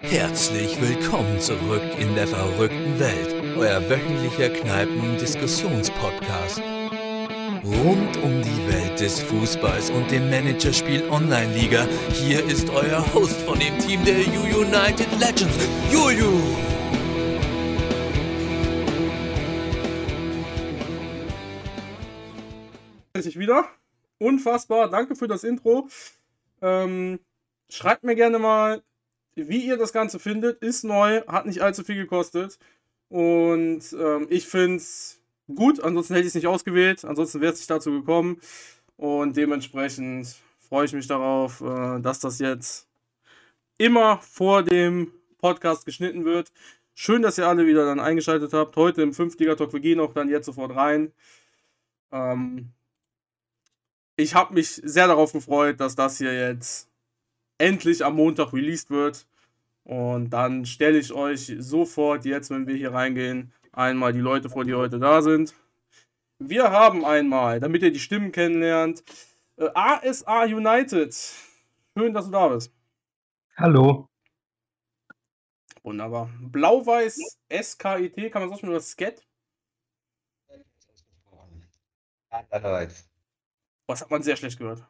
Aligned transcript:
Herzlich 0.00 0.80
willkommen 0.80 1.40
zurück 1.40 1.82
in 1.98 2.14
der 2.14 2.28
verrückten 2.28 2.98
Welt, 2.98 3.34
euer 3.56 3.88
wöchentlicher 3.88 4.50
Kneipen-Diskussionspodcast. 4.50 6.60
Rund 7.64 8.16
um 8.22 8.42
die 8.42 8.72
Welt 8.72 9.00
des 9.00 9.20
Fußballs 9.20 9.90
und 9.90 10.10
dem 10.10 10.28
Managerspiel 10.30 11.08
Online-Liga, 11.10 11.86
hier 12.12 12.44
ist 12.44 12.70
euer 12.70 13.04
Host 13.14 13.40
von 13.42 13.58
dem 13.58 13.78
Team 13.78 14.04
der 14.04 14.18
U 14.18 14.60
United 14.60 15.08
Legends, 15.18 15.68
Juju. 15.92 16.40
ich 23.28 23.38
wieder. 23.38 23.68
Unfassbar. 24.18 24.88
Danke 24.88 25.14
für 25.14 25.28
das 25.28 25.44
Intro. 25.44 25.88
Ähm, 26.60 27.20
schreibt 27.70 28.04
mir 28.04 28.14
gerne 28.14 28.38
mal, 28.38 28.82
wie 29.34 29.64
ihr 29.64 29.76
das 29.76 29.92
Ganze 29.92 30.18
findet. 30.18 30.62
Ist 30.62 30.84
neu, 30.84 31.22
hat 31.26 31.46
nicht 31.46 31.62
allzu 31.62 31.84
viel 31.84 31.96
gekostet. 31.96 32.58
Und 33.08 33.82
ähm, 33.98 34.26
ich 34.30 34.46
finde 34.46 34.76
es 34.76 35.20
gut. 35.54 35.80
Ansonsten 35.80 36.14
hätte 36.14 36.26
ich 36.26 36.30
es 36.30 36.34
nicht 36.34 36.46
ausgewählt. 36.46 37.04
Ansonsten 37.04 37.40
wäre 37.40 37.52
es 37.52 37.58
nicht 37.58 37.70
dazu 37.70 37.90
gekommen. 37.90 38.40
Und 38.96 39.36
dementsprechend 39.36 40.36
freue 40.58 40.86
ich 40.86 40.92
mich 40.92 41.06
darauf, 41.06 41.60
äh, 41.60 42.00
dass 42.00 42.20
das 42.20 42.38
jetzt 42.38 42.88
immer 43.78 44.18
vor 44.18 44.62
dem 44.62 45.12
Podcast 45.38 45.86
geschnitten 45.86 46.24
wird. 46.24 46.52
Schön, 46.94 47.22
dass 47.22 47.38
ihr 47.38 47.46
alle 47.46 47.66
wieder 47.66 47.84
dann 47.84 48.00
eingeschaltet 48.00 48.52
habt. 48.52 48.74
Heute 48.76 49.02
im 49.02 49.12
5-Liga-Talk. 49.12 49.72
Wir 49.72 49.80
gehen 49.80 50.00
auch 50.00 50.12
dann 50.12 50.28
jetzt 50.28 50.46
sofort 50.46 50.74
rein. 50.74 51.12
Ähm, 52.10 52.72
ich 54.16 54.34
habe 54.34 54.54
mich 54.54 54.80
sehr 54.82 55.06
darauf 55.06 55.32
gefreut, 55.32 55.78
dass 55.78 55.94
das 55.94 56.18
hier 56.18 56.34
jetzt 56.34 56.87
endlich 57.58 58.04
am 58.04 58.16
Montag 58.16 58.52
released 58.52 58.90
wird. 58.90 59.26
Und 59.84 60.30
dann 60.30 60.66
stelle 60.66 60.98
ich 60.98 61.12
euch 61.12 61.54
sofort 61.58 62.24
jetzt, 62.24 62.50
wenn 62.50 62.66
wir 62.66 62.76
hier 62.76 62.92
reingehen, 62.92 63.52
einmal 63.72 64.12
die 64.12 64.20
Leute 64.20 64.48
vor, 64.48 64.64
die 64.64 64.74
heute 64.74 64.98
da 64.98 65.22
sind. 65.22 65.54
Wir 66.38 66.70
haben 66.70 67.04
einmal, 67.04 67.58
damit 67.58 67.82
ihr 67.82 67.92
die 67.92 67.98
Stimmen 67.98 68.30
kennenlernt, 68.30 69.02
äh, 69.56 69.68
ASA 69.74 70.44
United. 70.44 71.14
Schön, 71.96 72.14
dass 72.14 72.26
du 72.26 72.30
da 72.30 72.48
bist. 72.48 72.72
Hallo. 73.56 74.08
Wunderbar. 75.82 76.30
Blau-Weiß 76.40 77.38
SKIT, 77.50 78.30
kann 78.30 78.42
man 78.42 78.50
sagen, 78.50 78.68
oder 78.68 78.80
Sket? 78.80 79.26
Andererseits. 82.30 83.08
Was 83.86 84.02
hat 84.02 84.10
man 84.10 84.22
sehr 84.22 84.36
schlecht 84.36 84.58
gehört? 84.58 84.84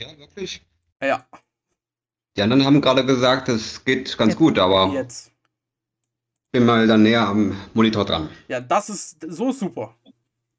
Ja, 0.00 0.16
wirklich? 0.16 0.64
Ja, 1.02 1.26
Die 2.36 2.42
anderen 2.42 2.64
haben 2.64 2.80
gerade 2.80 3.04
gesagt, 3.04 3.48
es 3.48 3.84
geht 3.84 4.16
ganz 4.16 4.36
gut, 4.36 4.58
aber 4.58 4.92
jetzt. 4.92 5.32
bin 6.52 6.64
mal 6.64 6.86
dann 6.86 7.02
näher 7.02 7.26
am 7.26 7.56
Monitor 7.74 8.04
dran. 8.04 8.30
Ja, 8.46 8.60
das 8.60 8.90
ist 8.90 9.18
so 9.26 9.50
super. 9.50 9.96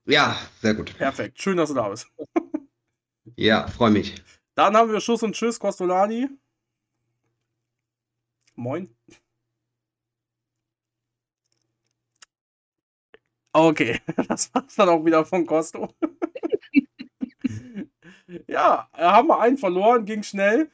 Ja, 0.06 0.38
sehr 0.62 0.74
gut. 0.74 0.98
Perfekt. 0.98 1.42
Schön, 1.42 1.56
dass 1.58 1.70
du 1.70 1.76
da 1.76 1.90
bist. 1.90 2.08
Ja, 3.36 3.68
freue 3.68 3.92
mich. 3.92 4.22
Dann 4.56 4.76
haben 4.76 4.92
wir 4.92 5.00
Schuss 5.00 5.24
und 5.24 5.34
Tschüss, 5.34 5.60
Costolani. 5.60 6.28
Moin. 8.56 8.94
Okay, 13.54 14.02
das 14.28 14.54
war's 14.54 14.76
dann 14.76 14.90
auch 14.90 15.06
wieder 15.06 15.24
von 15.24 15.46
Costo. 15.46 15.94
ja, 18.48 18.90
haben 18.94 19.28
wir 19.28 19.40
einen 19.40 19.58
verloren, 19.58 20.06
ging 20.06 20.24
schnell. 20.24 20.70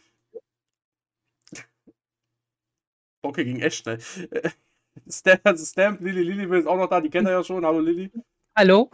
Okay, 3.24 3.44
ging 3.44 3.60
echt 3.60 3.78
schnell. 3.84 4.00
Stamp, 5.10 5.58
Stamp 5.58 6.02
Lilly, 6.02 6.24
Lilly 6.24 6.60
ist 6.60 6.68
auch 6.68 6.78
noch 6.78 6.88
da, 6.88 7.02
die 7.02 7.10
kennt 7.10 7.28
ihr 7.28 7.32
ja 7.32 7.44
schon. 7.44 7.66
Hallo 7.66 7.80
Lilly. 7.80 8.12
Hallo, 8.58 8.90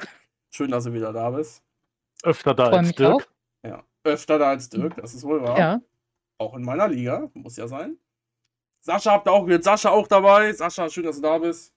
Schön, 0.54 0.72
dass 0.72 0.86
du 0.86 0.94
wieder 0.94 1.14
da 1.14 1.30
bist. 1.30 1.64
öfter 2.24 2.54
da 2.54 2.70
als 2.70 2.92
Dirk. 2.94 3.14
auch. 3.14 3.22
Ja, 3.64 3.86
öfter 4.04 4.40
da 4.40 4.50
als 4.50 4.70
Dirk, 4.70 4.96
das 4.96 5.14
ist 5.14 5.24
wohl 5.24 5.42
wahr. 5.44 5.58
Ja, 5.58 5.82
Auch 6.40 6.56
in 6.56 6.64
meiner 6.64 6.88
Liga, 6.88 7.30
muss 7.34 7.58
ja 7.58 7.68
sein. 7.68 7.98
Sascha 8.84 9.12
habt 9.12 9.28
ihr 9.28 9.32
auch 9.32 9.46
gehört. 9.46 9.64
Sascha 9.64 9.92
auch 9.92 10.08
dabei. 10.08 10.52
Sascha, 10.54 10.90
schön, 10.90 11.04
dass 11.04 11.18
du 11.18 11.22
da 11.22 11.38
bist. 11.38 11.74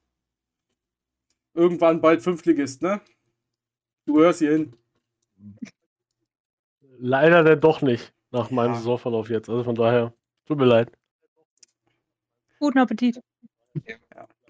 Irgendwann 1.54 2.00
bald 2.00 2.22
Fünftligist, 2.22 2.80
ne? 2.80 3.00
Du 4.06 4.18
hörst 4.20 4.38
hier 4.38 4.52
hin. 4.52 4.76
Leider 7.06 7.44
denn 7.44 7.60
doch 7.60 7.82
nicht, 7.82 8.14
nach 8.30 8.50
meinem 8.50 8.70
Ja. 8.72 8.78
Saisonverlauf 8.78 9.28
jetzt. 9.28 9.50
Also 9.50 9.62
von 9.62 9.74
daher, 9.74 10.14
tut 10.46 10.56
mir 10.56 10.64
leid. 10.64 10.90
guten 12.58 12.78
Appetit. 12.78 13.20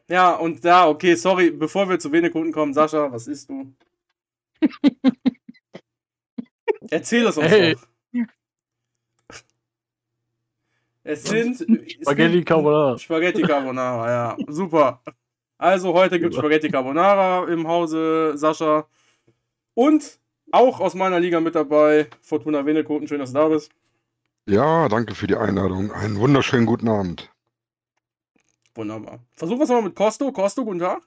Ja, 0.08 0.34
und 0.36 0.64
da, 0.64 0.86
okay, 0.86 1.16
sorry, 1.16 1.50
bevor 1.50 1.88
wir 1.88 1.98
zu 1.98 2.12
wenig 2.12 2.30
Kunden 2.30 2.52
kommen, 2.52 2.72
Sascha, 2.72 3.10
was 3.10 3.26
isst 3.26 3.50
du? 3.50 3.74
Erzähl 6.90 7.26
es 7.26 7.36
uns 7.38 7.48
Hey. 7.48 7.74
doch. 7.74 7.82
Es 11.02 11.24
sind 11.24 11.58
Spaghetti 12.02 12.44
Carbonara. 12.44 12.96
Spaghetti 12.98 13.42
Carbonara, 13.42 14.08
ja. 14.08 14.36
Super. 14.46 15.02
Also 15.58 15.92
heute 15.92 16.20
gibt 16.20 16.34
es. 16.34 16.38
Spaghetti 16.38 16.68
Carbonara 16.70 17.48
im 17.48 17.66
Hause 17.66 18.34
Sascha. 18.36 18.86
Und 19.74 20.20
auch 20.54 20.80
aus 20.80 20.94
meiner 20.94 21.20
Liga 21.20 21.40
mit 21.40 21.54
dabei, 21.54 22.08
Fortuna 22.22 22.64
Wenekoten. 22.64 23.08
Schön, 23.08 23.18
dass 23.18 23.32
du 23.32 23.38
da 23.38 23.48
bist. 23.48 23.72
Ja, 24.46 24.88
danke 24.88 25.14
für 25.14 25.26
die 25.26 25.36
Einladung. 25.36 25.90
Einen 25.92 26.18
wunderschönen 26.18 26.66
guten 26.66 26.88
Abend. 26.88 27.30
Wunderbar. 28.74 29.20
Versuchen 29.32 29.58
wir 29.58 29.64
es 29.64 29.70
mal 29.70 29.82
mit 29.82 29.94
Costo. 29.94 30.30
Costo, 30.32 30.64
guten 30.64 30.80
Tag. 30.80 31.02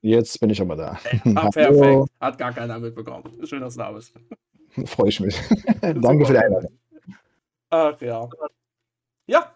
Jetzt 0.00 0.38
bin 0.40 0.50
ich 0.50 0.60
aber 0.60 0.76
da. 0.76 0.98
Ah, 1.34 1.50
perfekt. 1.50 2.10
Hat 2.20 2.38
gar 2.38 2.52
keiner 2.52 2.78
mitbekommen. 2.78 3.24
Schön, 3.44 3.60
dass 3.60 3.74
du 3.74 3.80
da 3.80 3.92
bist. 3.92 4.12
Freue 4.86 5.08
ich 5.08 5.20
mich. 5.20 5.36
Danke 5.80 6.26
für 6.26 6.32
die 6.32 6.38
Einladung. 6.38 6.78
Ach 7.70 8.00
ja. 8.00 8.28
Ja. 9.26 9.54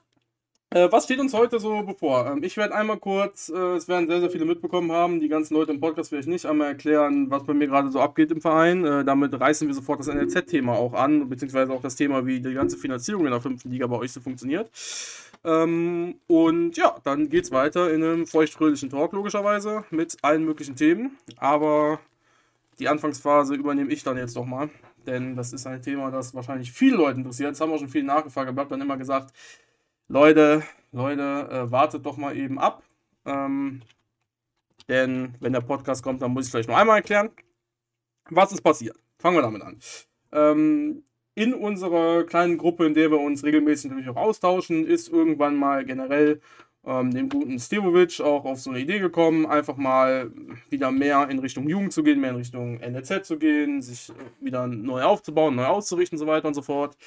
Äh, 0.75 0.91
was 0.91 1.05
steht 1.05 1.21
uns 1.21 1.35
heute 1.35 1.61
so 1.61 1.83
bevor? 1.83 2.27
Ähm, 2.27 2.43
ich 2.43 2.57
werde 2.57 2.75
einmal 2.75 2.97
kurz, 2.97 3.51
äh, 3.51 3.75
es 3.75 3.89
werden 3.89 4.09
sehr, 4.09 4.21
sehr 4.21 4.31
viele 4.31 4.47
mitbekommen 4.47 4.91
haben, 4.91 5.21
die 5.21 5.29
ganzen 5.29 5.55
Leute 5.55 5.71
im 5.71 5.81
Podcast 5.81 6.09
vielleicht 6.09 6.29
nicht, 6.29 6.47
einmal 6.47 6.69
erklären, 6.69 7.31
was 7.31 7.45
bei 7.45 7.53
mir 7.53 7.67
gerade 7.67 7.91
so 7.91 8.01
abgeht 8.01 8.31
im 8.31 8.41
Verein. 8.41 8.83
Äh, 8.85 9.05
damit 9.05 9.39
reißen 9.39 9.69
wir 9.69 9.75
sofort 9.75 10.01
das 10.01 10.07
NLZ-Thema 10.07 10.73
auch 10.73 10.95
an, 10.95 11.29
beziehungsweise 11.29 11.73
auch 11.73 11.83
das 11.83 11.97
Thema, 11.97 12.25
wie 12.25 12.41
die 12.41 12.55
ganze 12.55 12.79
Finanzierung 12.79 13.27
in 13.27 13.33
der 13.33 13.43
fünften 13.43 13.71
Liga 13.71 13.87
bei 13.87 13.97
euch 13.97 14.13
so 14.13 14.21
funktioniert. 14.21 14.71
Ähm, 15.45 16.15
und 16.27 16.77
ja, 16.79 16.97
dann 17.05 17.29
geht's 17.29 17.51
weiter 17.51 17.93
in 17.93 18.03
einem 18.03 18.27
feuchtfröhlichen 18.27 18.89
Talk, 18.89 19.13
logischerweise, 19.13 19.85
mit 19.91 20.17
allen 20.23 20.45
möglichen 20.45 20.77
Themen. 20.77 21.19
Aber 21.37 22.01
die 22.79 22.89
Anfangsphase 22.89 23.55
übernehme 23.57 23.93
ich 23.93 24.05
dann 24.05 24.17
jetzt 24.17 24.37
doch 24.37 24.47
mal. 24.47 24.71
Denn 25.07 25.37
das 25.37 25.53
ist 25.53 25.67
ein 25.67 25.83
Thema, 25.83 26.11
das 26.11 26.35
wahrscheinlich 26.35 26.73
viele 26.73 26.97
Leute 26.97 27.19
interessiert. 27.19 27.51
Das 27.51 27.61
haben 27.61 27.73
auch 27.73 27.79
schon 27.79 27.89
viele 27.89 28.07
nachgefragt, 28.07 28.49
aber 28.49 28.63
ich 28.63 28.65
habe 28.65 28.71
dann 28.71 28.81
immer 28.81 28.97
gesagt, 28.97 29.35
Leute, 30.13 30.63
Leute, 30.93 31.49
äh, 31.51 31.71
wartet 31.71 32.05
doch 32.05 32.19
mal 32.19 32.37
eben 32.37 32.59
ab. 32.59 32.83
Ähm, 33.25 33.81
denn 34.87 35.35
wenn 35.41 35.55
der 35.55 35.63
Podcast 35.63 36.03
kommt, 36.03 36.21
dann 36.21 36.33
muss 36.33 36.45
ich 36.45 36.51
vielleicht 36.51 36.69
noch 36.69 36.77
einmal 36.77 36.99
erklären, 36.99 37.31
was 38.29 38.53
ist 38.53 38.61
passiert. 38.61 38.99
Fangen 39.19 39.39
wir 39.39 39.43
damit 39.43 39.63
an. 39.63 39.79
Ähm, 40.33 41.05
in 41.35 41.55
unserer 41.55 42.25
kleinen 42.25 42.59
Gruppe, 42.59 42.85
in 42.85 42.93
der 42.93 43.11
wir 43.11 43.21
uns 43.21 43.43
regelmäßig 43.43 43.91
natürlich 43.91 44.11
auch 44.11 44.17
austauschen, 44.17 44.87
ist 44.87 45.09
irgendwann 45.09 45.57
mal 45.57 45.83
generell 45.87 46.43
ähm, 46.85 47.11
dem 47.13 47.31
guten 47.31 47.59
Stevovic 47.59 48.21
auch 48.21 48.45
auf 48.45 48.61
so 48.61 48.69
eine 48.69 48.81
Idee 48.81 48.99
gekommen, 48.99 49.47
einfach 49.47 49.79
mal 49.79 50.31
wieder 50.69 50.91
mehr 50.91 51.27
in 51.31 51.39
Richtung 51.39 51.67
Jugend 51.71 51.95
zu 51.95 52.03
gehen, 52.03 52.21
mehr 52.21 52.31
in 52.31 52.37
Richtung 52.37 52.81
NLZ 52.81 53.25
zu 53.25 53.39
gehen, 53.39 53.81
sich 53.81 54.11
äh, 54.11 54.45
wieder 54.45 54.67
neu 54.67 55.05
aufzubauen, 55.05 55.55
neu 55.55 55.65
auszurichten 55.65 56.19
und 56.19 56.27
so 56.27 56.31
weiter 56.31 56.49
und 56.49 56.55
so 56.55 56.61
fort. 56.61 56.99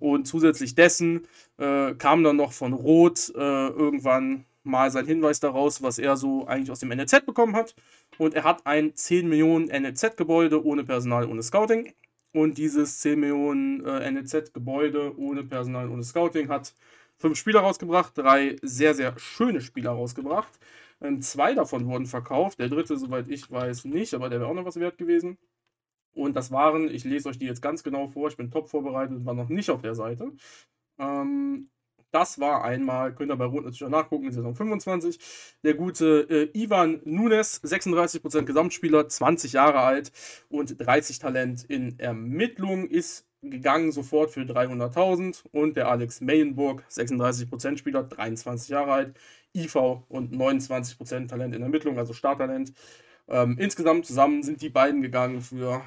Und 0.00 0.26
zusätzlich 0.26 0.74
dessen 0.74 1.26
äh, 1.58 1.94
kam 1.94 2.24
dann 2.24 2.36
noch 2.36 2.52
von 2.52 2.72
Roth 2.72 3.32
äh, 3.34 3.38
irgendwann 3.38 4.44
mal 4.62 4.90
sein 4.90 5.06
Hinweis 5.06 5.40
daraus, 5.40 5.82
was 5.82 5.98
er 5.98 6.16
so 6.16 6.46
eigentlich 6.46 6.70
aus 6.70 6.80
dem 6.80 6.88
NLZ 6.90 7.26
bekommen 7.26 7.54
hat. 7.54 7.74
Und 8.18 8.34
er 8.34 8.44
hat 8.44 8.66
ein 8.66 8.94
10 8.94 9.28
Millionen 9.28 9.66
NLZ-Gebäude 9.66 10.64
ohne 10.64 10.84
Personal, 10.84 11.26
ohne 11.28 11.42
Scouting. 11.42 11.92
Und 12.32 12.58
dieses 12.58 13.00
10 13.00 13.20
Millionen 13.20 13.84
äh, 13.84 14.10
NLZ-Gebäude 14.10 15.18
ohne 15.18 15.44
Personal, 15.44 15.88
ohne 15.88 16.02
Scouting 16.02 16.48
hat 16.48 16.74
fünf 17.16 17.38
Spieler 17.38 17.60
rausgebracht, 17.60 18.16
drei 18.16 18.56
sehr, 18.62 18.94
sehr 18.94 19.18
schöne 19.18 19.60
Spieler 19.60 19.90
rausgebracht. 19.90 20.58
Ähm, 21.02 21.22
zwei 21.22 21.54
davon 21.54 21.86
wurden 21.86 22.06
verkauft, 22.06 22.58
der 22.58 22.68
dritte, 22.68 22.96
soweit 22.96 23.28
ich 23.28 23.50
weiß, 23.50 23.84
nicht, 23.86 24.14
aber 24.14 24.28
der 24.28 24.40
wäre 24.40 24.50
auch 24.50 24.54
noch 24.54 24.64
was 24.64 24.78
wert 24.78 24.98
gewesen. 24.98 25.38
Und 26.14 26.36
das 26.36 26.50
waren, 26.50 26.88
ich 26.88 27.04
lese 27.04 27.28
euch 27.28 27.38
die 27.38 27.46
jetzt 27.46 27.62
ganz 27.62 27.82
genau 27.82 28.08
vor, 28.08 28.28
ich 28.28 28.36
bin 28.36 28.50
top 28.50 28.68
vorbereitet 28.68 29.16
und 29.16 29.26
war 29.26 29.34
noch 29.34 29.48
nicht 29.48 29.70
auf 29.70 29.82
der 29.82 29.94
Seite. 29.94 30.32
Ähm, 30.98 31.70
das 32.12 32.40
war 32.40 32.64
einmal, 32.64 33.14
könnt 33.14 33.30
ihr 33.30 33.36
bei 33.36 33.44
Rot 33.44 33.64
natürlich 33.64 33.84
auch 33.84 33.88
nachgucken, 33.88 34.26
in 34.26 34.32
Saison 34.32 34.54
25. 34.54 35.18
Der 35.62 35.74
gute 35.74 36.26
äh, 36.28 36.58
Ivan 36.58 37.00
Nunes, 37.04 37.62
36% 37.62 38.42
Gesamtspieler, 38.42 39.08
20 39.08 39.52
Jahre 39.52 39.80
alt 39.80 40.12
und 40.48 40.76
30 40.78 41.20
Talent 41.20 41.64
in 41.64 41.98
Ermittlung, 41.98 42.88
ist 42.88 43.26
gegangen 43.42 43.92
sofort 43.92 44.30
für 44.30 44.40
300.000 44.40 45.44
und 45.52 45.76
der 45.76 45.88
Alex 45.88 46.20
Meyenburg, 46.20 46.84
36% 46.90 47.78
Spieler, 47.78 48.02
23 48.02 48.68
Jahre 48.68 48.92
alt, 48.92 49.18
IV 49.54 49.76
und 50.08 50.34
29% 50.34 51.28
Talent 51.28 51.54
in 51.54 51.62
Ermittlung, 51.62 51.98
also 51.98 52.12
Starttalent. 52.12 52.72
Ähm, 53.30 53.56
insgesamt 53.58 54.06
zusammen 54.06 54.42
sind 54.42 54.60
die 54.60 54.70
beiden 54.70 55.02
gegangen 55.02 55.40
für 55.40 55.82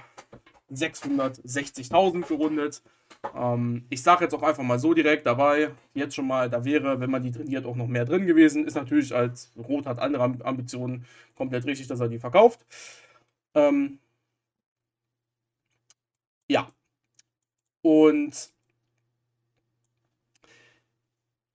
660.000 0.71 2.25
gerundet. 2.27 2.81
Ähm, 3.35 3.85
ich 3.89 4.01
sage 4.01 4.23
jetzt 4.23 4.33
auch 4.33 4.43
einfach 4.43 4.63
mal 4.63 4.79
so 4.79 4.93
direkt 4.93 5.25
dabei, 5.25 5.71
jetzt 5.93 6.15
schon 6.15 6.27
mal, 6.27 6.49
da 6.49 6.65
wäre, 6.65 6.99
wenn 6.99 7.11
man 7.11 7.23
die 7.23 7.31
trainiert, 7.31 7.65
auch 7.65 7.75
noch 7.75 7.87
mehr 7.87 8.05
drin 8.05 8.25
gewesen. 8.25 8.65
Ist 8.65 8.75
natürlich 8.75 9.13
als 9.13 9.51
Rot 9.57 9.85
hat 9.85 9.99
andere 9.99 10.23
Ambitionen 10.23 11.05
komplett 11.35 11.65
richtig, 11.65 11.87
dass 11.87 11.99
er 11.99 12.09
die 12.09 12.19
verkauft. 12.19 12.65
Ähm, 13.55 13.99
ja. 16.47 16.71
Und 17.81 18.51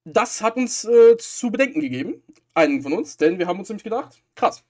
das 0.04 0.42
hat 0.42 0.56
uns 0.56 0.84
äh, 0.84 1.16
zu 1.18 1.50
bedenken 1.50 1.80
gegeben, 1.80 2.22
einen 2.54 2.82
von 2.82 2.92
uns, 2.92 3.16
denn 3.16 3.38
wir 3.38 3.46
haben 3.46 3.58
uns 3.58 3.68
nämlich 3.68 3.84
gedacht, 3.84 4.22
krass, 4.34 4.64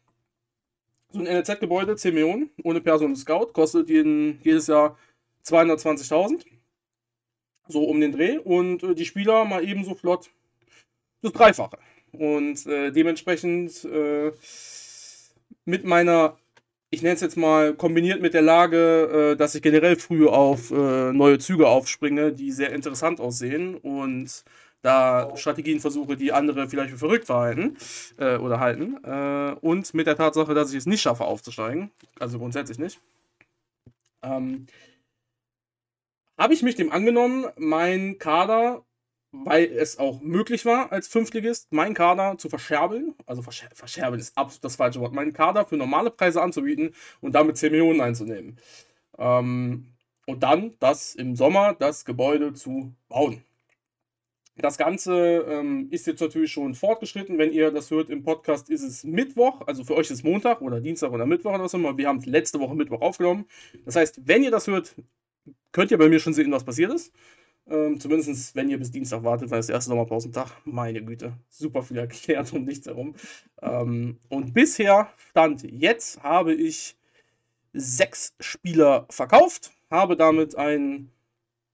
so 1.10 1.20
ein 1.20 1.26
NLZ-Gebäude, 1.26 1.96
10 1.96 2.14
Millionen, 2.14 2.50
ohne 2.62 2.81
Person 2.81 3.10
und 3.10 3.16
Scout, 3.16 3.52
kostet 3.52 3.88
jeden, 3.88 4.40
jedes 4.43 4.66
Jahr 4.66 4.99
220.000. 5.44 6.44
So 7.69 7.84
um 7.84 8.00
den 8.00 8.12
Dreh. 8.12 8.38
Und 8.38 8.82
äh, 8.82 8.94
die 8.94 9.05
Spieler 9.05 9.44
mal 9.44 9.66
ebenso 9.66 9.94
flott 9.94 10.31
das 11.22 11.32
Dreifache. 11.32 11.78
Und 12.12 12.66
äh, 12.66 12.90
dementsprechend 12.90 13.84
äh, 13.84 14.32
mit 15.64 15.84
meiner, 15.84 16.38
ich 16.90 17.02
nenne 17.02 17.14
es 17.14 17.20
jetzt 17.20 17.37
mal, 17.37 17.75
kombiniert 17.75 18.22
mit 18.22 18.34
der 18.34 18.43
Lage, 18.43 19.32
äh, 19.32 19.37
dass 19.37 19.54
ich 19.54 19.62
generell 19.62 19.96
früh 19.96 20.26
auf 20.26 20.70
äh, 20.70 21.12
neue 21.12 21.38
Züge 21.38 21.69
aufspringe, 21.69 22.32
die 22.32 22.52
sehr 22.52 22.72
interessant 22.72 23.20
aussehen 23.20 23.75
und 23.76 24.44
da 24.82 25.36
Strategien 25.36 25.80
versuche, 25.80 26.16
die 26.16 26.32
andere 26.32 26.69
vielleicht 26.69 26.90
für 26.90 26.98
verrückt 26.98 27.26
verhalten 27.26 27.76
äh, 28.19 28.36
oder 28.36 28.60
halten. 28.60 29.02
Äh, 29.04 29.56
und 29.60 29.92
mit 29.94 30.06
der 30.06 30.16
Tatsache, 30.16 30.54
dass 30.54 30.70
ich 30.70 30.78
es 30.78 30.86
nicht 30.86 31.02
schaffe, 31.02 31.25
aufzusteigen, 31.25 31.90
also 32.19 32.38
grundsätzlich 32.38 32.78
nicht, 32.78 33.00
ähm, 34.22 34.66
habe 36.38 36.54
ich 36.54 36.62
mich 36.62 36.76
dem 36.76 36.92
angenommen, 36.92 37.46
mein 37.56 38.19
Kader, 38.19 38.84
weil 39.32 39.64
es 39.64 39.98
auch 39.98 40.20
möglich 40.20 40.64
war, 40.64 40.92
als 40.92 41.08
Fünftligist, 41.08 41.72
meinen 41.72 41.94
Kader 41.94 42.38
zu 42.38 42.48
verscherbeln. 42.48 43.14
Also 43.26 43.42
verscher 43.42 43.69
verscherbeln 43.75 44.20
ist 44.20 44.38
absolut 44.38 44.64
das 44.64 44.76
falsche 44.76 45.00
Wort. 45.00 45.12
Meinen 45.12 45.32
Kader 45.32 45.66
für 45.66 45.76
normale 45.76 46.10
Preise 46.10 46.40
anzubieten 46.40 46.94
und 47.20 47.34
damit 47.34 47.58
10 47.58 47.72
Millionen 47.72 48.00
einzunehmen. 48.00 48.58
Ähm, 49.19 49.94
und 50.26 50.42
dann 50.42 50.75
das 50.78 51.14
im 51.14 51.36
Sommer 51.36 51.75
das 51.75 52.04
Gebäude 52.04 52.52
zu 52.54 52.94
bauen. 53.08 53.42
Das 54.58 54.76
Ganze 54.76 55.46
ähm, 55.49 55.87
ist 55.90 56.06
jetzt 56.08 56.20
natürlich 56.20 56.50
schon 56.50 56.75
fortgeschritten. 56.75 57.38
Wenn 57.38 57.52
ihr 57.52 57.70
das 57.70 57.93
hört 57.93 58.10
im 58.10 58.25
Podcast, 58.25 58.70
ist 58.70 58.82
es 58.82 59.05
Mittwoch. 59.05 59.62
Also 59.66 59.84
für 59.84 59.94
euch 59.94 60.10
ist 60.10 60.25
Montag 60.25 60.60
oder 60.60 60.81
Dienstag 60.81 61.12
oder 61.12 61.26
Mittwoch 61.26 61.55
oder 61.55 61.62
was 61.62 61.75
immer. 61.75 61.96
Wir 61.96 62.08
haben 62.08 62.20
letzte 62.22 62.58
Woche 62.58 62.75
Mittwoch 62.75 63.00
aufgenommen. 63.00 63.46
Das 63.84 63.94
heißt, 63.94 64.26
wenn 64.26 64.43
ihr 64.43 64.50
das 64.50 64.66
hört, 64.66 64.96
könnt 65.70 65.93
ihr 65.93 65.99
bei 65.99 66.08
mir 66.08 66.19
schon 66.19 66.34
sehen, 66.34 66.50
was 66.50 66.64
passiert 66.64 66.93
ist. 66.93 67.12
Ähm, 67.70 68.00
Zumindest 68.00 68.56
wenn 68.56 68.69
ihr 68.69 68.78
bis 68.78 68.90
Dienstag 68.90 69.22
wartet, 69.22 69.49
weil 69.50 69.60
es 69.60 69.66
der 69.66 69.76
erste 69.76 69.90
Sommerpausentag, 69.90 70.50
meine 70.64 71.04
Güte, 71.04 71.34
super 71.49 71.84
viel 71.84 71.99
erklärt 71.99 72.52
und 72.52 72.66
nichts 72.66 72.87
herum. 72.87 73.14
Ähm, 73.62 74.19
und 74.28 74.54
bisher 74.54 75.12
stand 75.31 75.62
jetzt 75.70 76.20
habe 76.25 76.52
ich 76.52 76.96
sechs 77.72 78.34
Spieler 78.40 79.06
verkauft, 79.08 79.70
habe 79.88 80.16
damit 80.16 80.56
einen 80.56 81.12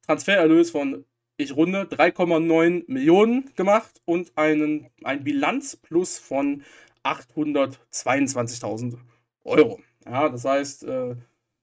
Transfererlös 0.06 0.70
von 0.70 1.06
ich 1.36 1.56
runde 1.56 1.82
3,9 1.82 2.84
Millionen 2.86 3.50
gemacht 3.56 4.00
und 4.04 4.32
einen, 4.36 4.90
ein 5.02 5.24
Bilanzplus 5.24 6.18
von 6.18 6.62
822.000 7.02 8.96
Euro. 9.44 9.80
Ja, 10.06 10.28
das 10.28 10.44
heißt, 10.44 10.84
äh, 10.84 11.16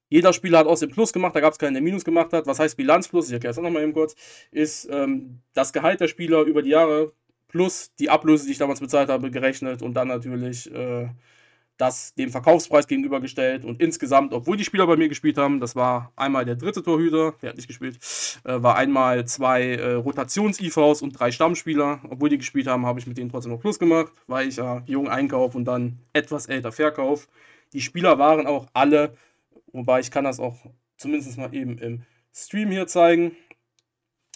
jeder 0.10 0.34
Spieler 0.34 0.60
hat 0.60 0.68
aus 0.68 0.82
dem 0.82 0.92
Plus 0.92 1.14
gemacht, 1.14 1.36
da 1.36 1.40
gab 1.40 1.54
es 1.54 1.60
keinen, 1.60 1.74
der 1.74 1.82
Minus 1.82 2.04
gemacht 2.04 2.34
hat. 2.34 2.46
Was 2.46 2.60
heißt 2.60 2.76
Bilanzplus? 2.76 3.28
Ich 3.28 3.34
erkläre 3.34 3.52
es 3.52 3.58
auch 3.58 3.64
nochmal 3.64 3.84
eben 3.84 3.94
kurz. 3.94 4.16
Ist 4.52 4.90
ähm, 4.92 5.40
das 5.54 5.72
Gehalt 5.72 6.02
der 6.02 6.10
Spieler 6.10 6.42
über 6.42 6.62
die 6.62 6.72
Jahre 6.72 7.14
plus 7.48 7.94
die 7.96 8.10
Ablöse, 8.10 8.46
die 8.46 8.52
ich 8.52 8.58
damals 8.58 8.80
bezahlt 8.80 9.10
habe, 9.10 9.32
gerechnet 9.32 9.82
und 9.82 9.94
dann 9.94 10.10
natürlich 10.10 10.72
äh, 10.74 11.10
das 11.82 12.14
dem 12.14 12.30
Verkaufspreis 12.30 12.88
gegenübergestellt 12.88 13.66
und 13.66 13.82
insgesamt, 13.82 14.34
obwohl 14.34 14.56
die 14.56 14.64
Spieler 14.64 14.86
bei 14.86 14.98
mir 14.98 15.10
gespielt 15.10 15.40
haben, 15.40 15.60
das 15.60 15.76
war 15.76 16.14
einmal 16.16 16.46
der 16.46 16.56
dritte 16.56 16.84
Torhüter, 16.84 17.34
der 17.42 17.50
hat 17.50 17.56
nicht 17.56 17.68
gespielt, 17.68 17.98
äh, 18.44 18.62
war 18.62 18.76
einmal 18.76 19.26
zwei 19.26 19.64
äh, 19.64 19.94
Rotations-IVs 19.94 21.02
und 21.02 21.20
drei 21.20 21.32
Stammspieler. 21.32 22.02
Obwohl 22.08 22.30
die 22.30 22.38
gespielt 22.38 22.68
haben, 22.68 22.86
habe 22.86 23.00
ich 23.00 23.08
mit 23.08 23.18
denen 23.18 23.32
trotzdem 23.32 23.52
noch 23.52 23.60
Plus 23.60 23.80
gemacht, 23.80 24.14
weil 24.28 24.48
ich 24.48 24.58
ja 24.58 24.84
jung 24.86 25.10
Einkauf 25.10 25.56
und 25.56 25.66
dann 25.66 25.98
etwas 26.14 26.46
älter 26.46 26.72
Verkauf. 26.72 27.28
Die 27.74 27.82
Spieler 27.82 28.20
waren 28.20 28.46
auch 28.46 28.68
alle, 28.74 29.18
wobei 29.74 30.02
ich 30.02 30.12
kann 30.12 30.24
das 30.24 30.40
auch 30.40 30.58
zumindest 30.98 31.36
mal 31.40 31.54
eben 31.54 31.80
im 31.80 32.04
Stream 32.32 32.70
hier 32.70 32.86
zeigen. 32.86 33.36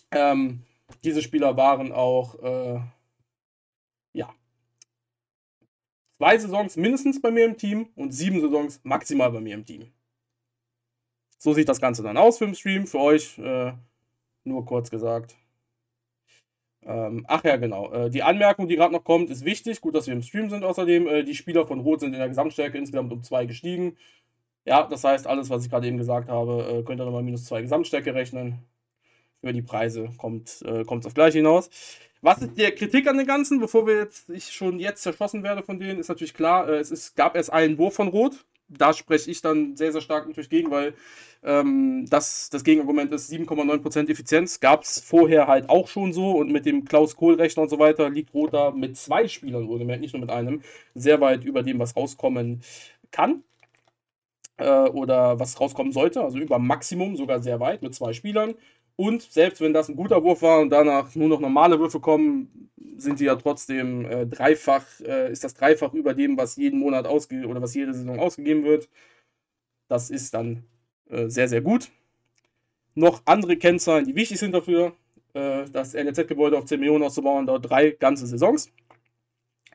Ähm, 0.09 0.63
diese 1.03 1.21
Spieler 1.21 1.55
waren 1.57 1.91
auch 1.91 2.41
äh, 2.41 2.79
zwei 6.17 6.37
Saisons 6.37 6.77
mindestens 6.77 7.21
bei 7.21 7.31
mir 7.31 7.45
im 7.45 7.57
Team 7.57 7.89
und 7.95 8.11
sieben 8.11 8.41
Saisons 8.41 8.79
maximal 8.83 9.31
bei 9.31 9.41
mir 9.41 9.55
im 9.55 9.65
Team. 9.65 9.91
So 11.37 11.53
sieht 11.53 11.69
das 11.69 11.81
Ganze 11.81 12.03
dann 12.03 12.17
aus 12.17 12.37
für 12.37 12.45
den 12.45 12.55
Stream. 12.55 12.87
Für 12.87 12.99
euch 12.99 13.37
äh, 13.37 13.73
nur 14.43 14.65
kurz 14.65 14.89
gesagt. 14.89 15.35
Ähm, 16.83 17.25
ach 17.27 17.43
ja, 17.43 17.57
genau. 17.57 17.91
Äh, 17.91 18.09
die 18.09 18.23
Anmerkung, 18.23 18.67
die 18.67 18.75
gerade 18.75 18.93
noch 18.93 19.03
kommt, 19.03 19.29
ist 19.29 19.43
wichtig. 19.43 19.81
Gut, 19.81 19.95
dass 19.95 20.07
wir 20.07 20.13
im 20.13 20.21
Stream 20.21 20.49
sind 20.49 20.63
außerdem. 20.63 21.07
Äh, 21.07 21.23
die 21.23 21.35
Spieler 21.35 21.65
von 21.65 21.79
Rot 21.79 21.99
sind 21.99 22.13
in 22.13 22.19
der 22.19 22.29
Gesamtstärke 22.29 22.77
insgesamt 22.77 23.11
um 23.11 23.23
zwei 23.23 23.45
gestiegen. 23.45 23.97
Ja, 24.65 24.83
das 24.83 25.03
heißt, 25.03 25.27
alles, 25.27 25.49
was 25.49 25.63
ich 25.63 25.69
gerade 25.69 25.87
eben 25.87 25.97
gesagt 25.97 26.29
habe, 26.29 26.79
äh, 26.79 26.83
könnt 26.83 26.99
ihr 26.99 27.05
nochmal 27.05 27.23
minus 27.23 27.45
zwei 27.45 27.61
Gesamtstärke 27.61 28.13
rechnen. 28.13 28.59
Für 29.41 29.53
die 29.53 29.61
Preise 29.61 30.09
kommt 30.17 30.47
es 30.47 30.61
äh, 30.63 30.83
auf 30.87 31.13
gleich 31.13 31.33
hinaus. 31.33 31.69
Was 32.25 32.41
ist 32.41 32.57
der 32.57 32.73
Kritik 32.73 33.07
an 33.07 33.19
den 33.19 33.27
Ganzen, 33.27 33.59
bevor 33.59 33.85
wir 33.85 33.99
jetzt, 33.99 34.31
ich 34.31 34.51
schon 34.51 34.79
jetzt 34.79 35.03
zerschossen 35.03 35.43
werde 35.43 35.61
von 35.61 35.79
denen, 35.79 35.99
ist 35.99 36.07
natürlich 36.07 36.33
klar, 36.33 36.67
äh, 36.67 36.77
es 36.77 36.89
ist, 36.89 37.15
gab 37.15 37.35
erst 37.35 37.53
einen 37.53 37.77
Wurf 37.77 37.93
von 37.93 38.07
Rot. 38.07 38.45
Da 38.67 38.93
spreche 38.93 39.29
ich 39.29 39.43
dann 39.43 39.77
sehr, 39.77 39.91
sehr 39.91 40.01
stark 40.01 40.25
natürlich 40.25 40.49
gegen, 40.49 40.71
weil 40.71 40.95
ähm, 41.43 42.07
das, 42.09 42.49
das 42.49 42.63
Gegenargument 42.63 43.11
ist 43.11 43.31
7,9% 43.31 44.09
Effizienz. 44.09 44.59
Gab 44.59 44.81
es 44.81 44.99
vorher 45.01 45.45
halt 45.45 45.69
auch 45.69 45.87
schon 45.87 46.13
so 46.13 46.31
und 46.31 46.51
mit 46.51 46.65
dem 46.65 46.85
Klaus-Kohl-Rechner 46.85 47.61
und 47.61 47.69
so 47.69 47.77
weiter 47.77 48.09
liegt 48.09 48.33
Rot 48.33 48.55
da 48.55 48.71
mit 48.71 48.97
zwei 48.97 49.27
Spielern, 49.27 49.67
wohlgemerkt, 49.67 50.01
nicht 50.01 50.13
nur 50.13 50.21
mit 50.21 50.31
einem, 50.31 50.63
sehr 50.95 51.21
weit 51.21 51.43
über 51.43 51.61
dem, 51.61 51.77
was 51.77 51.95
rauskommen 51.95 52.63
kann 53.11 53.43
äh, 54.57 54.89
oder 54.89 55.39
was 55.39 55.59
rauskommen 55.59 55.91
sollte, 55.91 56.21
also 56.21 56.39
über 56.39 56.57
Maximum, 56.57 57.15
sogar 57.17 57.39
sehr 57.39 57.59
weit 57.59 57.83
mit 57.83 57.93
zwei 57.93 58.13
Spielern. 58.13 58.55
Und 58.95 59.21
selbst 59.23 59.61
wenn 59.61 59.73
das 59.73 59.89
ein 59.89 59.95
guter 59.95 60.23
Wurf 60.23 60.41
war 60.41 60.61
und 60.61 60.69
danach 60.69 61.13
nur 61.15 61.27
noch 61.27 61.39
normale 61.39 61.79
Würfe 61.79 61.99
kommen, 61.99 62.69
sind 62.97 63.19
die 63.19 63.25
ja 63.25 63.35
trotzdem 63.35 64.05
äh, 64.05 64.25
dreifach, 64.25 64.85
äh, 65.01 65.31
ist 65.31 65.43
das 65.43 65.53
dreifach 65.53 65.93
über 65.93 66.13
dem, 66.13 66.37
was 66.37 66.55
jeden 66.55 66.79
Monat 66.79 67.05
ausge 67.05 67.45
oder 67.45 67.61
was 67.61 67.73
jede 67.73 67.93
Saison 67.93 68.19
ausgegeben 68.19 68.63
wird. 68.63 68.89
Das 69.89 70.09
ist 70.09 70.33
dann 70.33 70.63
äh, 71.09 71.27
sehr, 71.29 71.49
sehr 71.49 71.61
gut. 71.61 71.89
Noch 72.93 73.21
andere 73.25 73.57
Kennzahlen, 73.57 74.05
die 74.05 74.15
wichtig 74.15 74.39
sind 74.39 74.53
dafür. 74.53 74.93
Äh, 75.33 75.65
das 75.71 75.93
NLZ-Gebäude 75.93 76.57
auf 76.57 76.65
10 76.65 76.79
Millionen 76.79 77.03
auszubauen, 77.03 77.45
dauert 77.45 77.69
drei 77.69 77.91
ganze 77.91 78.25
Saisons. 78.25 78.71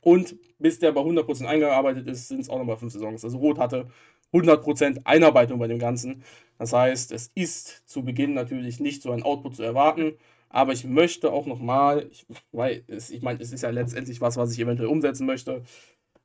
Und 0.02 0.36
bis 0.58 0.78
der 0.78 0.92
bei 0.92 1.02
100% 1.02 1.44
eingearbeitet 1.44 2.08
ist, 2.08 2.28
sind 2.28 2.40
es 2.40 2.48
auch 2.48 2.58
nochmal 2.58 2.78
fünf 2.78 2.92
Saisons. 2.92 3.22
Also 3.22 3.36
Rot 3.38 3.58
hatte 3.58 3.86
100% 4.32 5.00
Einarbeitung 5.04 5.58
bei 5.58 5.66
dem 5.66 5.78
Ganzen. 5.78 6.22
Das 6.58 6.72
heißt, 6.72 7.12
es 7.12 7.30
ist 7.34 7.88
zu 7.88 8.04
Beginn 8.04 8.34
natürlich 8.34 8.80
nicht 8.80 9.02
so 9.02 9.12
ein 9.12 9.22
Output 9.22 9.56
zu 9.56 9.62
erwarten, 9.62 10.14
aber 10.48 10.72
ich 10.72 10.84
möchte 10.84 11.32
auch 11.32 11.46
nochmal, 11.46 12.10
weil 12.52 12.84
es, 12.88 13.10
ich 13.10 13.22
meine, 13.22 13.40
es 13.40 13.52
ist 13.52 13.62
ja 13.62 13.70
letztendlich 13.70 14.20
was, 14.20 14.36
was 14.36 14.52
ich 14.52 14.58
eventuell 14.60 14.88
umsetzen 14.88 15.26
möchte, 15.26 15.62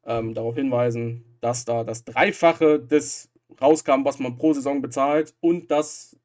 ähm, 0.06 0.34
darauf 0.34 0.56
hinweisen, 0.56 1.24
dass 1.42 1.66
da 1.66 1.84
das 1.84 2.04
Dreifache 2.04 2.80
des 2.80 3.32
rauskam, 3.62 4.04
was 4.04 4.20
man 4.20 4.38
pro 4.38 4.54
Saison 4.54 4.82
bezahlt 4.82 5.36
und 5.42 5.72
das 5.72 6.18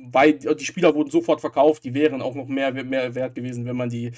weil 0.00 0.34
die 0.34 0.64
Spieler 0.64 0.94
wurden 0.94 1.10
sofort 1.10 1.40
verkauft, 1.40 1.84
die 1.84 1.94
wären 1.94 2.22
auch 2.22 2.34
noch 2.34 2.46
mehr, 2.46 2.72
mehr 2.84 3.14
wert 3.14 3.34
gewesen, 3.34 3.66
wenn 3.66 3.76
man 3.76 3.88
die 3.88 4.12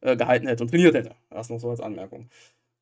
äh, 0.00 0.16
gehalten 0.16 0.48
hätte 0.48 0.64
und 0.64 0.70
trainiert 0.70 0.94
hätte. 0.94 1.14
Das 1.30 1.50
noch 1.50 1.60
so 1.60 1.70
als 1.70 1.80
Anmerkung. 1.80 2.28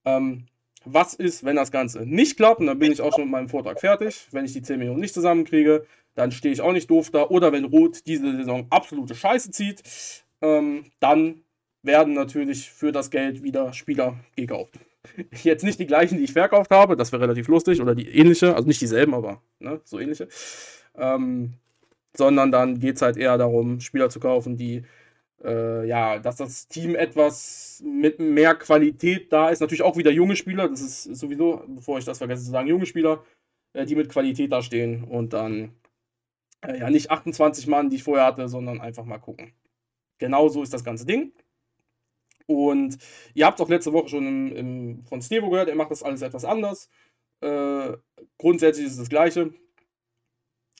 Ähm, 0.05 0.47
was 0.93 1.15
ist, 1.15 1.45
wenn 1.45 1.57
das 1.57 1.71
Ganze 1.71 2.07
nicht 2.07 2.37
klappt? 2.37 2.61
Und 2.61 2.67
dann 2.67 2.79
bin 2.79 2.93
ich 2.93 3.01
auch 3.01 3.13
schon 3.13 3.25
mit 3.25 3.33
meinem 3.33 3.49
Vortrag 3.49 3.81
fertig. 3.81 4.27
Wenn 4.33 4.45
ich 4.45 4.53
die 4.53 4.63
10 4.63 4.79
Millionen 4.79 5.01
nicht 5.01 5.15
zusammenkriege, 5.15 5.85
dann 6.15 6.33
stehe 6.33 6.53
ich 6.53 6.61
auch 6.61 6.73
nicht 6.73 6.91
doof 6.91 7.11
da. 7.11 7.29
Oder 7.29 7.53
wenn 7.53 7.65
Rot 7.65 8.07
diese 8.07 8.37
Saison 8.37 8.67
absolute 8.71 9.15
Scheiße 9.15 9.51
zieht, 9.51 9.83
ähm, 10.41 10.85
dann 11.01 11.43
werden 11.83 12.15
natürlich 12.15 12.71
für 12.71 12.93
das 12.93 13.11
Geld 13.11 13.43
wieder 13.43 13.73
Spieler 13.73 14.17
gekauft. 14.37 14.75
Jetzt 15.43 15.65
nicht 15.65 15.79
die 15.79 15.87
gleichen, 15.87 16.19
die 16.19 16.25
ich 16.25 16.33
verkauft 16.33 16.71
habe, 16.71 16.97
das 16.97 17.13
wäre 17.13 17.23
relativ 17.23 17.49
lustig, 17.49 17.81
oder 17.81 17.95
die 17.95 18.09
ähnliche, 18.09 18.55
also 18.55 18.67
nicht 18.67 18.81
dieselben, 18.81 19.15
aber 19.15 19.41
ne, 19.59 19.81
so 19.85 19.99
ähnliche. 19.99 20.29
Ähm, 20.97 21.55
sondern 22.17 22.51
dann 22.51 22.81
geht 22.81 22.97
es 22.97 23.03
halt 23.03 23.17
eher 23.17 23.39
darum, 23.39 23.81
Spieler 23.81 24.11
zu 24.11 24.21
kaufen, 24.21 24.57
die 24.57 24.83
äh, 25.45 25.87
ja, 25.87 26.19
dass 26.19 26.37
das 26.37 26.69
Team 26.69 26.95
etwas 26.95 27.83
mit 27.85 28.19
mehr 28.19 28.55
Qualität 28.55 29.33
da 29.33 29.51
ist. 29.51 29.61
Natürlich 29.61 29.83
auch 29.83 29.97
wieder 29.97 30.11
junge 30.11 30.37
Spieler, 30.37 30.69
das 30.69 30.81
ist 30.81 31.05
sowieso, 31.05 31.65
bevor 31.69 31.99
ich 31.99 32.05
das 32.05 32.19
vergesse 32.19 32.45
zu 32.45 32.51
sagen, 32.51 32.69
junge 32.69 32.87
Spieler, 32.87 33.25
äh, 33.73 33.87
die 33.87 33.97
mit 33.97 34.09
Qualität 34.09 34.53
da 34.53 34.63
stehen 34.63 35.05
und 35.05 35.33
dann 35.33 35.73
äh, 36.63 36.79
ja 36.79 36.91
nicht 36.91 37.11
28 37.11 37.67
Mann, 37.69 37.91
die 37.91 37.97
ich 37.97 38.03
vorher 38.03 38.27
hatte, 38.27 38.49
sondern 38.49 38.81
einfach 38.81 39.05
mal 39.05 39.19
gucken. 39.19 39.53
Genau 40.19 40.49
so 40.49 40.63
ist 40.63 40.75
das 40.75 40.85
ganze 40.85 41.07
Ding. 41.07 41.33
Und 42.47 42.99
ihr 43.35 43.47
habt 43.47 43.61
es 43.61 43.65
auch 43.65 43.69
letzte 43.69 43.93
Woche 43.93 44.09
schon 44.09 44.27
im, 44.27 44.57
im, 44.57 45.05
von 45.05 45.21
Stevo 45.23 45.51
gehört, 45.51 45.69
er 45.69 45.77
macht 45.77 45.91
das 45.91 46.03
alles 46.03 46.23
etwas 46.23 46.45
anders. 46.45 46.89
Äh, 47.41 47.97
grundsätzlich 48.39 48.87
ist 48.87 48.93
es 48.93 48.99
das 48.99 49.11
gleiche, 49.11 49.53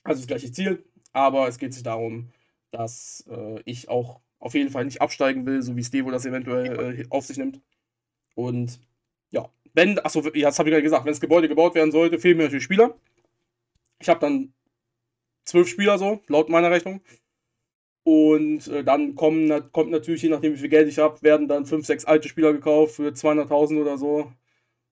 also 0.03 0.19
das 0.21 0.27
gleiche 0.27 0.51
Ziel, 0.51 0.83
aber 1.13 1.47
es 1.47 1.59
geht 1.59 1.73
sich 1.73 1.83
darum, 1.83 2.31
dass 2.71 3.25
äh, 3.29 3.61
ich 3.65 3.87
auch 3.87 4.19
auf 4.39 4.53
jeden 4.53 4.69
Fall 4.69 4.85
nicht 4.85 5.01
absteigen 5.01 5.45
will, 5.45 5.61
so 5.61 5.75
wie 5.75 5.83
Stevo 5.83 6.11
das 6.11 6.25
eventuell 6.25 7.01
äh, 7.01 7.05
auf 7.09 7.25
sich 7.25 7.37
nimmt. 7.37 7.61
Und 8.35 8.79
ja, 9.31 9.49
wenn, 9.73 9.99
achso, 9.99 10.21
ja, 10.33 10.47
das 10.47 10.59
habe 10.59 10.69
ich 10.69 10.73
gerade 10.73 10.83
gesagt, 10.83 11.05
wenn 11.05 11.11
das 11.11 11.21
Gebäude 11.21 11.49
gebaut 11.49 11.75
werden 11.75 11.91
sollte, 11.91 12.19
fehlen 12.19 12.37
mir 12.37 12.43
natürlich 12.43 12.63
Spieler. 12.63 12.95
Ich 13.99 14.09
habe 14.09 14.19
dann 14.19 14.53
zwölf 15.43 15.67
Spieler 15.67 15.97
so, 15.97 16.21
laut 16.27 16.49
meiner 16.49 16.71
Rechnung. 16.71 17.01
Und 18.03 18.67
äh, 18.69 18.83
dann 18.83 19.15
kommen, 19.15 19.71
kommt 19.71 19.91
natürlich, 19.91 20.23
je 20.23 20.29
nachdem 20.29 20.53
wie 20.53 20.57
viel 20.57 20.69
Geld 20.69 20.87
ich 20.87 20.99
habe, 20.99 21.21
werden 21.21 21.47
dann 21.47 21.65
fünf, 21.65 21.85
sechs 21.85 22.05
alte 22.05 22.29
Spieler 22.29 22.53
gekauft 22.53 22.95
für 22.95 23.09
200.000 23.09 23.81
oder 23.81 23.97
so. 23.97 24.31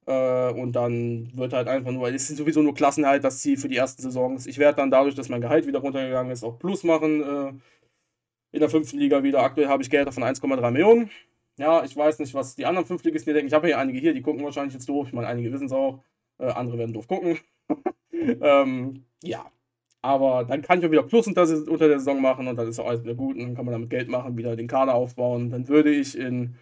Äh, 0.05 0.51
und 0.51 0.73
dann 0.73 1.31
wird 1.35 1.53
halt 1.53 1.67
einfach 1.67 1.91
nur, 1.91 2.09
es 2.09 2.27
sind 2.27 2.37
sowieso 2.37 2.61
nur 2.61 2.75
Klassenhalt 2.75 3.23
das 3.23 3.39
Ziel 3.39 3.57
für 3.57 3.69
die 3.69 3.77
ersten 3.77 4.01
Saisons. 4.01 4.45
Ich 4.45 4.57
werde 4.57 4.77
dann 4.77 4.91
dadurch, 4.91 5.15
dass 5.15 5.29
mein 5.29 5.41
Gehalt 5.41 5.67
wieder 5.67 5.79
runtergegangen 5.79 6.31
ist, 6.31 6.43
auch 6.43 6.59
Plus 6.59 6.83
machen. 6.83 7.21
Äh, 7.21 7.53
in 8.51 8.59
der 8.59 8.69
fünften 8.69 8.97
Liga 8.99 9.23
wieder. 9.23 9.41
Aktuell 9.41 9.67
habe 9.67 9.83
ich 9.83 9.89
Geld 9.89 10.13
von 10.13 10.23
1,3 10.23 10.71
Millionen. 10.71 11.09
Ja, 11.57 11.83
ich 11.83 11.95
weiß 11.95 12.19
nicht, 12.19 12.33
was 12.33 12.55
die 12.55 12.65
anderen 12.65 12.85
Fünftligisten 12.87 13.31
hier 13.31 13.33
denken. 13.33 13.47
Ich 13.47 13.53
habe 13.53 13.67
hier 13.67 13.79
einige 13.79 13.99
hier, 13.99 14.13
die 14.13 14.21
gucken 14.21 14.43
wahrscheinlich 14.43 14.73
jetzt 14.73 14.87
doof. 14.87 15.07
Ich 15.07 15.13
meine, 15.13 15.27
einige 15.27 15.51
wissen 15.51 15.65
es 15.65 15.71
auch. 15.71 16.03
Äh, 16.39 16.51
andere 16.51 16.77
werden 16.77 16.93
doof 16.93 17.07
gucken. 17.07 17.39
ähm, 18.11 19.05
ja, 19.23 19.51
aber 20.01 20.45
dann 20.45 20.61
kann 20.61 20.79
ich 20.79 20.85
auch 20.85 20.91
wieder 20.91 21.03
Plus 21.03 21.27
unter, 21.27 21.43
unter 21.43 21.87
der 21.87 21.99
Saison 21.99 22.21
machen 22.21 22.47
und 22.47 22.55
dann 22.55 22.67
ist 22.67 22.79
auch 22.79 22.87
alles 22.87 23.03
wieder 23.03 23.15
gut 23.15 23.35
und 23.35 23.41
dann 23.41 23.55
kann 23.55 23.65
man 23.65 23.73
damit 23.73 23.89
Geld 23.89 24.07
machen, 24.07 24.37
wieder 24.37 24.55
den 24.55 24.67
Kader 24.67 24.93
aufbauen. 24.93 25.49
Dann 25.49 25.67
würde 25.67 25.89
ich 25.91 26.17
in, 26.17 26.55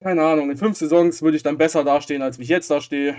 keine 0.00 0.22
Ahnung, 0.22 0.50
in 0.50 0.56
fünf 0.56 0.76
Saisons 0.76 1.22
würde 1.22 1.36
ich 1.36 1.42
dann 1.42 1.58
besser 1.58 1.84
dastehen, 1.84 2.22
als 2.22 2.38
wie 2.38 2.42
ich 2.44 2.48
jetzt 2.48 2.70
dastehe. 2.70 3.16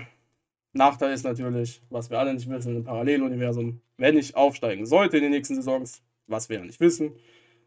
Nachteil 0.72 1.12
ist 1.12 1.24
natürlich, 1.24 1.82
was 1.90 2.10
wir 2.10 2.18
alle 2.18 2.32
nicht 2.32 2.48
wissen, 2.48 2.76
im 2.76 2.84
Paralleluniversum, 2.84 3.80
wenn 3.98 4.16
ich 4.16 4.36
aufsteigen 4.36 4.86
sollte 4.86 5.18
in 5.18 5.24
den 5.24 5.32
nächsten 5.32 5.56
Saisons, 5.56 6.02
was 6.32 6.48
wir 6.48 6.58
ja 6.58 6.64
nicht 6.64 6.80
wissen, 6.80 7.12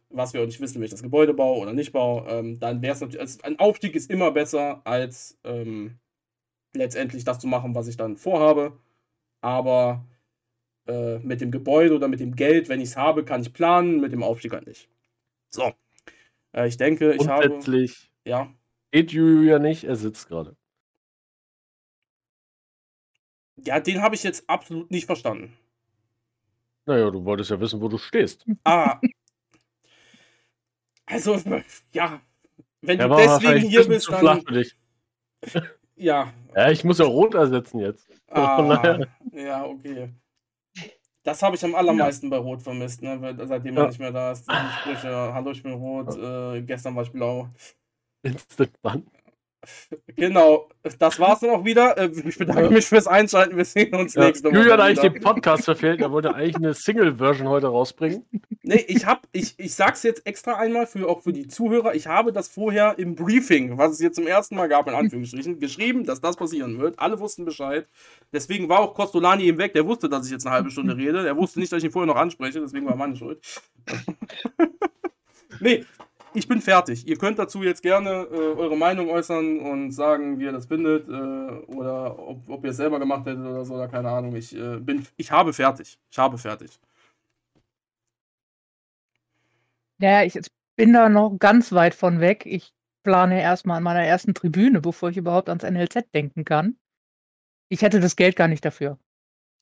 was 0.10 0.34
wir 0.34 0.42
auch 0.42 0.46
nicht 0.46 0.62
wissen, 0.62 0.76
wenn 0.76 0.84
ich 0.84 0.92
das 0.92 1.04
Gebäude 1.04 1.34
baue 1.34 1.60
oder 1.60 1.74
nicht 1.74 1.92
baue, 1.92 2.26
ähm, 2.28 2.60
dann 2.60 2.82
wäre 2.82 2.94
es 2.94 3.02
natürlich, 3.02 3.22
also 3.22 3.40
ein 3.44 3.60
Aufstieg 3.60 3.96
ist 3.96 4.10
immer 4.10 4.32
besser, 4.32 4.82
als 4.86 5.40
ähm, 5.44 6.00
letztendlich 6.74 7.24
das 7.24 7.40
zu 7.40 7.48
machen, 7.48 7.76
was 7.76 7.88
ich 7.88 7.98
dann 7.98 8.18
vorhabe. 8.18 8.78
Aber 9.42 10.06
äh, 10.88 11.20
mit 11.20 11.42
dem 11.42 11.52
Gebäude 11.52 11.96
oder 11.96 12.08
mit 12.08 12.20
dem 12.20 12.36
Geld, 12.36 12.70
wenn 12.70 12.82
ich 12.82 12.90
es 12.90 12.98
habe, 12.98 13.26
kann 13.26 13.42
ich 13.42 13.54
planen, 13.54 14.00
mit 14.00 14.12
dem 14.12 14.24
Aufstieg 14.24 14.54
halt 14.54 14.68
nicht. 14.68 14.90
So. 15.50 15.74
Äh, 16.54 16.68
ich 16.68 16.78
denke, 16.78 17.14
ich 17.14 17.28
habe. 17.28 17.48
Grundsätzlich 17.48 18.12
Ja. 18.26 18.54
geht 18.92 19.12
Juju 19.12 19.44
ja 19.44 19.60
nicht, 19.60 19.84
er 19.84 19.96
sitzt 19.96 20.28
gerade. 20.28 20.56
Ja, 23.58 23.80
den 23.80 24.02
habe 24.02 24.16
ich 24.16 24.24
jetzt 24.24 24.50
absolut 24.50 24.92
nicht 24.92 25.06
verstanden. 25.06 25.58
Naja, 26.86 27.10
du 27.10 27.24
wolltest 27.26 27.50
ja 27.52 27.60
wissen, 27.60 27.82
wo 27.82 27.88
du 27.88 27.98
stehst. 27.98 28.46
Ah. 28.64 29.00
Also, 31.06 31.40
ja. 31.92 32.22
Wenn 32.82 33.00
Er 33.00 33.08
du 33.10 33.16
deswegen 33.16 33.68
hier 33.68 33.88
bist, 33.88 34.06
zu 34.06 34.14
flach 34.14 34.38
dann. 34.38 34.46
für 34.46 34.54
dich. 34.54 34.76
Ja. 35.96 36.34
Ja, 36.56 36.70
ich 36.72 36.84
muss 36.84 37.00
ja 37.00 37.06
rot 37.06 37.34
ersetzen 37.34 37.80
jetzt. 37.80 38.08
Ah, 38.30 39.00
ja, 39.34 39.64
okay. 39.66 40.14
Das 41.24 41.42
habe 41.42 41.56
ich 41.56 41.64
am 41.66 41.74
allermeisten 41.74 42.30
bei 42.30 42.38
Rot 42.38 42.62
vermisst, 42.62 43.02
ne? 43.02 43.20
weil- 43.20 43.48
seitdem 43.48 43.76
er 43.78 43.84
Ja. 43.84 43.88
nicht 43.90 44.00
mehr 44.00 44.12
da 44.12 44.32
ist. 44.32 44.46
Sprüche, 44.82 45.10
hallo, 45.34 45.52
ich 45.52 45.64
bin 45.64 45.74
rot, 45.74 46.16
äh, 46.16 46.62
gestern 46.62 46.96
war 46.96 47.04
ich 47.04 47.12
blau. 47.12 47.50
Instant 48.22 48.80
Bann. 48.82 49.08
Genau, 50.16 50.70
das 51.00 51.20
war's 51.20 51.40
dann 51.42 51.50
auch 51.52 51.66
wieder. 51.66 51.98
Äh, 51.98 52.10
Ich 52.26 52.38
bedanke 52.38 52.70
mich 52.70 52.86
fürs 52.86 53.08
Einschalten. 53.08 53.58
Wir 53.58 53.66
sehen 53.66 53.94
uns 53.96 54.14
Ja. 54.16 54.26
nächste 54.26 54.48
Woche. 54.50 54.56
Julian 54.58 54.74
hat 54.74 54.80
eigentlich 54.82 55.12
den 55.14 55.22
Podcast 55.22 55.66
verfehlt. 55.66 56.02
Er 56.02 56.12
wollte 56.12 56.34
eigentlich 56.34 56.56
eine 56.56 56.74
Single-Version 56.74 57.48
heute 57.48 57.68
rausbringen. 57.68 58.26
Nee, 58.64 58.84
ich 58.88 59.06
hab, 59.06 59.28
ich, 59.32 59.54
ich 59.58 59.76
sag's 59.76 60.04
jetzt 60.04 60.26
extra 60.26 60.56
einmal 60.56 60.88
für 60.88 61.08
auch 61.08 61.22
für 61.22 61.34
die 61.34 61.48
Zuhörer. 61.48 61.94
Ich 61.96 62.08
habe 62.08 62.32
das 62.34 62.48
vorher 62.48 62.96
im 62.98 63.16
Briefing, 63.16 63.78
was 63.78 63.92
es 63.94 64.00
jetzt 64.00 64.16
zum 64.16 64.26
ersten 64.28 64.56
Mal 64.56 64.68
gab, 64.68 64.88
in 64.88 64.96
Anführungsstrichen, 64.96 65.60
geschrieben, 65.60 66.04
dass 66.06 66.22
das 66.22 66.36
passieren 66.36 66.80
wird. 66.80 66.98
Alle 67.00 67.20
wussten 67.20 67.46
Bescheid. 67.46 67.88
Deswegen 68.34 68.68
war 68.70 68.80
auch 68.80 68.94
Costolani 68.96 69.44
eben 69.44 69.58
weg. 69.58 69.74
Der 69.74 69.86
wusste, 69.86 70.10
dass 70.10 70.26
ich 70.26 70.32
jetzt 70.32 70.46
eine 70.48 70.56
halbe 70.56 70.72
Stunde 70.72 70.98
rede. 70.98 71.24
Der 71.24 71.38
wusste 71.38 71.60
nicht, 71.60 71.72
dass 71.72 71.80
ich 71.80 71.86
ihn 71.86 71.92
vorher 71.92 72.08
noch 72.12 72.20
anspreche. 72.20 72.60
Deswegen 72.60 72.86
war 72.88 72.96
meine 72.96 73.16
Schuld. 73.16 73.40
nee, 75.60 75.86
ich 76.36 76.48
bin 76.48 76.62
fertig. 76.62 77.08
Ihr 77.08 77.18
könnt 77.18 77.40
dazu 77.40 77.64
jetzt 77.64 77.82
gerne 77.82 78.28
äh, 78.32 78.36
eure 78.36 78.78
Meinung 78.78 79.10
äußern 79.10 79.60
und 79.60 79.92
sagen, 79.92 80.40
wie 80.40 80.44
ihr 80.44 80.52
das 80.52 80.66
findet. 80.66 81.08
Äh, 81.08 81.12
oder 81.12 82.20
ob, 82.20 82.50
ob 82.50 82.64
ihr 82.64 82.72
es 82.72 82.78
selber 82.78 83.00
gemacht 83.00 83.26
hättet 83.26 83.46
oder 83.46 83.66
so, 83.66 83.76
oder 83.76 83.88
keine 83.88 84.10
Ahnung. 84.10 84.36
Ich 84.36 84.56
äh, 84.56 84.78
bin, 84.78 85.06
ich 85.18 85.32
habe 85.32 85.54
fertig. 85.54 85.98
Ich 86.10 86.18
habe 86.18 86.38
fertig. 86.38 86.80
Ja, 90.00 90.24
ich 90.24 90.40
bin 90.76 90.94
da 90.94 91.10
noch 91.10 91.38
ganz 91.40 91.72
weit 91.72 91.96
von 91.96 92.20
weg. 92.20 92.46
Ich 92.46 92.74
plane 93.04 93.42
erstmal 93.42 93.78
an 93.78 93.84
meiner 93.84 94.04
ersten 94.04 94.34
Tribüne, 94.34 94.82
bevor 94.82 95.10
ich 95.10 95.18
überhaupt 95.18 95.50
ans 95.50 95.64
NLZ 95.64 96.12
denken 96.14 96.44
kann. 96.44 96.78
Ich 97.70 97.82
hätte 97.82 98.00
das 98.00 98.16
Geld 98.16 98.36
gar 98.36 98.48
nicht 98.48 98.66
dafür. 98.66 99.00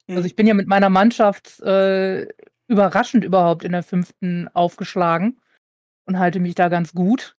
Mhm. 0.08 0.18
Also 0.18 0.26
ich 0.26 0.36
bin 0.36 0.48
ja 0.48 0.54
mit 0.54 0.68
meiner 0.68 0.90
Mannschaft 0.90 1.60
äh, 1.62 2.28
überraschend 2.68 3.24
überhaupt 3.24 3.64
in 3.64 3.74
der 3.74 3.84
fünften 3.84 4.48
aufgeschlagen 4.54 5.40
und 6.06 6.20
halte 6.20 6.40
mich 6.40 6.56
da 6.56 6.70
ganz 6.70 6.94
gut. 6.94 7.38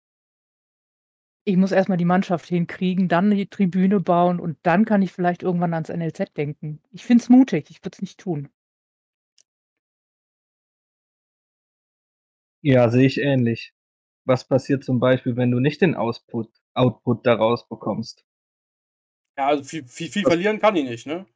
Ich 1.47 1.56
muss 1.56 1.73
erstmal 1.73 1.99
die 1.99 2.06
Mannschaft 2.06 2.47
hinkriegen, 2.47 3.09
dann 3.09 3.30
die 3.30 3.47
Tribüne 3.47 4.00
bauen 4.00 4.40
und 4.40 4.56
dann 4.62 4.87
kann 4.87 5.02
ich 5.02 5.12
vielleicht 5.12 5.42
irgendwann 5.42 5.75
ans 5.75 5.90
NLZ 5.90 6.33
denken. 6.35 6.80
Ich 6.90 7.04
finde 7.04 7.23
es 7.23 7.28
mutig, 7.28 7.71
ich 7.71 7.85
würde 7.85 7.97
es 7.97 8.00
nicht 8.00 8.18
tun. 8.18 8.49
Ja, 12.62 12.88
sehe 12.88 13.06
ich 13.06 13.21
ähnlich. 13.21 13.75
Was 14.25 14.49
passiert 14.49 14.85
zum 14.85 15.00
Beispiel, 15.00 15.37
wenn 15.37 15.50
du 15.50 15.61
nicht 15.61 15.83
den 15.83 15.94
Output, 15.94 16.49
Output 16.73 17.26
daraus 17.26 17.68
bekommst? 17.68 18.25
Ja, 19.37 19.49
also 19.49 19.64
viel, 19.64 19.87
viel, 19.87 20.09
viel 20.09 20.23
verlieren 20.23 20.59
kann 20.61 20.76
ich 20.76 20.88
nicht, 20.88 21.06
ne? 21.06 21.26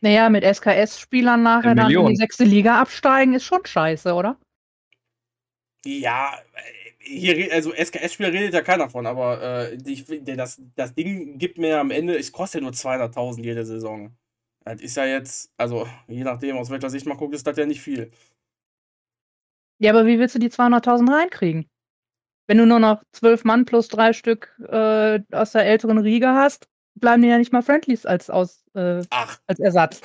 Naja, 0.00 0.28
mit 0.28 0.44
SKS-Spielern 0.44 1.42
nachher 1.42 1.74
dann 1.74 1.90
in 1.90 2.06
die 2.06 2.16
sechste 2.16 2.44
Liga 2.44 2.80
absteigen, 2.80 3.34
ist 3.34 3.44
schon 3.44 3.66
scheiße, 3.66 4.14
oder? 4.14 4.38
Ja, 5.84 6.36
hier, 6.98 7.52
also 7.52 7.72
SKS-Spieler 7.72 8.32
redet 8.32 8.52
ja 8.52 8.62
keiner 8.62 8.90
von, 8.90 9.06
aber 9.06 9.40
äh, 9.42 9.78
ich, 9.86 10.04
das, 10.24 10.60
das 10.74 10.94
Ding 10.94 11.38
gibt 11.38 11.58
mir 11.58 11.78
am 11.78 11.90
Ende, 11.90 12.16
es 12.18 12.32
kostet 12.32 12.60
ja 12.60 12.64
nur 12.64 12.72
200.000 12.72 13.44
jede 13.44 13.64
Saison. 13.64 14.16
Das 14.64 14.80
ist 14.80 14.96
ja 14.96 15.06
jetzt, 15.06 15.50
also 15.56 15.86
je 16.08 16.24
nachdem, 16.24 16.56
aus 16.56 16.70
welcher 16.70 16.90
Sicht 16.90 17.06
man 17.06 17.16
guckt, 17.16 17.34
ist 17.34 17.46
das 17.46 17.56
ja 17.56 17.64
nicht 17.64 17.80
viel. 17.80 18.10
Ja, 19.78 19.92
aber 19.92 20.06
wie 20.06 20.18
willst 20.18 20.34
du 20.34 20.40
die 20.40 20.50
200.000 20.50 21.10
reinkriegen? 21.10 21.70
Wenn 22.48 22.58
du 22.58 22.66
nur 22.66 22.80
noch 22.80 23.02
zwölf 23.12 23.44
Mann 23.44 23.64
plus 23.64 23.88
drei 23.88 24.12
Stück 24.12 24.54
äh, 24.68 25.20
aus 25.32 25.52
der 25.52 25.64
älteren 25.66 25.98
Riege 25.98 26.28
hast, 26.28 26.68
bleiben 26.94 27.22
dir 27.22 27.28
ja 27.28 27.38
nicht 27.38 27.52
mal 27.52 27.62
Friendlies 27.62 28.04
als, 28.04 28.30
aus, 28.30 28.64
äh, 28.74 29.02
Ach, 29.10 29.38
als 29.46 29.60
Ersatz. 29.60 30.00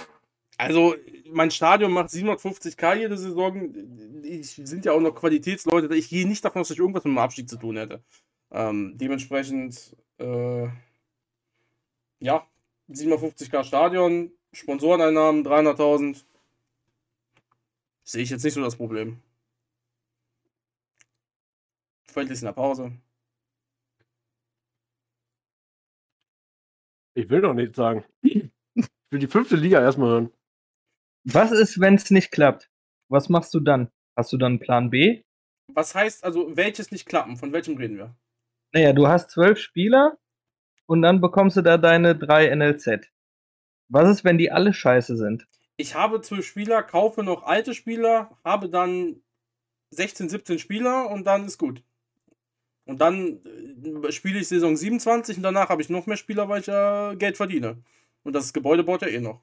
Also 0.57 0.95
mein 1.31 1.51
Stadion 1.51 1.91
macht 1.91 2.09
750k 2.09 2.95
jede 2.95 3.17
Saison. 3.17 3.73
Ich 4.23 4.55
sind 4.55 4.85
ja 4.85 4.91
auch 4.91 5.01
noch 5.01 5.15
Qualitätsleute. 5.15 5.93
Ich 5.95 6.09
gehe 6.09 6.27
nicht 6.27 6.45
davon 6.45 6.61
aus, 6.61 6.67
dass 6.67 6.75
ich 6.75 6.79
irgendwas 6.79 7.03
mit 7.03 7.13
dem 7.13 7.17
Abstieg 7.17 7.49
zu 7.49 7.57
tun 7.57 7.77
hätte. 7.77 8.03
Ähm, 8.51 8.97
dementsprechend, 8.97 9.95
äh, 10.19 10.67
ja, 12.19 12.47
750k 12.89 13.63
Stadion, 13.63 14.31
Sponsoreneinnahmen 14.53 15.43
300.000. 15.43 16.23
Sehe 18.03 18.23
ich 18.23 18.29
jetzt 18.29 18.43
nicht 18.43 18.53
so 18.53 18.61
das 18.61 18.75
Problem. 18.75 19.21
Friendlies 22.05 22.41
in 22.41 22.45
der 22.45 22.53
Pause. 22.53 22.91
Ich 27.15 27.29
will 27.29 27.41
doch 27.41 27.53
nichts 27.53 27.75
sagen. 27.75 28.03
Ich 28.21 28.49
will 29.11 29.19
die 29.19 29.27
fünfte 29.27 29.55
Liga 29.55 29.79
erstmal 29.79 30.09
hören. 30.09 30.31
Was 31.25 31.51
ist, 31.51 31.79
wenn 31.79 31.95
es 31.95 32.11
nicht 32.11 32.31
klappt? 32.31 32.69
Was 33.09 33.29
machst 33.29 33.53
du 33.53 33.59
dann? 33.59 33.89
Hast 34.15 34.33
du 34.33 34.37
dann 34.37 34.59
Plan 34.59 34.89
B? 34.89 35.23
Was 35.67 35.95
heißt 35.95 36.23
also, 36.23 36.55
welches 36.55 36.91
nicht 36.91 37.05
klappen? 37.05 37.37
Von 37.37 37.53
welchem 37.53 37.77
reden 37.77 37.97
wir? 37.97 38.15
Naja, 38.73 38.91
du 38.91 39.07
hast 39.07 39.31
zwölf 39.31 39.59
Spieler 39.59 40.17
und 40.85 41.01
dann 41.01 41.21
bekommst 41.21 41.57
du 41.57 41.61
da 41.61 41.77
deine 41.77 42.15
drei 42.15 42.53
NLZ. 42.53 43.09
Was 43.87 44.09
ist, 44.09 44.23
wenn 44.23 44.37
die 44.37 44.51
alle 44.51 44.73
scheiße 44.73 45.15
sind? 45.15 45.47
Ich 45.77 45.95
habe 45.95 46.21
zwölf 46.21 46.45
Spieler, 46.45 46.83
kaufe 46.83 47.23
noch 47.23 47.43
alte 47.43 47.73
Spieler, 47.73 48.37
habe 48.43 48.69
dann 48.69 49.21
16, 49.91 50.29
17 50.29 50.59
Spieler 50.59 51.09
und 51.09 51.25
dann 51.25 51.45
ist 51.45 51.57
gut. 51.57 51.83
Und 52.85 52.99
dann 52.99 53.39
äh, 53.45 54.11
spiele 54.11 54.39
ich 54.39 54.47
Saison 54.49 54.75
27 54.75 55.37
und 55.37 55.43
danach 55.43 55.69
habe 55.69 55.81
ich 55.81 55.89
noch 55.89 56.05
mehr 56.05 56.17
Spieler, 56.17 56.49
weil 56.49 56.59
ich 56.61 56.67
ja 56.67 57.13
Geld 57.13 57.37
verdiene. 57.37 57.77
Und 58.23 58.33
das 58.33 58.53
Gebäude 58.53 58.83
baut 58.83 59.01
ja 59.01 59.07
eh 59.07 59.19
noch. 59.19 59.41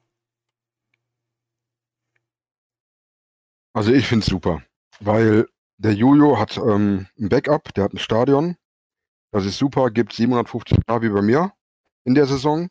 Also 3.73 3.93
ich 3.93 4.07
finde 4.07 4.23
es 4.23 4.29
super, 4.29 4.61
weil 4.99 5.47
der 5.77 5.93
Jojo 5.93 6.37
hat 6.37 6.57
ähm, 6.57 7.07
ein 7.17 7.29
Backup, 7.29 7.73
der 7.73 7.85
hat 7.85 7.93
ein 7.93 7.99
Stadion. 7.99 8.57
Das 9.31 9.45
ist 9.45 9.57
super, 9.57 9.89
gibt 9.91 10.13
750 10.13 10.77
K 10.85 11.01
wie 11.01 11.09
bei 11.09 11.21
mir 11.21 11.53
in 12.03 12.15
der 12.15 12.25
Saison. 12.25 12.69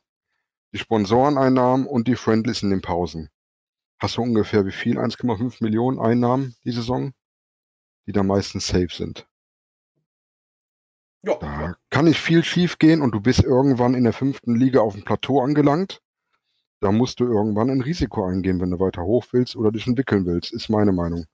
Die 0.73 0.78
Sponsoreneinnahmen 0.78 1.87
und 1.87 2.07
die 2.07 2.14
Friendlies 2.16 2.62
in 2.62 2.71
den 2.71 2.83
Pausen. 2.83 3.30
Hast 4.00 4.16
du 4.16 4.23
ungefähr 4.23 4.64
wie 4.66 4.73
viel? 4.73 4.99
1,5 4.99 5.62
Millionen 5.62 5.99
Einnahmen 5.99 6.54
die 6.64 6.71
Saison, 6.71 7.12
die 8.07 8.12
da 8.12 8.23
meistens 8.23 8.69
safe 8.69 8.88
sind. 8.90 9.26
Ja, 11.23 11.35
Da 11.35 11.75
kann 11.90 12.07
nicht 12.07 12.21
viel 12.21 12.45
schief 12.45 12.78
gehen 12.78 13.02
und 13.02 13.12
du 13.12 13.21
bist 13.21 13.42
irgendwann 13.42 13.95
in 13.95 14.04
der 14.04 14.12
fünften 14.12 14.54
Liga 14.54 14.80
auf 14.80 14.95
dem 14.95 15.04
Plateau 15.04 15.42
angelangt. 15.42 16.00
Da 16.80 16.90
musst 16.92 17.20
du 17.20 17.25
irgendwann 17.25 17.68
ein 17.68 17.82
Risiko 17.82 18.25
eingehen, 18.25 18.60
wenn 18.60 18.70
du 18.70 18.80
weiter 18.80 19.02
hoch 19.02 19.26
willst 19.32 19.54
oder 19.54 19.70
dich 19.70 19.87
entwickeln 19.87 20.25
willst, 20.25 20.52
ist 20.52 20.70
meine 20.70 20.92
Meinung. 20.92 21.26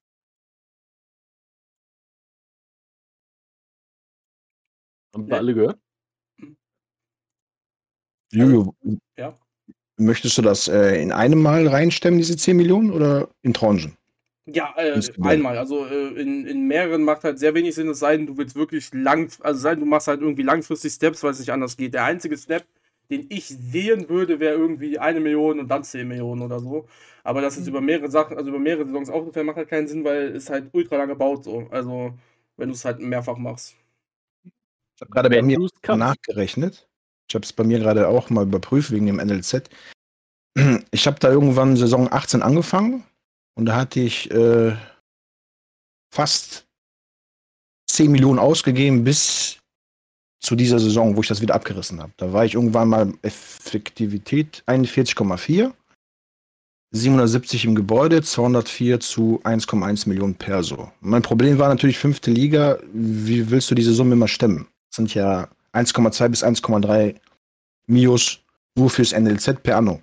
Haben 5.14 5.28
wir 5.28 5.36
alle 5.36 5.54
gehört? 5.54 5.78
Juju, 8.32 8.72
Ja. 9.16 9.38
möchtest 9.96 10.36
du 10.36 10.42
das 10.42 10.66
äh, 10.66 11.00
in 11.00 11.12
einem 11.12 11.40
Mal 11.40 11.68
reinstemmen, 11.68 12.18
diese 12.18 12.36
10 12.36 12.56
Millionen, 12.56 12.90
oder 12.90 13.28
in 13.42 13.54
Tranchen? 13.54 13.96
Ja, 14.46 14.74
äh, 14.76 15.00
einmal. 15.22 15.56
Also 15.58 15.86
äh, 15.86 16.08
in, 16.20 16.44
in 16.46 16.66
mehreren 16.66 17.02
macht 17.04 17.24
halt 17.24 17.38
sehr 17.38 17.54
wenig 17.54 17.76
Sinn, 17.76 17.88
es 17.88 18.00
sei 18.00 18.16
denn, 18.16 18.26
du 18.26 18.36
willst 18.36 18.56
wirklich 18.56 18.92
lang, 18.92 19.30
also 19.40 19.60
sei 19.60 19.70
denn, 19.70 19.80
du 19.80 19.86
machst 19.86 20.08
halt 20.08 20.20
irgendwie 20.20 20.42
langfristig 20.42 20.92
Steps, 20.92 21.22
weil 21.22 21.30
es 21.30 21.38
nicht 21.38 21.52
anders 21.52 21.76
geht. 21.76 21.94
Der 21.94 22.04
einzige 22.04 22.36
Step, 22.36 22.64
den 23.10 23.26
ich 23.28 23.46
sehen 23.48 24.08
würde, 24.08 24.40
wäre 24.40 24.56
irgendwie 24.56 24.98
eine 24.98 25.20
Million 25.20 25.60
und 25.60 25.68
dann 25.68 25.84
10 25.84 26.08
Millionen 26.08 26.42
oder 26.42 26.60
so. 26.60 26.86
Aber 27.24 27.40
das 27.40 27.56
ist 27.56 27.66
über 27.66 27.80
mehrere 27.80 28.10
Sachen, 28.10 28.36
also 28.36 28.50
über 28.50 28.58
mehrere 28.58 28.86
Saisons 28.86 29.10
aufgeteilt, 29.10 29.46
macht 29.46 29.56
halt 29.56 29.68
keinen 29.68 29.88
Sinn, 29.88 30.04
weil 30.04 30.34
es 30.36 30.48
halt 30.48 30.68
ultra 30.72 30.96
lange 30.96 31.16
baut 31.16 31.44
so. 31.44 31.66
Also 31.70 32.14
wenn 32.56 32.68
du 32.68 32.74
es 32.74 32.84
halt 32.84 33.00
mehrfach 33.00 33.36
machst. 33.36 33.76
Ich 34.44 35.02
habe 35.02 35.10
gerade 35.10 35.30
bei 35.30 35.42
mir 35.42 35.58
nachgerechnet. 35.88 36.88
Ich 37.28 37.34
habe 37.34 37.44
es 37.44 37.52
bei 37.52 37.64
mir 37.64 37.78
gerade 37.78 38.08
auch 38.08 38.30
mal 38.30 38.44
überprüft 38.44 38.90
wegen 38.92 39.06
dem 39.06 39.16
NLZ. 39.16 39.68
Ich 40.90 41.06
habe 41.06 41.18
da 41.18 41.30
irgendwann 41.30 41.76
Saison 41.76 42.10
18 42.10 42.40
angefangen 42.42 43.04
und 43.56 43.66
da 43.66 43.76
hatte 43.76 44.00
ich 44.00 44.30
äh, 44.30 44.74
fast 46.10 46.66
10 47.90 48.10
Millionen 48.10 48.38
ausgegeben 48.38 49.04
bis 49.04 49.58
zu 50.46 50.54
dieser 50.54 50.78
Saison, 50.78 51.16
wo 51.16 51.22
ich 51.22 51.28
das 51.28 51.40
wieder 51.40 51.56
abgerissen 51.56 52.00
habe. 52.00 52.12
Da 52.18 52.32
war 52.32 52.44
ich 52.44 52.54
irgendwann 52.54 52.88
mal 52.88 53.12
Effektivität 53.22 54.62
41,4, 54.68 55.72
770 56.92 57.64
im 57.64 57.74
Gebäude, 57.74 58.22
204 58.22 59.00
zu 59.00 59.40
1,1 59.42 60.08
Millionen 60.08 60.36
Perso. 60.36 60.92
Mein 61.00 61.22
Problem 61.22 61.58
war 61.58 61.68
natürlich 61.68 61.98
fünfte 61.98 62.30
Liga. 62.30 62.78
Wie 62.92 63.50
willst 63.50 63.72
du 63.72 63.74
diese 63.74 63.92
Summe 63.92 64.12
immer 64.12 64.28
stemmen? 64.28 64.68
Das 64.90 64.96
sind 64.96 65.14
ja 65.14 65.48
1,2 65.72 66.28
bis 66.28 66.44
1,3 66.44 67.16
Mios 67.88 68.38
nur 68.78 68.88
fürs 68.88 69.12
NLZ 69.12 69.64
per 69.64 69.78
Anno. 69.78 70.00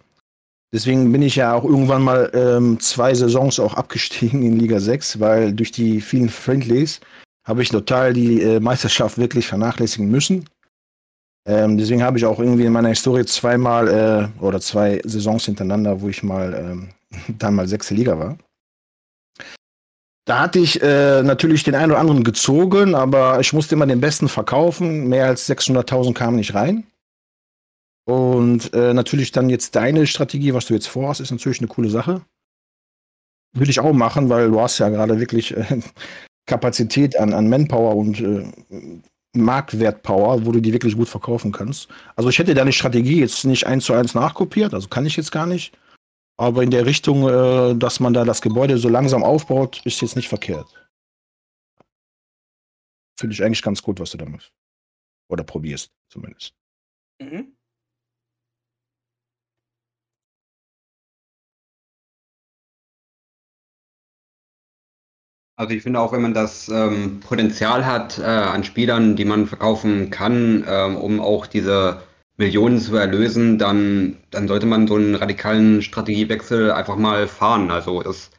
Deswegen 0.73 1.09
bin 1.13 1.21
ich 1.21 1.38
ja 1.38 1.53
auch 1.53 1.63
irgendwann 1.63 2.01
mal 2.01 2.29
ähm, 2.33 2.81
zwei 2.81 3.13
Saisons 3.13 3.62
auch 3.62 3.75
abgestiegen 3.75 4.43
in 4.43 4.59
Liga 4.59 4.81
6, 4.81 5.21
weil 5.21 5.53
durch 5.53 5.71
die 5.71 6.01
vielen 6.01 6.29
Friendlies 6.29 7.00
habe 7.43 7.62
ich 7.62 7.69
total 7.69 8.13
die 8.13 8.41
äh, 8.41 8.59
Meisterschaft 8.59 9.18
wirklich 9.18 9.48
vernachlässigen 9.48 10.09
müssen. 10.09 10.46
Ähm, 11.46 11.77
deswegen 11.77 12.03
habe 12.03 12.18
ich 12.18 12.25
auch 12.25 12.39
irgendwie 12.39 12.65
in 12.65 12.72
meiner 12.72 12.89
Historie 12.89 13.25
zweimal 13.25 13.87
äh, 13.87 14.41
oder 14.41 14.61
zwei 14.61 15.01
Saisons 15.03 15.46
hintereinander, 15.46 16.01
wo 16.01 16.07
ich 16.07 16.24
mal 16.24 16.53
ähm, 16.53 16.89
dann 17.37 17.55
mal 17.55 17.68
sechste 17.68 17.94
Liga 17.94 18.18
war. 18.18 18.37
Da 20.25 20.39
hatte 20.39 20.59
ich 20.59 20.81
äh, 20.81 21.22
natürlich 21.22 21.63
den 21.63 21.75
einen 21.75 21.91
oder 21.91 22.00
anderen 22.00 22.24
gezogen, 22.24 22.96
aber 22.96 23.41
ich 23.41 23.51
musste 23.51 23.75
immer 23.75 23.85
den 23.85 24.00
besten 24.00 24.29
verkaufen. 24.29 25.09
Mehr 25.09 25.25
als 25.25 25.50
600.000 25.50 26.13
kamen 26.13 26.37
nicht 26.37 26.53
rein. 26.53 26.87
Und 28.05 28.74
äh, 28.74 28.94
natürlich 28.94 29.33
dann 29.33 29.50
jetzt 29.50 29.75
deine 29.75 30.07
Strategie, 30.07 30.53
was 30.53 30.68
du 30.68 30.74
jetzt 30.74 30.87
vorhast, 30.87 31.20
ist 31.20 31.31
natürlich 31.31 31.59
eine 31.59 31.68
coole 31.68 31.89
Sache. 31.89 32.22
Würde 33.53 33.70
ich 33.70 33.81
auch 33.81 33.94
machen, 33.94 34.29
weil 34.29 34.50
du 34.50 34.61
hast 34.61 34.79
ja 34.79 34.87
gerade 34.87 35.20
wirklich 35.20 35.55
äh, 35.55 35.81
Kapazität 36.46 37.18
an, 37.18 37.34
an 37.34 37.50
Manpower 37.50 37.96
und 37.96 38.20
äh, 38.20 39.01
Marktwertpower, 39.36 40.46
wo 40.46 40.51
du 40.51 40.60
die 40.60 40.74
wirklich 40.74 40.96
gut 40.96 41.10
verkaufen 41.10 41.51
kannst. 41.51 41.88
Also 42.16 42.29
ich 42.29 42.38
hätte 42.38 42.53
deine 42.53 42.74
Strategie 42.74 43.20
jetzt 43.20 43.46
nicht 43.46 43.66
eins 43.66 43.86
zu 43.86 43.94
eins 43.94 44.14
nachkopiert, 44.14 44.74
also 44.74 44.88
kann 44.88 45.06
ich 45.06 45.16
jetzt 45.16 45.32
gar 45.32 45.46
nicht. 45.46 45.77
Aber 46.38 46.64
in 46.64 46.72
der 46.72 46.86
Richtung, 46.86 47.29
äh, 47.29 47.75
dass 47.75 48.00
man 48.00 48.14
da 48.14 48.25
das 48.25 48.42
Gebäude 48.42 48.77
so 48.77 48.90
langsam 48.90 49.24
aufbaut, 49.24 49.82
ist 49.86 50.01
jetzt 50.01 50.16
nicht 50.16 50.29
verkehrt. 50.29 50.68
Finde 53.20 53.34
ich 53.34 53.44
eigentlich 53.44 53.62
ganz 53.62 53.82
gut, 53.82 54.00
was 54.00 54.12
du 54.12 54.18
da 54.18 54.25
machst. 54.25 54.51
Oder 55.29 55.44
probierst, 55.44 55.92
zumindest. 56.10 56.53
Mhm. 57.22 57.56
Also 65.55 65.75
ich 65.75 65.83
finde 65.83 66.00
auch, 66.00 66.11
wenn 66.11 66.22
man 66.22 66.33
das 66.33 66.68
ähm, 66.70 67.20
Potenzial 67.20 67.85
hat 67.85 68.18
äh, 68.18 68.24
an 68.24 68.63
Spielern, 68.63 69.16
die 69.16 69.25
man 69.25 69.46
verkaufen 69.46 70.09
kann, 70.09 70.66
ähm, 70.68 70.98
um 70.98 71.20
auch 71.20 71.46
diese 71.46 72.01
Millionen 72.37 72.79
zu 72.79 72.96
erlösen, 72.96 73.59
dann, 73.59 74.18
dann 74.31 74.48
sollte 74.48 74.66
man 74.66 74.87
so 74.87 74.96
einen 74.96 75.13
radikalen 75.13 75.83
Strategiewechsel 75.83 76.72
einfach 76.72 76.96
mal 76.96 77.27
fahren. 77.27 77.70
Also 77.70 78.01
das 78.01 78.31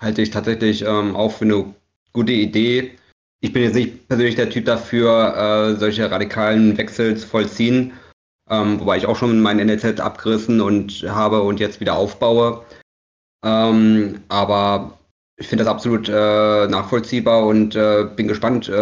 halte 0.00 0.22
ich 0.22 0.30
tatsächlich 0.30 0.82
ähm, 0.82 1.16
auch 1.16 1.32
für 1.32 1.44
eine 1.44 1.74
gute 2.12 2.32
Idee. 2.32 2.92
Ich 3.40 3.52
bin 3.52 3.64
jetzt 3.64 3.74
nicht 3.74 4.06
persönlich 4.06 4.36
der 4.36 4.50
Typ 4.50 4.66
dafür, 4.66 5.72
äh, 5.74 5.76
solche 5.76 6.08
radikalen 6.08 6.78
Wechsel 6.78 7.16
zu 7.16 7.26
vollziehen, 7.26 7.92
ähm, 8.48 8.78
wobei 8.78 8.98
ich 8.98 9.06
auch 9.06 9.16
schon 9.16 9.40
mein 9.40 9.58
NLZ 9.58 9.98
abgerissen 9.98 10.60
und 10.60 11.02
habe 11.08 11.42
und 11.42 11.58
jetzt 11.58 11.80
wieder 11.80 11.96
aufbaue. 11.96 12.64
Ähm, 13.44 14.20
aber 14.28 14.96
ich 15.36 15.48
finde 15.48 15.64
das 15.64 15.72
absolut 15.72 16.08
äh, 16.08 16.68
nachvollziehbar 16.68 17.46
und 17.46 17.74
äh, 17.74 18.04
bin 18.16 18.28
gespannt, 18.28 18.68
äh, 18.68 18.72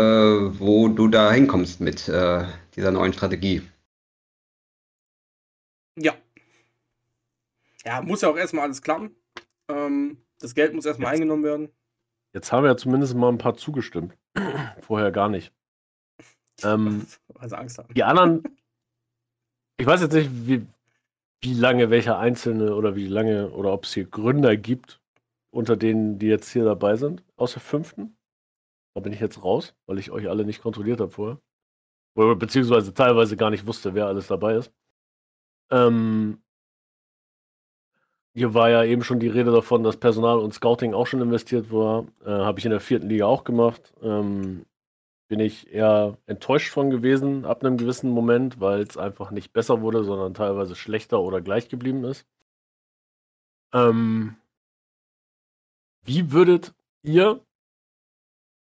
wo 0.61 0.89
du 0.89 1.09
da 1.09 1.33
hinkommst 1.33 1.81
mit 1.81 2.09
äh, 2.09 2.45
dieser 2.75 2.91
neuen 2.91 3.13
Strategie. 3.13 3.63
Ja. 5.97 6.15
Ja, 7.85 8.03
muss 8.03 8.21
ja 8.21 8.29
auch 8.29 8.37
erstmal 8.37 8.65
alles 8.65 8.83
klappen. 8.83 9.15
Ähm, 9.69 10.19
das 10.39 10.55
Geld 10.55 10.75
muss 10.75 10.87
erstmal 10.87 11.13
Jetzt. 11.13 11.21
eingenommen 11.21 11.45
werden. 11.45 11.69
Jetzt 12.33 12.53
haben 12.53 12.65
ja 12.65 12.77
zumindest 12.77 13.15
mal 13.15 13.29
ein 13.29 13.39
paar 13.39 13.57
zugestimmt. 13.57 14.17
Vorher 14.81 15.13
gar 15.13 15.29
nicht. 15.29 15.53
Ähm, 16.63 17.07
Weil 17.29 17.49
sie 17.49 17.59
Angst 17.59 17.79
haben. 17.79 17.93
die 17.95 18.05
anderen, 18.05 18.43
ich 19.79 19.87
weiß 19.87 20.03
jetzt 20.03 20.13
nicht, 20.13 20.31
wie, 20.47 20.67
wie 21.41 21.55
lange 21.55 21.91
welcher 21.91 22.19
Einzelne 22.19 22.75
oder 22.75 22.97
wie 22.97 23.07
lange 23.07 23.51
oder 23.51 23.73
ob 23.73 23.85
es 23.85 23.95
hier 23.95 24.05
Gründer 24.05 24.57
gibt, 24.57 25.00
unter 25.51 25.77
denen, 25.77 26.19
die 26.19 26.27
jetzt 26.27 26.53
hier 26.53 26.65
dabei 26.65 26.97
sind, 26.97 27.25
aus 27.37 27.53
der 27.53 27.63
fünften. 27.63 28.17
Da 28.95 29.01
bin 29.01 29.13
ich 29.13 29.21
jetzt 29.21 29.43
raus, 29.45 29.75
weil 29.87 29.99
ich 29.99 30.11
euch 30.11 30.29
alle 30.29 30.45
nicht 30.45 30.63
kontrolliert 30.63 31.01
habe 31.01 31.11
vorher. 31.11 31.39
Beziehungsweise 32.15 32.93
teilweise 32.93 33.37
gar 33.37 33.51
nicht 33.51 33.67
wusste, 33.67 33.95
wer 33.95 34.07
alles 34.07 34.27
dabei 34.27 34.57
ist. 34.57 34.73
Ähm, 35.71 36.43
hier 38.35 38.55
war 38.55 38.71
ja 38.71 38.85
eben 38.85 39.03
schon 39.03 39.21
die 39.21 39.29
Rede 39.29 39.51
davon, 39.53 39.83
dass 39.83 39.97
Personal 39.97 40.39
und 40.39 40.55
Scouting 40.55 40.95
auch 40.95 41.07
schon 41.07 41.21
investiert 41.21 41.73
war. 41.73 42.07
Äh, 42.25 42.31
Habe 42.31 42.59
ich 42.59 42.65
in 42.65 42.71
der 42.71 42.81
vierten 42.81 43.09
Liga 43.09 43.27
auch 43.27 43.45
gemacht. 43.45 43.93
Ähm, 44.03 44.67
bin 45.29 45.41
ich 45.41 45.73
eher 45.73 46.19
enttäuscht 46.27 46.73
von 46.73 46.91
gewesen 46.91 47.45
ab 47.45 47.65
einem 47.65 47.77
gewissen 47.77 48.11
Moment, 48.11 48.61
weil 48.61 48.83
es 48.83 48.97
einfach 48.97 49.31
nicht 49.31 49.53
besser 49.53 49.81
wurde, 49.81 50.05
sondern 50.05 50.35
teilweise 50.35 50.75
schlechter 50.75 51.21
oder 51.21 51.41
gleich 51.41 51.69
geblieben 51.69 52.05
ist. 52.05 52.27
Ähm, 53.73 54.37
wie 56.05 56.33
würdet 56.33 56.75
ihr 57.03 57.41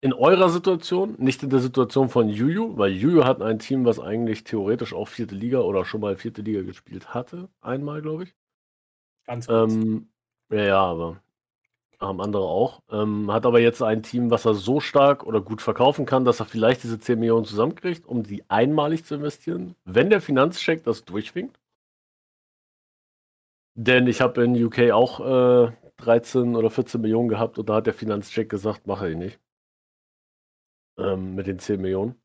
in 0.01 0.13
eurer 0.13 0.49
Situation, 0.49 1.15
nicht 1.17 1.43
in 1.43 1.49
der 1.49 1.59
Situation 1.59 2.09
von 2.09 2.29
Juju, 2.29 2.77
weil 2.77 2.91
Juju 2.91 3.23
hat 3.25 3.41
ein 3.41 3.59
Team, 3.59 3.85
was 3.85 3.99
eigentlich 3.99 4.43
theoretisch 4.43 4.93
auch 4.93 5.07
vierte 5.07 5.35
Liga 5.35 5.59
oder 5.61 5.85
schon 5.85 6.01
mal 6.01 6.15
vierte 6.15 6.41
Liga 6.41 6.61
gespielt 6.61 7.13
hatte, 7.13 7.49
einmal, 7.61 8.01
glaube 8.01 8.23
ich. 8.25 8.35
Ganz 9.25 9.47
kurz. 9.47 9.73
Ähm, 9.73 10.09
ja, 10.51 10.63
ja, 10.63 10.79
aber 10.81 11.21
haben 11.99 12.21
andere 12.21 12.43
auch. 12.43 12.81
Ähm, 12.91 13.31
hat 13.31 13.45
aber 13.45 13.59
jetzt 13.59 13.81
ein 13.81 14.03
Team, 14.03 14.31
was 14.31 14.45
er 14.45 14.53
so 14.55 14.79
stark 14.79 15.25
oder 15.25 15.41
gut 15.41 15.61
verkaufen 15.61 16.05
kann, 16.05 16.25
dass 16.25 16.39
er 16.39 16.45
vielleicht 16.45 16.83
diese 16.83 16.99
10 16.99 17.19
Millionen 17.19 17.45
zusammenkriegt, 17.45 18.05
um 18.05 18.23
die 18.23 18.43
einmalig 18.49 19.05
zu 19.05 19.15
investieren. 19.15 19.75
Wenn 19.85 20.09
der 20.11 20.21
Finanzcheck 20.21 20.83
das 20.83 21.05
durchwinkt, 21.05 21.59
Denn 23.75 24.07
ich 24.07 24.21
habe 24.21 24.43
in 24.43 24.61
UK 24.65 24.91
auch 24.91 25.19
äh, 25.19 25.71
13 25.97 26.55
oder 26.55 26.69
14 26.69 27.01
Millionen 27.01 27.29
gehabt 27.29 27.57
und 27.59 27.69
da 27.69 27.75
hat 27.75 27.87
der 27.87 27.93
Finanzcheck 27.93 28.49
gesagt, 28.49 28.87
mache 28.87 29.09
ich 29.09 29.17
nicht. 29.17 29.39
Ähm, 30.97 31.35
mit 31.35 31.47
den 31.47 31.59
10 31.59 31.81
Millionen. 31.81 32.15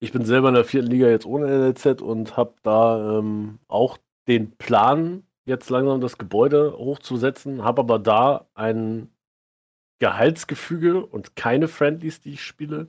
Ich 0.00 0.12
bin 0.12 0.24
selber 0.24 0.48
in 0.48 0.54
der 0.54 0.64
vierten 0.64 0.90
Liga 0.90 1.08
jetzt 1.08 1.26
ohne 1.26 1.46
NLZ 1.46 2.02
und 2.02 2.36
habe 2.36 2.54
da 2.62 3.18
ähm, 3.18 3.60
auch 3.68 3.98
den 4.26 4.56
Plan, 4.56 5.24
jetzt 5.44 5.70
langsam 5.70 6.00
das 6.00 6.18
Gebäude 6.18 6.76
hochzusetzen, 6.76 7.62
habe 7.62 7.82
aber 7.82 7.98
da 7.98 8.48
ein 8.54 9.12
Gehaltsgefüge 10.00 11.06
und 11.06 11.36
keine 11.36 11.68
Friendlies, 11.68 12.20
die 12.20 12.32
ich 12.32 12.42
spiele, 12.42 12.88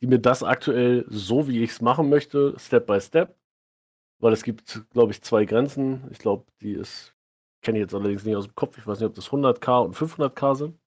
die 0.00 0.06
mir 0.06 0.18
das 0.18 0.42
aktuell 0.42 1.04
so, 1.08 1.48
wie 1.48 1.62
ich 1.62 1.72
es 1.72 1.80
machen 1.80 2.08
möchte, 2.08 2.58
Step 2.58 2.86
by 2.86 3.00
Step, 3.00 3.36
weil 4.18 4.32
es 4.32 4.42
gibt, 4.42 4.84
glaube 4.92 5.12
ich, 5.12 5.22
zwei 5.22 5.44
Grenzen. 5.44 6.08
Ich 6.10 6.18
glaube, 6.18 6.46
die 6.60 6.72
ist, 6.72 7.14
kenne 7.62 7.78
ich 7.78 7.82
jetzt 7.82 7.94
allerdings 7.94 8.24
nicht 8.24 8.36
aus 8.36 8.46
dem 8.46 8.54
Kopf. 8.54 8.78
Ich 8.78 8.86
weiß 8.86 9.00
nicht, 9.00 9.08
ob 9.08 9.14
das 9.14 9.30
100k 9.30 9.84
und 9.84 9.96
500k 9.96 10.54
sind. 10.54 10.78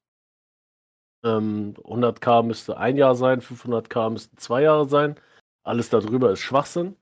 Ähm, 1.23 1.73
100k 1.83 2.43
müsste 2.43 2.77
ein 2.77 2.95
Jahr 2.97 3.15
sein, 3.15 3.41
500k 3.41 4.09
müssten 4.09 4.37
zwei 4.37 4.61
Jahre 4.61 4.87
sein. 4.87 5.19
Alles 5.63 5.89
darüber 5.89 6.31
ist 6.31 6.39
Schwachsinn, 6.39 6.95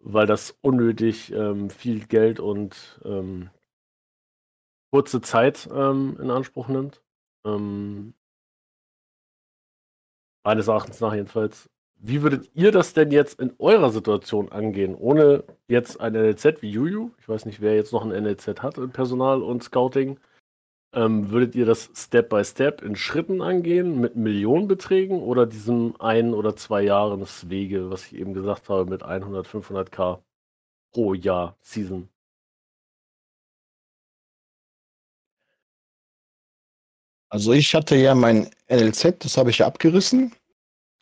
weil 0.00 0.26
das 0.26 0.56
unnötig 0.62 1.32
ähm, 1.32 1.70
viel 1.70 2.06
Geld 2.06 2.40
und 2.40 3.00
ähm, 3.04 3.50
kurze 4.92 5.20
Zeit 5.20 5.68
ähm, 5.72 6.18
in 6.20 6.30
Anspruch 6.30 6.68
nimmt. 6.68 7.02
Ähm, 7.44 8.14
meines 10.44 10.68
Erachtens 10.68 11.00
nach 11.00 11.14
jedenfalls. 11.14 11.71
Wie 12.04 12.22
würdet 12.22 12.50
ihr 12.54 12.72
das 12.72 12.94
denn 12.94 13.12
jetzt 13.12 13.40
in 13.40 13.54
eurer 13.60 13.90
Situation 13.90 14.50
angehen, 14.50 14.96
ohne 14.96 15.44
jetzt 15.68 16.00
ein 16.00 16.14
NLZ 16.14 16.60
wie 16.60 16.70
Juju? 16.70 17.12
Ich 17.20 17.28
weiß 17.28 17.46
nicht, 17.46 17.60
wer 17.60 17.76
jetzt 17.76 17.92
noch 17.92 18.04
ein 18.04 18.10
NLZ 18.10 18.60
hat 18.60 18.76
in 18.76 18.90
Personal 18.90 19.40
und 19.40 19.62
Scouting. 19.62 20.18
Ähm, 20.94 21.30
würdet 21.30 21.54
ihr 21.54 21.66
das 21.66 21.90
Step 21.94 22.30
by 22.30 22.44
Step 22.44 22.82
in 22.82 22.96
Schritten 22.96 23.40
angehen 23.42 24.00
mit 24.00 24.16
Millionenbeträgen 24.16 25.22
oder 25.22 25.46
diesem 25.46 25.94
ein 26.00 26.34
oder 26.34 26.56
zwei 26.56 26.82
Jahreswege, 26.82 27.90
was 27.90 28.06
ich 28.06 28.16
eben 28.16 28.34
gesagt 28.34 28.68
habe, 28.68 28.90
mit 28.90 29.04
100, 29.04 29.46
500k 29.46 30.20
pro 30.92 31.14
Jahr 31.14 31.56
Season? 31.62 32.08
Also 37.30 37.52
ich 37.52 37.74
hatte 37.74 37.96
ja 37.96 38.14
mein 38.14 38.50
NLZ, 38.68 39.24
das 39.24 39.36
habe 39.36 39.50
ich 39.50 39.58
ja 39.58 39.66
abgerissen. 39.66 40.34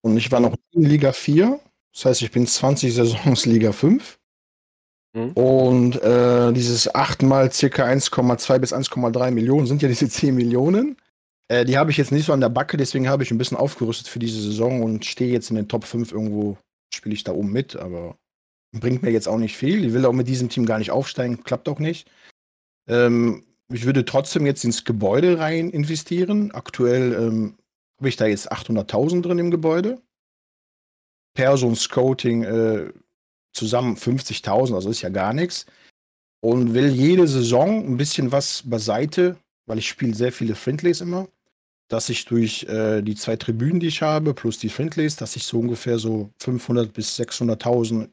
Und 0.03 0.17
ich 0.17 0.31
war 0.33 0.41
noch 0.41 0.55
in 0.73 0.83
Liga 0.83 1.13
4. 1.13 1.61
Das 1.93 2.05
heißt, 2.05 2.23
ich 2.23 2.31
bin 2.31 2.47
20 2.47 2.95
Saisons 2.95 3.47
Liga 3.47 3.73
5. 3.73 4.19
Mhm. 5.13 5.33
Und 5.33 6.03
äh, 6.03 6.53
dieses 6.53 6.95
8 6.95 7.23
mal 7.23 7.53
circa 7.53 7.85
1,2 7.85 8.59
bis 8.59 8.73
1,3 8.73 9.31
Millionen 9.31 9.67
sind 9.67 9.83
ja 9.83 9.89
diese 9.89 10.09
10 10.11 10.35
Millionen. 10.35 10.97
Äh, 11.49 11.65
die 11.65 11.77
habe 11.77 11.91
ich 11.91 11.97
jetzt 11.97 12.13
nicht 12.13 12.27
so 12.27 12.33
an 12.33 12.41
der 12.41 12.49
Backe, 12.49 12.77
deswegen 12.77 13.09
habe 13.09 13.23
ich 13.23 13.31
ein 13.31 13.39
bisschen 13.39 13.57
aufgerüstet 13.57 14.07
für 14.07 14.21
diese 14.21 14.41
Saison 14.41 14.83
und 14.83 15.05
stehe 15.05 15.33
jetzt 15.33 15.51
in 15.51 15.57
den 15.57 15.69
Top 15.69 15.85
5 15.85 16.13
irgendwo, 16.13 16.57
spiele 16.95 17.15
ich 17.15 17.25
da 17.25 17.33
oben 17.33 17.51
mit, 17.51 17.77
aber 17.77 18.17
bringt 18.73 19.03
mir 19.03 19.11
jetzt 19.11 19.29
auch 19.29 19.39
nicht 19.39 19.57
viel. 19.57 19.85
Ich 19.85 19.93
will 19.93 20.07
auch 20.07 20.13
mit 20.13 20.29
diesem 20.29 20.49
Team 20.49 20.65
gar 20.65 20.79
nicht 20.79 20.93
aufsteigen, 20.93 21.43
klappt 21.43 21.69
auch 21.69 21.81
nicht. 21.81 22.09
Ähm, 22.89 23.45
ich 23.73 23.85
würde 23.85 24.05
trotzdem 24.05 24.47
jetzt 24.47 24.65
ins 24.65 24.85
Gebäude 24.85 25.39
rein 25.39 25.71
investieren. 25.71 26.53
Aktuell 26.53 27.15
ähm, 27.15 27.55
habe 28.01 28.09
ich 28.09 28.17
da 28.17 28.27
jetzt 28.27 28.51
800.000 28.51 29.23
drin 29.23 29.39
im 29.39 29.51
Gebäude. 29.51 30.01
Person 31.35 31.77
Scouting 31.77 32.43
äh, 32.43 32.93
zusammen 33.53 33.97
50.000, 33.97 34.75
also 34.75 34.91
ist 34.91 35.03
ja 35.03 35.11
gar 35.11 35.33
nichts. 35.33 35.67
Und 36.43 36.75
will 36.75 36.89
jede 36.89 37.29
Saison 37.29 37.85
ein 37.85 37.99
bisschen 37.99 38.33
was 38.33 38.63
beiseite, 38.65 39.37
weil 39.67 39.79
ich 39.79 39.89
spiele 39.89 40.15
sehr 40.15 40.33
viele 40.33 40.55
Friendlies 40.55 41.03
immer, 41.03 41.29
dass 41.89 42.09
ich 42.09 42.25
durch 42.25 42.65
äh, 42.65 43.03
die 43.03 43.15
zwei 43.15 43.37
Tribünen, 43.37 43.81
die 43.81 43.89
ich 43.89 44.01
habe, 44.01 44.33
plus 44.33 44.59
die 44.59 44.71
Friendlies, 44.71 45.17
dass 45.17 45.37
ich 45.37 45.45
so 45.45 45.61
ungefähr 45.61 45.99
so 45.99 46.31
500 46.39 46.93
bis 46.93 47.19
600.000 47.21 48.09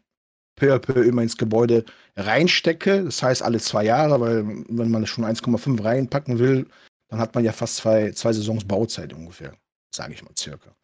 peu 0.57 0.73
à 0.73 0.79
peu 0.79 1.01
immer 1.03 1.21
ins 1.21 1.37
Gebäude 1.37 1.85
reinstecke. 2.17 3.05
Das 3.05 3.23
heißt 3.23 3.41
alle 3.41 3.59
zwei 3.59 3.85
Jahre, 3.85 4.19
weil 4.19 4.45
wenn 4.67 4.91
man 4.91 5.07
schon 5.07 5.23
1,5 5.23 5.81
reinpacken 5.81 6.39
will, 6.39 6.67
dann 7.09 7.19
hat 7.19 7.35
man 7.35 7.45
ja 7.45 7.53
fast 7.53 7.77
zwei, 7.77 8.11
zwei 8.11 8.33
Saisons 8.33 8.65
Bauzeit 8.65 9.13
ungefähr, 9.13 9.55
sage 9.93 10.13
ich 10.13 10.23
mal 10.23 10.35
circa. 10.37 10.75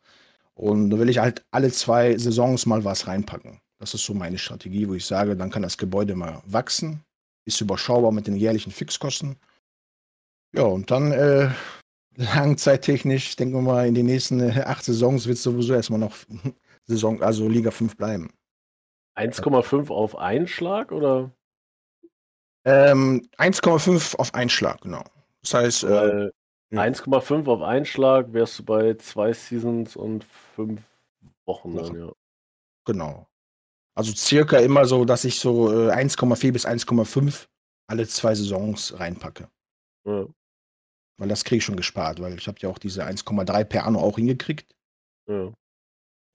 Und 0.56 0.92
da 0.92 1.00
will 1.00 1.10
ich 1.10 1.18
halt 1.18 1.44
alle 1.52 1.72
zwei 1.72 2.18
Saisons 2.18 2.66
mal 2.66 2.84
was 2.84 3.08
reinpacken. 3.08 3.60
Das 3.80 3.94
ist 3.94 4.06
so 4.06 4.14
meine 4.14 4.38
Strategie, 4.38 4.88
wo 4.88 4.94
ich 4.94 5.06
sage, 5.06 5.36
dann 5.36 5.50
kann 5.50 5.62
das 5.62 5.78
Gebäude 5.78 6.16
mal 6.16 6.42
wachsen, 6.46 7.04
ist 7.46 7.60
überschaubar 7.60 8.12
mit 8.12 8.28
den 8.28 8.36
jährlichen 8.36 8.72
Fixkosten. 8.72 9.36
Ja, 10.54 10.64
und 10.64 10.92
dann 10.92 11.12
äh, 11.12 11.50
langzeittechnisch, 12.16 13.36
denken 13.36 13.56
wir 13.56 13.62
mal, 13.62 13.88
in 13.88 13.96
den 13.96 14.06
nächsten 14.06 14.40
äh, 14.40 14.64
acht 14.66 14.84
Saisons 14.84 15.26
wird 15.26 15.38
es 15.38 15.44
sowieso 15.44 15.74
erstmal 15.74 16.00
noch 16.00 16.16
Saison, 16.86 17.22
also 17.22 17.48
Liga 17.48 17.72
5 17.72 17.98
bleiben. 17.98 18.32
1,5 19.16 19.90
auf 19.90 20.18
Einschlag 20.18 20.92
oder? 20.92 21.32
Ähm, 22.66 23.28
1,5 23.38 24.16
auf 24.16 24.34
Einschlag, 24.34 24.82
genau. 24.82 25.04
Das 25.42 25.54
heißt, 25.54 25.84
äh, 25.84 26.30
Weil 26.74 26.92
ja. 26.92 27.00
1,5 27.00 27.48
auf 27.48 27.62
Einschlag 27.62 28.34
wärst 28.34 28.60
du 28.60 28.64
bei 28.64 28.96
zwei 28.96 29.32
Seasons 29.34 29.96
und 29.96 30.24
fünf 30.24 30.82
Wochen 31.46 31.76
dann, 31.76 31.96
ja. 31.96 32.12
genau. 32.86 33.28
Also 33.96 34.12
circa 34.14 34.58
immer 34.58 34.86
so, 34.86 35.06
dass 35.06 35.24
ich 35.24 35.40
so 35.40 35.72
äh, 35.72 35.92
1,4 35.92 36.52
bis 36.52 36.66
1,5 36.66 37.48
alle 37.88 38.08
zwei 38.08 38.34
Saisons 38.34 39.00
reinpacke. 39.00 39.50
ja. 40.06 40.26
Weil 41.20 41.30
das 41.30 41.44
kriege 41.44 41.58
ich 41.58 41.64
schon 41.64 41.78
gespart, 41.78 42.20
weil 42.22 42.36
ich 42.36 42.48
habe 42.48 42.58
ja 42.60 42.70
auch 42.70 42.80
diese 42.80 43.06
1,3 43.06 43.64
per 43.66 43.86
Anno 43.86 44.00
auch 44.00 44.16
hingekriegt. 44.16 44.76
ja. 45.28 45.54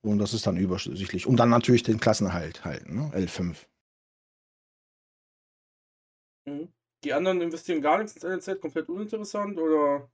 Und 0.04 0.18
das 0.20 0.32
ist 0.32 0.46
dann 0.46 0.56
übersichtlich. 0.56 1.26
Und 1.26 1.38
dann 1.38 1.50
natürlich 1.50 1.82
den 1.82 1.98
Klassenerhalt 1.98 2.64
halten, 2.64 2.94
ne? 2.94 3.10
L5. 3.16 3.66
Mhm. 6.46 6.72
Die 7.02 7.12
anderen 7.12 7.40
investieren 7.40 7.82
gar 7.82 7.98
nichts 7.98 8.14
ins 8.14 8.22
NLZ, 8.22 8.60
komplett 8.60 8.88
uninteressant 8.88 9.58
oder? 9.58 10.08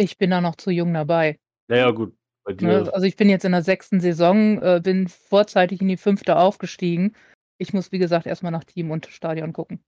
Ich 0.00 0.16
bin 0.16 0.30
da 0.30 0.40
noch 0.40 0.56
zu 0.56 0.70
jung 0.70 0.94
dabei. 0.94 1.38
Naja, 1.68 1.90
gut. 1.90 2.16
Bei 2.42 2.52
Ne? 2.52 2.56
dir, 2.84 2.94
Also 2.94 3.04
ich 3.06 3.16
bin 3.16 3.28
jetzt 3.28 3.44
in 3.44 3.52
der 3.52 3.62
sechsten 3.62 4.00
Saison, 4.00 4.60
äh, 4.62 4.80
bin 4.82 5.08
vorzeitig 5.08 5.82
in 5.82 5.88
die 5.88 5.98
fünfte 5.98 6.36
aufgestiegen. 6.36 7.14
Ich 7.58 7.74
muss, 7.74 7.92
wie 7.92 7.98
gesagt, 7.98 8.24
erstmal 8.26 8.50
nach 8.50 8.64
Team 8.64 8.90
und 8.90 9.04
Stadion 9.06 9.52
gucken. 9.52 9.84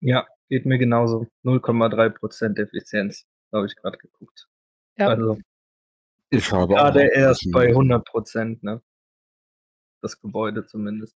Ja, 0.00 0.26
geht 0.48 0.66
mir 0.66 0.78
genauso. 0.78 1.28
0,3% 1.44 2.58
Effizienz, 2.58 3.26
habe 3.52 3.66
ich 3.66 3.76
gerade 3.76 3.96
geguckt. 3.98 4.48
Ja. 4.98 5.06
Also 5.06 5.38
Ich 6.30 6.50
habe 6.50 6.74
auch 6.74 6.78
gerade 6.92 7.04
erst 7.14 7.48
bei 7.52 7.66
bisschen- 7.66 7.76
100%, 7.76 8.62
ne? 8.64 8.82
Das 10.02 10.20
Gebäude 10.20 10.66
zumindest. 10.66 11.14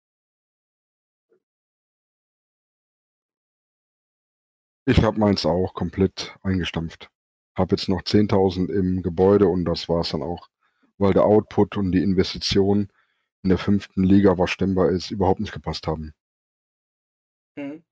Ich 4.85 5.01
habe 5.03 5.17
meins 5.19 5.45
auch 5.45 5.73
komplett 5.73 6.35
eingestampft. 6.41 7.09
Habe 7.61 7.75
jetzt 7.75 7.89
noch 7.89 8.01
10.000 8.01 8.71
im 8.71 9.03
Gebäude 9.03 9.47
und 9.47 9.65
das 9.65 9.87
war 9.87 10.01
es 10.01 10.09
dann 10.09 10.23
auch, 10.23 10.49
weil 10.97 11.13
der 11.13 11.25
Output 11.25 11.77
und 11.77 11.91
die 11.91 12.01
Investition 12.01 12.91
in 13.43 13.49
der 13.49 13.59
fünften 13.59 14.03
Liga, 14.03 14.39
was 14.39 14.49
stemmbar 14.49 14.89
ist, 14.89 15.11
überhaupt 15.11 15.39
nicht 15.39 15.53
gepasst 15.53 15.85
haben. 15.85 16.11
Mhm. 17.55 17.83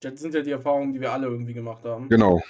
Das 0.00 0.20
sind 0.20 0.34
ja 0.34 0.42
die 0.42 0.50
Erfahrungen, 0.50 0.92
die 0.92 1.00
wir 1.00 1.10
alle 1.10 1.26
irgendwie 1.26 1.54
gemacht 1.54 1.84
haben. 1.84 2.10
Genau. 2.10 2.42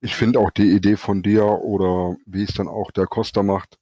Ich 0.00 0.14
finde 0.14 0.38
auch 0.38 0.50
die 0.50 0.70
Idee 0.70 0.96
von 0.96 1.22
dir 1.22 1.44
oder 1.44 2.16
wie 2.26 2.42
es 2.42 2.52
dann 2.52 2.68
auch 2.68 2.90
der 2.90 3.06
Costa 3.06 3.42
macht, 3.42 3.78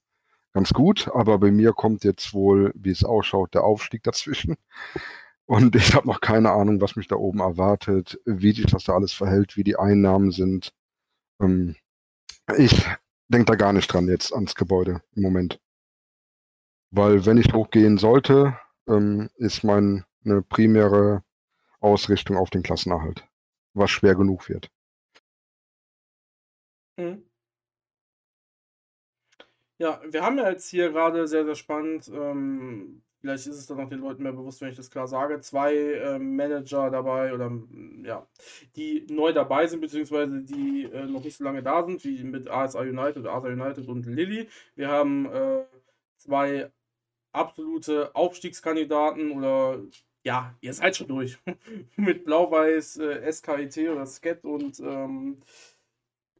ganz 0.53 0.71
gut, 0.71 1.09
aber 1.13 1.37
bei 1.37 1.51
mir 1.51 1.73
kommt 1.73 2.05
jetzt 2.05 2.33
wohl, 2.33 2.71
wie 2.75 2.91
es 2.91 3.03
ausschaut, 3.03 3.53
der 3.53 3.65
Aufstieg 3.65 4.03
dazwischen. 4.03 4.55
Und 5.45 5.75
ich 5.75 5.95
habe 5.95 6.07
noch 6.07 6.21
keine 6.21 6.51
Ahnung, 6.51 6.79
was 6.79 6.95
mich 6.95 7.09
da 7.09 7.17
oben 7.17 7.39
erwartet, 7.39 8.17
wie 8.23 8.53
sich 8.53 8.67
das 8.67 8.85
da 8.85 8.93
alles 8.93 9.11
verhält, 9.11 9.57
wie 9.57 9.65
die 9.65 9.75
Einnahmen 9.75 10.31
sind. 10.31 10.71
Ähm, 11.41 11.75
ich 12.57 12.85
denke 13.27 13.45
da 13.45 13.55
gar 13.55 13.73
nicht 13.73 13.91
dran 13.91 14.07
jetzt 14.07 14.33
ans 14.33 14.55
Gebäude 14.55 15.01
im 15.15 15.23
Moment. 15.23 15.59
Weil 16.91 17.25
wenn 17.25 17.37
ich 17.37 17.53
hochgehen 17.53 17.97
sollte, 17.97 18.57
ähm, 18.87 19.29
ist 19.35 19.63
meine 19.63 20.05
primäre 20.49 21.23
Ausrichtung 21.79 22.37
auf 22.37 22.49
den 22.49 22.63
Klassenerhalt, 22.63 23.27
was 23.73 23.89
schwer 23.89 24.15
genug 24.15 24.49
wird. 24.49 24.69
Mhm. 26.97 27.25
Ja, 29.77 29.99
wir 30.07 30.21
haben 30.21 30.37
ja 30.37 30.49
jetzt 30.49 30.69
hier 30.69 30.91
gerade 30.91 31.27
sehr, 31.27 31.43
sehr 31.43 31.55
spannend, 31.55 32.07
ähm, 32.09 33.01
vielleicht 33.21 33.47
ist 33.47 33.57
es 33.57 33.67
dann 33.67 33.79
auch 33.79 33.89
den 33.89 33.99
Leuten 33.99 34.23
mehr 34.23 34.33
bewusst, 34.33 34.61
wenn 34.61 34.69
ich 34.69 34.75
das 34.75 34.89
klar 34.89 35.07
sage, 35.07 35.39
zwei 35.41 35.75
ähm, 35.75 36.35
Manager 36.35 36.89
dabei 36.89 37.33
oder 37.33 37.51
ja, 38.03 38.27
die 38.75 39.05
neu 39.09 39.31
dabei 39.31 39.67
sind, 39.67 39.79
beziehungsweise 39.81 40.41
die 40.41 40.89
äh, 40.91 41.05
noch 41.05 41.23
nicht 41.23 41.37
so 41.37 41.43
lange 41.43 41.63
da 41.63 41.85
sind, 41.85 42.03
wie 42.03 42.23
mit 42.23 42.49
ASA 42.49 42.81
United, 42.81 43.25
ASA 43.27 43.47
United 43.47 43.87
und 43.87 44.05
Lilly. 44.07 44.49
Wir 44.75 44.89
haben 44.89 45.27
äh, 45.27 45.63
zwei 46.17 46.71
absolute 47.31 48.13
Aufstiegskandidaten 48.15 49.31
oder 49.31 49.81
ja, 50.23 50.55
ihr 50.61 50.73
seid 50.73 50.95
schon 50.95 51.07
durch. 51.07 51.37
Mit 51.95 52.25
Blau-Weiß, 52.25 52.97
äh, 52.97 53.31
SKIT 53.31 53.89
oder 53.89 54.05
Sket 54.05 54.43
und 54.43 54.79
ähm, 54.79 55.41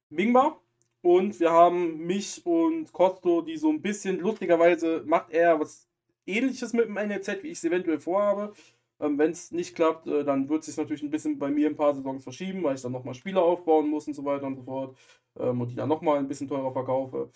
Mingba. 0.09 0.59
Und 1.01 1.39
wir 1.39 1.51
haben 1.51 1.97
mich 2.05 2.45
und 2.45 2.93
Costo, 2.93 3.41
die 3.41 3.57
so 3.57 3.69
ein 3.69 3.81
bisschen, 3.81 4.19
lustigerweise 4.19 5.03
macht 5.05 5.31
er 5.31 5.59
was 5.59 5.90
ähnliches 6.25 6.73
mit 6.73 6.85
dem 6.85 6.95
NLZ, 6.95 7.43
wie 7.43 7.49
ich 7.49 7.57
es 7.57 7.63
eventuell 7.63 7.99
vorhabe. 7.99 8.53
Ähm, 8.99 9.17
Wenn 9.17 9.31
es 9.31 9.51
nicht 9.51 9.75
klappt, 9.75 10.07
äh, 10.07 10.23
dann 10.23 10.49
wird 10.49 10.61
es 10.61 10.67
sich 10.67 10.77
natürlich 10.77 11.03
ein 11.03 11.09
bisschen 11.09 11.39
bei 11.39 11.49
mir 11.49 11.67
ein 11.69 11.75
paar 11.75 11.93
Saisons 11.95 12.23
verschieben, 12.23 12.63
weil 12.63 12.75
ich 12.75 12.81
dann 12.81 12.91
nochmal 12.91 13.15
Spieler 13.15 13.43
aufbauen 13.43 13.89
muss 13.89 14.07
und 14.07 14.13
so 14.13 14.23
weiter 14.25 14.45
und 14.47 14.55
so 14.55 14.63
fort. 14.63 14.97
Ähm, 15.39 15.61
und 15.61 15.69
die 15.71 15.75
dann 15.75 15.89
nochmal 15.89 16.19
ein 16.19 16.27
bisschen 16.27 16.47
teurer 16.47 16.71
verkaufe. 16.71 17.31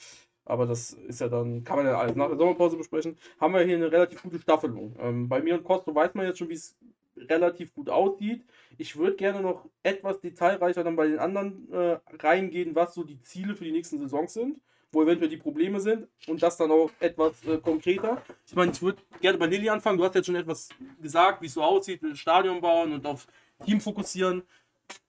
Aber 0.45 0.67
das 0.67 0.93
ist 0.93 1.21
ja 1.21 1.28
dann, 1.28 1.63
kann 1.63 1.78
man 1.78 1.88
ja 1.88 1.98
alles 1.98 2.15
nach 2.15 2.28
der 2.28 2.38
Sommerpause 2.38 2.78
besprechen. 2.78 3.17
Haben 3.39 3.54
wir 3.56 3.62
hier 3.62 3.78
eine 3.78 3.91
relativ 3.91 4.21
gute 4.21 4.39
Staffelung. 4.39 4.95
Ähm, 5.00 5.28
bei 5.28 5.41
mir 5.41 5.56
und 5.56 5.63
Costo 5.63 5.93
weiß 5.93 6.13
man 6.13 6.28
jetzt 6.28 6.38
schon, 6.38 6.50
wie 6.50 6.54
es 6.54 6.78
relativ 7.17 7.74
gut 7.74 7.89
aussieht. 7.89 8.45
Ich 8.78 8.95
würde 8.98 9.15
gerne 9.15 9.41
noch 9.41 9.67
etwas 9.84 10.19
detailreicher 10.19 10.84
dann 10.84 10.95
bei 10.95 11.08
den 11.08 11.19
anderen 11.19 11.71
äh, 11.71 11.98
reingehen, 12.19 12.76
was 12.76 12.93
so 12.93 13.04
die 13.04 13.21
Ziele 13.21 13.56
für 13.56 13.63
die 13.63 13.71
nächsten 13.71 14.00
Saisons 14.00 14.34
sind, 14.34 14.60
wo 14.95 15.03
eventuell 15.03 15.29
die 15.29 15.38
Probleme 15.38 15.79
sind 15.81 16.08
und 16.27 16.41
das 16.41 16.55
dann 16.55 16.71
auch 16.71 16.89
etwas 17.01 17.43
äh, 17.43 17.58
konkreter. 17.58 18.21
Ich 18.47 18.55
meine, 18.55 18.71
ich 18.71 18.81
würde 18.81 19.01
gerne 19.19 19.38
bei 19.38 19.45
Lilly 19.45 19.69
anfangen. 19.69 19.97
Du 19.97 20.05
hast 20.05 20.15
jetzt 20.15 20.25
schon 20.25 20.36
etwas 20.36 20.69
gesagt, 21.01 21.41
wie 21.41 21.47
es 21.47 21.53
so 21.53 21.62
aussieht, 21.62 22.01
mit 22.01 22.17
Stadion 22.17 22.62
bauen 22.62 22.93
und 22.93 23.05
auf 23.05 23.27
Team 23.65 23.81
fokussieren. 23.81 24.43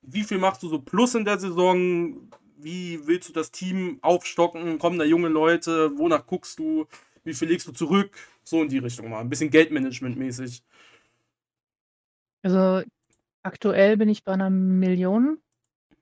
Wie 0.02 0.24
viel 0.24 0.38
machst 0.38 0.62
du 0.64 0.68
so 0.68 0.80
plus 0.80 1.14
in 1.14 1.24
der 1.24 1.38
Saison? 1.38 2.28
Wie 2.56 3.06
willst 3.06 3.28
du 3.28 3.32
das 3.32 3.52
Team 3.52 3.98
aufstocken? 4.02 4.78
Kommen 4.80 4.98
da 4.98 5.04
junge 5.04 5.28
Leute? 5.28 5.96
Wonach 5.96 6.26
guckst 6.26 6.58
du? 6.58 6.86
Wie 7.22 7.34
viel 7.34 7.48
legst 7.48 7.68
du 7.68 7.72
zurück? 7.72 8.10
So 8.42 8.62
in 8.62 8.68
die 8.68 8.78
Richtung 8.78 9.08
mal. 9.08 9.20
Ein 9.20 9.28
bisschen 9.28 9.50
Geldmanagement-mäßig. 9.50 10.62
Also 12.42 12.82
aktuell 13.44 13.96
bin 13.96 14.08
ich 14.08 14.24
bei 14.24 14.32
einer 14.32 14.50
Million 14.50 15.38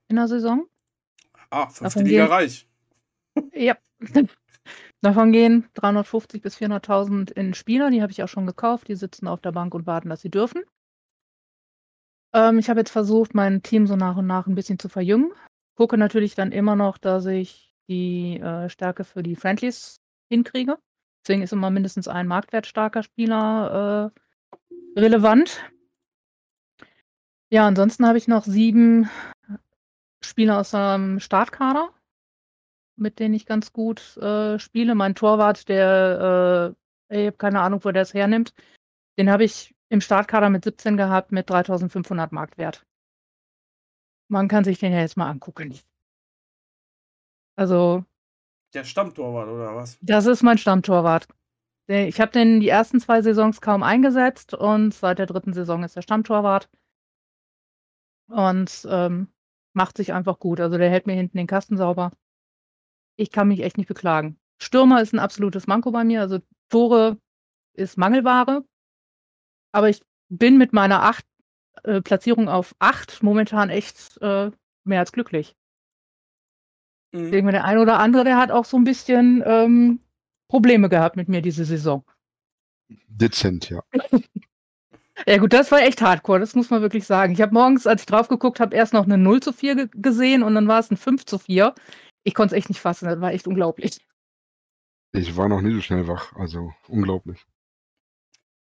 in 0.07 0.15
der 0.15 0.27
Saison. 0.27 0.67
Ah, 1.51 1.67
fünfte 1.67 1.83
Davon 1.83 2.05
Liga 2.05 2.25
reich. 2.25 2.67
Ja. 3.53 3.77
Davon 5.01 5.31
gehen 5.31 5.67
350 5.75 6.41
bis 6.41 6.57
400.000 6.57 7.31
in 7.31 7.53
Spieler, 7.53 7.91
die 7.91 8.01
habe 8.01 8.11
ich 8.11 8.23
auch 8.23 8.27
schon 8.27 8.47
gekauft. 8.47 8.87
Die 8.87 8.95
sitzen 8.95 9.27
auf 9.27 9.39
der 9.39 9.51
Bank 9.51 9.75
und 9.75 9.85
warten, 9.85 10.09
dass 10.09 10.21
sie 10.21 10.31
dürfen. 10.31 10.63
Ähm, 12.33 12.59
ich 12.59 12.69
habe 12.69 12.79
jetzt 12.79 12.91
versucht, 12.91 13.35
mein 13.35 13.61
Team 13.61 13.87
so 13.87 13.95
nach 13.95 14.17
und 14.17 14.27
nach 14.27 14.47
ein 14.47 14.55
bisschen 14.55 14.79
zu 14.79 14.89
verjüngen. 14.89 15.31
Gucke 15.75 15.97
natürlich 15.97 16.35
dann 16.35 16.51
immer 16.51 16.75
noch, 16.75 16.97
dass 16.97 17.25
ich 17.25 17.73
die 17.87 18.39
äh, 18.39 18.69
Stärke 18.69 19.03
für 19.03 19.21
die 19.21 19.35
Friendlies 19.35 20.01
hinkriege. 20.29 20.77
Deswegen 21.23 21.43
ist 21.43 21.53
immer 21.53 21.69
mindestens 21.69 22.07
ein 22.07 22.27
marktwertstarker 22.27 23.03
Spieler 23.03 24.13
äh, 24.95 24.99
relevant. 24.99 25.63
Ja, 27.51 27.67
ansonsten 27.67 28.05
habe 28.07 28.17
ich 28.17 28.27
noch 28.27 28.43
sieben 28.43 29.09
Spieler 30.23 30.59
aus 30.59 30.71
dem 30.71 31.19
Startkader, 31.19 31.93
mit 32.97 33.19
denen 33.19 33.33
ich 33.33 33.45
ganz 33.45 33.73
gut 33.73 34.17
äh, 34.17 34.57
spiele. 34.59 34.95
Mein 34.95 35.15
Torwart, 35.15 35.67
der, 35.69 36.75
äh, 37.09 37.17
ich 37.21 37.27
habe 37.27 37.37
keine 37.37 37.61
Ahnung, 37.61 37.83
wo 37.83 37.91
der 37.91 38.01
es 38.03 38.13
hernimmt, 38.13 38.53
den 39.17 39.29
habe 39.29 39.43
ich 39.43 39.75
im 39.89 40.01
Startkader 40.01 40.49
mit 40.49 40.63
17 40.63 40.97
gehabt 40.97 41.31
mit 41.31 41.49
3500 41.49 42.31
Marktwert. 42.31 42.85
Man 44.27 44.47
kann 44.47 44.63
sich 44.63 44.79
den 44.79 44.91
ja 44.93 44.99
jetzt 44.99 45.17
mal 45.17 45.29
angucken. 45.29 45.77
Also, 47.57 48.03
Der 48.73 48.83
Stammtorwart 48.83 49.47
oder 49.47 49.75
was? 49.75 49.97
das 50.01 50.25
ist 50.25 50.43
mein 50.43 50.57
Stammtorwart. 50.57 51.27
Ich 51.87 52.19
habe 52.19 52.31
den 52.31 52.59
die 52.59 52.69
ersten 52.69 52.99
zwei 52.99 53.21
Saisons 53.21 53.61
kaum 53.61 53.83
eingesetzt 53.83 54.55
und 54.55 54.93
seit 54.93 55.19
der 55.19 55.27
dritten 55.27 55.53
Saison 55.53 55.83
ist 55.83 55.95
er 55.95 56.01
Stammtorwart. 56.01 56.69
Und 58.27 58.87
ähm, 58.89 59.27
macht 59.73 59.97
sich 59.97 60.11
einfach 60.11 60.39
gut. 60.39 60.59
Also 60.59 60.77
der 60.79 60.89
hält 60.89 61.05
mir 61.05 61.13
hinten 61.13 61.37
den 61.37 61.45
Kasten 61.47 61.77
sauber. 61.77 62.11
Ich 63.17 63.31
kann 63.31 63.47
mich 63.47 63.61
echt 63.61 63.77
nicht 63.77 63.87
beklagen. 63.87 64.37
Stürmer 64.61 65.01
ist 65.01 65.13
ein 65.13 65.19
absolutes 65.19 65.67
Manko 65.67 65.91
bei 65.91 66.03
mir. 66.03 66.21
Also 66.21 66.39
Tore 66.69 67.17
ist 67.73 67.97
Mangelware. 67.97 68.65
Aber 69.71 69.89
ich 69.89 70.01
bin 70.29 70.57
mit 70.57 70.73
meiner 70.73 71.03
acht, 71.03 71.25
äh, 71.83 72.01
Platzierung 72.01 72.47
auf 72.49 72.75
8 72.79 73.21
momentan 73.23 73.69
echt 73.69 74.17
äh, 74.21 74.51
mehr 74.85 74.99
als 74.99 75.11
glücklich. 75.11 75.55
Ich 77.11 77.21
Mhm. 77.21 77.31
denke 77.31 77.51
der 77.51 77.63
ein 77.63 77.77
oder 77.77 77.99
andere, 77.99 78.23
der 78.25 78.37
hat 78.37 78.51
auch 78.51 78.65
so 78.65 78.75
ein 78.77 78.83
bisschen 78.83 79.41
ähm, 79.45 79.99
Probleme 80.49 80.89
gehabt 80.89 81.15
mit 81.15 81.29
mir 81.29 81.41
diese 81.41 81.63
Saison. 81.63 82.03
Dezent, 83.07 83.69
ja. 83.69 83.81
Ja 85.25 85.37
gut, 85.37 85.53
das 85.53 85.71
war 85.71 85.81
echt 85.81 86.01
hardcore, 86.01 86.41
das 86.41 86.55
muss 86.55 86.69
man 86.69 86.81
wirklich 86.81 87.05
sagen. 87.05 87.31
Ich 87.31 87.41
habe 87.41 87.53
morgens, 87.53 87.87
als 87.87 88.01
ich 88.01 88.05
drauf 88.05 88.27
geguckt 88.27 88.59
habe, 88.59 88.75
erst 88.75 88.91
noch 88.91 89.05
eine 89.05 89.17
0 89.17 89.39
zu 89.39 89.53
4 89.53 89.75
ge 89.75 89.87
gesehen 89.93 90.43
und 90.43 90.55
dann 90.55 90.67
war 90.67 90.79
es 90.79 90.91
ein 90.91 90.97
5 90.97 91.25
zu 91.25 91.37
4. 91.39 91.73
Ich 92.25 92.33
konnte 92.33 92.55
es 92.55 92.57
echt 92.57 92.69
nicht 92.69 92.81
fassen, 92.81 93.05
das 93.05 93.21
war 93.21 93.31
echt 93.31 93.47
unglaublich. 93.47 93.99
Ich 95.13 95.37
war 95.37 95.47
noch 95.47 95.61
nie 95.61 95.73
so 95.75 95.81
schnell 95.81 96.07
wach, 96.07 96.33
also 96.35 96.73
unglaublich. 96.87 97.45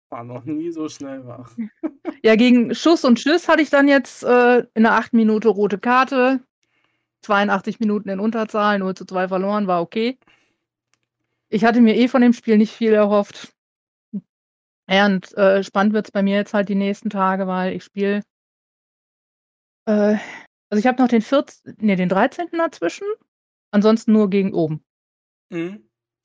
War 0.10 0.24
noch 0.24 0.46
nie 0.46 0.72
so 0.72 0.88
schnell 0.88 1.26
wach. 1.26 1.52
Ja, 2.24 2.36
gegen 2.36 2.74
Schuss 2.74 3.04
und 3.04 3.20
Schiss 3.20 3.48
hatte 3.48 3.62
ich 3.62 3.70
dann 3.70 3.88
jetzt 3.88 4.24
äh, 4.24 4.60
in 4.74 4.84
der 4.84 4.93
8 4.93 5.13
Minute 5.13 5.50
rote 5.50 5.78
Karte, 5.78 6.41
82 7.22 7.80
Minuten 7.80 8.10
in 8.10 8.20
Unterzahl, 8.20 8.80
0 8.80 8.96
zu 8.96 9.06
2 9.06 9.28
verloren, 9.28 9.67
war 9.67 9.82
okay. 9.82 10.17
Ich 11.50 11.65
hatte 11.65 11.82
mir 11.82 11.96
eh 11.96 12.08
von 12.08 12.22
dem 12.22 12.34
Spiel 12.34 12.58
nicht 12.58 12.74
viel 12.74 12.93
erhofft. 12.93 13.54
Ja, 14.89 15.06
und 15.06 15.36
äh, 15.38 15.63
spannend 15.63 15.93
wird 15.93 16.08
es 16.08 16.12
bei 16.12 16.24
mir 16.24 16.36
jetzt 16.36 16.54
halt 16.54 16.70
die 16.70 16.76
nächsten 16.76 17.10
Tage, 17.10 17.48
weil 17.48 17.74
ich 17.74 17.84
spiele. 17.84 18.24
Äh, 19.86 20.17
also 20.70 20.80
ich 20.80 20.88
habe 20.88 21.02
noch 21.02 21.10
den 21.10 21.22
14, 21.22 21.76
nee, 21.80 21.96
den 21.96 22.10
13. 22.10 22.48
dazwischen. 22.52 23.08
Ansonsten 23.71 24.12
nur 24.13 24.30
gegen 24.30 24.53
oben. 24.53 24.84
Mhm. 25.49 25.84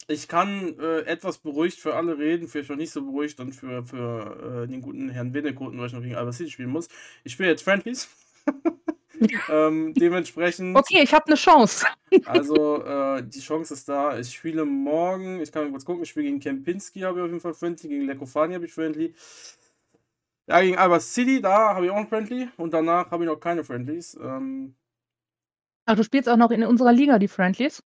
Ich 0.09 0.27
kann 0.29 0.79
äh, 0.81 1.01
etwas 1.03 1.39
beruhigt 1.39 1.79
für 1.79 1.95
alle 1.95 2.19
reden, 2.19 2.49
vielleicht 2.49 2.71
auch 2.71 2.77
nicht 2.77 2.91
so 2.91 3.03
beruhigt 3.05 3.39
und 3.41 3.53
für, 3.55 3.85
für 3.87 4.65
äh, 4.65 4.69
den 4.69 4.83
guten 4.83 5.09
Herrn 5.11 5.33
Winnekoten, 5.33 5.79
weil 5.79 5.87
ich 5.87 5.93
noch 5.93 6.03
gegen 6.03 6.17
Albert 6.17 6.35
City 6.35 6.51
spielen 6.51 6.71
muss. 6.71 6.89
Ich 7.25 7.33
spiele 7.33 7.51
jetzt 7.51 7.63
Friendlies. 7.63 8.09
ähm, 9.49 9.95
dementsprechend, 9.95 10.77
Okay, 10.77 11.03
ich 11.03 11.15
habe 11.15 11.27
eine 11.27 11.37
Chance. 11.37 11.87
also 12.25 12.83
äh, 12.85 13.23
die 13.25 13.41
Chance 13.41 13.75
ist 13.75 13.89
da. 13.89 14.19
Ich 14.19 14.35
spiele 14.35 14.65
morgen, 14.65 15.41
ich 15.41 15.53
kann 15.53 15.65
mal 15.65 15.71
kurz 15.71 15.85
gucken, 15.85 16.03
ich 16.03 16.11
spiele 16.11 16.27
gegen 16.27 16.41
Kempinski, 16.41 17.01
habe 17.01 17.19
ich 17.21 17.25
auf 17.25 17.31
jeden 17.31 17.41
Fall 17.41 17.55
Friendly, 17.55 17.89
gegen 17.89 18.07
Lekofani 18.07 18.55
habe 18.55 18.67
ich 18.67 18.73
Friendly. 18.73 19.15
Ja, 20.49 20.61
gegen 20.61 20.77
Albert 20.77 21.03
City, 21.03 21.41
da 21.41 21.75
habe 21.75 21.87
ich 21.87 21.93
auch 21.93 21.97
ein 21.97 22.09
Friendly 22.09 22.49
und 22.57 22.73
danach 22.75 23.11
habe 23.11 23.25
ich 23.25 23.31
noch 23.31 23.39
keine 23.39 23.63
Friendlies. 23.65 24.19
Ähm, 24.21 24.75
Ach, 25.87 25.97
du 25.97 26.05
spielst 26.05 26.29
auch 26.29 26.37
noch 26.37 26.51
in 26.51 26.65
unserer 26.65 26.93
Liga 26.93 27.19
die 27.19 27.29
Friendlies? 27.29 27.83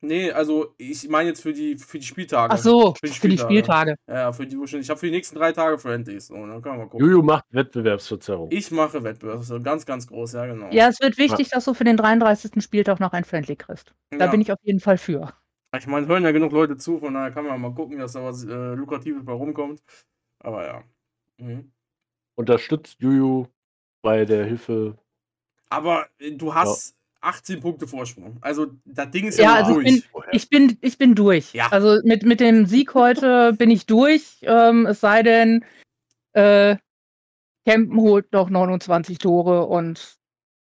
nee, 0.00 0.30
also 0.30 0.74
ich 0.78 1.08
meine 1.08 1.30
jetzt 1.30 1.42
für 1.42 1.52
die, 1.52 1.76
für 1.76 1.98
die 1.98 2.06
Spieltage. 2.06 2.54
Ach 2.54 2.58
so, 2.58 2.94
Für 2.94 3.06
die 3.06 3.12
für 3.12 3.28
die 3.28 3.38
Spieltage. 3.38 3.96
Spieltage. 3.96 3.96
Ja, 4.06 4.32
für 4.32 4.46
die. 4.46 4.56
Ich 4.78 4.90
habe 4.90 5.00
für 5.00 5.06
die 5.06 5.12
nächsten 5.12 5.36
drei 5.36 5.52
Tage 5.52 5.78
Friendlies. 5.78 6.28
So, 6.28 6.34
dann 6.34 6.62
können 6.62 6.76
wir 6.76 6.84
mal 6.84 6.88
gucken. 6.88 7.06
Juju 7.06 7.22
macht 7.22 7.44
Wettbewerbsverzerrung. 7.50 8.50
Ich 8.52 8.70
mache 8.70 9.02
Wettbewerb. 9.02 9.38
Das 9.38 9.50
ist 9.50 9.64
ganz, 9.64 9.86
ganz 9.86 10.06
groß, 10.06 10.32
ja, 10.34 10.46
genau. 10.46 10.70
Ja, 10.70 10.88
es 10.88 11.00
wird 11.00 11.18
wichtig, 11.18 11.48
dass 11.50 11.64
du 11.64 11.74
für 11.74 11.84
den 11.84 11.96
33. 11.96 12.62
Spieltag 12.62 13.00
noch 13.00 13.12
ein 13.12 13.24
Friendly 13.24 13.56
kriegst. 13.56 13.92
Da 14.10 14.26
Ja. 14.26 14.30
bin 14.30 14.40
ich 14.40 14.52
auf 14.52 14.58
jeden 14.62 14.80
Fall 14.80 14.98
für. 14.98 15.32
Ich 15.76 15.86
meine, 15.86 16.06
hören 16.06 16.22
ja 16.24 16.30
genug 16.32 16.52
Leute 16.52 16.76
zu, 16.76 16.98
von 16.98 17.12
daher 17.12 17.30
kann 17.30 17.44
man 17.44 17.60
mal 17.60 17.74
gucken, 17.74 17.98
dass 17.98 18.12
da 18.12 18.24
was 18.24 18.44
äh, 18.44 18.74
Lukratives 18.74 19.24
bei 19.24 19.32
rumkommt. 19.32 19.82
Aber 20.40 20.64
ja. 20.66 20.84
Mhm. 21.38 21.72
Unterstützt 22.36 22.96
Juju 23.00 23.46
bei 24.02 24.24
der 24.24 24.44
Hilfe. 24.46 24.96
Aber 25.70 26.06
äh, 26.18 26.32
du 26.32 26.54
hast 26.54 26.94
18 27.20 27.60
Punkte 27.60 27.86
Vorsprung. 27.86 28.38
Also, 28.40 28.66
das 28.84 29.10
Ding 29.10 29.26
ist 29.26 29.38
ja, 29.38 29.44
Ja, 29.44 29.54
also 29.64 29.80
ich 29.80 30.08
durch. 30.10 30.24
bin, 30.26 30.32
ich 30.32 30.48
bin, 30.50 30.78
ich 30.80 30.98
bin 30.98 31.14
durch. 31.14 31.52
Ja. 31.52 31.68
Also 31.68 32.00
mit, 32.04 32.22
mit 32.24 32.40
dem 32.40 32.66
Sieg 32.66 32.94
heute 32.94 33.52
bin 33.54 33.70
ich 33.70 33.86
durch. 33.86 34.38
Ähm, 34.42 34.86
es 34.86 35.00
sei 35.00 35.22
denn, 35.22 35.64
äh, 36.32 36.76
Kempen 37.66 38.00
holt 38.00 38.32
noch 38.32 38.48
29 38.50 39.18
Tore 39.18 39.66
und 39.66 40.16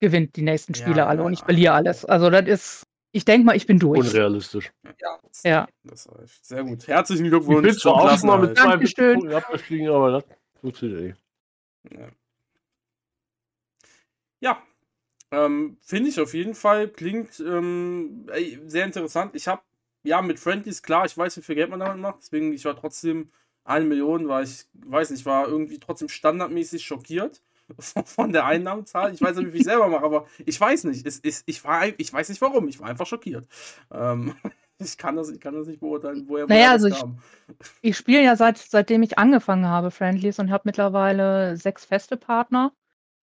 gewinnt 0.01 0.37
die 0.37 0.43
nächsten 0.43 0.73
Ja, 0.75 0.81
Spiele 0.83 1.07
alle 1.07 1.21
ja. 1.21 1.27
und 1.27 1.33
ich 1.33 1.41
verliere 1.41 1.75
alles. 1.75 2.05
Also 2.05 2.31
das 2.31 2.47
ist, 2.47 2.87
ich 3.13 3.25
denke 3.25 3.47
mal, 3.47 3.57
ich 3.57 3.67
bin 3.67 3.79
durch. 3.79 4.01
Unrealistisch. 4.01 4.73
Ja. 5.45 5.69
Das 5.85 6.09
reicht. 6.11 6.45
Sehr 6.45 6.65
gut. 6.65 6.87
Herzlichen 6.89 7.25
Ich 7.27 7.31
Glückwunsch 7.31 7.63
bin 7.63 7.77
zwar 7.77 7.95
auch 7.95 8.23
mal 8.23 8.39
mit 8.39 8.57
zwei. 8.59 8.77
Punkten 9.15 9.33
abgestiegen, 9.33 9.89
aber 9.91 10.11
das 10.13 10.25
funktioniert 10.61 11.17
eh. 11.91 12.05
Ja. 14.41 14.63
Ähm, 15.31 15.77
finde 15.83 16.09
ich 16.11 16.21
auf 16.21 16.35
jeden 16.35 16.55
Fall. 16.55 16.89
Klingt 16.89 17.41
ähm, 17.41 18.27
ey, 18.33 18.59
sehr 18.67 18.85
interessant. 18.87 19.35
Ich 19.35 19.47
habe, 19.49 19.63
ja, 20.03 20.23
mit 20.23 20.39
Friendlies, 20.41 20.83
klar, 20.83 21.05
ich 21.07 21.17
weiß, 21.17 21.37
wie 21.37 21.43
viel 21.43 21.55
Geld 21.55 21.71
man 21.71 21.81
damit 21.81 21.99
macht. 21.99 22.19
Deswegen, 22.21 22.53
ich 22.53 22.65
war 22.65 22.77
trotzdem 22.77 23.31
eine 23.65 23.85
Million, 23.85 24.29
war 24.29 24.43
ich, 24.43 24.67
weiß 24.73 25.11
nicht, 25.11 25.27
war 25.27 25.47
irgendwie 25.49 25.79
trotzdem 25.79 26.09
standardmäßig 26.09 26.85
schockiert 26.85 27.43
von- 28.07 28.33
der 28.33 28.47
Einnahmenzahl. 28.47 29.13
Ich 29.13 29.21
weiß 29.21 29.37
nicht, 29.37 29.53
wie 29.53 29.59
ich 29.59 29.65
selber 29.65 29.89
mache, 29.89 30.05
aber 30.05 30.27
ich 30.47 30.59
weiß 30.59 30.85
nicht. 30.85 31.07
Es, 31.07 31.19
ist, 31.19 31.43
ich, 31.47 31.63
war, 31.65 31.87
ich 31.99 32.13
weiß 32.13 32.31
nicht 32.31 32.41
warum. 32.41 32.67
Ich 32.69 32.81
war 32.81 32.89
einfach 32.89 33.07
schockiert. 33.07 33.47
Ähm, 33.93 34.35
Ich 34.81 34.97
kann 34.97 35.17
das, 35.17 35.29
ich 35.29 35.41
kann 35.41 35.55
das 35.55 35.67
nicht 35.67 35.81
beurteilen, 35.81 36.27
woher 36.29 36.47
Naja, 36.47 36.71
also 36.71 36.89
das 36.89 36.99
ich- 36.99 37.03
kam. 37.03 37.19
Ich 37.83 37.97
spiele 37.97 38.23
ja 38.23 38.37
seit, 38.37 38.59
seitdem 38.59 39.03
ich 39.03 39.19
angefangen 39.19 39.67
habe, 39.67 39.91
Friendlies, 39.91 40.39
und 40.39 40.53
habe 40.53 40.63
mittlerweile 40.67 41.57
sechs 41.57 41.85
feste 41.85 42.17
Partner, 42.17 42.73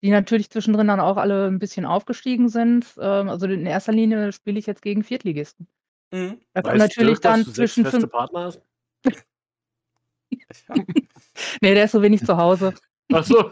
die 0.03 0.11
natürlich 0.11 0.49
zwischendrin 0.49 0.87
dann 0.89 0.99
auch 0.99 1.15
alle 1.15 1.47
ein 1.47 1.59
bisschen 1.59 1.85
aufgestiegen 1.85 2.49
sind. 2.49 2.85
Ähm, 2.99 3.29
also 3.29 3.47
in 3.47 3.65
erster 3.65 3.93
Linie 3.93 4.33
spiele 4.33 4.59
ich 4.59 4.65
jetzt 4.65 4.81
gegen 4.81 5.01
Viertligisten. 5.03 5.67
Mhm. 6.11 6.41
Da 6.53 6.61
kommt 6.61 6.77
natürlich 6.77 7.19
Dirk, 7.19 7.35
dass 7.35 7.45
dann 7.45 7.53
zwischen 7.53 7.83
feste 7.85 8.01
fünf. 8.01 8.11
Partner 8.11 8.43
hast? 8.43 8.61
Ja. 9.05 10.75
Nee, 11.61 11.73
der 11.73 11.85
ist 11.85 11.93
so 11.93 12.01
wenig 12.01 12.23
zu 12.23 12.37
Hause. 12.37 12.75
Achso. 13.11 13.49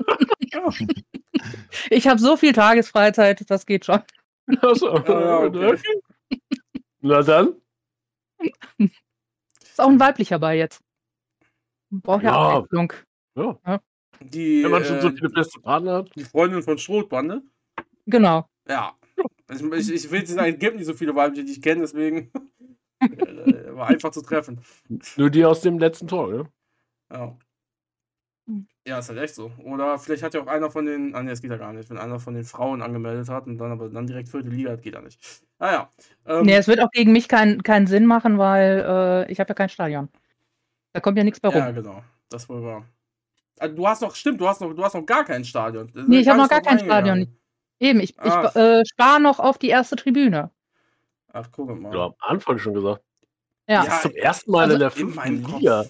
Ich 1.90 2.08
habe 2.08 2.20
so 2.20 2.38
viel 2.38 2.54
Tagesfreizeit, 2.54 3.50
das 3.50 3.66
geht 3.66 3.86
schon. 3.86 4.02
Achso. 4.62 4.98
ja, 4.98 5.40
okay. 5.40 5.80
Na 7.00 7.24
dann. 7.24 7.56
Ist 8.78 9.80
auch 9.80 9.90
ein 9.90 10.00
weiblicher 10.00 10.38
Ball 10.38 10.58
jetzt. 10.58 10.82
Braucht 11.90 12.24
ja, 12.24 12.32
Ja. 12.32 12.58
Abwechslung. 12.58 12.94
Ja. 13.36 13.82
Die, 14.21 14.63
Wenn 14.63 14.71
man 14.71 14.86
schon 14.86 15.01
so 15.01 15.07
äh, 15.10 15.13
viele 15.13 15.29
feste 15.29 15.60
Partner 15.60 15.93
hat. 15.95 16.12
die 16.15 16.23
Freundin 16.23 16.62
von 16.63 16.77
Strohbande. 16.77 17.41
Genau. 18.05 18.47
Ja. 18.67 18.93
Ich, 19.51 19.62
ich, 19.62 19.93
ich 20.05 20.12
will 20.12 20.25
sagen, 20.25 20.53
es 20.53 20.60
gibt 20.60 20.77
nicht 20.77 20.86
so 20.86 20.93
viele 20.93 21.15
weibliche, 21.15 21.45
die 21.45 21.51
ich 21.53 21.62
kenne, 21.62 21.81
deswegen 21.81 22.31
war 23.75 23.88
einfach 23.88 24.12
zu 24.12 24.21
treffen. 24.21 24.62
Nur 25.17 25.29
die 25.29 25.43
aus 25.43 25.62
dem 25.62 25.77
letzten 25.79 26.07
Tor, 26.07 26.31
ne? 26.31 26.51
Ja. 27.12 27.38
Ja, 28.88 28.99
ist 28.99 29.10
halt 29.10 29.19
echt 29.19 29.36
so. 29.36 29.51
Oder 29.63 29.99
vielleicht 29.99 30.23
hat 30.23 30.34
ja 30.34 30.41
auch 30.41 30.47
einer 30.47 30.71
von 30.71 30.86
den. 30.86 31.13
Ah, 31.13 31.21
nee, 31.21 31.29
das 31.29 31.41
geht 31.41 31.51
ja 31.51 31.57
gar 31.57 31.71
nicht. 31.73 31.89
Wenn 31.89 31.97
einer 31.97 32.19
von 32.19 32.34
den 32.34 32.43
Frauen 32.43 32.81
angemeldet 32.81 33.29
hat 33.29 33.45
und 33.45 33.57
dann 33.60 33.71
aber 33.71 33.89
dann 33.89 34.07
direkt 34.07 34.29
vierte 34.29 34.49
Liga 34.49 34.71
hat, 34.71 34.81
geht 34.81 34.95
ja 34.95 35.01
nicht. 35.01 35.43
Ah 35.60 35.71
ja. 35.71 35.89
Ähm, 36.25 36.45
Nee, 36.45 36.55
es 36.55 36.67
wird 36.67 36.79
auch 36.81 36.89
gegen 36.91 37.12
mich 37.12 37.27
keinen 37.27 37.62
keinen 37.62 37.86
Sinn 37.88 38.05
machen, 38.07 38.38
weil 38.39 38.84
äh, 39.27 39.31
ich 39.31 39.39
habe 39.39 39.49
ja 39.49 39.53
kein 39.53 39.69
Stadion. 39.69 40.10
Da 40.93 40.99
kommt 40.99 41.17
ja 41.17 41.23
nichts 41.23 41.39
bei 41.39 41.49
rum. 41.49 41.57
ja, 41.57 41.71
genau. 41.71 42.03
Das 42.29 42.49
wohl 42.49 42.63
wahr. 42.63 42.86
Ah, 43.62 43.67
Du 43.67 43.88
hast 43.88 44.02
noch, 44.02 44.15
stimmt, 44.15 44.41
du 44.41 44.47
hast 44.47 44.60
noch, 44.62 44.74
du 44.74 44.84
hast 44.84 44.95
noch 44.95 45.06
gar 45.06 45.24
kein 45.24 45.45
Stadion. 45.45 45.91
Nee, 46.08 46.19
ich 46.19 46.28
hab 46.28 46.38
noch 46.38 46.50
gar 46.50 46.62
kein 46.62 46.80
Stadion. 46.80 47.28
Eben, 47.80 48.00
ich, 48.00 48.19
Ah. 48.19 48.50
ich 48.50 48.56
äh, 48.56 48.84
spare 48.86 49.19
noch 49.21 49.39
auf 49.39 49.58
die 49.58 49.69
erste 49.69 49.95
Tribüne. 49.95 50.50
Ach, 51.34 51.47
guck 51.52 51.80
mal. 51.80 51.93
Ja, 51.95 52.06
am 52.06 52.13
Anfang 52.19 52.58
schon 52.58 52.74
gesagt. 52.74 53.04
Ja. 53.67 53.86
Das 53.86 53.95
ist 53.95 54.02
zum 54.02 54.12
ersten 54.15 54.52
Mal 54.52 54.63
also 54.63 54.74
in 54.74 54.80
der 54.80 54.91
fünften 54.91 55.43
Kopf. 55.43 55.60
Liga. 55.60 55.86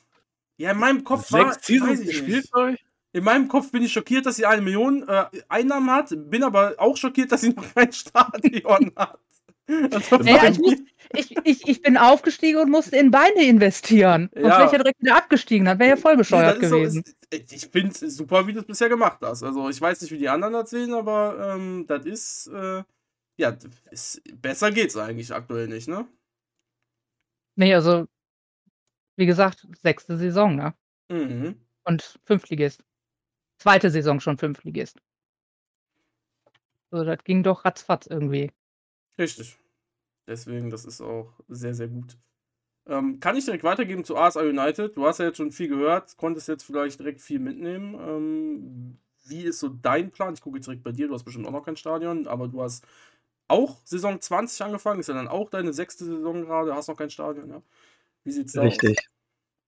Ja, 0.58 0.72
in 0.72 0.78
meinem 0.78 1.04
Kopf 1.04 1.32
war, 1.32 1.54
Sechs 1.54 1.66
Seasons 1.66 2.02
gespielt, 2.06 2.52
glaube 2.52 2.74
ich. 2.74 2.86
In 3.14 3.24
meinem 3.24 3.48
Kopf 3.48 3.72
bin 3.72 3.82
ich 3.84 3.92
schockiert, 3.92 4.26
dass 4.26 4.36
sie 4.38 4.46
eine 4.46 4.62
Million 4.62 5.08
äh, 5.08 5.26
Einnahmen 5.50 5.90
hat, 5.92 6.14
bin 6.30 6.44
aber 6.44 6.76
auch 6.78 6.96
schockiert, 6.96 7.32
dass 7.32 7.42
sie 7.42 7.50
noch 7.54 7.74
kein 7.74 7.92
Stadion 7.94 8.92
hat. 8.96 9.20
Also, 9.68 10.18
Naja, 10.18 10.50
ich, 10.50 10.60
muss, 10.60 10.76
ich, 11.14 11.36
ich, 11.46 11.68
ich 11.68 11.82
bin 11.82 11.96
aufgestiegen 11.98 12.60
und 12.60 12.70
musste 12.70 12.98
in 12.98 13.10
Beine 13.12 13.44
investieren. 13.46 14.30
Sonst 14.34 14.46
Ja. 14.48 14.58
wäre 14.58 14.66
ich 14.66 14.72
ja 14.74 14.78
direkt 14.80 15.02
wieder 15.02 15.16
abgestiegen. 15.18 15.66
Dann 15.66 15.80
wäre 15.80 15.92
ja 15.92 15.96
voll 15.98 16.14
Nee, 16.14 16.18
bescheuert 16.18 16.56
so- 16.56 16.62
gewesen. 16.78 17.04
es- 17.30 17.52
ich 17.54 17.68
finde 17.68 17.92
es 17.92 18.18
super, 18.18 18.46
wie 18.48 18.54
du 18.54 18.60
es 18.60 18.66
bisher 18.66 18.90
gemacht 18.90 19.20
hast. 19.22 19.44
Also 19.44 19.70
ich 19.70 19.80
weiß 19.80 20.02
nicht, 20.02 20.12
wie 20.12 20.18
die 20.18 20.28
anderen 20.30 20.54
das 20.54 20.70
sehen, 20.72 20.94
aber 20.94 21.56
ähm, 21.56 21.86
das 21.88 22.06
ist, 22.06 22.48
äh, 22.48 22.84
ja, 23.38 23.58
ist, 23.92 24.22
besser 24.42 24.72
geht's 24.72 24.98
eigentlich 24.98 25.34
aktuell 25.34 25.68
nicht, 25.68 25.88
ne? 25.88 26.06
Nee, 27.56 27.74
also, 27.74 28.08
wie 29.16 29.26
gesagt, 29.26 29.68
sechste 29.84 30.18
Saison, 30.18 30.56
ne? 30.56 30.74
Mhm. 31.10 31.56
Und 31.84 32.20
Fünftligist. 32.26 32.84
Zweite 33.58 33.90
Saison 33.90 34.20
schon 34.20 34.38
Fünftligist. 34.38 35.02
So, 36.92 37.04
das 37.06 37.24
ging 37.24 37.44
doch 37.44 37.64
ratzfatz 37.64 38.08
irgendwie. 38.08 38.52
Richtig. 39.18 39.58
Deswegen, 40.28 40.70
das 40.70 40.86
ist 40.86 41.02
auch 41.02 41.34
sehr, 41.48 41.74
sehr 41.74 41.88
gut. 41.88 42.18
Ähm, 42.88 43.20
kann 43.20 43.36
ich 43.36 43.46
direkt 43.46 43.64
weitergeben 43.64 44.04
zu 44.04 44.18
ASA 44.18 44.42
United? 44.42 44.96
Du 44.96 45.06
hast 45.06 45.20
ja 45.20 45.26
jetzt 45.26 45.38
schon 45.38 45.52
viel 45.52 45.68
gehört, 45.68 46.18
konntest 46.18 46.48
jetzt 46.48 46.64
vielleicht 46.64 47.00
direkt 47.00 47.22
viel 47.22 47.40
mitnehmen. 47.40 47.96
Ähm, 47.96 48.98
wie 49.26 49.44
ist 49.44 49.60
so 49.60 49.70
dein 49.70 50.12
Plan? 50.12 50.34
Ich 50.34 50.42
gucke 50.42 50.58
jetzt 50.58 50.66
direkt 50.68 50.84
bei 50.84 50.92
dir, 50.92 51.08
du 51.08 51.14
hast 51.14 51.24
bestimmt 51.24 51.48
auch 51.48 51.52
noch 51.52 51.66
kein 51.66 51.76
Stadion, 51.76 52.28
aber 52.28 52.48
du 52.48 52.62
hast 52.62 52.86
auch 53.48 53.78
Saison 53.84 54.20
20 54.20 54.62
angefangen, 54.64 55.00
ist 55.00 55.10
ja 55.10 55.14
dann 55.14 55.28
auch 55.28 55.50
deine 55.50 55.74
sechste 55.74 56.06
Saison 56.06 56.42
gerade, 56.42 56.74
hast 56.74 56.88
noch 56.88 56.98
kein 56.98 57.10
Stadion, 57.10 57.50
ja? 57.50 57.62
Wie 58.24 58.32
sieht's 58.32 58.54
da 58.54 58.62
Richtig. 58.62 58.98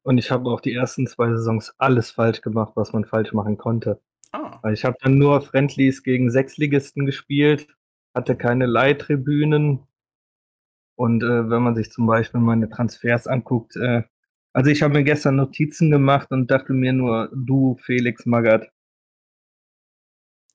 Und 0.04 0.18
ich 0.18 0.32
habe 0.32 0.50
auch 0.50 0.62
die 0.62 0.74
ersten 0.74 1.08
zwei 1.08 1.30
Saisons 1.30 1.74
alles 1.78 2.12
falsch 2.12 2.42
gemacht, 2.42 2.74
was 2.76 2.94
man 2.94 3.06
falsch 3.06 3.34
machen 3.34 3.58
konnte. 3.58 4.02
aus? 4.32 4.42
Ah, 4.42 4.60
Weil 4.62 4.74
ich 4.74 4.86
habe 4.86 4.98
dann 5.02 5.18
nur 5.18 5.42
Friendlies 5.42 6.04
gegen 6.04 6.30
Sechsligisten 6.32 7.06
gespielt, 7.06 7.68
hatte 8.14 8.36
keine 8.36 8.66
Leihtribünen. 8.66 9.88
Und 10.96 11.24
äh, 11.24 11.50
wenn 11.50 11.64
man 11.64 11.76
sich 11.76 11.92
zum 11.92 12.06
Beispiel 12.06 12.40
meine 12.40 12.70
Transfers 12.70 13.28
anguckt, 13.28 13.76
äh, 13.76 14.04
also 14.54 14.70
ich 14.70 14.84
habe 14.84 14.94
mir 14.94 15.04
gestern 15.04 15.36
Notizen 15.36 15.90
gemacht 15.90 16.32
und 16.32 16.52
dachte 16.52 16.74
mir 16.74 16.94
nur, 16.94 17.30
du 17.34 17.76
Felix 17.82 18.26
Magath, 18.26 18.70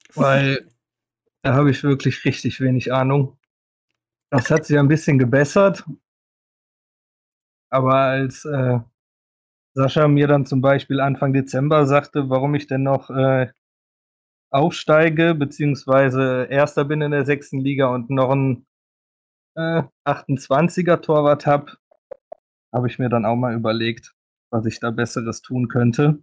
weil 0.14 0.68
da 1.42 1.54
habe 1.54 1.70
ich 1.70 1.82
wirklich 1.82 2.24
richtig 2.24 2.60
wenig 2.60 2.92
Ahnung. 2.92 3.38
Das 4.30 4.50
hat 4.50 4.66
sich 4.66 4.78
ein 4.78 4.88
bisschen 4.88 5.18
gebessert. 5.18 5.84
Aber 7.70 7.94
als 7.94 8.44
äh, 8.44 8.80
Sascha 9.74 10.08
mir 10.08 10.26
dann 10.26 10.46
zum 10.46 10.60
Beispiel 10.60 11.00
Anfang 11.00 11.32
Dezember 11.32 11.86
sagte, 11.86 12.28
warum 12.30 12.54
ich 12.54 12.66
denn 12.66 12.82
noch 12.82 13.10
äh, 13.10 13.48
aufsteige, 14.50 15.34
beziehungsweise 15.34 16.46
Erster 16.50 16.84
bin 16.84 17.02
in 17.02 17.10
der 17.10 17.24
sechsten 17.24 17.60
Liga 17.60 17.88
und 17.88 18.10
noch 18.10 18.30
ein 18.30 18.66
äh, 19.56 19.82
28er 20.06 21.00
Torwart 21.00 21.46
habe, 21.46 21.76
habe 22.72 22.88
ich 22.88 22.98
mir 22.98 23.08
dann 23.08 23.24
auch 23.24 23.36
mal 23.36 23.54
überlegt, 23.54 24.14
was 24.50 24.66
ich 24.66 24.80
da 24.80 24.90
Besseres 24.90 25.42
tun 25.42 25.68
könnte. 25.68 26.22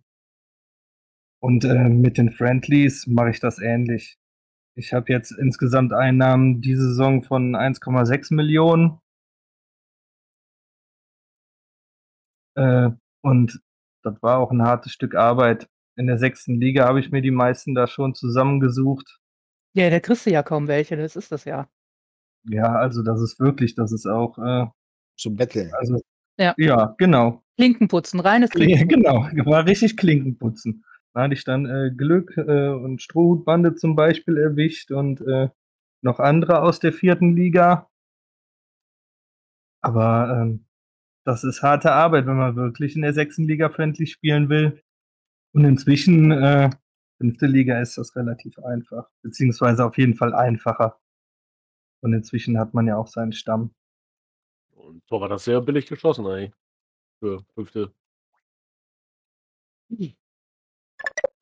Und 1.42 1.64
äh, 1.66 1.90
mit 1.90 2.18
den 2.18 2.32
Friendlies 2.32 3.08
mache 3.08 3.30
ich 3.30 3.40
das 3.40 3.60
ähnlich. 3.60 4.18
Ich 4.78 4.94
habe 4.94 5.12
jetzt 5.12 5.32
insgesamt 5.32 5.94
Einnahmen 5.94 6.62
diese 6.62 6.90
Saison 6.90 7.24
von 7.24 7.56
1,6 7.56 8.34
Millionen. 8.34 9.00
Äh, 12.58 12.90
und 13.22 13.62
das 14.04 14.22
war 14.22 14.40
auch 14.40 14.52
ein 14.52 14.64
hartes 14.64 14.92
Stück 14.92 15.16
Arbeit. 15.16 15.68
In 15.98 16.08
der 16.08 16.18
sechsten 16.18 16.60
Liga 16.60 16.86
habe 16.88 17.00
ich 17.00 17.12
mir 17.12 17.22
die 17.22 17.32
meisten 17.32 17.74
da 17.74 17.88
schon 17.88 18.16
zusammengesucht. 18.16 19.20
Ja, 19.74 19.90
da 19.90 20.00
kriegst 20.00 20.26
du 20.26 20.32
ja 20.32 20.44
kaum 20.44 20.68
welche, 20.68 20.98
das 20.98 21.16
ist 21.16 21.32
das 21.32 21.46
ja. 21.46 21.68
Ja, 22.48 22.76
also 22.76 23.02
das 23.02 23.22
ist 23.22 23.40
wirklich, 23.40 23.76
das 23.76 23.92
ist 23.92 24.06
auch, 24.06 24.38
äh, 24.38 24.68
So 25.18 25.32
Battle. 25.32 25.72
also 25.78 26.02
Ja. 26.38 26.54
ja, 26.58 26.96
genau. 26.98 27.44
Klinkenputzen, 27.58 28.20
reines 28.20 28.50
Ja, 28.54 28.58
Klinkenputzen. 28.58 28.88
genau, 29.34 29.46
war 29.52 29.66
richtig 29.66 29.98
Klinkenputzen. 29.98 30.84
Da 31.14 31.24
hatte 31.24 31.34
ich 31.34 31.46
dann 31.46 31.66
äh, 31.66 31.92
Glück 31.96 32.36
äh, 32.36 32.70
und 32.70 33.02
Strohhutbande 33.02 33.76
zum 33.76 33.96
Beispiel 33.96 34.38
erwischt 34.38 34.92
und 34.92 35.22
äh, 35.22 35.50
noch 36.02 36.20
andere 36.20 36.62
aus 36.62 36.80
der 36.80 36.92
vierten 36.92 37.36
Liga. 37.36 37.90
Aber 39.82 40.42
ähm, 40.42 40.66
das 41.26 41.44
ist 41.44 41.64
harte 41.64 41.92
Arbeit, 41.94 42.28
wenn 42.28 42.38
man 42.38 42.56
wirklich 42.56 42.96
in 42.96 43.02
der 43.02 43.14
sechsten 43.14 43.46
Liga 43.46 43.70
friendly 43.70 44.08
spielen 44.08 44.50
will. 44.50 44.84
Und 45.56 45.64
inzwischen, 45.64 46.32
äh, 46.32 46.70
fünfte 47.18 47.46
Liga 47.48 47.80
ist 47.80 47.98
das 47.98 48.14
relativ 48.18 48.60
einfach, 48.60 49.10
beziehungsweise 49.22 49.86
auf 49.86 49.98
jeden 49.98 50.14
Fall 50.16 50.34
einfacher. 50.36 51.00
Und 52.02 52.12
inzwischen 52.12 52.60
hat 52.60 52.74
man 52.74 52.88
ja 52.88 52.98
auch 52.98 53.08
seinen 53.08 53.32
Stamm. 53.32 53.74
Und 54.72 55.08
Tor 55.08 55.22
war 55.22 55.30
das 55.30 55.46
sehr 55.46 55.62
billig 55.62 55.86
geschossen 55.86 56.28
eigentlich. 56.28 56.52
Für 57.20 57.46
fünfte. 57.56 57.94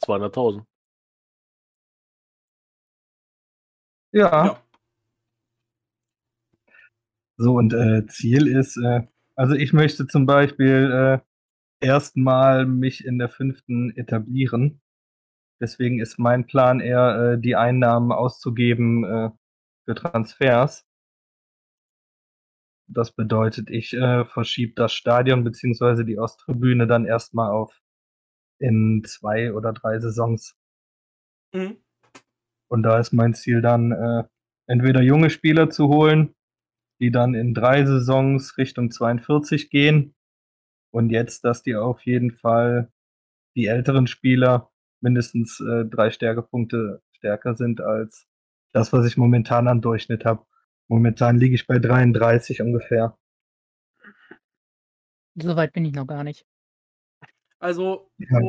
200.000. 0.05 0.63
Ja. 4.13 4.45
Ja. 4.45 4.63
So, 7.37 7.55
und 7.55 7.73
äh, 7.73 8.05
Ziel 8.07 8.47
ist, 8.47 8.77
äh, 8.77 9.01
also 9.35 9.55
ich 9.55 9.73
möchte 9.73 10.05
zum 10.05 10.27
Beispiel 10.27 11.19
äh, 11.19 11.32
erstmal 11.83 12.65
mich 12.65 13.05
in 13.05 13.19
der 13.19 13.29
fünften 13.29 13.95
etablieren. 13.95 14.81
Deswegen 15.61 15.99
ist 15.99 16.17
mein 16.17 16.45
Plan 16.45 16.79
eher, 16.79 17.33
äh, 17.33 17.39
die 17.39 17.55
Einnahmen 17.55 18.11
auszugeben 18.11 19.03
äh, 19.03 19.29
für 19.85 19.95
Transfers. 19.95 20.85
Das 22.87 23.11
bedeutet, 23.11 23.69
ich 23.69 23.93
äh, 23.93 24.25
verschiebe 24.25 24.73
das 24.75 24.93
Stadion 24.93 25.43
beziehungsweise 25.43 26.05
die 26.05 26.19
Osttribüne 26.19 26.85
dann 26.87 27.05
erstmal 27.05 27.51
auf 27.51 27.81
in 28.59 29.03
zwei 29.05 29.53
oder 29.53 29.73
drei 29.73 29.99
Saisons. 29.99 30.55
Mhm. 31.53 31.77
Und 32.69 32.83
da 32.83 32.99
ist 32.99 33.13
mein 33.13 33.33
Ziel 33.33 33.61
dann, 33.61 33.91
äh, 33.91 34.23
entweder 34.67 35.01
junge 35.01 35.29
Spieler 35.29 35.69
zu 35.69 35.87
holen, 35.87 36.35
die 36.99 37.11
dann 37.11 37.35
in 37.35 37.53
drei 37.53 37.85
Saisons 37.85 38.57
Richtung 38.57 38.91
42 38.91 39.69
gehen. 39.69 40.15
Und 40.93 41.09
jetzt, 41.09 41.43
dass 41.43 41.63
die 41.63 41.75
auf 41.75 42.01
jeden 42.05 42.31
Fall 42.31 42.91
die 43.55 43.65
älteren 43.65 44.05
Spieler 44.05 44.69
mindestens 45.01 45.59
äh, 45.59 45.85
drei 45.85 46.11
Stärkepunkte 46.11 47.01
stärker 47.11 47.55
sind 47.55 47.81
als 47.81 48.27
das, 48.73 48.93
was 48.93 49.05
ich 49.07 49.17
momentan 49.17 49.67
an 49.67 49.81
Durchschnitt 49.81 50.23
habe. 50.23 50.45
Momentan 50.87 51.37
liege 51.37 51.55
ich 51.55 51.65
bei 51.65 51.79
33 51.79 52.61
ungefähr. 52.61 53.17
So 55.35 55.55
weit 55.55 55.73
bin 55.73 55.85
ich 55.85 55.93
noch 55.93 56.05
gar 56.05 56.23
nicht. 56.23 56.45
Also, 57.59 58.11
Ja. 58.19 58.39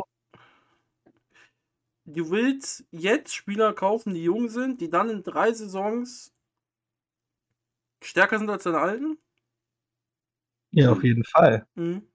du 2.04 2.30
willst 2.30 2.84
jetzt 2.90 3.34
Spieler 3.34 3.72
kaufen, 3.72 4.12
die 4.12 4.24
jung 4.24 4.48
sind, 4.50 4.82
die 4.82 4.90
dann 4.90 5.08
in 5.08 5.22
drei 5.22 5.52
Saisons 5.52 6.34
stärker 8.02 8.38
sind 8.38 8.50
als 8.50 8.64
deine 8.64 8.80
alten? 8.80 9.18
Ja, 10.72 10.90
auf 10.92 11.02
jeden 11.04 11.24
Fall. 11.24 11.66
Mhm. 11.74 12.06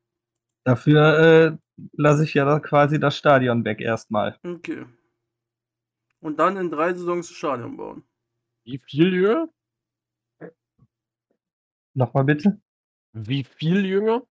Dafür 0.64 1.20
äh, 1.20 1.58
lasse 1.94 2.24
ich 2.24 2.34
ja 2.34 2.46
da 2.46 2.60
quasi 2.60 3.00
das 3.00 3.18
Stadion 3.18 3.66
weg 3.66 3.82
erstmal. 3.82 4.38
Okay. 4.44 4.86
Und 6.20 6.40
dann 6.40 6.58
in 6.58 6.70
drei 6.70 6.94
Saisons 6.94 7.30
das 7.30 7.38
Stadion 7.38 7.78
bauen. 7.78 8.04
Wie 8.66 8.78
viel 8.78 9.14
jünger? 9.14 9.50
Nochmal 11.94 12.26
bitte? 12.26 12.62
Wie 13.14 13.44
viel 13.44 13.86
jünger? 13.86 14.24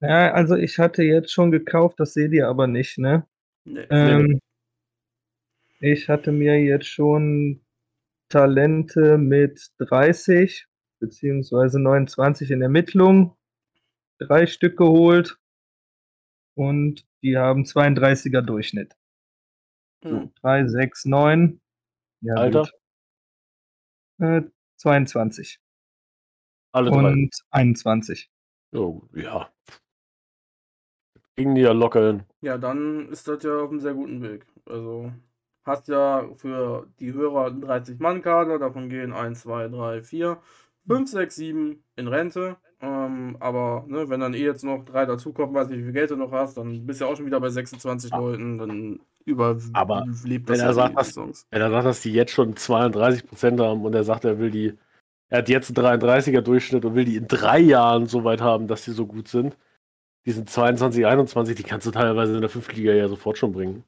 Ja, 0.00 0.32
also 0.32 0.56
ich 0.56 0.78
hatte 0.78 1.02
jetzt 1.02 1.32
schon 1.32 1.50
gekauft, 1.50 1.98
das 1.98 2.12
seht 2.12 2.32
ihr 2.32 2.48
aber 2.48 2.66
nicht, 2.66 2.98
ne? 2.98 3.26
Nee. 3.64 3.86
Ähm, 3.90 4.40
ich 5.80 6.08
hatte 6.08 6.32
mir 6.32 6.62
jetzt 6.62 6.86
schon 6.86 7.64
Talente 8.28 9.18
mit 9.18 9.70
30 9.78 10.66
beziehungsweise 11.00 11.80
29 11.80 12.50
in 12.50 12.62
Ermittlung, 12.62 13.35
drei 14.18 14.46
Stück 14.46 14.76
geholt 14.76 15.38
und 16.56 17.06
die 17.22 17.36
haben 17.36 17.64
32er 17.64 18.42
Durchschnitt. 18.42 18.94
So, 20.02 20.10
Mhm. 20.10 20.32
3, 20.42 20.68
6, 20.68 21.04
9. 21.06 21.60
Ja, 22.22 22.34
Alter? 22.34 22.68
Äh, 24.20 24.42
22 24.76 25.58
Alle 26.72 26.90
drei. 26.90 26.98
und 27.12 27.30
21. 27.50 28.30
Oh, 28.72 29.02
ja. 29.14 29.50
Ging 31.36 31.54
die 31.54 31.62
ja 31.62 31.72
locker 31.72 32.06
hin. 32.08 32.22
Ja, 32.40 32.56
dann 32.58 33.08
ist 33.10 33.28
das 33.28 33.42
ja 33.42 33.58
auf 33.58 33.70
einem 33.70 33.80
sehr 33.80 33.94
guten 33.94 34.22
Weg. 34.22 34.46
Also, 34.64 35.12
hast 35.64 35.88
ja 35.88 36.28
für 36.36 36.86
die 36.98 37.12
Hörer 37.12 37.46
einen 37.46 37.62
30-Mann-Kader, 37.62 38.58
davon 38.58 38.88
gehen 38.88 39.12
1, 39.12 39.40
2, 39.42 39.68
3, 39.68 40.02
4, 40.02 40.40
5, 40.86 41.10
6, 41.10 41.36
7 41.36 41.84
in 41.96 42.08
Rente. 42.08 42.56
Ähm, 42.80 43.36
aber 43.40 43.84
ne, 43.88 44.08
wenn 44.10 44.20
dann 44.20 44.34
eh 44.34 44.44
jetzt 44.44 44.62
noch 44.62 44.84
drei 44.84 45.06
dazukommen, 45.06 45.54
weiß 45.54 45.68
nicht, 45.68 45.78
wie 45.78 45.84
viel 45.84 45.92
Geld 45.92 46.10
du 46.10 46.16
noch 46.16 46.32
hast, 46.32 46.58
dann 46.58 46.86
bist 46.86 47.00
du 47.00 47.06
ja 47.06 47.10
auch 47.10 47.16
schon 47.16 47.24
wieder 47.24 47.40
bei 47.40 47.48
26 47.48 48.10
Leuten, 48.10 48.58
dann 48.58 49.00
Aber 49.72 50.04
überlebt 50.04 50.48
wenn 50.48 50.58
das 50.58 50.60
er 50.60 50.66
ja 50.66 50.72
sagt, 50.74 50.96
dass-. 50.98 51.46
Wenn 51.50 51.62
er 51.62 51.70
sagt, 51.70 51.86
dass 51.86 52.00
die 52.02 52.12
jetzt 52.12 52.32
schon 52.32 52.54
32% 52.54 53.64
haben 53.64 53.84
und 53.84 53.94
er 53.94 54.04
sagt, 54.04 54.24
er 54.24 54.38
will 54.38 54.50
die, 54.50 54.74
er 55.30 55.38
hat 55.38 55.48
jetzt 55.48 55.76
einen 55.76 56.02
33er 56.02 56.42
Durchschnitt 56.42 56.84
und 56.84 56.94
will 56.94 57.06
die 57.06 57.16
in 57.16 57.26
drei 57.26 57.60
Jahren 57.60 58.06
so 58.06 58.24
weit 58.24 58.42
haben, 58.42 58.68
dass 58.68 58.84
die 58.84 58.92
so 58.92 59.06
gut 59.06 59.28
sind. 59.28 59.56
Die 60.26 60.32
sind 60.32 60.50
22, 60.50 61.06
21, 61.06 61.54
die 61.56 61.62
kannst 61.62 61.86
du 61.86 61.92
teilweise 61.92 62.34
in 62.34 62.40
der 62.40 62.50
Fünftliga 62.50 62.92
ja 62.92 63.08
sofort 63.08 63.38
schon 63.38 63.52
bringen. 63.52 63.84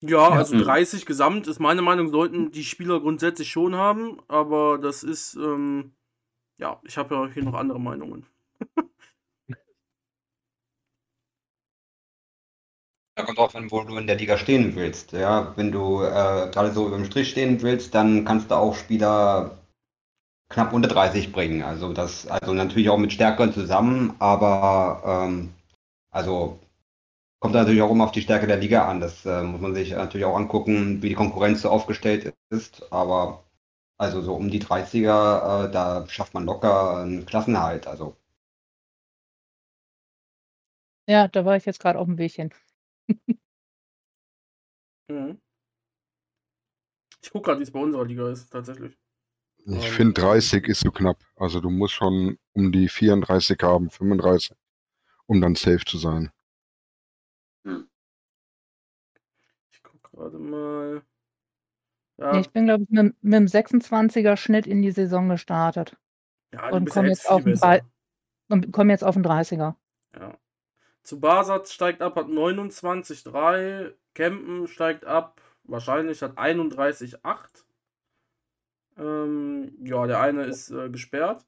Ja, 0.00 0.30
Ja. 0.30 0.30
also 0.30 0.54
Mhm. 0.54 0.62
30 0.64 1.06
gesamt 1.06 1.46
ist 1.48 1.58
meine 1.60 1.82
Meinung, 1.82 2.10
sollten 2.10 2.50
die 2.52 2.64
Spieler 2.64 3.00
grundsätzlich 3.00 3.50
schon 3.50 3.74
haben, 3.76 4.20
aber 4.28 4.78
das 4.78 5.02
ist, 5.02 5.34
ähm, 5.34 5.92
ja, 6.58 6.80
ich 6.84 6.98
habe 6.98 7.14
ja 7.16 7.28
hier 7.28 7.44
noch 7.44 7.54
andere 7.54 7.80
Meinungen. 7.80 8.26
Da 13.16 13.24
kommt 13.24 13.36
drauf 13.38 13.54
an, 13.56 13.70
wo 13.70 13.82
du 13.82 13.96
in 13.98 14.06
der 14.06 14.16
Liga 14.16 14.38
stehen 14.38 14.74
willst. 14.76 15.12
Ja, 15.12 15.52
wenn 15.56 15.72
du 15.72 16.02
äh, 16.02 16.50
gerade 16.52 16.72
so 16.72 16.86
über 16.86 16.96
dem 16.96 17.04
Strich 17.04 17.30
stehen 17.30 17.60
willst, 17.62 17.94
dann 17.94 18.24
kannst 18.24 18.50
du 18.50 18.54
auch 18.54 18.76
Spieler 18.76 19.58
knapp 20.50 20.72
unter 20.72 20.88
30 20.88 21.32
bringen. 21.32 21.62
Also 21.62 21.92
das, 21.92 22.26
also 22.28 22.54
natürlich 22.54 22.90
auch 22.90 22.98
mit 22.98 23.12
Stärkeren 23.12 23.52
zusammen, 23.54 24.14
aber 24.20 25.02
ähm, 25.28 25.54
also 26.10 26.58
kommt 27.40 27.54
natürlich 27.54 27.82
auch 27.82 27.90
immer 27.90 28.04
auf 28.04 28.12
die 28.12 28.22
Stärke 28.22 28.46
der 28.46 28.56
Liga 28.58 28.88
an. 28.88 29.00
Das 29.00 29.24
äh, 29.26 29.42
muss 29.42 29.60
man 29.60 29.74
sich 29.74 29.90
natürlich 29.92 30.24
auch 30.26 30.36
angucken, 30.36 31.02
wie 31.02 31.08
die 31.10 31.14
Konkurrenz 31.14 31.62
so 31.62 31.70
aufgestellt 31.70 32.34
ist. 32.50 32.92
Aber 32.92 33.44
also 33.98 34.22
so 34.22 34.34
um 34.34 34.50
die 34.50 34.60
30er, 34.60 35.66
äh, 35.68 35.72
da 35.72 36.06
schafft 36.08 36.34
man 36.34 36.44
locker 36.46 36.98
einen 36.98 37.26
Klassenerhalt. 37.26 37.86
Also 37.86 38.16
Ja, 41.08 41.26
da 41.28 41.44
war 41.44 41.56
ich 41.56 41.64
jetzt 41.64 41.80
gerade 41.80 41.98
auf 41.98 42.06
dem 42.06 42.18
Weg 42.18 42.32
hin. 42.34 42.50
Mhm. 45.08 45.38
Ich 47.22 47.30
gucke 47.30 47.44
gerade, 47.46 47.60
wie 47.60 47.62
es 47.62 47.70
bei 47.70 47.78
unserer 47.80 48.04
Liga 48.04 48.28
ist, 48.30 48.50
tatsächlich. 48.50 48.98
Ich 49.66 49.88
Ähm, 49.88 49.92
finde 49.92 50.20
30 50.20 50.66
ist 50.66 50.80
zu 50.80 50.90
knapp. 50.90 51.20
Also 51.36 51.60
du 51.60 51.70
musst 51.70 51.94
schon 51.94 52.38
um 52.54 52.72
die 52.72 52.88
34 52.88 53.56
haben, 53.62 53.88
35, 53.88 54.56
um 55.26 55.40
dann 55.40 55.54
safe 55.54 55.84
zu 55.86 55.96
sein. 55.98 56.30
Gerade 60.18 60.38
mal. 60.38 61.02
Nee, 62.16 62.24
Ja, 62.24 62.40
ich 62.40 62.50
bin, 62.50 62.66
glaube 62.66 62.84
ich, 62.84 62.90
mit, 62.90 63.14
mit 63.22 63.34
dem 63.34 63.46
26er 63.46 64.36
Schnitt 64.36 64.66
in 64.66 64.82
die 64.82 64.90
Saison 64.90 65.28
gestartet 65.28 65.96
ja 66.52 66.70
du 66.70 66.76
und 66.76 66.90
komme 66.90 67.08
jetzt 67.08 67.24
jetzt, 67.24 67.30
auf 67.30 67.82
und 68.48 68.72
komme 68.72 68.92
jetzt 68.92 69.04
auf 69.04 69.14
den 69.14 69.24
30er. 69.24 69.74
Ja. 70.18 70.38
Zu 71.02 71.20
Basatz 71.20 71.72
steigt 71.72 72.02
ab, 72.02 72.16
hat 72.16 72.26
29,3. 72.26 73.92
Kempen 74.14 74.66
steigt 74.66 75.04
ab, 75.04 75.40
wahrscheinlich 75.64 76.22
hat 76.22 76.38
31,8. 76.38 77.64
Ähm, 78.98 79.72
ja, 79.84 80.06
der 80.06 80.20
eine 80.20 80.44
ist 80.44 80.70
äh, 80.70 80.88
gesperrt. 80.90 81.44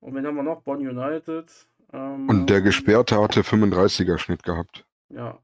Und 0.00 0.14
wen 0.14 0.26
haben 0.26 0.36
wir 0.36 0.42
noch? 0.42 0.62
Bonn 0.62 0.86
United. 0.86 1.50
Ähm, 1.92 2.28
Und 2.28 2.48
der 2.48 2.60
Gesperrte 2.60 3.20
hatte 3.20 3.40
35er 3.40 4.16
Schnitt 4.18 4.42
gehabt. 4.44 4.86
Ja. 5.08 5.38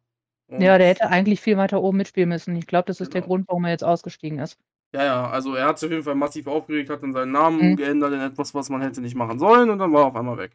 Und, 0.49 0.61
Ja, 0.61 0.79
der 0.79 0.87
hätte 0.89 1.09
eigentlich 1.09 1.41
viel 1.41 1.57
weiter 1.57 1.83
oben 1.83 1.99
mitspielen 1.99 2.29
müssen. 2.29 2.55
Ich 2.57 2.67
glaube, 2.67 2.87
das 2.87 3.01
ist 3.01 3.15
der 3.15 3.21
Genau. 3.23 3.29
Grund, 3.31 3.49
warum 3.49 3.65
er 3.65 3.73
jetzt 3.73 3.85
ausgestiegen 3.85 4.39
ist. 4.39 4.59
Ja, 4.95 5.05
ja, 5.05 5.29
also 5.31 5.55
er 5.55 5.67
hat 5.67 5.79
sich 5.79 5.89
auf 5.89 5.93
jeden 5.93 6.05
Fall 6.05 6.15
massiv 6.15 6.47
aufgeregt, 6.47 6.89
hat 6.89 7.03
dann 7.03 7.13
seinen 7.13 7.33
Namen 7.33 7.73
Mhm. 7.73 7.77
geändert 7.77 8.13
in 8.13 8.21
etwas, 8.21 8.55
was 8.55 8.71
man 8.71 8.81
hätte 8.81 9.01
nicht 9.01 9.17
machen 9.17 9.39
sollen 9.39 9.69
und 9.71 9.79
dann 9.79 9.93
war 9.93 10.03
er 10.03 10.07
auf 10.07 10.17
einmal 10.17 10.39
weg. 10.39 10.53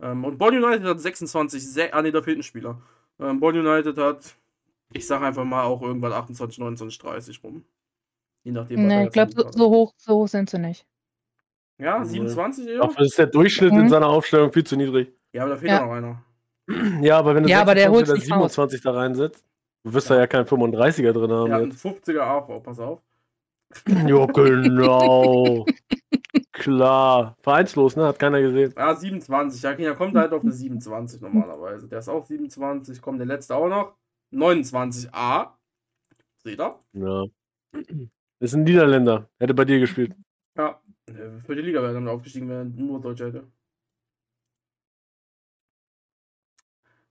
Ähm, 0.00 0.24
und 0.24 0.36
Bonn 0.38 0.56
United 0.62 0.84
hat 0.84 1.00
26, 1.00 1.66
se- 1.72 1.92
ah 1.94 2.02
ne, 2.02 2.10
da 2.12 2.20
fehlt 2.20 2.38
ein 2.38 2.42
Spieler. 2.42 2.80
Ähm, 3.20 3.38
Bonn 3.40 3.56
United 3.56 3.96
hat, 3.98 4.34
ich 4.92 5.06
sag 5.06 5.22
einfach 5.22 5.44
mal 5.44 5.62
auch 5.62 5.80
irgendwann 5.80 6.12
28, 6.12 6.58
29, 6.58 6.98
30 6.98 7.42
rum. 7.44 7.64
Je 8.42 8.52
nachdem, 8.52 8.78
was 8.78 8.92
er 8.92 8.98
Nee, 9.00 9.06
ich 9.06 9.12
glaube, 9.12 9.32
so, 9.32 9.50
so, 9.50 9.70
hoch, 9.70 9.92
so 9.96 10.14
hoch 10.16 10.28
sind 10.28 10.50
sie 10.50 10.58
nicht. 10.58 10.84
Ja, 11.78 12.00
Nee. 12.00 12.06
27 12.06 12.68
eher? 12.68 12.78
Dafür 12.80 13.04
ist 13.04 13.16
der 13.18 13.26
Durchschnitt 13.26 13.72
in 13.72 13.84
Mhm. 13.84 13.88
seiner 13.88 14.08
Aufstellung 14.08 14.52
viel 14.52 14.64
zu 14.64 14.76
niedrig. 14.76 15.12
Ja, 15.32 15.42
aber 15.42 15.52
da 15.52 15.56
fehlt 15.58 15.70
ja 15.72 15.86
noch 15.86 15.92
einer. 15.92 16.22
Ja, 17.00 17.18
aber 17.18 17.34
wenn 17.34 17.44
du 17.44 17.48
Ja, 17.48 17.62
aber 17.62 17.74
der 17.74 17.90
26 17.90 17.92
holt's 17.92 18.10
oder 18.10 18.18
nicht 18.18 18.32
raus. 18.32 18.54
27 18.54 18.80
da 18.82 18.90
reinsetzt, 18.92 19.44
du 19.84 19.92
wirst 19.94 20.08
Ja. 20.10 20.16
da 20.16 20.20
ja 20.22 20.26
keinen 20.26 20.46
35er 20.46 21.12
drin 21.12 21.30
haben 21.32 21.52
einen 21.52 21.70
jetzt. 21.70 21.84
50er 21.84 22.20
AV, 22.20 22.62
pass 22.62 22.78
auf. 22.78 23.00
Ja, 24.06 24.26
genau. 24.26 25.66
Klar. 26.52 27.36
Vereinslos, 27.40 27.96
ne? 27.96 28.06
Hat 28.06 28.18
keiner 28.18 28.40
gesehen. 28.40 28.74
Ja, 28.76 28.94
27. 28.94 29.62
Ja, 29.78 29.94
kommt 29.94 30.16
halt 30.16 30.32
auf 30.32 30.42
eine 30.42 30.52
27 30.52 31.20
normalerweise. 31.20 31.88
Der 31.88 32.00
ist 32.00 32.08
auch 32.08 32.24
27. 32.24 33.00
Kommt 33.00 33.20
der 33.20 33.26
letzte 33.26 33.54
auch 33.54 33.68
noch. 33.68 33.94
29a. 34.34 35.50
Seht 36.42 36.60
ihr? 36.60 36.78
Ja. 36.94 37.24
Ist 38.40 38.54
ein 38.54 38.64
Niederländer. 38.64 39.28
Hätte 39.38 39.54
bei 39.54 39.64
dir 39.64 39.78
gespielt. 39.78 40.14
Ja. 40.56 40.80
äh, 41.06 41.40
Für 41.46 41.54
die 41.54 41.62
Liga 41.62 41.80
wäre 41.80 41.92
er 41.92 41.94
dann 41.94 42.08
aufgestiegen, 42.08 42.48
wenn 42.48 42.56
er 42.56 42.64
nur 42.64 43.00
Deutsch 43.00 43.20
hätte. 43.20 43.44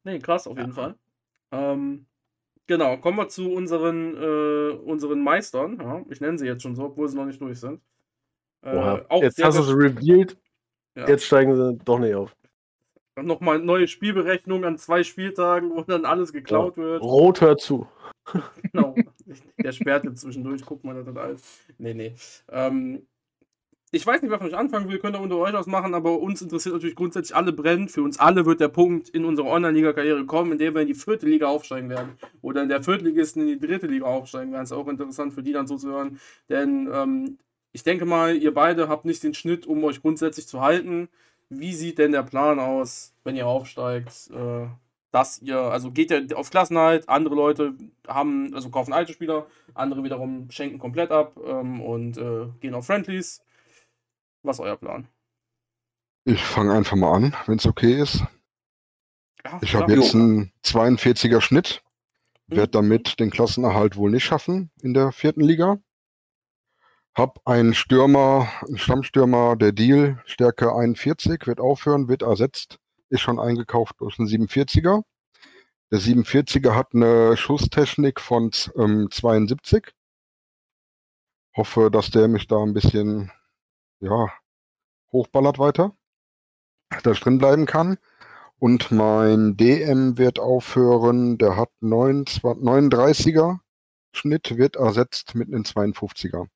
Nee, 0.08 0.20
krass, 0.20 0.48
auf 0.48 0.58
jeden 0.58 0.72
Fall. 0.72 0.96
Ähm, 1.52 2.06
genau, 2.66 2.96
kommen 2.96 3.18
wir 3.18 3.28
zu 3.28 3.52
unseren, 3.52 4.16
äh, 4.16 4.70
unseren 4.70 5.20
Meistern. 5.20 5.78
Ja, 5.82 6.02
ich 6.10 6.22
nenne 6.22 6.38
sie 6.38 6.46
jetzt 6.46 6.64
schon 6.64 6.78
so, 6.78 6.86
obwohl 6.86 7.10
sie 7.10 7.18
noch 7.18 7.26
nicht 7.26 7.42
durch 7.42 7.60
sind. 7.60 7.82
Äh, 8.62 9.02
auch 9.10 9.22
Jetzt 9.22 9.44
hast 9.44 9.58
du 9.58 9.64
es 9.64 9.70
revealed. 9.70 10.38
Ja. 10.96 11.10
Jetzt 11.10 11.26
steigen 11.26 11.54
sie 11.58 11.78
doch 11.84 12.00
nicht 12.00 12.16
auf. 12.16 12.34
Nochmal 13.22 13.60
neue 13.60 13.90
Spielberechnung 13.90 14.64
an 14.64 14.78
zwei 14.78 15.04
Spieltagen, 15.04 15.72
wo 15.72 15.82
dann 15.82 16.06
alles 16.06 16.32
geklaut 16.32 16.78
wird. 16.78 17.04
Rot 17.04 17.42
hört 17.42 17.60
zu. 17.60 17.86
Genau. 18.72 18.96
Der 19.58 19.74
sperrt 19.74 20.06
jetzt 20.06 20.22
zwischendurch, 20.22 20.66
guckt 20.66 20.86
mal, 20.86 20.96
das 20.96 21.08
hat 21.08 21.18
alles. 21.18 21.66
Nee, 21.78 21.94
nee. 21.94 22.16
Ähm, 22.50 23.06
ich 23.92 24.06
weiß 24.06 24.22
nicht, 24.22 24.30
wer 24.30 24.38
von 24.38 24.48
euch 24.48 24.56
anfangen 24.56 24.90
will, 24.90 25.00
könnt 25.00 25.16
ihr 25.16 25.22
unter 25.22 25.38
euch 25.38 25.54
aus 25.56 25.66
machen, 25.66 25.94
aber 25.94 26.20
uns 26.20 26.42
interessiert 26.42 26.76
natürlich 26.76 26.96
grundsätzlich 26.96 27.36
alle 27.36 27.54
brennt. 27.54 27.90
Für 27.90 28.02
uns 28.04 28.20
alle 28.20 28.46
wird 28.46 28.60
der 28.60 28.68
Punkt 28.68 29.08
in 29.10 29.24
unserer 29.24 29.48
Online-Liga-Karriere 29.48 30.26
kommen, 30.26 30.52
in 30.52 30.58
dem 30.58 30.74
wir 30.74 30.82
in 30.82 30.88
die 30.88 30.94
vierte 30.94 31.26
Liga 31.26 31.48
aufsteigen 31.48 31.90
werden. 31.90 32.18
Oder 32.42 32.64
in 32.64 32.70
der 32.70 32.84
Viertligisten 32.84 33.44
in 33.44 33.48
die 33.48 33.66
dritte 33.66 33.88
Liga 33.88 34.06
aufsteigen 34.06 34.52
werden. 34.52 34.64
Ist 34.64 34.74
auch 34.74 34.90
interessant 34.90 35.34
für 35.34 35.42
die 35.42 35.54
dann 35.54 35.68
so 35.68 35.78
zu 35.78 35.90
hören. 35.90 36.20
Denn 36.50 36.90
ähm, 36.92 37.38
ich 37.72 37.84
denke 37.84 38.06
mal, 38.06 38.36
ihr 38.36 38.54
beide 38.54 38.90
habt 38.90 39.06
nicht 39.06 39.24
den 39.24 39.34
Schnitt, 39.34 39.66
um 39.66 39.82
euch 39.86 40.02
grundsätzlich 40.02 40.48
zu 40.48 40.60
halten. 40.60 41.08
Wie 41.50 41.74
sieht 41.74 41.98
denn 41.98 42.12
der 42.12 42.24
Plan 42.24 42.60
aus, 42.60 43.14
wenn 43.24 43.38
ihr 43.38 43.48
aufsteigt? 43.48 44.30
Äh, 44.32 44.68
dass 45.12 45.42
ihr, 45.42 45.58
also 45.58 45.92
geht 45.92 46.12
ihr 46.12 46.38
auf 46.38 46.50
Klassenhalt, 46.50 47.08
andere 47.08 47.36
Leute 47.36 47.74
haben, 48.06 48.54
also 48.54 48.70
kaufen 48.70 48.92
alte 48.92 49.14
Spieler, 49.14 49.48
andere 49.74 50.04
wiederum 50.04 50.52
schenken 50.52 50.78
komplett 50.78 51.12
ab 51.12 51.40
ähm, 51.46 51.80
und 51.82 52.18
äh, 52.18 52.48
gehen 52.60 52.74
auf 52.74 52.86
Friendlies. 52.86 53.42
Was 54.48 54.60
ist 54.60 54.66
euer 54.66 54.78
Plan? 54.78 55.10
Ich 56.24 56.42
fange 56.42 56.74
einfach 56.74 56.96
mal 56.96 57.14
an, 57.14 57.36
wenn 57.48 57.58
es 57.58 57.66
okay 57.66 58.02
ist. 58.02 58.24
Ja, 59.44 59.60
Ich 59.62 59.76
habe 59.76 59.94
jetzt 59.94 60.16
einen 60.16 60.54
42er 60.64 61.42
Schnitt, 61.42 61.84
werde 62.48 62.70
damit 62.72 63.20
den 63.20 63.30
Klassenerhalt 63.30 63.98
wohl 63.98 64.10
nicht 64.10 64.24
schaffen 64.24 64.72
in 64.82 64.94
der 64.94 65.12
vierten 65.12 65.42
Liga. 65.42 65.80
Hab 67.14 67.46
einen 67.46 67.74
Stürmer, 67.74 68.48
einen 68.66 68.78
Stammstürmer, 68.78 69.58
der 69.58 69.74
Deal, 69.74 70.24
Stärke 70.26 70.74
41, 70.74 71.46
wird 71.46 71.60
aufhören, 71.60 72.08
wird 72.08 72.22
ersetzt, 72.22 72.80
ist 73.10 73.20
schon 73.20 73.42
eingekauft 73.42 73.96
durch 74.00 74.18
einen 74.18 74.30
47er. 74.30 75.04
Der 75.92 76.00
47er 76.00 76.74
hat 76.74 76.94
eine 76.94 77.36
Schusstechnik 77.36 78.22
von 78.22 78.52
ähm, 78.78 79.10
72. 79.12 79.92
Hoffe, 81.58 81.92
dass 81.92 82.12
der 82.12 82.30
mich 82.30 82.48
da 82.48 82.64
ein 82.64 82.74
bisschen, 82.74 83.32
ja, 84.00 84.32
hochballert 85.12 85.60
weiter, 85.60 85.96
dass 87.04 87.18
ich 87.18 87.24
drin 87.24 87.38
bleiben 87.38 87.66
kann. 87.66 87.98
Und 88.60 88.92
mein 88.92 89.56
DM 89.56 90.18
wird 90.18 90.40
aufhören, 90.40 91.38
der 91.38 91.58
hat 91.58 91.70
29 91.80 92.42
39er 92.44 93.60
Schnitt, 94.14 94.58
wird 94.58 94.78
ersetzt 94.78 95.36
mit 95.36 95.48
einem 95.48 95.62
52er. 95.62 96.48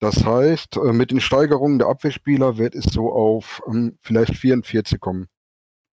Das 0.00 0.24
heißt, 0.24 0.76
äh, 0.76 0.92
mit 0.92 1.12
den 1.12 1.20
Steigerungen 1.20 1.78
der 1.78 1.88
Abwehrspieler 1.88 2.58
wird 2.58 2.74
es 2.74 2.84
so 2.86 3.12
auf 3.12 3.62
ähm, 3.68 3.96
vielleicht 4.00 4.36
44 4.36 4.98
kommen. 4.98 5.28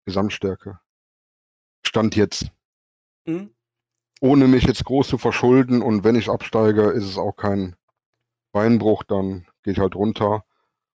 Gesamtstärke. 0.05 0.79
Stand 1.83 2.15
jetzt. 2.15 2.51
Mhm. 3.25 3.53
Ohne 4.19 4.47
mich 4.47 4.63
jetzt 4.63 4.85
groß 4.85 5.07
zu 5.07 5.17
verschulden 5.17 5.81
und 5.81 6.03
wenn 6.03 6.15
ich 6.15 6.29
absteige, 6.29 6.89
ist 6.89 7.05
es 7.05 7.17
auch 7.17 7.35
kein 7.35 7.75
Beinbruch, 8.51 9.03
dann 9.03 9.47
gehe 9.63 9.73
ich 9.73 9.79
halt 9.79 9.95
runter 9.95 10.43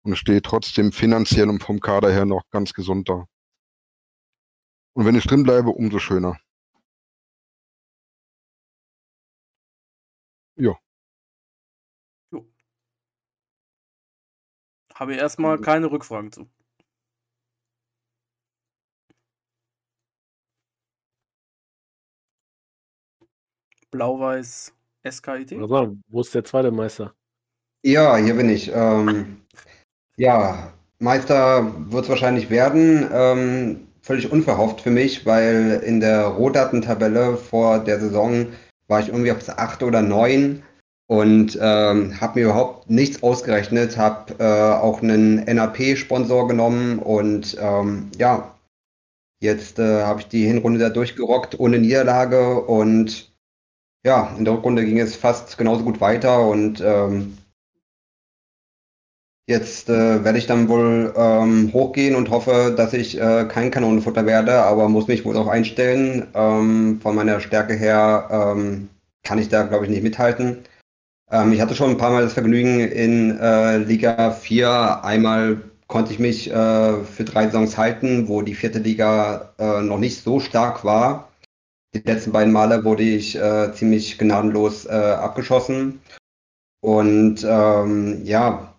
und 0.04 0.16
stehe 0.16 0.42
trotzdem 0.42 0.92
finanziell 0.92 1.50
und 1.50 1.64
vom 1.64 1.80
Kader 1.80 2.12
her 2.12 2.26
noch 2.26 2.44
ganz 2.50 2.74
gesund 2.74 3.10
da. 3.10 3.26
Und 4.94 5.06
wenn 5.06 5.16
ich 5.16 5.26
drin 5.26 5.44
bleibe, 5.44 5.70
umso 5.70 6.00
schöner. 6.00 6.38
Habe 15.02 15.16
erstmal 15.16 15.60
keine 15.60 15.90
Rückfragen 15.90 16.32
zu. 16.32 16.48
Blau-Weiß 23.90 24.76
SKIT. 25.10 25.54
Wo 25.54 26.22
ist 26.22 26.36
der 26.36 26.44
zweite 26.44 26.70
Meister? 26.70 27.16
Ja, 27.84 28.16
hier 28.18 28.36
bin 28.36 28.50
ich. 28.50 28.70
Ähm, 28.72 29.44
ja, 30.18 30.72
Meister 31.00 31.72
wird 31.90 32.04
es 32.04 32.10
wahrscheinlich 32.10 32.50
werden. 32.50 33.10
Ähm, 33.12 33.88
völlig 34.02 34.32
unverhofft 34.32 34.82
für 34.82 34.92
mich, 34.92 35.26
weil 35.26 35.82
in 35.86 36.00
der 36.00 36.26
Rohdatentabelle 36.26 37.38
vor 37.38 37.80
der 37.80 38.00
Saison 38.00 38.48
war 38.88 39.00
ich 39.00 39.10
irgendwie 39.10 39.32
auf 39.32 39.48
8 39.48 39.84
oder 39.84 40.02
9 40.02 40.64
und 41.08 41.58
ähm, 41.62 42.20
habe 42.22 42.40
mir 42.40 42.46
überhaupt 42.46 42.90
nichts 42.90 43.22
ausgerechnet, 43.22 43.98
habe 43.98 44.34
äh, 44.40 44.44
auch 44.44 45.02
einen 45.02 45.44
NAP-Sponsor 45.44 46.48
genommen 46.48 47.00
und 47.00 47.58
ähm, 47.60 48.10
ja, 48.18 48.56
jetzt 49.42 49.80
äh, 49.80 50.04
habe 50.04 50.22
ich 50.22 50.28
die 50.28 50.46
Hinrunde 50.46 50.80
da 50.80 50.90
durchgerockt 50.90 51.60
ohne 51.60 51.80
Niederlage 51.80 52.62
und 52.62 53.32
ja, 54.06 54.34
in 54.38 54.46
der 54.46 54.56
Rückrunde 54.56 54.86
ging 54.86 55.00
es 55.00 55.16
fast 55.16 55.58
genauso 55.58 55.84
gut 55.84 56.02
weiter 56.02 56.48
und 56.48 56.82
ähm, 56.82 57.38
Jetzt 59.48 59.90
äh, 59.90 60.24
werde 60.24 60.38
ich 60.38 60.46
dann 60.46 60.70
wohl 60.70 61.14
ähm, 61.18 61.72
hochgehen 61.74 62.16
und 62.16 62.30
hoffe, 62.30 62.74
dass 62.76 62.94
ich 62.94 63.20
äh, 63.20 63.46
kein 63.46 63.72
Kanonenfutter 63.72 64.26
werde, 64.26 64.54
aber 64.62 64.88
muss 64.88 65.08
mich 65.08 65.26
wohl 65.26 65.36
auch 65.36 65.48
einstellen. 65.48 66.28
Ähm, 66.34 67.00
von 67.02 67.16
meiner 67.16 67.40
Stärke 67.40 67.74
her 67.74 68.30
ähm, 68.32 68.90
kann 69.24 69.40
ich 69.40 69.50
da, 69.50 69.64
glaube 69.64 69.86
ich, 69.86 69.92
nicht 69.92 70.04
mithalten. 70.04 70.60
Ähm, 71.32 71.54
ich 71.54 71.62
hatte 71.62 71.76
schon 71.76 71.90
ein 71.92 71.98
paar 71.98 72.12
Mal 72.12 72.24
das 72.24 72.34
Vergnügen 72.34 72.80
in 72.80 73.38
äh, 73.40 73.78
Liga 73.78 74.32
4. 74.32 75.04
Einmal 75.04 75.62
konnte 75.88 76.14
ich 76.14 76.20
mich 76.20 76.50
äh, 76.50 77.04
für 77.04 77.24
drei 77.24 77.46
Saisons 77.46 77.78
halten, 77.78 78.28
wo 78.28 78.42
die 78.42 78.56
vierte 78.56 78.80
Liga 78.80 79.54
äh, 79.60 79.82
noch 79.82 79.98
nicht 79.98 80.24
so 80.24 80.40
stark 80.40 80.86
war. 80.86 81.30
Die 81.94 82.00
letzten 82.00 82.32
beiden 82.32 82.54
Male 82.54 82.86
wurde 82.86 83.04
ich 83.04 83.36
äh, 83.36 83.74
ziemlich 83.74 84.18
gnadenlos 84.18 84.86
äh, 84.86 84.92
abgeschossen. 84.92 86.00
Und 86.82 87.46
ähm, 87.48 88.22
ja, 88.24 88.71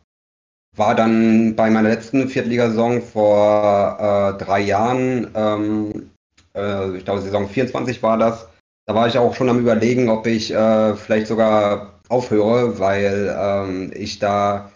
war 0.76 0.94
dann 0.94 1.54
bei 1.54 1.70
meiner 1.70 1.88
letzten 1.88 2.28
Viertligasaison 2.28 3.02
vor 3.02 3.98
äh, 3.98 4.42
drei 4.42 4.60
Jahren, 4.60 5.30
ähm, 5.34 6.10
äh, 6.54 6.96
ich 6.96 7.04
glaube 7.04 7.20
Saison 7.20 7.48
24 7.48 8.02
war 8.02 8.16
das, 8.16 8.48
da 8.86 8.94
war 8.94 9.06
ich 9.06 9.18
auch 9.18 9.34
schon 9.34 9.48
am 9.48 9.60
überlegen, 9.60 10.08
ob 10.08 10.26
ich 10.26 10.52
äh, 10.52 10.94
vielleicht 10.96 11.26
sogar 11.26 12.00
aufhöre, 12.08 12.78
weil 12.78 13.34
ähm, 13.38 13.92
ich 13.94 14.18
da 14.18 14.70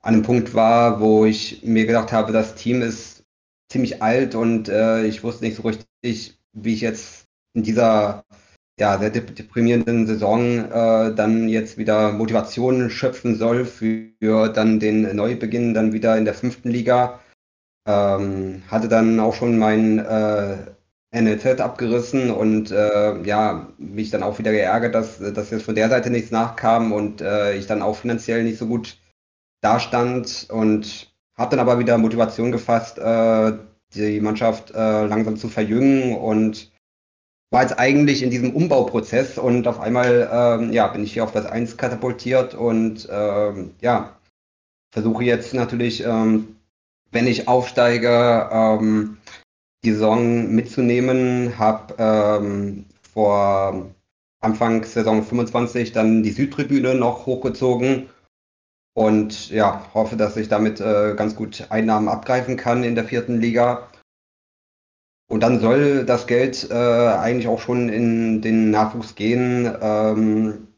an 0.00 0.14
einem 0.14 0.22
Punkt 0.22 0.54
war, 0.54 1.00
wo 1.00 1.24
ich 1.24 1.62
mir 1.62 1.86
gedacht 1.86 2.12
habe, 2.12 2.32
das 2.32 2.54
Team 2.54 2.82
ist 2.82 3.24
ziemlich 3.70 4.02
alt 4.02 4.34
und 4.34 4.68
äh, 4.68 5.04
ich 5.04 5.22
wusste 5.22 5.44
nicht 5.44 5.56
so 5.56 5.62
richtig, 5.62 6.38
wie 6.52 6.74
ich 6.74 6.80
jetzt 6.80 7.26
in 7.54 7.62
dieser 7.62 8.24
ja, 8.78 8.98
sehr 8.98 9.10
dep- 9.10 9.34
deprimierenden 9.34 10.06
Saison 10.06 10.70
äh, 10.70 11.14
dann 11.14 11.48
jetzt 11.48 11.78
wieder 11.78 12.12
Motivation 12.12 12.90
schöpfen 12.90 13.36
soll 13.36 13.64
für 13.64 14.48
dann 14.48 14.80
den 14.80 15.14
Neubeginn 15.14 15.74
dann 15.74 15.92
wieder 15.92 16.16
in 16.18 16.24
der 16.24 16.34
fünften 16.34 16.70
Liga. 16.70 17.20
Ähm, 17.86 18.62
hatte 18.68 18.88
dann 18.88 19.20
auch 19.20 19.34
schon 19.34 19.58
mein 19.58 19.98
äh, 20.00 20.56
NLZ 21.12 21.60
abgerissen 21.60 22.30
und 22.30 22.70
äh, 22.72 23.22
ja, 23.24 23.68
mich 23.78 24.10
dann 24.10 24.22
auch 24.22 24.38
wieder 24.38 24.52
geärgert, 24.52 24.94
dass, 24.94 25.18
dass 25.20 25.50
jetzt 25.50 25.64
von 25.64 25.74
der 25.76 25.88
Seite 25.90 26.10
nichts 26.10 26.30
nachkam 26.30 26.92
und 26.92 27.20
äh, 27.20 27.56
ich 27.56 27.66
dann 27.66 27.82
auch 27.82 27.96
finanziell 27.96 28.44
nicht 28.44 28.58
so 28.58 28.66
gut 28.66 28.98
dastand 29.62 30.48
und 30.50 31.14
habe 31.36 31.50
dann 31.56 31.60
aber 31.60 31.78
wieder 31.78 31.98
Motivation 31.98 32.52
gefasst, 32.52 32.98
äh, 32.98 33.52
die 33.94 34.20
Mannschaft 34.20 34.72
äh, 34.72 35.06
langsam 35.06 35.36
zu 35.36 35.48
verjüngen 35.48 36.16
und 36.16 36.72
war 37.54 37.62
jetzt 37.62 37.78
eigentlich 37.78 38.24
in 38.24 38.30
diesem 38.30 38.50
Umbauprozess 38.52 39.38
und 39.38 39.68
auf 39.68 39.78
einmal 39.78 40.28
ähm, 40.30 40.72
ja, 40.72 40.88
bin 40.88 41.04
ich 41.04 41.12
hier 41.12 41.22
auf 41.22 41.30
Platz 41.30 41.46
1 41.46 41.76
katapultiert 41.76 42.54
und 42.54 43.08
ähm, 43.08 43.76
ja, 43.80 44.16
versuche 44.92 45.22
jetzt 45.22 45.54
natürlich, 45.54 46.04
ähm, 46.04 46.56
wenn 47.12 47.28
ich 47.28 47.46
aufsteige, 47.46 48.50
ähm, 48.50 49.18
die 49.84 49.92
Saison 49.92 50.52
mitzunehmen. 50.52 51.56
Habe 51.56 51.94
ähm, 51.98 52.86
vor 53.12 53.94
Anfang 54.40 54.82
Saison 54.82 55.22
25 55.22 55.92
dann 55.92 56.24
die 56.24 56.32
Südtribüne 56.32 56.96
noch 56.96 57.24
hochgezogen 57.24 58.08
und 58.94 59.50
ja, 59.50 59.86
hoffe, 59.94 60.16
dass 60.16 60.36
ich 60.36 60.48
damit 60.48 60.80
äh, 60.80 61.14
ganz 61.16 61.36
gut 61.36 61.68
Einnahmen 61.70 62.08
abgreifen 62.08 62.56
kann 62.56 62.82
in 62.82 62.96
der 62.96 63.04
vierten 63.04 63.40
Liga. 63.40 63.88
Und 65.28 65.42
dann 65.42 65.60
soll 65.60 66.04
das 66.04 66.26
Geld 66.26 66.68
äh, 66.70 66.74
eigentlich 66.74 67.48
auch 67.48 67.60
schon 67.60 67.88
in 67.88 68.42
den 68.42 68.70
Nachwuchs 68.70 69.14
gehen. 69.14 69.72
Ähm, 69.80 70.68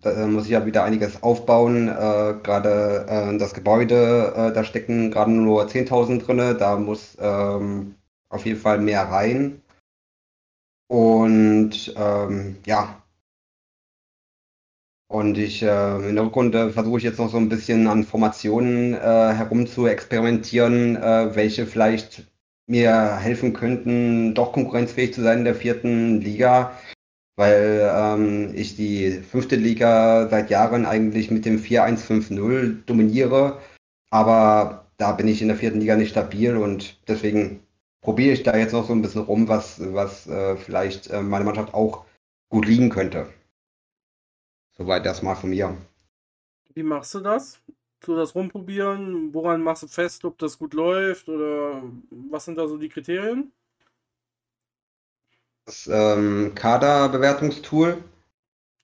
da 0.00 0.26
muss 0.26 0.44
ich 0.44 0.50
ja 0.50 0.64
wieder 0.64 0.84
einiges 0.84 1.22
aufbauen. 1.22 1.88
Äh, 1.88 2.34
gerade 2.42 3.06
äh, 3.08 3.38
das 3.38 3.54
Gebäude, 3.54 4.32
äh, 4.36 4.52
da 4.52 4.64
stecken 4.64 5.10
gerade 5.10 5.32
nur 5.32 5.66
10.000 5.66 6.24
drin. 6.24 6.56
Da 6.58 6.76
muss 6.76 7.16
ähm, 7.20 7.96
auf 8.28 8.46
jeden 8.46 8.60
Fall 8.60 8.78
mehr 8.78 9.02
rein. 9.02 9.60
Und 10.88 11.94
ähm, 11.96 12.56
ja. 12.64 13.02
Und 15.08 15.38
ich 15.38 15.62
äh, 15.62 16.08
in 16.08 16.14
der 16.16 16.24
Rückrunde 16.24 16.70
versuche 16.70 16.98
ich 16.98 17.04
jetzt 17.04 17.18
noch 17.18 17.30
so 17.30 17.36
ein 17.38 17.48
bisschen 17.48 17.86
an 17.86 18.04
Formationen 18.04 18.94
äh, 18.94 18.98
herum 19.34 19.66
zu 19.66 19.86
experimentieren, 19.86 20.96
äh, 20.96 21.34
welche 21.34 21.66
vielleicht 21.66 22.26
mir 22.66 23.16
helfen 23.16 23.52
könnten, 23.52 24.34
doch 24.34 24.52
konkurrenzfähig 24.52 25.14
zu 25.14 25.22
sein 25.22 25.38
in 25.38 25.44
der 25.44 25.54
vierten 25.54 26.20
Liga, 26.20 26.78
weil 27.36 27.90
ähm, 27.94 28.52
ich 28.54 28.76
die 28.76 29.12
fünfte 29.12 29.56
Liga 29.56 30.28
seit 30.28 30.50
Jahren 30.50 30.86
eigentlich 30.86 31.30
mit 31.30 31.44
dem 31.44 31.58
4-1-5-0 31.58 32.84
dominiere, 32.86 33.60
aber 34.10 34.86
da 34.96 35.12
bin 35.12 35.28
ich 35.28 35.42
in 35.42 35.48
der 35.48 35.56
vierten 35.56 35.80
Liga 35.80 35.96
nicht 35.96 36.10
stabil 36.10 36.56
und 36.56 37.00
deswegen 37.06 37.60
probiere 38.00 38.34
ich 38.34 38.42
da 38.42 38.56
jetzt 38.56 38.72
noch 38.72 38.86
so 38.86 38.92
ein 38.92 39.02
bisschen 39.02 39.22
rum, 39.22 39.48
was, 39.48 39.80
was 39.92 40.26
äh, 40.26 40.56
vielleicht 40.56 41.10
äh, 41.10 41.20
meine 41.20 41.44
Mannschaft 41.44 41.74
auch 41.74 42.04
gut 42.48 42.66
liegen 42.66 42.88
könnte. 42.88 43.28
Soweit 44.76 45.06
erstmal 45.06 45.36
von 45.36 45.50
mir. 45.50 45.76
Wie 46.74 46.82
machst 46.82 47.14
du 47.14 47.20
das? 47.20 47.60
Du 48.06 48.14
das 48.16 48.34
rumprobieren? 48.34 49.34
Woran 49.34 49.62
machst 49.62 49.82
du 49.82 49.88
fest, 49.88 50.24
ob 50.24 50.38
das 50.38 50.58
gut 50.58 50.74
läuft? 50.74 51.28
Oder 51.28 51.82
was 52.10 52.44
sind 52.44 52.56
da 52.58 52.68
so 52.68 52.76
die 52.78 52.88
Kriterien? 52.88 53.52
Das 55.64 55.88
ähm, 55.92 56.52
Kaderbewertungstool 56.54 58.02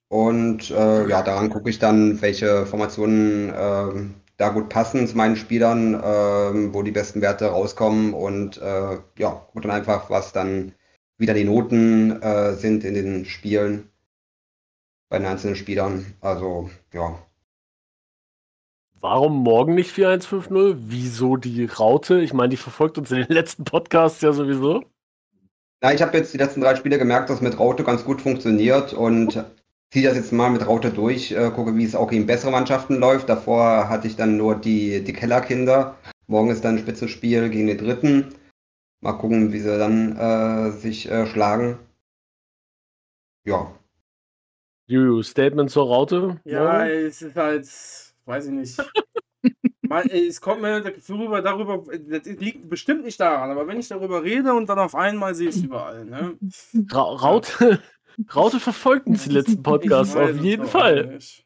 und 0.09 0.71
äh, 0.71 1.07
ja, 1.09 1.21
daran 1.23 1.49
gucke 1.49 1.69
ich 1.69 1.79
dann, 1.79 2.21
welche 2.21 2.65
Formationen 2.65 3.53
ähm, 3.55 4.15
da 4.37 4.49
gut 4.49 4.69
passen 4.69 5.07
zu 5.07 5.17
meinen 5.17 5.35
Spielern, 5.37 6.01
ähm, 6.03 6.73
wo 6.73 6.83
die 6.83 6.91
besten 6.91 7.21
Werte 7.21 7.47
rauskommen 7.47 8.13
und 8.13 8.57
äh, 8.61 8.99
ja, 9.17 9.29
gucke 9.31 9.61
dann 9.61 9.71
einfach, 9.71 10.09
was 10.09 10.33
dann 10.33 10.73
wieder 11.17 11.33
die 11.33 11.45
Noten 11.45 12.21
äh, 12.21 12.55
sind 12.55 12.83
in 12.83 12.93
den 12.95 13.25
Spielen 13.25 13.89
bei 15.09 15.19
den 15.19 15.27
einzelnen 15.27 15.55
Spielern. 15.55 16.13
Also 16.21 16.69
ja, 16.93 17.17
Warum 19.03 19.43
morgen 19.43 19.75
nicht 19.75 19.91
4150? 19.91 20.89
Wieso 20.89 21.35
die 21.35 21.65
Raute? 21.65 22.21
Ich 22.21 22.31
meine, 22.31 22.47
die 22.47 22.57
verfolgt 22.57 22.97
uns 22.97 23.11
in 23.11 23.17
den 23.17 23.27
letzten 23.27 23.65
Podcasts 23.65 24.21
ja 24.21 24.31
sowieso. 24.31 24.85
Na, 25.81 25.93
ich 25.93 26.01
habe 26.01 26.15
jetzt 26.15 26.33
die 26.33 26.37
letzten 26.37 26.61
drei 26.61 26.77
Spiele 26.77 26.97
gemerkt, 26.97 27.29
dass 27.29 27.41
mit 27.41 27.59
Raute 27.59 27.83
ganz 27.83 28.05
gut 28.05 28.21
funktioniert 28.21 28.93
und 28.93 29.43
ziehe 29.91 30.07
das 30.07 30.15
jetzt 30.15 30.31
mal 30.31 30.49
mit 30.49 30.65
Raute 30.65 30.89
durch, 30.89 31.33
äh, 31.33 31.51
gucke, 31.51 31.75
wie 31.75 31.83
es 31.83 31.95
auch 31.95 32.09
gegen 32.09 32.25
bessere 32.27 32.51
Mannschaften 32.51 32.95
läuft. 32.95 33.27
Davor 33.27 33.89
hatte 33.89 34.07
ich 34.07 34.15
dann 34.15 34.37
nur 34.37 34.55
die, 34.55 35.03
die 35.03 35.11
Kellerkinder. 35.11 35.97
Morgen 36.27 36.49
ist 36.49 36.63
dann 36.63 36.75
ein 36.75 36.79
Spitzenspiel 36.79 37.49
gegen 37.49 37.67
den 37.67 37.77
dritten. 37.77 38.33
Mal 39.01 39.17
gucken, 39.17 39.51
wie 39.51 39.59
sie 39.59 39.77
dann 39.77 40.15
äh, 40.15 40.71
sich 40.71 41.11
äh, 41.11 41.25
schlagen. 41.25 41.77
Ja. 43.45 43.69
Juju, 44.87 45.23
Statement 45.23 45.69
zur 45.69 45.87
Raute? 45.87 46.39
Ja, 46.45 46.79
morgen? 46.79 46.89
es 46.89 47.21
ist 47.21 47.35
halt, 47.35 47.67
weiß 48.25 48.45
ich 48.47 48.51
nicht. 48.51 48.91
Man, 49.81 50.07
es 50.09 50.39
kommt 50.39 50.61
mir 50.61 50.79
das 50.81 50.93
Gefühl 50.93 51.21
rüber, 51.23 51.41
darüber, 51.41 51.83
das 52.07 52.25
liegt 52.25 52.69
bestimmt 52.69 53.03
nicht 53.03 53.19
daran, 53.19 53.51
aber 53.51 53.67
wenn 53.67 53.79
ich 53.79 53.89
darüber 53.89 54.23
rede 54.23 54.53
und 54.53 54.67
dann 54.69 54.79
auf 54.79 54.95
einmal 54.95 55.35
sehe 55.35 55.49
ich 55.49 55.57
es 55.57 55.63
überall, 55.63 56.05
ne? 56.05 56.37
Ra 56.89 57.01
Raute, 57.01 57.79
Raute 58.33 58.59
verfolgt 58.59 59.07
uns 59.07 59.25
die 59.25 59.29
letzten 59.33 59.61
Podcasts, 59.61 60.15
auf 60.15 60.37
jeden 60.37 60.65
Fall. 60.65 61.07
nicht. 61.07 61.45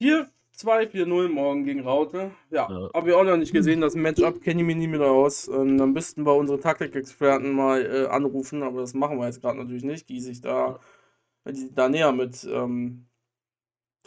4, 0.00 0.28
2, 0.52 0.88
4, 0.88 1.06
0 1.06 1.28
morgen 1.28 1.64
gegen 1.64 1.80
Raute. 1.80 2.30
Ja, 2.50 2.68
Ja. 2.70 2.90
habe 2.94 3.08
ich 3.10 3.14
auch 3.16 3.24
noch 3.24 3.36
nicht 3.36 3.52
gesehen. 3.52 3.80
Das 3.80 3.94
Matchup 3.94 4.40
kenne 4.40 4.60
ich 4.60 4.66
mir 4.66 4.76
nie 4.76 4.86
mehr 4.86 5.00
aus. 5.02 5.48
Ähm, 5.48 5.76
dann 5.78 5.92
müssten 5.92 6.24
wir 6.26 6.34
unsere 6.36 6.60
Taktikexperten 6.60 7.52
mal 7.52 7.84
äh, 7.84 8.06
anrufen, 8.06 8.62
aber 8.62 8.80
das 8.82 8.94
machen 8.94 9.18
wir 9.18 9.26
jetzt 9.26 9.40
gerade 9.40 9.58
natürlich 9.58 9.82
nicht, 9.84 10.08
die 10.08 10.20
sich 10.20 10.40
da, 10.40 10.78
die 11.48 11.74
da 11.74 11.88
näher 11.88 12.12
mit 12.12 12.44
ähm, 12.44 13.07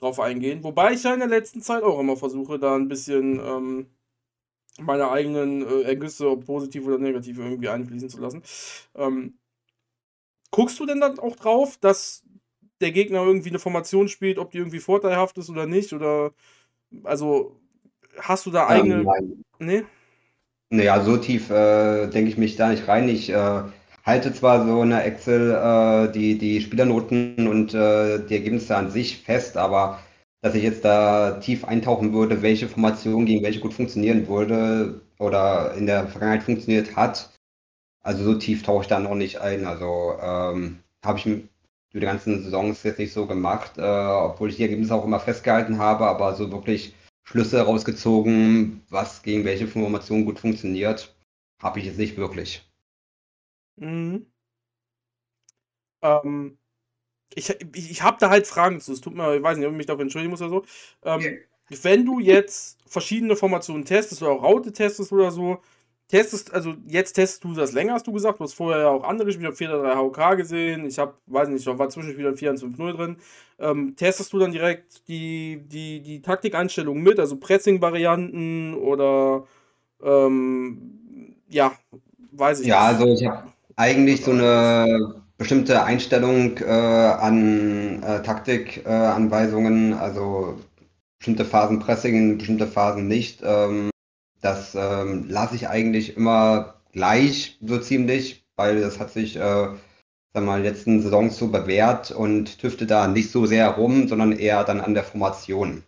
drauf 0.02 0.20
eingehen. 0.20 0.64
Wobei 0.64 0.94
ich 0.94 1.04
ja 1.04 1.14
in 1.14 1.20
der 1.20 1.30
letzten 1.30 1.62
Zeit 1.62 1.84
auch 1.84 2.00
immer 2.00 2.18
versuche, 2.18 2.60
da 2.60 2.76
ein 2.76 2.88
bisschen 2.88 3.40
ähm, 3.40 3.86
meine 4.80 5.12
eigenen 5.12 5.62
äh, 5.62 5.82
Ergüsse, 5.84 6.30
ob 6.30 6.46
positiv 6.46 6.86
oder 6.88 6.98
negativ, 6.98 7.38
irgendwie 7.38 7.70
einfließen 7.70 8.10
zu 8.10 8.20
lassen. 8.20 8.42
Ähm, 8.96 9.38
guckst 10.50 10.80
du 10.80 10.86
denn 10.86 11.00
dann 11.00 11.20
auch 11.20 11.36
drauf, 11.36 11.78
dass 11.78 12.24
der 12.82 12.92
Gegner 12.92 13.24
irgendwie 13.24 13.50
eine 13.50 13.60
Formation 13.60 14.08
spielt, 14.08 14.40
ob 14.40 14.52
die 14.52 14.58
irgendwie 14.58 14.80
vorteilhaft 14.80 15.38
ist 15.38 15.50
oder 15.50 15.68
nicht? 15.68 15.94
Oder 15.94 16.34
also 17.04 17.60
hast 18.18 18.48
du 18.48 18.52
da 18.52 18.68
eigene. 18.68 18.96
Ähm, 18.96 19.04
nein. 19.04 19.44
nee? 19.60 19.84
Naja, 20.72 21.04
so 21.04 21.18
tief 21.18 21.50
äh, 21.52 22.08
denke 22.08 22.32
ich 22.32 22.38
mich 22.38 22.56
da 22.56 22.70
nicht 22.70 22.88
rein. 22.88 23.08
Ich 23.08 23.30
äh, 23.30 23.64
halte 24.04 24.34
zwar 24.34 24.66
so 24.66 24.82
eine 24.82 25.04
Excel 25.04 25.52
äh, 25.52 26.12
die, 26.12 26.38
die 26.38 26.62
Spielernoten 26.62 27.48
und 27.48 27.74
äh, 27.74 28.26
die 28.26 28.36
Ergebnisse 28.36 28.76
an 28.76 28.92
sich 28.92 29.18
fest, 29.20 29.58
aber 29.58 30.00
dass 30.42 30.56
ich 30.56 30.64
jetzt 30.64 30.84
da 30.86 31.40
tief 31.40 31.66
eintauchen 31.66 32.14
würde, 32.14 32.42
welche 32.42 32.68
Formation 32.68 33.26
gegen 33.26 33.44
welche 33.44 33.60
gut 33.60 33.74
funktionieren 33.74 34.28
würde 34.28 35.02
oder 35.20 35.76
in 35.76 35.86
der 35.86 36.08
Vergangenheit 36.08 36.44
funktioniert 36.44 36.96
hat, 36.96 37.30
also 38.04 38.24
so 38.24 38.34
tief 38.36 38.64
tauche 38.64 38.84
ich 38.84 38.88
da 38.88 39.00
noch 39.00 39.16
nicht 39.16 39.40
ein. 39.40 39.66
Also 39.66 40.16
ähm, 40.22 40.80
habe 41.06 41.20
ich 41.20 41.26
die 41.94 42.00
ganzen 42.00 42.44
Saisons 42.44 42.84
jetzt 42.84 43.00
nicht 43.00 43.14
so 43.14 43.28
gemacht, 43.28 43.78
äh, 43.78 43.82
obwohl 43.82 44.50
ich 44.50 44.56
die 44.56 44.64
Ergebnisse 44.64 44.96
auch 44.96 45.06
immer 45.06 45.20
festgehalten 45.20 45.78
habe, 45.78 46.08
aber 46.08 46.36
so 46.36 46.52
wirklich 46.52 46.96
Schlüsse 47.24 47.62
rausgezogen, 47.62 48.82
was 48.90 49.22
gegen 49.24 49.46
welche 49.46 49.68
Formation 49.68 50.26
gut 50.26 50.40
funktioniert, 50.40 51.16
habe 51.62 51.80
ich 51.80 51.86
jetzt 51.86 52.00
nicht 52.00 52.18
wirklich. 52.18 52.71
Mhm. 53.82 54.26
Ähm, 56.02 56.58
ich 57.36 57.50
ich, 57.76 57.92
ich 57.92 58.04
habe 58.04 58.18
da 58.20 58.30
halt 58.30 58.48
Fragen 58.48 58.82
zu. 58.82 58.94
Es 58.94 59.02
tut 59.02 59.16
mir, 59.16 59.36
ich 59.38 59.44
weiß 59.44 59.58
nicht, 59.58 59.68
ob 59.68 59.74
ich 59.74 59.78
mich 59.78 59.88
dafür 59.88 60.04
entschuldigen 60.04 60.32
muss 60.32 60.42
oder 60.42 60.52
so. 60.52 60.66
Ähm, 61.04 61.40
wenn 61.84 62.06
du 62.06 62.20
jetzt 62.20 62.80
verschiedene 62.88 63.36
Formationen 63.36 63.86
testest 63.86 64.22
oder 64.24 64.32
auch 64.34 64.44
Raute 64.44 64.74
testest 64.74 65.12
oder 65.14 65.32
so, 65.32 65.60
testest, 66.10 66.54
also 66.54 66.76
jetzt 66.88 67.14
testest 67.14 67.44
du 67.46 67.54
das 67.54 67.74
länger, 67.74 67.94
hast 67.96 68.08
du 68.08 68.14
gesagt. 68.14 68.40
Du 68.40 68.46
hast 68.46 68.54
vorher 68.56 68.82
ja 68.84 68.90
auch 68.90 69.04
andere 69.06 69.32
Spiele, 69.32 69.50
ich 69.54 69.62
habe 69.62 69.76
4-3 69.84 69.96
HOK 69.98 70.38
gesehen. 70.38 70.86
Ich 70.88 71.00
habe, 71.00 71.16
weiß 71.28 71.50
nicht, 71.50 71.68
da 71.68 71.78
war 71.80 71.90
Zwischenspieler 71.90 72.36
4 72.38 72.52
1 72.52 72.62
5 72.62 72.78
0 72.78 72.94
drin. 72.96 73.18
Ähm, 73.60 73.96
testest 73.98 74.34
du 74.34 74.40
dann 74.40 74.52
direkt 74.54 75.08
die, 75.10 75.64
die, 75.68 76.02
die 76.02 76.22
Taktikeinstellungen 76.22 77.04
mit, 77.04 77.20
also 77.20 77.38
Pressing-Varianten 77.38 78.76
oder 78.76 79.46
ähm, 80.04 81.36
ja, 81.50 81.74
weiß 82.32 82.62
ich 82.62 82.68
Ja, 82.68 82.80
nicht. 82.80 83.00
also 83.00 83.08
ich 83.08 83.26
habe 83.26 83.52
eigentlich 83.82 84.24
so 84.24 84.32
eine 84.32 85.24
bestimmte 85.40 85.84
Einstellung 85.84 86.60
äh, 86.60 86.66
an 86.66 88.04
äh, 88.04 88.22
Taktikanweisungen, 88.22 89.94
also 89.94 90.62
bestimmte 91.18 91.46
Phasen 91.46 91.80
Pressing, 91.80 92.38
bestimmte 92.38 92.68
Phasen 92.68 93.08
nicht. 93.08 93.42
Ähm, 93.44 93.90
das 94.40 94.76
ähm, 94.76 95.26
lasse 95.28 95.56
ich 95.56 95.68
eigentlich 95.68 96.16
immer 96.16 96.76
gleich, 96.92 97.58
so 97.60 97.80
ziemlich, 97.80 98.46
weil 98.56 98.82
das 98.82 99.00
hat 99.00 99.12
sich, 99.12 99.36
äh, 99.36 99.40
sag 100.34 100.44
mal, 100.44 100.62
letzten 100.62 101.02
Saisons 101.02 101.38
so 101.38 101.48
bewährt 101.48 102.12
und 102.12 102.60
tüfte 102.60 102.86
da 102.86 103.08
nicht 103.08 103.32
so 103.32 103.48
sehr 103.48 103.68
rum, 103.70 104.08
sondern 104.08 104.32
eher 104.32 104.64
dann 104.64 104.80
an 104.80 104.94
der 104.94 105.04
Formation. 105.04 105.84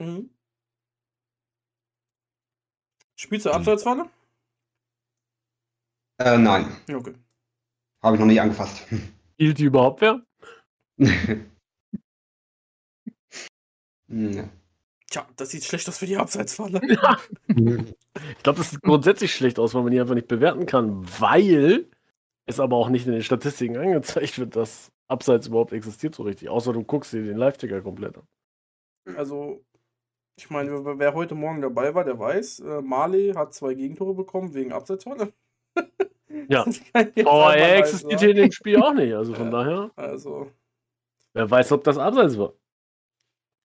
Mhm. 0.00 0.30
Spielst 3.16 3.44
du 3.44 3.50
Abseitsfalle? 3.50 4.08
Äh, 6.18 6.38
nein, 6.38 6.66
Okay. 6.92 7.14
habe 8.02 8.16
ich 8.16 8.20
noch 8.20 8.26
nicht 8.26 8.40
angefasst. 8.40 8.86
Hielt 9.38 9.58
die 9.58 9.64
überhaupt 9.64 10.00
wer? 10.00 10.22
Hm, 14.10 14.48
Tja, 15.10 15.26
das 15.36 15.50
sieht 15.50 15.64
schlecht 15.64 15.86
aus 15.88 15.98
für 15.98 16.06
die 16.06 16.16
Abseitsfalle. 16.16 16.80
Ich 18.36 18.42
glaube, 18.42 18.58
das 18.58 18.70
sieht 18.70 18.82
grundsätzlich 18.82 19.32
schlecht 19.32 19.58
aus, 19.60 19.74
weil 19.74 19.82
man 19.82 19.92
die 19.92 20.00
einfach 20.00 20.14
nicht 20.14 20.26
bewerten 20.28 20.66
kann, 20.66 21.06
weil 21.20 21.88
es 22.46 22.58
aber 22.58 22.76
auch 22.76 22.88
nicht 22.88 23.06
in 23.06 23.12
den 23.12 23.22
Statistiken 23.22 23.76
angezeigt 23.76 24.38
wird, 24.38 24.56
dass 24.56 24.90
Abseits 25.06 25.46
überhaupt 25.46 25.72
existiert 25.72 26.14
so 26.16 26.24
richtig. 26.24 26.48
Außer 26.48 26.72
du 26.72 26.82
guckst 26.82 27.12
dir 27.12 27.22
den 27.22 27.36
Live-Ticker 27.36 27.80
komplett 27.80 28.16
an. 28.18 28.26
Also, 29.16 29.64
ich 30.36 30.50
meine, 30.50 30.84
wer, 30.84 30.98
wer 30.98 31.14
heute 31.14 31.34
Morgen 31.36 31.60
dabei 31.60 31.94
war, 31.94 32.04
der 32.04 32.18
weiß, 32.18 32.60
äh, 32.60 32.82
Marley 32.82 33.32
hat 33.34 33.54
zwei 33.54 33.74
Gegentore 33.74 34.14
bekommen 34.14 34.52
wegen 34.54 34.72
Abseitsfalle. 34.72 35.32
Ja. 36.48 36.64
Er 36.92 37.24
weiß, 37.24 37.78
existiert 37.80 38.20
hier 38.20 38.30
in 38.30 38.36
dem 38.36 38.52
Spiel 38.52 38.76
auch 38.82 38.92
nicht. 38.94 39.14
Also 39.14 39.34
von 39.34 39.50
daher, 39.50 39.90
Also, 39.96 40.50
wer 41.34 41.50
weiß, 41.50 41.72
ob 41.72 41.84
das 41.84 41.98
Abseits 41.98 42.38
war. 42.38 42.54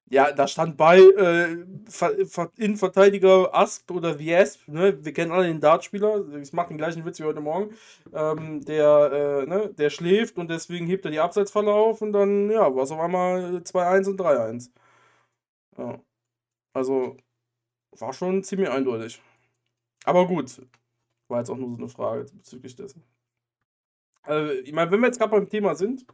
ja, 0.10 0.32
da 0.32 0.48
stand 0.48 0.78
bei 0.78 1.00
äh, 1.00 1.66
Ver 1.90 2.26
Ver 2.28 2.52
Innenverteidiger 2.58 3.54
Asp 3.56 3.90
oder 3.92 4.16
The 4.18 4.36
Asp, 4.36 4.68
ne? 4.68 5.04
Wir 5.04 5.14
kennen 5.14 5.32
alle 5.32 5.48
den 5.48 5.60
Dartspieler, 5.60 6.24
ich 6.42 6.54
mache 6.54 6.68
den 6.70 6.78
gleichen 6.78 7.04
Witz 7.06 7.20
wie 7.20 7.24
heute 7.24 7.42
Morgen. 7.42 7.74
Ähm, 8.14 8.64
der, 8.66 9.44
äh, 9.44 9.46
ne, 9.48 9.70
der 9.74 9.90
schläft 9.90 10.38
und 10.38 10.50
deswegen 10.50 10.86
hebt 10.88 11.06
er 11.06 11.12
die 11.12 11.20
Abseitsfalle 11.20 11.74
auf 11.74 12.02
und 12.02 12.14
dann, 12.14 12.52
ja, 12.52 12.74
war 12.76 12.84
es 12.84 12.92
auf 12.92 13.00
einmal 13.00 13.62
2-1 13.64 14.08
und 14.10 14.20
3-1. 14.20 14.72
Ja. 15.78 16.00
Also, 16.74 17.18
war 18.00 18.14
schon 18.14 18.44
ziemlich 18.44 18.70
eindeutig. 18.70 19.22
Aber 20.06 20.28
gut, 20.28 20.62
war 21.34 21.40
jetzt 21.40 21.50
auch 21.50 21.58
nur 21.58 21.72
so 21.72 21.78
eine 21.78 21.90
Frage 21.90 22.26
bezüglich 22.32 22.76
dessen. 22.76 23.04
Äh, 24.28 24.60
ich 24.60 24.72
meine, 24.72 24.92
wenn 24.92 25.00
wir 25.02 25.08
jetzt 25.08 25.18
gerade 25.20 25.32
beim 25.32 25.50
Thema 25.50 25.76
sind, 25.76 26.06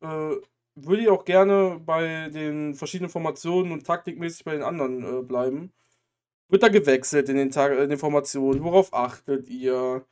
äh, 0.00 0.36
würde 0.74 1.02
ich 1.02 1.08
auch 1.10 1.24
gerne 1.24 1.80
bei 1.84 2.30
den 2.30 2.74
verschiedenen 2.74 3.10
Formationen 3.10 3.72
und 3.72 3.86
taktikmäßig 3.86 4.44
bei 4.44 4.52
den 4.52 4.62
anderen 4.62 5.04
äh, 5.04 5.22
bleiben. 5.22 5.72
Wird 6.48 6.62
da 6.62 6.68
gewechselt 6.68 7.28
in 7.28 7.36
den, 7.36 7.50
Tag 7.50 7.72
in 7.78 7.90
den 7.90 7.98
Formationen? 7.98 8.64
Worauf 8.64 8.94
achtet 8.94 9.50
ihr? 9.50 10.06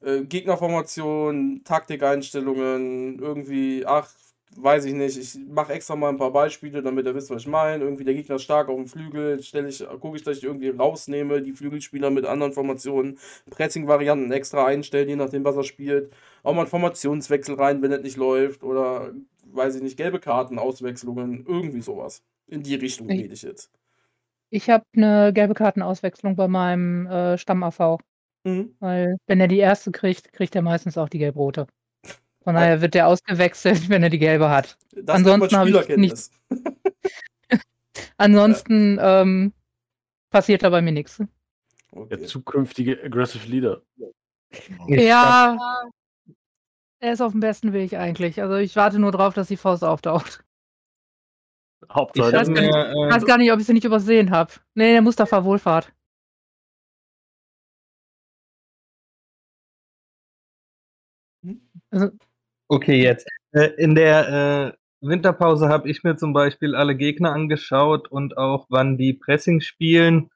Äh, 0.00 0.24
Gegnerformation, 0.24 1.62
Taktikeinstellungen, 1.64 3.18
irgendwie, 3.18 3.86
ach, 3.86 4.10
weiß 4.54 4.84
ich 4.86 4.94
nicht. 4.94 5.16
Ich 5.18 5.38
mache 5.48 5.72
extra 5.72 5.96
mal 5.96 6.08
ein 6.10 6.16
paar 6.16 6.30
Beispiele, 6.32 6.82
damit 6.82 7.06
ihr 7.06 7.14
wisst, 7.14 7.30
was 7.30 7.42
ich 7.42 7.48
meine. 7.48 7.84
Irgendwie 7.84 8.04
der 8.04 8.14
Gegner 8.14 8.38
stark 8.38 8.68
auf 8.68 8.76
dem 8.76 8.86
Flügel, 8.86 9.42
stelle 9.42 9.68
ich, 9.68 9.84
gucke 10.00 10.16
ich, 10.16 10.22
dass 10.22 10.38
ich 10.38 10.44
irgendwie 10.44 10.68
rausnehme, 10.70 11.42
die 11.42 11.52
Flügelspieler 11.52 12.10
mit 12.10 12.24
anderen 12.26 12.52
Formationen, 12.52 13.18
Pressing-Varianten 13.50 14.30
extra 14.32 14.64
einstellen, 14.66 15.08
je 15.08 15.16
nachdem, 15.16 15.44
was 15.44 15.56
er 15.56 15.64
spielt. 15.64 16.12
Auch 16.42 16.52
mal 16.54 16.60
einen 16.62 16.70
Formationswechsel 16.70 17.56
rein, 17.56 17.82
wenn 17.82 17.90
das 17.90 18.02
nicht 18.02 18.16
läuft. 18.16 18.62
Oder, 18.62 19.12
weiß 19.52 19.76
ich 19.76 19.82
nicht, 19.82 19.96
gelbe 19.96 20.20
Karten, 20.20 20.58
Auswechslungen, 20.58 21.44
irgendwie 21.46 21.80
sowas. 21.82 22.22
In 22.46 22.62
die 22.62 22.76
Richtung 22.76 23.08
Ich- 23.10 23.20
rede 23.22 23.34
ich 23.34 23.42
jetzt. 23.42 23.70
Ich 24.50 24.70
habe 24.70 24.84
eine 24.96 25.32
gelbe 25.32 25.54
Kartenauswechslung 25.54 26.36
bei 26.36 26.46
meinem 26.48 27.06
äh, 27.06 27.36
Stamm-AV. 27.36 27.98
Mhm. 28.44 28.76
Weil, 28.78 29.16
wenn 29.26 29.40
er 29.40 29.48
die 29.48 29.58
erste 29.58 29.90
kriegt, 29.90 30.32
kriegt 30.32 30.54
er 30.54 30.62
meistens 30.62 30.96
auch 30.96 31.08
die 31.08 31.18
gelb-rote. 31.18 31.66
Von 32.46 32.54
daher 32.54 32.80
wird 32.80 32.94
er 32.94 33.08
ausgewechselt, 33.08 33.88
wenn 33.88 34.04
er 34.04 34.08
die 34.08 34.20
gelbe 34.20 34.48
hat. 34.48 34.78
Das 34.92 35.16
Ansonsten 35.16 35.56
habe 35.56 35.68
ich 35.68 35.74
Spielerkenntnis. 35.74 36.30
Ansonsten 38.18 38.98
ähm, 39.00 39.52
passiert 40.30 40.62
da 40.62 40.70
bei 40.70 40.80
mir 40.80 40.92
nichts. 40.92 41.16
Der 41.18 41.28
Okay. 41.90 42.22
zukünftige 42.22 43.02
Aggressive 43.02 43.48
Leader. 43.48 43.82
Ich 44.86 45.02
Ja, 45.02 45.58
er 47.00 47.12
ist 47.12 47.20
auf 47.20 47.32
dem 47.32 47.40
besten 47.40 47.72
Weg 47.72 47.94
eigentlich. 47.94 48.40
Also 48.40 48.54
ich 48.54 48.76
warte 48.76 49.00
nur 49.00 49.10
drauf, 49.10 49.34
dass 49.34 49.48
die 49.48 49.56
Faust 49.56 49.82
auftaucht. 49.82 50.44
Ich 51.82 51.92
Hauptsache, 51.92 52.32
weiß 52.32 52.48
habe 52.48 52.52
gar 52.54 52.62
nicht- 52.62 52.70
Ich 52.70 52.76
äh, 52.76 53.10
weiß 53.10 53.24
gar 53.26 53.38
nicht, 53.38 53.50
ob 53.52 53.58
ich 53.58 53.66
sie 53.66 53.72
nicht 53.72 53.84
übersehen 53.84 54.30
habe. 54.30 54.52
Nee, 54.74 54.92
der 54.92 55.02
Mustafa 55.02 55.42
Wohlfahrt. 55.42 55.92
Also, 61.90 62.10
Okay, 62.68 63.02
jetzt. 63.02 63.28
Äh, 63.52 63.70
in 63.78 63.94
der 63.94 64.72
äh, 64.72 65.06
Winterpause 65.06 65.68
habe 65.68 65.88
ich 65.88 66.02
mir 66.02 66.16
zum 66.16 66.32
Beispiel 66.32 66.74
alle 66.74 66.96
Gegner 66.96 67.32
angeschaut 67.32 68.10
und 68.10 68.36
auch, 68.36 68.66
wann 68.70 68.98
die 68.98 69.12
Pressing 69.12 69.60
spielen 69.60 70.30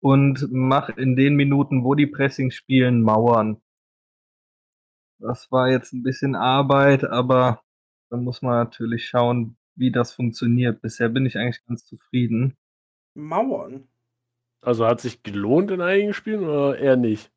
und 0.00 0.50
mache 0.52 0.92
in 0.92 1.16
den 1.16 1.34
Minuten, 1.36 1.84
wo 1.84 1.94
die 1.94 2.06
Pressing 2.06 2.50
spielen, 2.50 3.02
Mauern. 3.02 3.62
Das 5.18 5.50
war 5.52 5.70
jetzt 5.70 5.92
ein 5.92 6.02
bisschen 6.02 6.34
Arbeit, 6.34 7.04
aber 7.04 7.62
da 8.10 8.16
muss 8.16 8.42
man 8.42 8.64
natürlich 8.64 9.06
schauen, 9.06 9.56
wie 9.76 9.92
das 9.92 10.12
funktioniert. 10.12 10.82
Bisher 10.82 11.08
bin 11.08 11.24
ich 11.24 11.38
eigentlich 11.38 11.64
ganz 11.64 11.86
zufrieden. 11.86 12.56
Mauern. 13.14 13.88
also 14.62 14.86
hat 14.86 15.00
sich 15.00 15.22
gelohnt 15.22 15.70
in 15.70 15.80
einigen 15.80 16.14
Spielen 16.14 16.44
oder 16.44 16.78
eher 16.78 16.96
nicht? 16.96 17.30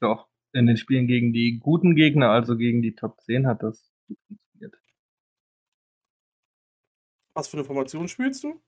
Doch, 0.00 0.28
in 0.54 0.66
den 0.66 0.76
Spielen 0.76 1.06
gegen 1.06 1.32
die 1.32 1.58
guten 1.58 1.94
Gegner, 1.94 2.30
also 2.30 2.56
gegen 2.56 2.80
die 2.80 2.94
Top 2.94 3.20
10, 3.20 3.46
hat 3.46 3.62
das 3.62 3.92
gut 4.06 4.18
funktioniert. 4.28 4.76
Was 7.34 7.48
für 7.48 7.56
eine 7.56 7.64
Formation 7.64 8.08
spielst 8.08 8.44
du? 8.44 8.62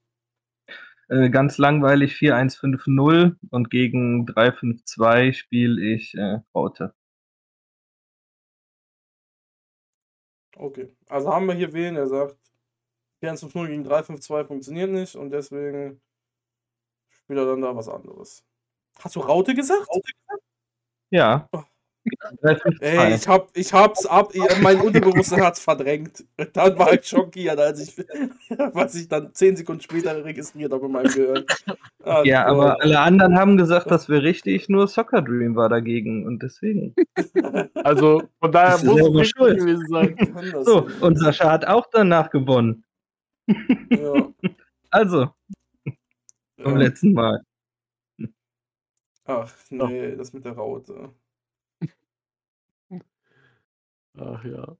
Äh, 1.09 1.29
ganz 1.29 1.57
langweilig 1.57 2.13
4-1-5-0 2.15 3.37
und 3.49 3.69
gegen 3.69 4.25
3-5-2 4.25 5.31
spiele 5.31 5.81
ich 5.81 6.13
äh, 6.15 6.39
Raute. 6.53 6.93
Okay. 10.57 10.93
Also 11.07 11.31
haben 11.31 11.45
wir 11.45 11.53
hier 11.53 11.71
wen, 11.71 11.95
der 11.95 12.07
sagt, 12.07 12.37
4-1-5-0 13.21 13.67
gegen 13.67 13.87
3-5-2 13.87 14.45
funktioniert 14.45 14.89
nicht 14.89 15.15
und 15.15 15.31
deswegen 15.31 16.01
spielt 17.09 17.39
er 17.39 17.45
dann 17.45 17.61
da 17.61 17.75
was 17.75 17.87
anderes. 17.87 18.43
Hast 18.99 19.15
du 19.15 19.21
Raute 19.21 19.53
gesagt? 19.53 19.87
Ja. 21.09 21.47
Oh. 21.53 21.63
3-5-2. 22.41 22.81
Ey, 22.81 23.15
ich 23.15 23.27
hab, 23.27 23.49
ich 23.55 23.73
hab's 23.73 24.05
ab, 24.05 24.33
mein 24.61 24.79
Unterbewusstsein 24.79 25.41
hat's 25.43 25.59
verdrängt. 25.59 26.25
Dann 26.53 26.77
war 26.77 26.93
ich 26.93 27.05
schockiert, 27.05 27.59
als 27.59 27.81
ich, 27.81 27.97
was 28.73 28.95
ich 28.95 29.07
dann 29.07 29.33
10 29.33 29.57
Sekunden 29.57 29.81
später 29.81 30.23
registriert 30.23 30.71
habe 30.71 30.85
in 30.85 30.91
meinem 30.91 31.11
Gehirn. 31.11 31.45
Ah, 32.03 32.21
ja, 32.23 32.45
aber 32.45 32.81
alle 32.81 32.99
anderen 32.99 33.37
haben 33.37 33.57
gesagt, 33.57 33.91
das 33.91 34.09
wäre 34.09 34.23
richtig, 34.23 34.69
nur 34.69 34.87
Soccer 34.87 35.21
Dream 35.21 35.55
war 35.55 35.69
dagegen 35.69 36.25
und 36.25 36.41
deswegen. 36.43 36.95
Also 37.75 38.23
von 38.39 38.51
daher 38.51 38.83
muss 38.83 38.99
es 38.99 39.07
richtig 39.07 39.29
schuld. 39.37 39.59
gewesen 39.59 39.87
sein. 39.87 40.15
So, 40.63 40.87
und 41.01 41.17
Sascha 41.17 41.51
hat 41.51 41.65
auch 41.65 41.87
danach 41.91 42.29
gewonnen. 42.29 42.83
Ja, 43.89 44.31
Also, 44.89 45.29
vom 46.61 46.73
ja. 46.73 46.77
letzten 46.77 47.13
Mal. 47.13 47.43
Ach, 49.25 49.53
nee, 49.69 50.15
das 50.15 50.33
mit 50.33 50.45
der 50.45 50.53
Raute. 50.53 51.13
Ach 54.17 54.43
ja. 54.43 54.75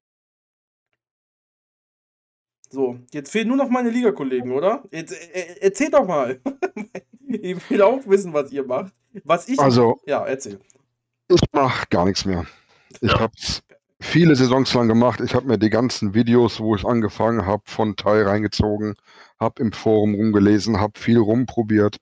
So, 2.70 3.00
jetzt 3.12 3.32
fehlen 3.32 3.48
nur 3.48 3.58
noch 3.58 3.70
meine 3.70 3.90
Ligakollegen, 3.90 4.52
oder? 4.52 4.84
Jetzt, 4.92 5.14
äh, 5.14 5.56
erzähl 5.62 5.90
doch 5.90 6.06
mal. 6.06 6.42
ich 7.28 7.70
will 7.70 7.82
auch 7.82 8.06
wissen, 8.08 8.34
was 8.34 8.52
ihr 8.52 8.66
macht. 8.66 8.94
Was 9.24 9.48
ich. 9.48 9.60
Also, 9.60 10.00
Ja, 10.06 10.26
erzähl. 10.26 10.60
ich 11.30 11.42
mache 11.54 11.86
gar 11.90 12.06
nichts 12.06 12.26
mehr. 12.26 12.46
Ich 13.02 13.14
habe 13.14 13.34
es 13.38 13.64
viele 14.02 14.36
Saisons 14.36 14.74
lang 14.74 14.88
gemacht. 14.88 15.22
Ich 15.22 15.34
habe 15.34 15.48
mir 15.48 15.58
die 15.58 15.70
ganzen 15.70 16.14
Videos, 16.14 16.60
wo 16.60 16.76
ich 16.76 16.86
angefangen 16.86 17.46
habe, 17.46 17.64
von 17.66 17.96
Teil 17.96 18.24
reingezogen, 18.24 18.96
habe 19.40 19.62
im 19.62 19.72
Forum 19.72 20.16
rumgelesen, 20.16 20.80
habe 20.80 21.00
viel 21.00 21.18
rumprobiert, 21.20 21.98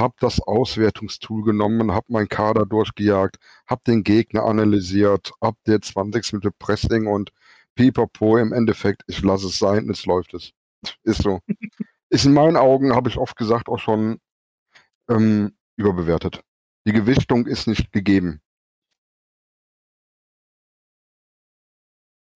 habe 0.00 0.14
das 0.20 0.40
Auswertungstool 0.40 1.44
genommen, 1.44 1.92
habe 1.92 2.12
meinen 2.12 2.28
Kader 2.28 2.66
durchgejagt, 2.66 3.38
habe 3.66 3.82
den 3.86 4.02
Gegner 4.02 4.44
analysiert, 4.44 5.32
ab 5.40 5.56
der 5.66 5.80
20 5.80 6.32
mit 6.32 6.58
Pressing 6.58 7.06
und 7.06 7.32
Pipapo 7.74 8.36
im 8.38 8.52
Endeffekt, 8.52 9.02
ich 9.06 9.22
lasse 9.22 9.46
es 9.46 9.58
sein, 9.58 9.86
jetzt 9.86 10.06
läuft 10.06 10.34
es. 10.34 10.52
Ist 11.02 11.22
so. 11.22 11.40
Ist 12.12 12.24
in 12.24 12.32
meinen 12.32 12.56
Augen, 12.56 12.94
habe 12.94 13.08
ich 13.08 13.16
oft 13.18 13.36
gesagt, 13.36 13.68
auch 13.68 13.78
schon 13.78 14.18
ähm, 15.08 15.56
überbewertet. 15.76 16.42
Die 16.86 16.92
Gewichtung 16.92 17.46
ist 17.46 17.68
nicht 17.68 17.92
gegeben. 17.92 18.40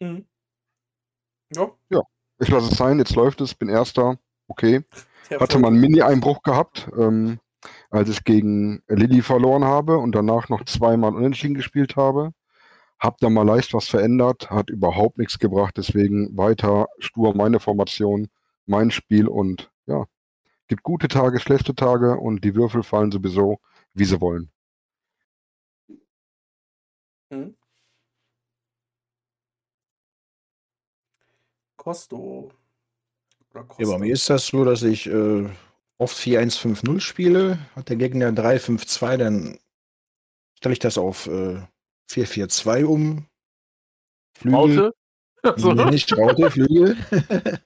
Mhm. 0.00 0.26
Ja, 1.90 2.02
Ich 2.38 2.48
lasse 2.48 2.70
es 2.70 2.76
sein, 2.78 2.98
jetzt 2.98 3.16
läuft 3.16 3.40
es, 3.40 3.54
bin 3.54 3.68
Erster. 3.68 4.18
Okay. 4.48 4.84
Hatte 5.40 5.56
einen 5.56 5.80
Mini-Einbruch 5.80 6.42
gehabt, 6.42 6.88
ähm, 6.96 7.40
als 7.90 8.08
ich 8.08 8.24
gegen 8.24 8.82
Lilly 8.88 9.22
verloren 9.22 9.64
habe 9.64 9.98
und 9.98 10.14
danach 10.14 10.48
noch 10.48 10.64
zweimal 10.64 11.14
unentschieden 11.14 11.54
gespielt 11.54 11.96
habe. 11.96 12.32
Hab 12.98 13.18
da 13.18 13.30
mal 13.30 13.46
leicht 13.46 13.74
was 13.74 13.88
verändert, 13.88 14.50
hat 14.50 14.70
überhaupt 14.70 15.18
nichts 15.18 15.38
gebracht, 15.38 15.76
deswegen 15.76 16.36
weiter 16.36 16.86
stur 16.98 17.34
meine 17.34 17.60
Formation, 17.60 18.28
mein 18.66 18.90
Spiel 18.90 19.28
und 19.28 19.70
ja, 19.86 20.06
gibt 20.68 20.82
gute 20.82 21.08
Tage, 21.08 21.40
schlechte 21.40 21.74
Tage 21.74 22.16
und 22.18 22.44
die 22.44 22.54
Würfel 22.54 22.82
fallen 22.82 23.12
sowieso, 23.12 23.58
wie 23.94 24.04
sie 24.04 24.20
wollen. 24.20 24.50
Mhm. 27.30 27.54
Costo. 31.76 32.50
Ja, 33.54 33.86
bei 33.86 33.98
mir 33.98 34.12
ist 34.12 34.28
das 34.30 34.46
so, 34.48 34.64
dass 34.64 34.82
ich 34.82 35.06
äh, 35.06 35.48
oft 35.98 36.16
4-1-5-0 36.16 37.00
spiele. 37.00 37.58
Hat 37.74 37.88
der 37.88 37.96
Gegner 37.96 38.30
3-5-2, 38.30 39.16
dann 39.16 39.58
stelle 40.58 40.72
ich 40.72 40.78
das 40.78 40.98
auf 40.98 41.26
äh, 41.26 41.60
4-4-2 42.10 42.84
um. 42.84 43.26
Flügel. 44.36 44.58
Raute? 44.58 44.94
So. 45.56 45.74
Nicht 45.74 46.16
Raute, 46.16 46.50
Flügel. 46.50 46.96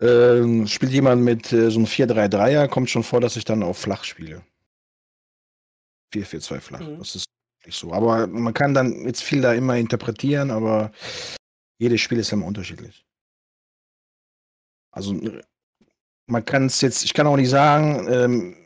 ähm, 0.00 0.66
spielt 0.66 0.90
jemand 0.90 1.22
mit 1.22 1.52
äh, 1.52 1.70
so 1.70 1.78
einem 1.78 1.86
4-3-3er, 1.86 2.66
kommt 2.66 2.90
schon 2.90 3.04
vor, 3.04 3.20
dass 3.20 3.36
ich 3.36 3.44
dann 3.44 3.62
auf 3.62 3.78
flach 3.78 4.02
spiele. 4.02 4.42
4-4-2 6.12 6.60
flach. 6.60 6.80
Mhm. 6.80 6.98
Das 6.98 7.14
ist 7.14 7.26
nicht 7.64 7.78
so. 7.78 7.92
Aber 7.92 8.26
man 8.26 8.54
kann 8.54 8.74
dann 8.74 9.06
jetzt 9.06 9.22
viel 9.22 9.40
da 9.40 9.54
immer 9.54 9.76
interpretieren, 9.76 10.50
aber 10.50 10.90
jedes 11.78 12.00
Spiel 12.00 12.18
ist 12.18 12.30
ja 12.30 12.36
immer 12.36 12.46
unterschiedlich. 12.46 13.06
Also 14.90 15.14
man 16.30 16.44
kann 16.44 16.66
es 16.66 16.80
jetzt, 16.80 17.04
ich 17.04 17.14
kann 17.14 17.26
auch 17.26 17.36
nicht 17.36 17.50
sagen, 17.50 18.06
ähm, 18.10 18.56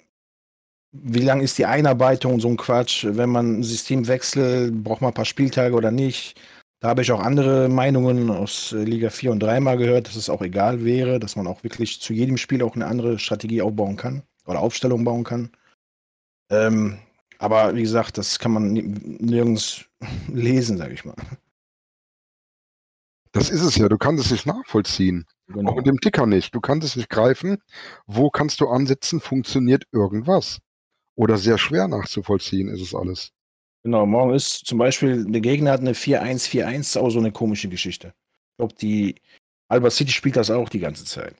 wie 0.92 1.20
lang 1.20 1.40
ist 1.40 1.58
die 1.58 1.66
Einarbeitung 1.66 2.34
und 2.34 2.40
so 2.40 2.48
ein 2.48 2.56
Quatsch. 2.56 3.04
Wenn 3.08 3.30
man 3.30 3.60
ein 3.60 3.62
System 3.64 4.06
wechselt, 4.06 4.84
braucht 4.84 5.00
man 5.00 5.10
ein 5.10 5.14
paar 5.14 5.24
Spieltage 5.24 5.74
oder 5.74 5.90
nicht. 5.90 6.40
Da 6.80 6.88
habe 6.88 7.02
ich 7.02 7.10
auch 7.10 7.20
andere 7.20 7.68
Meinungen 7.68 8.30
aus 8.30 8.72
äh, 8.72 8.84
Liga 8.84 9.10
4 9.10 9.32
und 9.32 9.40
3 9.40 9.58
mal 9.60 9.76
gehört, 9.76 10.06
dass 10.06 10.16
es 10.16 10.28
auch 10.30 10.42
egal 10.42 10.84
wäre, 10.84 11.18
dass 11.18 11.34
man 11.34 11.46
auch 11.46 11.64
wirklich 11.64 12.00
zu 12.00 12.12
jedem 12.12 12.36
Spiel 12.36 12.62
auch 12.62 12.74
eine 12.76 12.86
andere 12.86 13.18
Strategie 13.18 13.62
aufbauen 13.62 13.96
kann 13.96 14.22
oder 14.46 14.60
Aufstellung 14.60 15.02
bauen 15.02 15.24
kann. 15.24 15.50
Ähm, 16.50 16.98
aber 17.38 17.74
wie 17.74 17.82
gesagt, 17.82 18.18
das 18.18 18.38
kann 18.38 18.52
man 18.52 18.72
ni- 18.72 18.82
nirgends 18.82 19.86
lesen, 20.32 20.76
sage 20.76 20.94
ich 20.94 21.04
mal. 21.04 21.16
Das 23.32 23.50
ist 23.50 23.62
es 23.62 23.76
ja, 23.76 23.88
du 23.88 23.98
kannst 23.98 24.24
es 24.24 24.30
nicht 24.30 24.46
nachvollziehen. 24.46 25.26
Auch 25.50 25.54
Genau. 25.54 25.74
mit 25.74 25.86
dem 25.86 26.00
Ticker 26.00 26.26
nicht. 26.26 26.54
Du 26.54 26.60
kannst 26.60 26.86
es 26.88 26.96
nicht 26.96 27.10
greifen. 27.10 27.58
Wo 28.06 28.30
kannst 28.30 28.60
du 28.60 28.68
ansetzen? 28.68 29.20
Funktioniert 29.20 29.84
irgendwas? 29.92 30.58
Oder 31.16 31.36
sehr 31.36 31.58
schwer 31.58 31.86
nachzuvollziehen 31.86 32.68
ist 32.68 32.80
es 32.80 32.94
alles. 32.94 33.30
Genau, 33.84 34.06
morgen 34.06 34.32
ist 34.34 34.66
zum 34.66 34.78
Beispiel, 34.78 35.24
der 35.26 35.42
Gegner 35.42 35.72
hat 35.72 35.80
eine 35.80 35.92
4-1-4-1, 35.94 36.96
auch 36.98 37.10
so 37.10 37.18
eine 37.18 37.30
komische 37.32 37.68
Geschichte. 37.68 38.08
Ich 38.08 38.56
glaube, 38.58 38.74
die 38.74 39.16
Albert 39.68 39.92
City 39.92 40.10
spielt 40.12 40.36
das 40.36 40.50
auch 40.50 40.68
die 40.70 40.80
ganze 40.80 41.04
Zeit. 41.04 41.36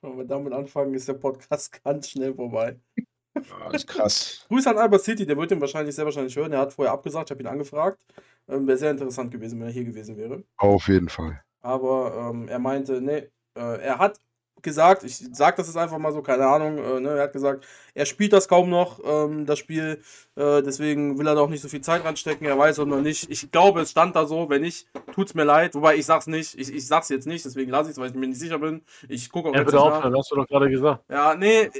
Wenn 0.00 0.16
wir 0.16 0.24
damit 0.24 0.52
anfangen, 0.54 0.94
ist 0.94 1.06
der 1.08 1.14
Podcast 1.14 1.80
ganz 1.84 2.08
schnell 2.10 2.34
vorbei. 2.34 2.80
Ja, 2.96 3.66
das 3.70 3.82
ist 3.82 3.86
krass. 3.86 4.46
Grüße 4.48 4.70
an 4.70 4.78
Albert 4.78 5.02
City, 5.04 5.26
der 5.26 5.36
wird 5.36 5.50
ihn 5.52 5.60
wahrscheinlich 5.60 5.94
sehr 5.94 6.06
wahrscheinlich 6.06 6.34
hören. 6.34 6.52
Er 6.52 6.60
hat 6.60 6.72
vorher 6.72 6.92
abgesagt, 6.92 7.28
ich 7.28 7.34
habe 7.34 7.42
ihn 7.42 7.46
angefragt. 7.46 8.02
Ähm, 8.48 8.66
Wäre 8.66 8.78
sehr 8.78 8.90
interessant 8.90 9.30
gewesen, 9.30 9.60
wenn 9.60 9.66
er 9.68 9.72
hier 9.72 9.84
gewesen 9.84 10.16
wäre. 10.16 10.42
Auf 10.56 10.88
jeden 10.88 11.08
Fall. 11.10 11.42
Aber 11.60 12.30
ähm, 12.30 12.48
er 12.48 12.58
meinte, 12.58 13.00
nee, 13.00 13.28
äh, 13.54 13.80
er 13.80 13.98
hat 13.98 14.20
gesagt, 14.62 15.04
ich 15.04 15.16
sag 15.32 15.56
das 15.56 15.66
jetzt 15.66 15.76
einfach 15.76 15.98
mal 15.98 16.12
so, 16.12 16.22
keine 16.22 16.46
Ahnung, 16.46 16.78
äh, 16.78 17.00
ne, 17.00 17.10
er 17.10 17.22
hat 17.24 17.32
gesagt, 17.32 17.66
er 17.94 18.06
spielt 18.06 18.32
das 18.32 18.48
kaum 18.48 18.70
noch, 18.70 19.00
ähm, 19.04 19.46
das 19.46 19.58
Spiel, 19.58 20.00
äh, 20.36 20.62
deswegen 20.62 21.18
will 21.18 21.26
er 21.26 21.34
da 21.34 21.42
auch 21.42 21.48
nicht 21.48 21.60
so 21.60 21.68
viel 21.68 21.80
Zeit 21.80 22.04
reinstecken, 22.04 22.46
er 22.46 22.58
weiß 22.58 22.78
auch 22.80 22.86
noch 22.86 23.00
nicht. 23.00 23.30
Ich 23.30 23.50
glaube, 23.50 23.82
es 23.82 23.92
stand 23.92 24.16
da 24.16 24.26
so, 24.26 24.48
wenn 24.50 24.62
nicht, 24.62 24.88
tut's 25.12 25.34
mir 25.34 25.44
leid, 25.44 25.74
wobei 25.74 25.96
ich 25.96 26.06
sag's 26.06 26.26
nicht, 26.26 26.58
ich, 26.58 26.72
ich 26.72 26.86
sag's 26.86 27.08
jetzt 27.08 27.26
nicht, 27.26 27.44
deswegen 27.44 27.70
lasse 27.70 27.90
ich 27.90 27.96
es, 27.96 27.98
weil 28.00 28.10
ich 28.10 28.14
mir 28.14 28.26
nicht 28.26 28.40
sicher 28.40 28.58
bin. 28.58 28.82
Ich 29.08 29.30
gucke 29.30 29.48
auch 29.48 29.54
Ja, 29.54 29.60
jetzt 29.60 29.66
bitte 29.66 29.80
aufhören, 29.80 30.16
hast 30.16 30.30
du 30.30 30.36
doch 30.36 30.48
gerade 30.48 30.70
gesagt. 30.70 31.04
Ja, 31.08 31.34
nee, 31.34 31.70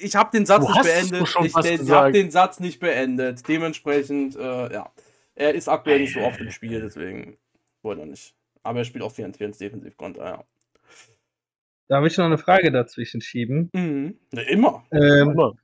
ich 0.00 0.14
habe 0.14 0.30
den 0.30 0.46
Satz 0.46 0.66
Du 0.66 0.72
nicht 0.72 0.82
beendet. 0.82 1.28
Ich, 1.42 1.80
ich 1.80 1.90
habe 1.90 2.12
den 2.12 2.30
Satz 2.30 2.60
nicht 2.60 2.80
beendet. 2.80 3.48
Dementsprechend, 3.48 4.36
äh, 4.36 4.72
ja. 4.72 4.90
Er 5.34 5.54
ist 5.54 5.68
aktuell 5.68 6.00
nicht 6.00 6.12
so 6.12 6.20
oft 6.20 6.38
im 6.38 6.50
Spiel, 6.50 6.82
deswegen 6.82 7.38
wollte 7.82 8.02
er 8.02 8.06
nicht. 8.06 8.34
Aber 8.62 8.80
er 8.80 8.84
spielt 8.84 9.04
auch 9.04 9.12
24 9.12 9.58
Defensivkonter, 9.58 10.24
ja. 10.24 10.44
Darf 11.88 12.04
ich 12.06 12.16
noch 12.16 12.26
eine 12.26 12.38
Frage 12.38 12.70
dazwischen 12.70 13.20
schieben? 13.20 13.68
Mhm. 13.72 14.18
Ne, 14.32 14.42
immer. 14.42 14.84
Ähm, 14.92 15.30
Immer. 15.30 15.54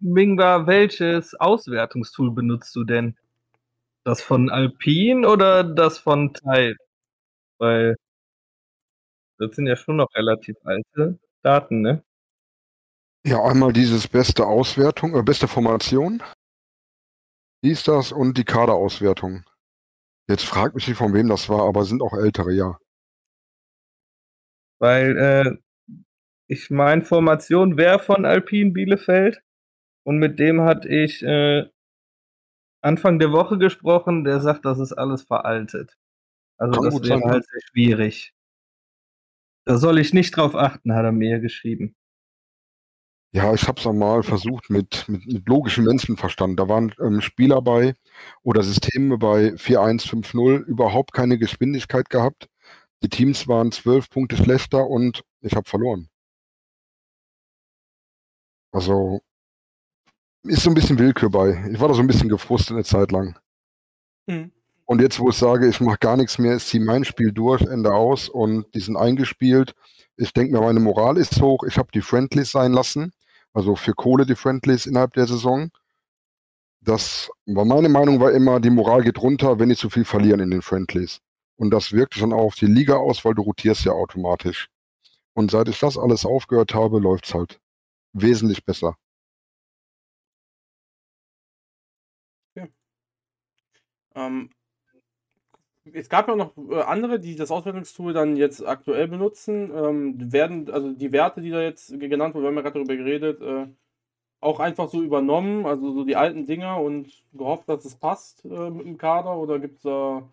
Mingwa, 0.00 0.66
welches 0.66 1.34
Auswertungstool 1.34 2.32
benutzt 2.32 2.74
du 2.74 2.84
denn? 2.84 3.16
Das 4.04 4.22
von 4.22 4.50
Alpine 4.50 5.28
oder 5.28 5.62
das 5.62 5.98
von 5.98 6.32
Tide? 6.34 6.76
Weil 7.58 7.96
das 9.38 9.56
sind 9.56 9.66
ja 9.66 9.76
schon 9.76 9.96
noch 9.96 10.08
relativ 10.14 10.56
alte 10.64 11.18
Daten, 11.42 11.80
ne? 11.80 12.02
Ja, 13.26 13.42
einmal 13.42 13.72
dieses 13.72 14.08
beste 14.08 14.46
Auswertung, 14.46 15.14
äh, 15.14 15.22
beste 15.22 15.48
Formation. 15.48 16.22
Hieß 17.62 17.82
das 17.84 18.12
und 18.12 18.38
die 18.38 18.44
Kaderauswertung. 18.44 19.44
Jetzt 20.30 20.44
fragt 20.44 20.76
mich 20.76 20.86
nicht, 20.86 20.96
von 20.96 21.12
wem 21.12 21.28
das 21.28 21.48
war, 21.48 21.66
aber 21.66 21.84
sind 21.84 22.02
auch 22.02 22.14
ältere, 22.14 22.52
ja. 22.52 22.78
Weil 24.78 25.16
äh, 25.18 25.56
ich 26.46 26.70
meine, 26.70 27.02
Formation 27.02 27.76
wäre 27.76 27.98
von 27.98 28.24
Alpine 28.24 28.70
Bielefeld 28.70 29.42
und 30.04 30.18
mit 30.18 30.38
dem 30.38 30.60
hatte 30.60 30.88
ich 30.88 31.24
äh, 31.24 31.68
Anfang 32.80 33.18
der 33.18 33.32
Woche 33.32 33.58
gesprochen, 33.58 34.22
der 34.22 34.40
sagt, 34.40 34.64
das 34.64 34.78
ist 34.78 34.92
alles 34.92 35.24
veraltet. 35.24 35.98
Also 36.58 36.80
Kann 36.80 36.90
das 36.90 37.02
wäre 37.02 37.20
halt 37.22 37.44
sehr 37.44 37.60
schwierig. 37.68 38.32
Da 39.64 39.78
soll 39.78 39.98
ich 39.98 40.14
nicht 40.14 40.36
drauf 40.36 40.54
achten, 40.54 40.94
hat 40.94 41.04
er 41.04 41.12
mir 41.12 41.40
geschrieben. 41.40 41.96
Ja, 43.32 43.54
ich 43.54 43.68
habe 43.68 43.80
es 43.80 43.86
mal 43.86 44.24
versucht 44.24 44.70
mit, 44.70 45.08
mit, 45.08 45.24
mit 45.24 45.48
logischem 45.48 45.84
Menschenverstand. 45.84 46.58
Da 46.58 46.68
waren 46.68 46.92
ähm, 47.00 47.20
Spieler 47.20 47.62
bei 47.62 47.94
oder 48.42 48.62
Systeme 48.64 49.18
bei 49.18 49.50
4-1-5-0 49.54 50.64
überhaupt 50.64 51.12
keine 51.12 51.38
Geschwindigkeit 51.38 52.10
gehabt. 52.10 52.48
Die 53.02 53.08
Teams 53.08 53.46
waren 53.46 53.70
zwölf 53.70 54.10
Punkte 54.10 54.36
schlechter 54.36 54.86
und 54.86 55.22
ich 55.42 55.54
habe 55.54 55.68
verloren. 55.68 56.08
Also 58.72 59.20
ist 60.42 60.62
so 60.62 60.70
ein 60.70 60.74
bisschen 60.74 60.98
Willkür 60.98 61.30
bei. 61.30 61.64
Ich 61.70 61.80
war 61.80 61.88
da 61.88 61.94
so 61.94 62.00
ein 62.00 62.06
bisschen 62.06 62.28
gefrustet 62.28 62.74
eine 62.74 62.84
Zeit 62.84 63.12
lang. 63.12 63.38
Mhm. 64.26 64.52
Und 64.86 65.00
jetzt, 65.00 65.20
wo 65.20 65.28
ich 65.28 65.36
sage, 65.36 65.68
ich 65.68 65.80
mache 65.80 65.98
gar 65.98 66.16
nichts 66.16 66.38
mehr, 66.38 66.56
ich 66.56 66.64
ziehe 66.64 66.84
mein 66.84 67.04
Spiel 67.04 67.30
durch, 67.30 67.62
Ende 67.62 67.94
aus 67.94 68.28
und 68.28 68.66
die 68.74 68.80
sind 68.80 68.96
eingespielt. 68.96 69.74
Ich 70.16 70.32
denke 70.32 70.52
mir, 70.52 70.60
meine 70.60 70.80
Moral 70.80 71.16
ist 71.16 71.40
hoch. 71.40 71.62
Ich 71.64 71.78
habe 71.78 71.92
die 71.94 72.00
Friendlies 72.00 72.50
sein 72.50 72.72
lassen. 72.72 73.12
Also 73.52 73.74
für 73.76 73.94
Kohle 73.94 74.26
die 74.26 74.36
Friendlies 74.36 74.86
innerhalb 74.86 75.12
der 75.14 75.26
Saison. 75.26 75.70
Das 76.82 77.30
war 77.46 77.64
meine 77.64 77.88
Meinung 77.88 78.20
war 78.20 78.32
immer, 78.32 78.60
die 78.60 78.70
Moral 78.70 79.02
geht 79.02 79.20
runter, 79.20 79.58
wenn 79.58 79.68
die 79.68 79.76
zu 79.76 79.90
viel 79.90 80.04
verlieren 80.04 80.40
in 80.40 80.50
den 80.50 80.62
Friendlies. 80.62 81.20
Und 81.56 81.70
das 81.70 81.92
wirkt 81.92 82.14
schon 82.14 82.32
auch 82.32 82.44
auf 82.44 82.54
die 82.54 82.66
Liga 82.66 82.96
aus, 82.96 83.24
weil 83.24 83.34
du 83.34 83.42
rotierst 83.42 83.84
ja 83.84 83.92
automatisch. 83.92 84.68
Und 85.34 85.50
seit 85.50 85.68
ich 85.68 85.78
das 85.78 85.98
alles 85.98 86.24
aufgehört 86.24 86.74
habe, 86.74 86.98
läuft's 87.00 87.34
halt 87.34 87.60
wesentlich 88.12 88.64
besser. 88.64 88.96
Ähm, 94.14 94.50
es 95.84 96.08
gab 96.08 96.28
ja 96.28 96.36
noch 96.36 96.56
äh, 96.70 96.82
andere, 96.82 97.20
die 97.20 97.36
das 97.36 97.50
Auswertungstool 97.50 98.12
dann 98.12 98.36
jetzt 98.36 98.64
aktuell 98.66 99.08
benutzen. 99.08 99.70
Ähm, 99.74 100.32
werden, 100.32 100.70
also 100.70 100.92
die 100.92 101.12
Werte, 101.12 101.40
die 101.40 101.50
da 101.50 101.62
jetzt 101.62 101.90
ge- 101.98 102.08
genannt 102.08 102.34
wurden, 102.34 102.44
wir 102.44 102.48
haben 102.48 102.56
ja 102.56 102.62
gerade 102.62 102.74
darüber 102.84 102.96
geredet, 102.96 103.40
äh, 103.42 103.66
auch 104.40 104.60
einfach 104.60 104.88
so 104.90 105.02
übernommen, 105.02 105.66
also 105.66 105.92
so 105.94 106.04
die 106.04 106.16
alten 106.16 106.46
Dinger 106.46 106.80
und 106.80 107.24
gehofft, 107.32 107.68
dass 107.68 107.84
es 107.84 107.96
passt 107.96 108.44
äh, 108.46 108.70
mit 108.70 108.86
dem 108.86 108.98
Kader 108.98 109.36
oder 109.38 109.58
gibt 109.60 109.78
es 109.78 109.82
da, 109.82 110.28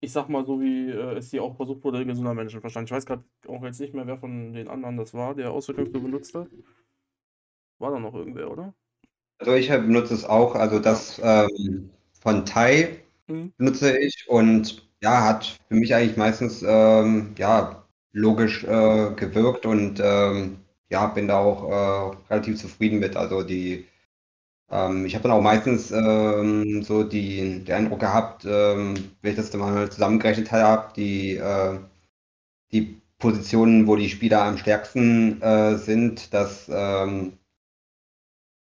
ich 0.00 0.12
sag 0.12 0.28
mal 0.28 0.44
so, 0.46 0.60
wie 0.60 0.90
äh, 0.90 1.16
es 1.18 1.30
hier 1.30 1.42
auch 1.42 1.56
versucht 1.56 1.84
wurde, 1.84 2.04
gesunder 2.06 2.34
Menschenverstand. 2.34 2.88
Ich 2.88 2.92
weiß 2.92 3.06
gerade 3.06 3.24
auch 3.48 3.62
jetzt 3.64 3.80
nicht 3.80 3.94
mehr, 3.94 4.06
wer 4.06 4.18
von 4.18 4.52
den 4.54 4.68
anderen 4.68 4.96
das 4.96 5.14
war, 5.14 5.34
der 5.34 5.52
Auswertungstool 5.52 6.02
benutzt 6.02 6.34
hat. 6.34 6.48
War 7.78 7.90
da 7.90 7.98
noch 7.98 8.14
irgendwer, 8.14 8.50
oder? 8.50 8.74
Also 9.38 9.54
ich 9.54 9.70
hab- 9.70 9.82
benutze 9.82 10.14
es 10.14 10.24
auch, 10.24 10.54
also 10.54 10.78
das 10.78 11.20
ähm, 11.22 11.90
von 12.20 12.44
Tai 12.46 13.02
Mhm. 13.30 13.52
benutze 13.56 13.96
ich 13.98 14.28
und 14.28 14.88
ja, 15.02 15.24
hat 15.24 15.58
für 15.68 15.74
mich 15.74 15.94
eigentlich 15.94 16.16
meistens 16.16 16.62
ähm, 16.66 17.34
ja, 17.38 17.84
logisch 18.12 18.64
äh, 18.64 19.14
gewirkt 19.14 19.66
und 19.66 20.00
ähm, 20.02 20.58
ja, 20.90 21.06
bin 21.06 21.28
da 21.28 21.38
auch 21.38 21.70
äh, 21.70 22.16
relativ 22.32 22.58
zufrieden 22.58 22.98
mit. 22.98 23.16
Also 23.16 23.42
die, 23.42 23.86
ähm, 24.70 25.06
ich 25.06 25.14
habe 25.14 25.24
dann 25.24 25.32
auch 25.32 25.42
meistens 25.42 25.90
ähm, 25.92 26.82
so 26.82 27.04
die, 27.04 27.64
den 27.64 27.74
Eindruck 27.74 28.00
gehabt, 28.00 28.44
ähm, 28.46 28.94
wenn 29.22 29.32
ich 29.32 29.36
das 29.36 29.52
mal 29.54 29.90
zusammengerechnet 29.90 30.52
habe, 30.52 30.92
die, 30.96 31.36
äh, 31.36 31.78
die 32.72 33.00
Positionen, 33.18 33.86
wo 33.86 33.96
die 33.96 34.08
Spieler 34.08 34.42
am 34.42 34.58
stärksten 34.58 35.40
äh, 35.42 35.76
sind, 35.76 36.32
dass 36.34 36.70
ähm, 36.72 37.34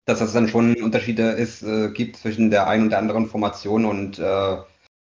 dass 0.07 0.19
das 0.19 0.33
dann 0.33 0.47
schon 0.47 0.81
Unterschiede 0.81 1.31
ist, 1.31 1.63
äh, 1.63 1.89
gibt 1.89 2.15
zwischen 2.15 2.49
der 2.49 2.67
einen 2.67 2.83
und 2.83 2.89
der 2.91 2.99
anderen 2.99 3.27
Formation 3.27 3.85
und 3.85 4.17
äh, 4.17 4.57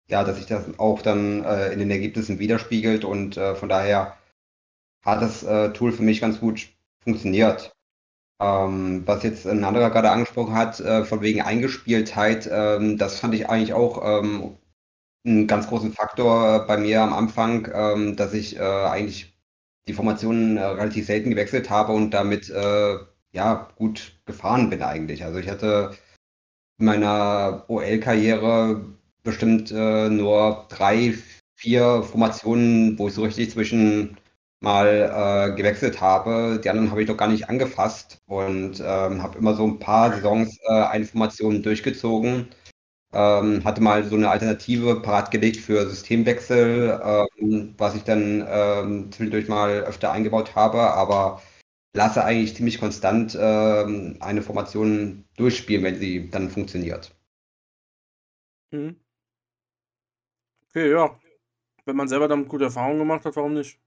ja, 0.10 0.24
dass 0.26 0.36
sich 0.38 0.46
das 0.46 0.66
auch 0.78 1.02
dann 1.02 1.46
äh, 1.46 1.72
in 1.72 1.80
den 1.80 1.90
Ergebnissen 1.90 2.40
widerspiegelt 2.40 3.06
und 3.06 3.38
äh, 3.38 3.56
von 3.56 3.70
daher 3.70 4.18
hat 5.06 5.22
das 5.22 5.44
äh, 5.44 5.72
Tool 5.72 5.94
für 5.94 6.04
mich 6.04 6.20
ganz 6.20 6.42
gut 6.42 6.68
funktioniert. 7.04 7.74
Ähm, 8.42 9.04
was 9.06 9.24
jetzt 9.24 9.48
ein 9.48 9.64
anderer 9.64 9.92
gerade 9.92 10.12
angesprochen 10.12 10.56
hat, 10.56 10.80
äh, 10.82 11.06
von 11.06 11.22
wegen 11.22 11.42
Eingespieltheit, 11.42 12.50
ähm, 12.52 12.98
das 12.98 13.20
fand 13.20 13.34
ich 13.34 13.50
eigentlich 13.50 13.74
auch 13.74 14.02
ähm, 14.04 14.58
einen 15.26 15.48
ganz 15.48 15.68
großen 15.68 15.94
Faktor 15.94 16.68
bei 16.68 16.78
mir 16.78 17.02
am 17.02 17.14
Anfang, 17.14 17.70
ähm, 17.74 18.16
dass 18.18 18.34
ich 18.34 18.60
eigentlich 18.60 19.34
die 19.88 19.94
Formationen 19.94 20.58
relativ 20.58 21.06
selten 21.06 21.30
gewechselt 21.30 21.70
habe 21.70 21.94
und 21.94 22.12
damit 22.12 22.52
ja 23.32 23.70
gut 23.78 24.14
gefahren 24.26 24.70
bin 24.70 24.82
eigentlich. 24.84 25.24
Also 25.24 25.40
ich 25.40 25.50
hatte 25.50 25.96
in 26.80 26.86
meiner 26.86 27.66
OL-Karriere 27.70 28.86
bestimmt 29.24 29.72
äh, 29.72 30.10
nur 30.10 30.68
drei, 30.70 31.16
vier 31.56 32.04
Formationen, 32.04 32.98
wo 33.00 33.08
ich 33.08 33.14
so 33.14 33.24
richtig 33.24 33.52
zwischen 33.52 34.18
mal 34.62 35.52
äh, 35.52 35.56
gewechselt 35.56 36.02
habe. 36.02 36.60
Die 36.64 36.70
anderen 36.70 36.92
habe 36.92 37.02
ich 37.02 37.10
noch 37.10 37.18
gar 37.18 37.28
nicht 37.28 37.50
angefasst 37.50 38.22
und 38.28 38.80
ähm, 38.80 39.24
habe 39.24 39.38
immer 39.38 39.56
so 39.56 39.66
ein 39.66 39.80
paar 39.80 40.12
Saisons 40.14 40.58
äh, 40.68 40.84
eine 40.84 41.06
Formation 41.06 41.64
durchgezogen. 41.64 42.50
Ähm, 43.14 43.64
hatte 43.66 43.82
mal 43.82 44.04
so 44.06 44.16
eine 44.16 44.30
Alternative 44.30 45.02
parat 45.02 45.32
gelegt 45.32 45.58
für 45.58 45.90
Systemwechsel, 45.90 47.02
ähm, 47.42 47.76
was 47.78 47.96
ich 47.96 48.04
dann 48.04 48.46
ähm, 48.48 49.12
zwischendurch 49.12 49.48
mal 49.50 49.82
öfter 49.84 50.12
eingebaut 50.12 50.56
habe, 50.56 50.80
aber 50.94 51.42
lasse 51.94 52.24
eigentlich 52.24 52.56
ziemlich 52.56 52.80
konstant 52.80 53.38
ähm, 53.40 54.18
eine 54.20 54.42
Formation 54.42 55.26
durchspielen, 55.38 55.84
wenn 55.84 56.00
sie 56.00 56.30
dann 56.30 56.50
funktioniert. 56.50 57.14
Mhm. 58.72 58.96
Okay, 60.70 60.92
ja. 60.92 61.20
Wenn 61.86 61.96
man 61.96 62.08
selber 62.08 62.28
damit 62.28 62.48
gute 62.48 62.66
Erfahrungen 62.66 63.00
gemacht 63.00 63.26
hat, 63.26 63.36
warum 63.36 63.54
nicht? 63.56 63.80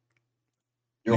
Ja. 1.06 1.14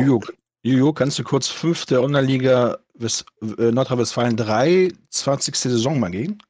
Jujo, 0.64 0.94
kannst 0.94 1.18
du 1.20 1.24
kurz 1.24 1.48
fünfte 1.48 2.02
Online-Liga 2.02 2.80
Wes- 2.94 3.26
äh, 3.42 3.72
Nordrhein-Westfalen 3.72 4.36
3, 4.38 4.92
20. 5.10 5.56
Saison 5.56 6.00
mal 6.00 6.10
gehen? 6.12 6.42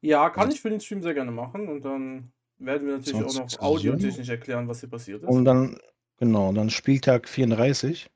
Ja, 0.00 0.30
kann 0.30 0.44
Also- 0.44 0.54
ich 0.54 0.60
für 0.60 0.70
den 0.70 0.80
Stream 0.80 1.02
sehr 1.02 1.14
gerne 1.14 1.30
machen 1.30 1.68
und 1.68 1.84
dann 1.84 2.32
werden 2.58 2.86
wir 2.86 2.96
natürlich 2.98 3.22
auch 3.24 3.28
20. 3.30 3.58
noch 3.60 3.66
audiotechnisch 3.66 4.28
erklären, 4.28 4.66
was 4.68 4.80
hier 4.80 4.88
passiert 4.88 5.22
ist. 5.22 5.28
Und 5.28 5.44
dann, 5.44 5.78
genau, 6.18 6.52
dann 6.52 6.70
Spieltag 6.70 7.28
34. 7.28 8.08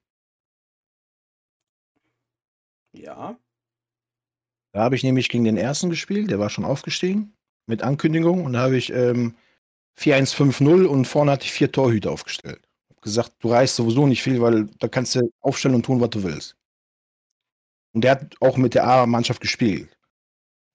Ja. 2.93 3.39
Da 4.73 4.81
habe 4.81 4.95
ich 4.95 5.03
nämlich 5.03 5.29
gegen 5.29 5.45
den 5.45 5.57
ersten 5.57 5.91
gespielt, 5.91 6.31
der 6.31 6.39
war 6.39 6.51
schon 6.51 6.65
aufgestiegen 6.65 7.33
mit 7.67 7.83
Ankündigung 7.83 8.45
und 8.45 8.53
da 8.55 8.61
habe 8.61 8.77
ich 8.77 8.93
ähm, 8.93 9.35
4-1-5-0 9.99 10.85
und 10.85 11.05
vorne 11.07 11.33
hatte 11.33 11.45
ich 11.45 11.53
vier 11.53 11.71
Torhüter 11.73 12.11
aufgestellt. 12.11 12.61
Hab 12.89 13.03
gesagt, 13.03 13.33
du 13.41 13.51
reißt 13.51 13.77
sowieso 13.77 14.07
nicht 14.07 14.23
viel, 14.23 14.41
weil 14.41 14.67
da 14.79 14.89
kannst 14.89 15.15
du 15.15 15.31
aufstellen 15.41 15.75
und 15.75 15.85
tun, 15.85 16.01
was 16.01 16.11
du 16.11 16.23
willst. 16.23 16.57
Und 17.93 18.03
der 18.03 18.13
hat 18.13 18.37
auch 18.41 18.57
mit 18.57 18.75
der 18.75 18.87
A-Mannschaft 18.87 19.41
gespielt. 19.41 19.97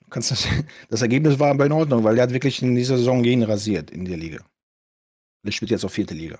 Das, 0.09 0.47
das 0.89 1.01
Ergebnis 1.01 1.39
war 1.39 1.51
aber 1.51 1.65
in 1.65 1.71
Ordnung, 1.71 2.03
weil 2.03 2.15
der 2.15 2.23
hat 2.23 2.33
wirklich 2.33 2.61
in 2.61 2.75
dieser 2.75 2.97
Saison 2.97 3.23
jeden 3.23 3.43
rasiert 3.43 3.91
in 3.91 4.05
der 4.05 4.17
Liga. 4.17 4.45
Der 5.43 5.51
spielt 5.51 5.71
jetzt 5.71 5.85
auf 5.85 5.93
vierte 5.93 6.13
Liga. 6.13 6.39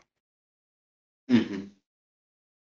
Mhm. 1.27 1.75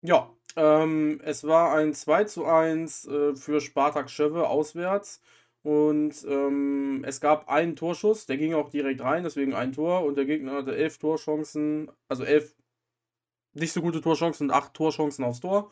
Ja, 0.03 0.34
ähm, 0.57 1.20
es 1.24 1.44
war 1.44 1.74
ein 1.74 1.94
2 1.94 2.24
zu 2.24 2.44
1 2.44 3.07
äh, 3.07 3.34
für 3.36 3.61
Spartak 3.61 4.11
Schöwe 4.11 4.48
auswärts. 4.48 5.20
Und 5.62 6.24
ähm, 6.28 7.05
es 7.07 7.20
gab 7.20 7.48
einen 7.48 7.76
Torschuss, 7.76 8.26
der 8.26 8.36
ging 8.36 8.55
auch 8.55 8.68
direkt 8.68 9.00
rein, 9.00 9.22
deswegen 9.22 9.55
ein 9.55 9.72
Tor. 9.72 10.05
Und 10.05 10.16
der 10.16 10.24
Gegner 10.24 10.55
hatte 10.55 10.76
elf 10.76 10.98
Torchancen, 10.98 11.90
also 12.09 12.24
elf 12.24 12.55
nicht 13.55 13.72
so 13.72 13.82
gute 13.82 14.00
Torchancen 14.00 14.48
und 14.48 14.57
acht 14.57 14.74
Torchancen 14.74 15.24
aufs 15.24 15.40
Tor. 15.40 15.70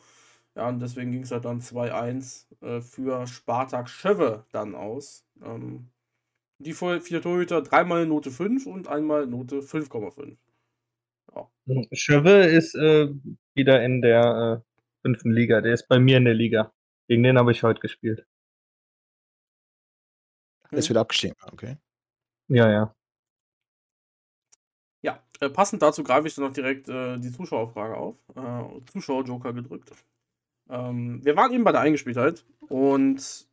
Ja, 0.55 0.69
und 0.69 0.79
deswegen 0.79 1.11
ging 1.11 1.23
es 1.23 1.31
halt 1.31 1.45
dann 1.45 1.61
2-1 1.61 2.45
äh, 2.61 2.81
für 2.81 3.27
Spartak 3.27 3.89
Schöwe 3.89 4.45
dann 4.51 4.75
aus. 4.75 5.25
Ähm, 5.43 5.89
die 6.59 6.73
vier 6.73 7.21
Torhüter, 7.21 7.61
dreimal 7.61 8.05
Note 8.05 8.31
5 8.31 8.67
und 8.67 8.87
einmal 8.87 9.25
Note 9.27 9.61
5,5. 9.61 10.37
Schöwe 11.93 12.45
ist 12.45 12.75
äh, 12.75 13.09
wieder 13.53 13.83
in 13.83 14.01
der 14.01 14.61
äh, 14.63 14.70
fünften 15.01 15.31
Liga. 15.31 15.61
Der 15.61 15.73
ist 15.73 15.87
bei 15.87 15.99
mir 15.99 16.17
in 16.17 16.25
der 16.25 16.33
Liga. 16.33 16.73
Gegen 17.07 17.23
den 17.23 17.37
habe 17.37 17.51
ich 17.51 17.63
heute 17.63 17.79
gespielt. 17.79 18.25
Der 20.71 20.79
ist 20.79 20.89
wieder 20.89 21.01
abgestiegen, 21.01 21.35
okay. 21.51 21.77
Ja, 22.47 22.71
ja. 22.71 22.95
Ja, 25.01 25.21
äh, 25.39 25.49
passend 25.49 25.81
dazu 25.81 26.03
greife 26.03 26.27
ich 26.27 26.35
dann 26.35 26.45
noch 26.45 26.53
direkt 26.53 26.87
äh, 26.87 27.17
die 27.17 27.31
Zuschauerfrage 27.31 27.97
auf. 27.97 28.15
Äh, 28.35 28.85
Zuschauerjoker 28.91 29.53
gedrückt. 29.53 29.91
Ähm, 30.69 31.23
wir 31.25 31.35
waren 31.35 31.51
eben 31.51 31.63
bei 31.63 31.71
der 31.71 31.81
Eingespieltheit 31.81 32.45
und 32.69 33.50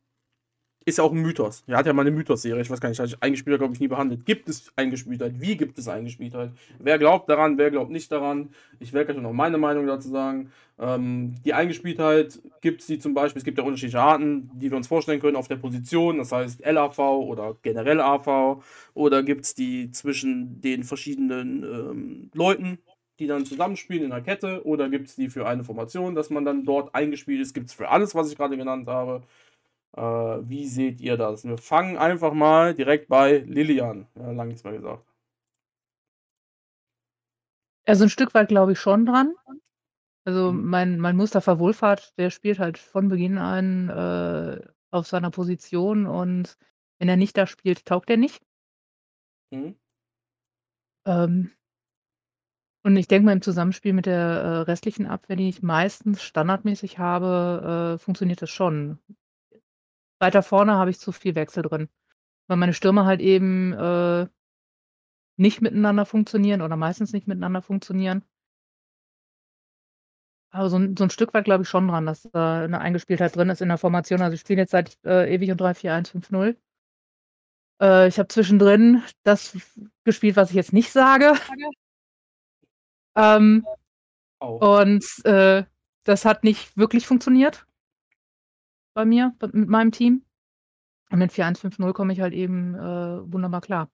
ist 0.85 0.97
ja 0.97 1.03
auch 1.03 1.11
ein 1.11 1.21
Mythos. 1.21 1.63
Er 1.67 1.77
hat 1.77 1.85
ja 1.85 1.93
mal 1.93 2.01
eine 2.01 2.11
Mythos-Serie, 2.11 2.61
ich 2.61 2.69
weiß 2.69 2.79
gar 2.79 2.89
nicht, 2.89 2.99
hatte 2.99 3.09
ich 3.13 3.23
eingespielt, 3.23 3.59
glaube 3.59 3.73
ich, 3.73 3.79
nie 3.79 3.87
behandelt. 3.87 4.25
Gibt 4.25 4.49
es 4.49 4.71
Eingespieltheit? 4.75 5.39
Wie 5.39 5.57
gibt 5.57 5.77
es 5.77 5.87
Eingespieltheit? 5.87 6.51
Wer 6.79 6.97
glaubt 6.97 7.29
daran, 7.29 7.57
wer 7.57 7.69
glaubt 7.69 7.91
nicht 7.91 8.11
daran? 8.11 8.49
Ich 8.79 8.93
werde 8.93 9.13
gleich 9.13 9.23
noch 9.23 9.33
meine 9.33 9.57
Meinung 9.57 9.85
dazu 9.87 10.09
sagen. 10.09 10.51
Ähm, 10.79 11.35
die 11.43 11.53
Eingespieltheit 11.53 12.39
gibt 12.61 12.81
es 12.81 12.87
die 12.87 12.99
zum 12.99 13.13
Beispiel, 13.13 13.39
es 13.39 13.43
gibt 13.43 13.57
ja 13.57 13.63
unterschiedliche 13.63 13.99
Arten, 13.99 14.49
die 14.53 14.71
wir 14.71 14.77
uns 14.77 14.87
vorstellen 14.87 15.19
können 15.19 15.35
auf 15.35 15.47
der 15.47 15.57
Position, 15.57 16.17
das 16.17 16.31
heißt 16.31 16.61
LAV 16.65 16.99
oder 16.99 17.57
generell 17.61 17.99
AV. 17.99 18.63
Oder 18.93 19.23
gibt 19.23 19.45
es 19.45 19.55
die 19.55 19.91
zwischen 19.91 20.61
den 20.61 20.83
verschiedenen 20.83 21.63
ähm, 21.63 22.31
Leuten, 22.33 22.79
die 23.19 23.27
dann 23.27 23.45
zusammenspielen 23.45 24.05
in 24.05 24.11
einer 24.11 24.23
Kette. 24.23 24.65
Oder 24.65 24.89
gibt 24.89 25.09
es 25.09 25.15
die 25.15 25.29
für 25.29 25.45
eine 25.45 25.63
Formation, 25.63 26.15
dass 26.15 26.29
man 26.29 26.45
dann 26.45 26.63
dort 26.63 26.95
eingespielt 26.95 27.41
ist. 27.41 27.53
Gibt 27.53 27.67
es 27.67 27.73
für 27.73 27.89
alles, 27.89 28.15
was 28.15 28.31
ich 28.31 28.37
gerade 28.37 28.57
genannt 28.57 28.87
habe. 28.87 29.23
Äh, 29.95 30.01
wie 30.01 30.67
seht 30.67 30.99
ihr 31.01 31.15
das? 31.17 31.43
Wir 31.45 31.57
fangen 31.59 31.97
einfach 31.97 32.33
mal 32.33 32.73
direkt 32.73 33.07
bei 33.07 33.37
Lilian. 33.39 34.07
Ja, 34.15 34.31
lange 34.31 34.49
nichts 34.49 34.63
mehr 34.63 34.73
gesagt. 34.73 35.05
Also 37.85 38.03
ein 38.05 38.09
Stück 38.09 38.33
weit 38.33 38.47
glaube 38.49 38.71
ich 38.73 38.79
schon 38.79 39.05
dran. 39.05 39.33
Also 40.25 40.51
Mhm. 40.51 40.65
mein, 40.65 40.99
mein 40.99 41.15
Mustafa 41.17 41.59
Wohlfahrt, 41.59 42.17
der 42.17 42.29
spielt 42.31 42.59
halt 42.59 42.77
von 42.77 43.09
Beginn 43.09 43.37
an 43.37 43.89
äh, 43.89 44.61
auf 44.91 45.07
seiner 45.07 45.31
Position 45.31 46.05
und 46.07 46.57
wenn 46.99 47.09
er 47.09 47.17
nicht 47.17 47.37
da 47.37 47.47
spielt, 47.47 47.85
taugt 47.85 48.09
er 48.09 48.17
nicht. 48.17 48.43
Mhm. 49.51 49.73
Ähm, 51.05 51.51
und 52.83 52.95
ich 52.95 53.07
denke 53.07 53.25
mal, 53.25 53.33
im 53.33 53.41
Zusammenspiel 53.41 53.93
mit 53.93 54.05
der 54.05 54.17
äh, 54.19 54.57
restlichen 54.61 55.05
Abwehr, 55.05 55.35
die 55.35 55.49
ich 55.49 55.61
meistens 55.61 56.23
standardmäßig 56.23 56.97
habe, 56.97 57.95
äh, 57.95 57.97
funktioniert 57.97 58.41
das 58.41 58.49
schon. 58.49 58.99
Weiter 60.21 60.43
vorne 60.43 60.75
habe 60.75 60.89
ich 60.91 60.99
zu 60.99 61.11
viel 61.13 61.35
Wechsel 61.35 61.63
drin, 61.63 61.89
weil 62.47 62.57
meine 62.57 62.73
Stürmer 62.73 63.05
halt 63.05 63.21
eben 63.21 63.73
äh, 63.73 64.27
nicht 65.39 65.61
miteinander 65.61 66.05
funktionieren 66.05 66.61
oder 66.61 66.75
meistens 66.75 67.13
nicht 67.13 67.25
miteinander 67.25 67.61
funktionieren. 67.61 68.23
Aber 70.53 70.69
so 70.69 70.77
'n 70.77 70.95
so 70.97 71.03
'n 71.03 71.09
Stück 71.11 71.33
weit 71.33 71.45
glaube 71.45 71.63
ich 71.63 71.69
schon 71.69 71.87
dran, 71.87 72.05
dass 72.07 72.23
da 72.33 72.67
'ne 72.67 72.79
Eingespieltheit 72.81 73.35
drin 73.35 73.49
ist 73.49 73.61
in 73.61 73.67
der 73.69 73.77
Formation. 73.77 74.21
Also, 74.21 74.33
ich 74.33 74.41
spiele 74.41 74.61
jetzt 74.61 74.71
seit 74.71 74.97
äh, 75.05 75.31
ewig 75.33 75.51
und 75.51 75.61
3-4-1-5-0. 75.61 76.59
Äh, 77.81 78.07
ich 78.07 78.19
habe 78.19 78.27
zwischendrin 78.27 79.03
das 79.23 79.57
gespielt, 80.03 80.35
was 80.35 80.49
ich 80.49 80.55
jetzt 80.55 80.73
nicht 80.73 80.91
sage. 80.91 81.33
Ähm, 83.15 83.65
Auch. 84.39 84.61
und 84.61 85.05
äh, 85.25 85.65
das 86.05 86.25
hat 86.25 86.43
nicht 86.45 86.77
wirklich 86.77 87.07
funktioniert 87.07 87.65
bei 88.93 89.05
mir, 89.05 89.35
mit 89.53 89.69
meinem 89.69 89.91
Team. 89.91 90.25
Und 91.11 91.19
mit 91.19 91.31
4-1-5-0 91.31 91.93
komme 91.93 92.13
ich 92.13 92.21
halt 92.21 92.33
eben 92.33 92.75
äh, 92.75 93.31
wunderbar 93.31 93.61
klar. 93.61 93.89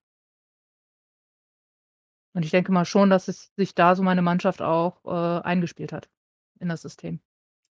Und 2.34 2.44
ich 2.44 2.50
denke 2.50 2.70
mal 2.70 2.84
schon, 2.84 3.08
dass 3.08 3.28
es 3.28 3.50
sich 3.56 3.74
da 3.74 3.94
so 3.96 4.02
meine 4.02 4.20
Mannschaft 4.20 4.60
auch 4.60 5.02
äh, 5.06 5.42
eingespielt 5.42 5.92
hat 5.92 6.10
in 6.60 6.68
das 6.68 6.82
System. 6.82 7.20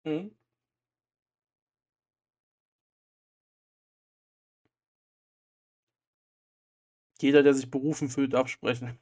Mhm. 0.04 0.32
Jeder, 7.20 7.42
der 7.42 7.54
sich 7.54 7.70
berufen 7.70 8.08
fühlt, 8.08 8.34
darf 8.34 8.48
sprechen. 8.48 8.98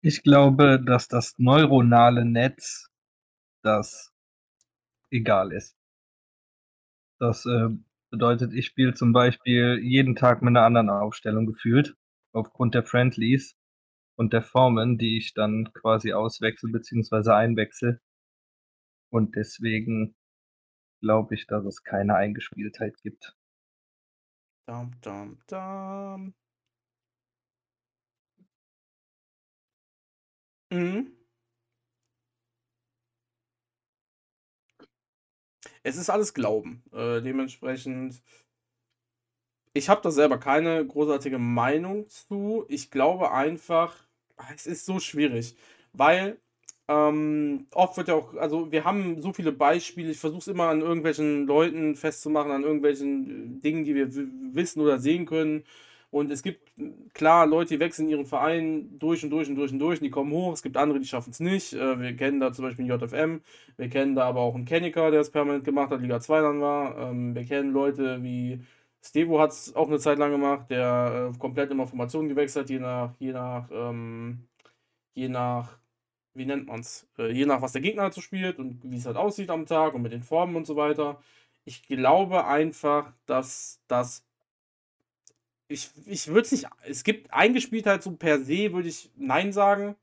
Ich 0.00 0.22
glaube, 0.22 0.80
dass 0.82 1.08
das 1.08 1.34
neuronale 1.38 2.24
Netz 2.24 2.88
das 3.62 4.14
egal 5.10 5.52
ist. 5.52 5.76
Das 7.20 7.44
äh, 7.46 7.68
bedeutet, 8.10 8.52
ich 8.52 8.66
spiele 8.66 8.94
zum 8.94 9.12
Beispiel 9.12 9.78
jeden 9.82 10.16
Tag 10.16 10.42
mit 10.42 10.50
einer 10.50 10.64
anderen 10.64 10.90
Aufstellung 10.90 11.46
gefühlt, 11.46 11.96
aufgrund 12.32 12.74
der 12.74 12.84
Friendlies 12.84 13.56
und 14.16 14.32
der 14.32 14.42
Formen, 14.42 14.98
die 14.98 15.18
ich 15.18 15.34
dann 15.34 15.72
quasi 15.72 16.12
auswechsle 16.12 16.70
beziehungsweise 16.70 17.34
einwechsle. 17.34 18.00
Und 19.10 19.36
deswegen 19.36 20.14
glaube 21.00 21.34
ich, 21.34 21.46
dass 21.46 21.64
es 21.64 21.82
keine 21.82 22.14
Eingespieltheit 22.16 22.96
gibt. 23.02 23.36
Dam, 24.66 24.92
dam, 25.00 25.38
dam. 25.46 26.34
Mhm. 30.70 31.17
Es 35.82 35.96
ist 35.96 36.10
alles 36.10 36.34
Glauben. 36.34 36.82
Äh, 36.92 37.20
dementsprechend 37.22 38.22
ich 39.74 39.88
habe 39.88 40.00
da 40.02 40.10
selber 40.10 40.38
keine 40.38 40.84
großartige 40.84 41.38
Meinung 41.38 42.08
zu. 42.08 42.64
Ich 42.68 42.90
glaube 42.90 43.32
einfach 43.32 43.94
ah, 44.36 44.44
es 44.54 44.66
ist 44.66 44.86
so 44.86 44.98
schwierig, 45.00 45.56
weil, 45.92 46.38
ähm, 46.88 47.66
oft 47.72 47.96
wird 47.96 48.08
ja 48.08 48.14
auch 48.14 48.34
also, 48.36 48.72
wir 48.72 48.84
haben 48.84 49.20
so 49.22 49.32
viele 49.32 49.52
Beispiele. 49.52 50.10
Ich 50.10 50.18
versuche 50.18 50.40
es 50.40 50.48
immer 50.48 50.68
an 50.68 50.80
irgendwelchen 50.80 51.46
Leuten 51.46 51.96
festzumachen, 51.96 52.50
an 52.52 52.62
irgendwelchen, 52.64 53.58
äh, 53.58 53.60
Dingen, 53.62 53.84
die 53.84 53.94
wir 53.94 54.08
wissen 54.54 54.80
oder 54.80 54.98
sehen 54.98 55.26
können. 55.26 55.64
Und 56.12 56.30
es 56.30 56.42
gibt, 56.42 56.72
klar, 57.12 57.46
Leute, 57.46 57.74
die 57.74 57.80
wechseln 57.80 58.08
ihren 58.08 58.24
Verein 58.24 58.98
durch 58.98 59.22
und 59.24 59.30
durch 59.30 59.48
und 59.50 59.56
durch 59.56 59.72
und 59.72 59.78
durch 59.78 59.98
und 60.00 60.04
die 60.04 60.10
kommen 60.10 60.32
hoch. 60.32 60.54
Es 60.54 60.62
gibt 60.62 60.76
andere, 60.78 60.98
die 61.00 61.06
schaffen 61.06 61.30
es 61.30 61.40
nicht. 61.40 61.74
Äh, 61.74 62.00
wir 62.00 62.16
kennen 62.16 62.40
da 62.40 62.50
zum 62.52 62.64
Beispiel 62.64 62.86
JFM. 62.86 63.42
Wir 63.76 63.88
kennen 63.90 64.14
da 64.14 64.24
aber 64.24 64.40
auch 64.40 64.54
'n 64.54 64.64
Kenniker, 64.64 65.10
der 65.10 65.20
es 65.20 65.30
permanent 65.30 65.64
gemacht 65.64 65.90
hat, 65.90 66.00
Liga 66.00 66.18
2 66.20 66.40
dann 66.40 66.60
war. 66.62 66.96
Ähm, 67.10 67.34
wir 67.34 67.44
kennen 67.44 67.72
Leute 67.72 68.22
wie 68.22 68.60
Stevo 69.04 69.38
hat's 69.38 69.74
auch 69.76 69.88
'ne 69.88 69.98
Zeit 69.98 70.18
lang 70.18 70.30
gemacht, 70.32 70.70
der, 70.70 71.30
äh, 71.34 71.38
komplett 71.38 71.70
immer 71.70 71.86
Formation 71.86 72.28
gewechselt 72.28 72.64
hat, 72.64 72.70
je 72.70 72.78
nach 72.78 73.14
je 73.18 73.32
nach, 73.32 73.68
ähm 73.70 74.48
je 75.14 75.28
nach 75.28 75.78
wie 76.34 76.46
nennt 76.46 76.66
man's? 76.68 77.08
Äh, 77.18 77.32
je 77.32 77.46
nach 77.46 77.62
was 77.62 77.72
der 77.72 77.82
Gegner 77.82 78.02
halt 78.04 78.14
so 78.14 78.20
spielt 78.22 78.58
und 78.60 78.80
wie's 78.84 79.06
halt 79.06 79.16
aussieht 79.18 79.50
am 79.50 79.66
Tag 79.66 79.94
und 79.94 80.02
mit 80.02 80.12
den 80.12 80.22
Formen 80.22 80.56
und 80.56 80.66
so 80.66 80.76
weiter. 80.76 81.20
Ich 81.64 81.82
glaube 81.88 82.46
einfach, 82.46 83.12
dass 83.26 83.80
das 83.88 84.27
ich 85.68 85.90
ich 86.06 86.28
würde 86.28 86.42
es 86.42 86.52
nicht 86.52 86.66
es 86.82 87.04
gibt 87.04 87.32
Eingespieltheit 87.32 88.02
so 88.02 88.12
per 88.12 88.40
se 88.40 88.72
würde 88.72 88.88
ich 88.88 89.10
nein 89.16 89.52
sagen. 89.52 89.96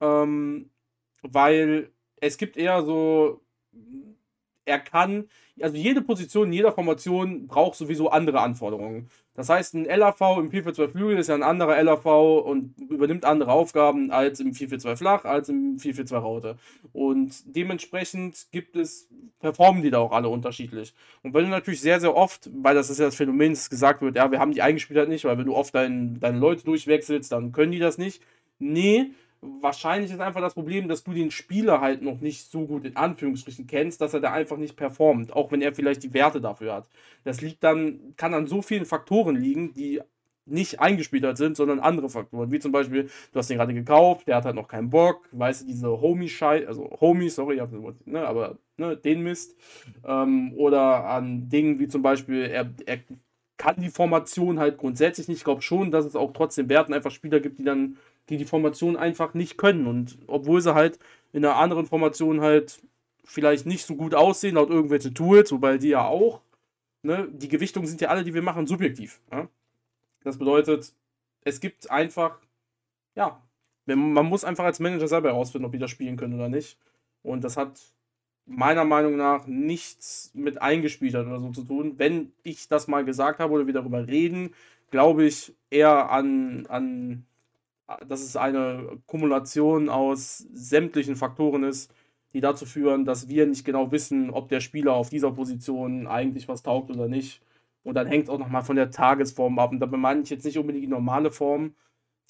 Ähm, 0.00 0.70
weil 1.22 1.90
es 2.20 2.38
gibt 2.38 2.56
eher 2.56 2.82
so 2.82 3.42
er 4.68 4.78
kann 4.80 5.28
also, 5.60 5.76
jede 5.76 6.02
Position 6.02 6.52
jeder 6.52 6.70
Formation 6.72 7.48
braucht 7.48 7.76
sowieso 7.76 8.10
andere 8.10 8.40
Anforderungen. 8.40 9.08
Das 9.34 9.48
heißt, 9.48 9.74
'n 9.74 9.86
LAV 9.86 10.38
im 10.38 10.50
4-4-2 10.52 10.88
Flügel 10.88 11.18
ist 11.18 11.28
ja 11.28 11.34
'n 11.34 11.42
anderer 11.42 11.76
LAV 11.82 12.06
und 12.42 12.74
übernimmt 12.90 13.24
andere 13.24 13.50
Aufgaben 13.52 14.12
als 14.12 14.40
im 14.40 14.54
4-4-2 14.54 14.96
flach, 14.96 15.24
als 15.24 15.48
im 15.48 15.78
4-4-2 15.80 16.18
Raute. 16.18 16.58
Und 16.92 17.32
dementsprechend 17.56 18.46
gibt 18.52 18.76
es 18.76 19.08
performen 19.40 19.82
die 19.82 19.90
da 19.90 19.98
auch 19.98 20.12
alle 20.12 20.28
unterschiedlich. 20.28 20.94
Und 21.24 21.34
wenn 21.34 21.44
du 21.44 21.50
natürlich 21.50 21.80
sehr, 21.80 22.00
sehr 22.00 22.14
oft 22.16 22.50
weil 22.54 22.74
das 22.76 22.90
ist 22.90 22.98
ja 23.00 23.06
das 23.06 23.16
Phänomen, 23.16 23.52
dass 23.54 23.70
gesagt 23.70 24.02
wird: 24.02 24.16
„Ja, 24.16 24.30
wir 24.30 24.38
haben 24.40 24.52
die 24.52 24.62
Eingespieltheit 24.62 25.08
nicht“, 25.08 25.24
weil 25.24 25.38
wenn 25.38 25.46
du 25.46 25.54
oft 25.56 25.74
dein 25.74 26.20
deine 26.20 26.38
Leute 26.38 26.64
durchwechselst, 26.64 27.32
dann 27.32 27.52
können 27.52 27.72
die 27.72 27.78
das 27.80 27.98
nicht. 27.98 28.22
Ne, 28.60 29.10
wahrscheinlich 29.40 30.10
ist 30.10 30.20
einfach 30.20 30.40
das 30.40 30.54
Problem, 30.54 30.88
dass 30.88 31.04
du 31.04 31.12
den 31.12 31.30
Spieler 31.30 31.80
halt 31.80 32.02
noch 32.02 32.20
nicht 32.20 32.50
so 32.50 32.66
gut 32.66 32.84
in 32.84 32.96
Anführungsstrichen 32.96 33.66
kennst, 33.66 34.00
dass 34.00 34.14
er 34.14 34.20
da 34.20 34.32
einfach 34.32 34.56
nicht 34.56 34.76
performt, 34.76 35.32
auch 35.32 35.52
wenn 35.52 35.62
er 35.62 35.74
vielleicht 35.74 36.02
die 36.02 36.14
Werte 36.14 36.40
dafür 36.40 36.74
hat. 36.74 36.88
Das 37.24 37.40
liegt 37.40 37.62
dann 37.62 38.14
kann 38.16 38.34
an 38.34 38.46
so 38.46 38.62
vielen 38.62 38.84
Faktoren 38.84 39.36
liegen, 39.36 39.74
die 39.74 40.00
nicht 40.50 40.80
eingespielt 40.80 41.36
sind, 41.36 41.56
sondern 41.56 41.78
andere 41.78 42.08
Faktoren. 42.08 42.50
Wie 42.50 42.58
zum 42.58 42.72
Beispiel, 42.72 43.10
du 43.32 43.38
hast 43.38 43.50
den 43.50 43.58
gerade 43.58 43.74
gekauft, 43.74 44.26
der 44.28 44.36
hat 44.36 44.44
halt 44.44 44.56
noch 44.56 44.68
keinen 44.68 44.90
Bock, 44.90 45.28
weißt 45.32 45.62
du, 45.62 45.66
diese 45.66 46.00
Homie-Schei, 46.00 46.66
also 46.66 46.90
Homie, 47.00 47.28
sorry, 47.28 47.60
ne, 48.06 48.26
aber 48.26 48.56
ne, 48.76 48.96
den 48.96 49.22
Mist. 49.22 49.56
Ähm, 50.04 50.54
oder 50.56 51.04
an 51.04 51.48
Dingen 51.48 51.78
wie 51.78 51.88
zum 51.88 52.02
Beispiel, 52.02 52.44
er, 52.44 52.72
er 52.86 52.98
kann 53.58 53.76
die 53.78 53.90
Formation 53.90 54.58
halt 54.58 54.78
grundsätzlich 54.78 55.28
nicht. 55.28 55.38
Ich 55.38 55.44
glaube 55.44 55.62
schon, 55.62 55.90
dass 55.90 56.04
es 56.04 56.16
auch 56.16 56.32
trotzdem 56.32 56.68
Werten 56.68 56.94
einfach 56.94 57.10
Spieler 57.10 57.40
gibt, 57.40 57.58
die 57.58 57.64
dann, 57.64 57.98
die 58.28 58.36
die 58.36 58.44
Formation 58.44 58.96
einfach 58.96 59.34
nicht 59.34 59.58
können. 59.58 59.86
Und 59.86 60.18
obwohl 60.26 60.60
sie 60.60 60.74
halt 60.74 60.98
in 61.32 61.44
einer 61.44 61.56
anderen 61.56 61.86
Formation 61.86 62.40
halt 62.40 62.82
vielleicht 63.24 63.66
nicht 63.66 63.84
so 63.84 63.96
gut 63.96 64.14
aussehen, 64.14 64.54
laut 64.54 64.70
irgendwelche 64.70 65.12
Tools, 65.12 65.52
wobei 65.52 65.78
die 65.78 65.88
ja 65.88 66.06
auch, 66.06 66.40
ne, 67.02 67.28
die 67.30 67.48
Gewichtungen 67.48 67.86
sind 67.86 68.00
ja 68.00 68.08
alle, 68.08 68.24
die 68.24 68.34
wir 68.34 68.42
machen, 68.42 68.66
subjektiv. 68.66 69.20
Ja? 69.30 69.48
Das 70.24 70.38
bedeutet, 70.38 70.94
es 71.42 71.60
gibt 71.60 71.90
einfach, 71.90 72.38
ja, 73.14 73.42
man 73.86 74.26
muss 74.26 74.44
einfach 74.44 74.64
als 74.64 74.80
Manager 74.80 75.08
selber 75.08 75.28
herausfinden, 75.30 75.66
ob 75.66 75.72
die 75.72 75.78
das 75.78 75.90
spielen 75.90 76.16
können 76.16 76.34
oder 76.34 76.48
nicht. 76.48 76.78
Und 77.22 77.44
das 77.44 77.56
hat 77.56 77.80
meiner 78.44 78.84
Meinung 78.84 79.16
nach 79.16 79.46
nichts 79.46 80.30
mit 80.34 80.60
eingespielt 80.60 81.14
hat 81.14 81.26
oder 81.26 81.40
so 81.40 81.50
zu 81.50 81.64
tun. 81.64 81.94
Wenn 81.98 82.32
ich 82.42 82.68
das 82.68 82.88
mal 82.88 83.04
gesagt 83.04 83.40
habe 83.40 83.52
oder 83.52 83.66
wir 83.66 83.74
darüber 83.74 84.06
reden, 84.06 84.54
glaube 84.90 85.24
ich 85.24 85.54
eher 85.70 86.10
an, 86.10 86.66
an, 86.66 87.26
dass 88.06 88.22
es 88.22 88.36
eine 88.36 88.98
Kumulation 89.06 89.88
aus 89.88 90.46
sämtlichen 90.52 91.16
Faktoren 91.16 91.64
ist, 91.64 91.92
die 92.34 92.40
dazu 92.40 92.66
führen, 92.66 93.04
dass 93.04 93.28
wir 93.28 93.46
nicht 93.46 93.64
genau 93.64 93.90
wissen, 93.90 94.30
ob 94.30 94.48
der 94.48 94.60
Spieler 94.60 94.92
auf 94.92 95.08
dieser 95.08 95.32
Position 95.32 96.06
eigentlich 96.06 96.48
was 96.48 96.62
taugt 96.62 96.90
oder 96.90 97.08
nicht. 97.08 97.40
Und 97.84 97.94
dann 97.94 98.06
hängt 98.06 98.24
es 98.24 98.30
auch 98.30 98.38
nochmal 98.38 98.62
von 98.62 98.76
der 98.76 98.90
Tagesform 98.90 99.58
ab. 99.58 99.72
Und 99.72 99.80
dabei 99.80 99.96
meine 99.96 100.20
ich 100.22 100.30
jetzt 100.30 100.44
nicht 100.44 100.58
unbedingt 100.58 100.84
die 100.84 100.88
normale 100.88 101.30
Form, 101.30 101.74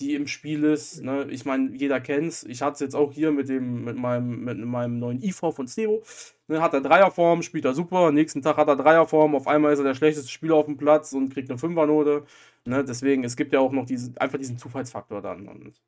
die 0.01 0.15
im 0.15 0.29
Spiel 0.29 0.63
ist. 0.65 1.03
Ne? 1.03 1.27
Ich 1.31 1.45
meine, 1.45 1.75
jeder 1.75 2.01
kennt 2.01 2.29
es. 2.29 2.45
Ich 2.45 2.63
hatte 2.63 2.75
es 2.75 2.81
jetzt 2.81 2.95
auch 2.95 3.13
hier 3.13 3.33
mit, 3.33 3.49
dem, 3.49 3.85
mit, 3.85 3.97
meinem, 3.97 4.45
mit 4.45 4.59
meinem 4.59 4.99
neuen 5.01 5.21
IV 5.23 5.37
von 5.37 5.67
Stevo. 5.67 6.05
Ne? 6.47 6.63
Hat 6.63 6.75
er 6.75 6.81
Dreierform, 6.81 7.43
spielt 7.43 7.65
er 7.65 7.75
super. 7.75 8.13
Nächsten 8.13 8.43
Tag 8.43 8.57
hat 8.57 8.69
er 8.69 8.77
Dreierform. 8.77 9.35
Auf 9.35 9.49
einmal 9.49 9.73
ist 9.73 9.81
er 9.81 9.85
der 9.85 9.95
schlechteste 9.95 10.31
Spieler 10.31 10.55
auf 10.55 10.67
dem 10.67 10.77
Platz 10.77 11.13
und 11.13 11.31
kriegt 11.33 11.51
eine 11.51 11.59
Fünfernote. 11.59 12.25
Ne? 12.69 12.85
Deswegen, 12.85 13.25
es 13.25 13.37
gibt 13.37 13.53
ja 13.53 13.61
auch 13.61 13.73
noch 13.73 13.87
diesen, 13.87 14.17
einfach 14.19 14.39
diesen 14.39 14.59
Zufallsfaktor 14.59 15.23
dann. 15.23 15.49
Und, 15.49 15.81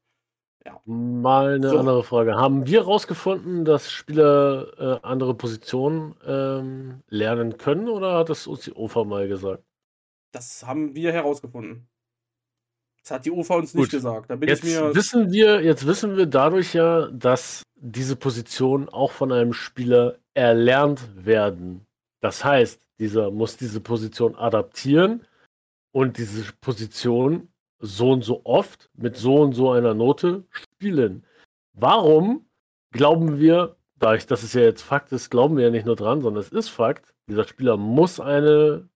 ja. 0.64 0.80
Mal 0.84 1.54
eine 1.54 1.70
so. 1.70 1.78
andere 1.78 2.02
Frage. 2.02 2.34
Haben 2.36 2.66
wir 2.66 2.80
herausgefunden, 2.80 3.64
dass 3.64 3.90
Spieler 3.90 5.00
äh, 5.02 5.06
andere 5.06 5.34
Positionen 5.34 6.14
ähm, 6.26 7.02
lernen 7.08 7.58
können 7.58 7.88
oder 7.88 8.18
hat 8.18 8.30
das 8.30 8.46
uns 8.46 8.62
die 8.62 8.72
OFA 8.72 9.04
mal 9.04 9.28
gesagt? 9.28 9.62
Das 10.32 10.66
haben 10.66 10.94
wir 10.94 11.12
herausgefunden. 11.12 11.86
Das 13.02 13.10
hat 13.10 13.24
die 13.24 13.30
UFA 13.30 13.56
uns 13.56 13.72
Gut. 13.72 13.82
nicht 13.82 13.90
gesagt. 13.90 14.30
Da 14.30 14.36
bin 14.36 14.48
jetzt 14.48 14.64
ich 14.64 14.74
mir. 14.74 14.94
Wissen 14.94 15.32
wir, 15.32 15.62
jetzt 15.62 15.86
wissen 15.86 16.16
wir 16.16 16.26
dadurch 16.26 16.74
ja, 16.74 17.08
dass 17.08 17.62
diese 17.76 18.16
Positionen 18.16 18.88
auch 18.88 19.12
von 19.12 19.32
einem 19.32 19.52
Spieler 19.52 20.16
erlernt 20.34 21.08
werden. 21.14 21.86
Das 22.20 22.44
heißt, 22.44 22.86
dieser 22.98 23.30
muss 23.30 23.56
diese 23.56 23.80
Position 23.80 24.36
adaptieren 24.36 25.26
und 25.92 26.18
diese 26.18 26.52
Position 26.60 27.48
so 27.78 28.12
und 28.12 28.22
so 28.22 28.42
oft 28.44 28.90
mit 28.94 29.16
so 29.16 29.40
und 29.40 29.54
so 29.54 29.70
einer 29.70 29.94
Note 29.94 30.44
spielen. 30.50 31.24
Warum 31.72 32.46
glauben 32.92 33.38
wir, 33.38 33.76
da 33.98 34.14
ich, 34.14 34.26
dass 34.26 34.42
es 34.42 34.52
ja 34.52 34.62
jetzt 34.62 34.82
Fakt 34.82 35.12
ist, 35.12 35.30
glauben 35.30 35.56
wir 35.56 35.64
ja 35.64 35.70
nicht 35.70 35.86
nur 35.86 35.96
dran, 35.96 36.20
sondern 36.20 36.42
es 36.42 36.50
ist 36.50 36.68
Fakt, 36.68 37.14
dieser 37.28 37.44
Spieler 37.44 37.76
muss 37.76 38.20
eine 38.20 38.88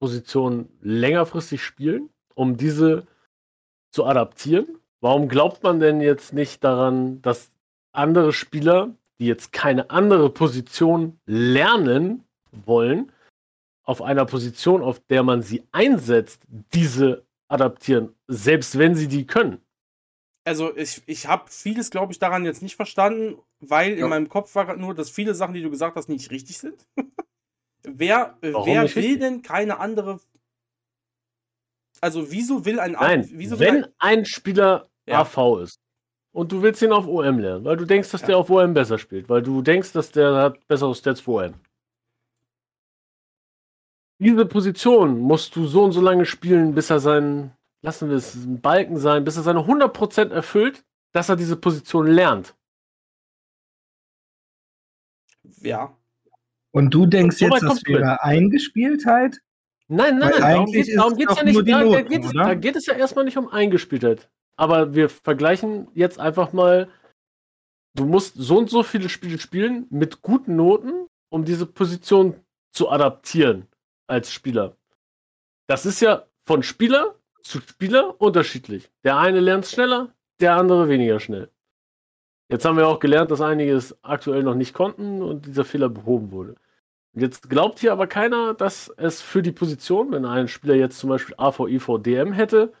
Position 0.00 0.68
längerfristig 0.80 1.62
spielen, 1.62 2.10
um 2.34 2.56
diese 2.56 3.06
zu 3.92 4.04
adaptieren. 4.04 4.66
Warum 5.00 5.28
glaubt 5.28 5.62
man 5.62 5.80
denn 5.80 6.00
jetzt 6.00 6.32
nicht 6.32 6.64
daran, 6.64 7.22
dass 7.22 7.50
andere 7.92 8.32
Spieler, 8.32 8.94
die 9.18 9.26
jetzt 9.26 9.52
keine 9.52 9.90
andere 9.90 10.28
Position 10.30 11.18
lernen 11.24 12.24
wollen, 12.50 13.12
auf 13.86 14.02
einer 14.02 14.26
Position, 14.26 14.82
auf 14.82 15.00
der 15.00 15.22
man 15.22 15.40
sie 15.40 15.62
einsetzt, 15.72 16.42
diese 16.74 17.24
adaptieren, 17.48 18.14
selbst 18.26 18.78
wenn 18.78 18.94
sie 18.94 19.08
die 19.08 19.26
können? 19.26 19.62
Also 20.44 20.76
ich, 20.76 21.02
ich 21.06 21.26
habe 21.26 21.44
vieles, 21.48 21.90
glaube 21.90 22.12
ich, 22.12 22.18
daran 22.18 22.44
jetzt 22.44 22.62
nicht 22.62 22.76
verstanden, 22.76 23.38
weil 23.60 23.96
ja. 23.98 24.04
in 24.04 24.10
meinem 24.10 24.28
Kopf 24.28 24.54
war 24.54 24.76
nur, 24.76 24.94
dass 24.94 25.10
viele 25.10 25.34
Sachen, 25.34 25.54
die 25.54 25.62
du 25.62 25.70
gesagt 25.70 25.96
hast, 25.96 26.08
nicht 26.08 26.30
richtig 26.30 26.58
sind. 26.58 26.86
wer 27.82 28.36
wer 28.40 28.54
will 28.54 28.78
richtig? 28.80 29.20
denn 29.20 29.42
keine 29.42 29.78
andere 29.78 30.20
also 32.00 32.30
wieso 32.30 32.64
will 32.64 32.78
ein 32.78 32.92
Nein, 32.92 33.28
wieso 33.32 33.58
wenn 33.58 33.84
ein, 33.84 33.92
ein 33.98 34.24
Spieler 34.24 34.88
ja. 35.06 35.20
AV 35.20 35.60
ist 35.62 35.80
und 36.32 36.52
du 36.52 36.62
willst 36.62 36.82
ihn 36.82 36.92
auf 36.92 37.06
OM 37.06 37.38
lernen, 37.38 37.64
weil 37.64 37.76
du 37.76 37.84
denkst, 37.84 38.10
dass 38.10 38.20
ja. 38.22 38.28
der 38.28 38.38
auf 38.38 38.50
OM 38.50 38.74
besser 38.74 38.98
spielt, 38.98 39.28
weil 39.28 39.42
du 39.42 39.62
denkst, 39.62 39.92
dass 39.92 40.10
der 40.10 40.34
hat 40.34 40.68
bessere 40.68 40.94
Stats 40.94 41.20
für 41.20 41.30
OM. 41.30 41.54
Diese 44.18 44.46
Position 44.46 45.20
musst 45.20 45.54
du 45.56 45.66
so 45.66 45.84
und 45.84 45.92
so 45.92 46.00
lange 46.00 46.24
spielen, 46.24 46.74
bis 46.74 46.88
er 46.90 47.00
seinen, 47.00 47.52
lassen 47.82 48.08
wir 48.08 48.16
es 48.16 48.34
ein 48.34 48.60
Balken 48.60 48.96
sein, 48.96 49.24
bis 49.24 49.36
er 49.36 49.42
seine 49.42 49.60
100% 49.60 50.30
erfüllt, 50.30 50.84
dass 51.12 51.28
er 51.28 51.36
diese 51.36 51.56
Position 51.56 52.06
lernt. 52.06 52.54
Ja. 55.60 55.94
Und 56.72 56.90
du 56.90 57.06
denkst 57.06 57.36
so 57.38 57.46
jetzt, 57.46 57.62
das 57.62 57.84
wäre 57.84 58.22
Eingespieltheit? 58.22 59.38
Nein, 59.88 60.18
nein, 60.18 60.32
nein, 60.38 60.40
darum 60.40 61.16
geht 61.16 61.30
es 61.30 61.36
ja 61.36 61.44
nicht. 61.44 61.68
Da, 61.68 61.84
Noten, 61.84 61.92
da, 61.92 62.02
geht 62.02 62.24
es, 62.24 62.32
da, 62.32 62.54
geht 62.54 62.76
es, 62.76 62.86
ja 62.86 62.94
erstmal 62.94 63.24
nicht 63.24 63.36
um 63.36 63.48
Eingespieltheit. 63.48 64.28
Aber 64.56 64.94
wir 64.94 65.08
vergleichen 65.08 65.88
jetzt 65.94 66.18
einfach 66.18 66.52
mal, 66.52 66.88
du 67.94 68.06
musst 68.06 68.34
so 68.34 68.58
und 68.58 68.70
so 68.70 68.82
viele 68.82 69.08
Spiele 69.08 69.38
spielen 69.38 69.86
mit 69.90 70.22
guten 70.22 70.56
Noten, 70.56 71.06
um 71.28 71.44
diese 71.44 71.66
Position 71.66 72.34
zu 72.72 72.90
adaptieren 72.90 73.68
als 74.06 74.32
Spieler. 74.32 74.76
Das 75.66 75.86
ist 75.86 76.00
ja 76.00 76.26
von 76.44 76.62
Spieler 76.62 77.16
zu 77.42 77.60
Spieler 77.60 78.20
unterschiedlich. 78.20 78.90
Der 79.04 79.18
eine 79.18 79.40
lernt 79.40 79.66
schneller, 79.66 80.12
der 80.40 80.56
andere 80.56 80.88
weniger 80.88 81.20
schnell. 81.20 81.50
Jetzt 82.48 82.64
haben 82.64 82.76
wir 82.76 82.88
auch 82.88 83.00
gelernt, 83.00 83.30
dass 83.30 83.40
einige 83.40 83.72
es 83.72 83.96
aktuell 84.04 84.42
noch 84.42 84.54
nicht 84.54 84.72
konnten 84.72 85.22
und 85.22 85.46
dieser 85.46 85.64
Fehler 85.64 85.88
behoben 85.88 86.30
wurde. 86.30 86.54
Jetzt 87.12 87.48
glaubt 87.48 87.80
hier 87.80 87.92
aber 87.92 88.06
keiner, 88.06 88.54
dass 88.54 88.92
es 88.96 89.22
für 89.22 89.42
die 89.42 89.52
Position, 89.52 90.12
wenn 90.12 90.26
ein 90.26 90.48
Spieler 90.48 90.74
jetzt 90.74 90.98
zum 90.98 91.10
Beispiel 91.10 91.34
AV, 91.38 91.60
IV, 91.68 91.98
DM 91.98 92.32
hätte, 92.32 92.72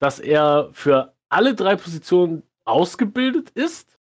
dass 0.00 0.18
er 0.18 0.70
für 0.72 1.14
alle 1.28 1.54
drei 1.54 1.76
Positionen 1.76 2.42
ausgebildet 2.64 3.50
ist, 3.50 3.98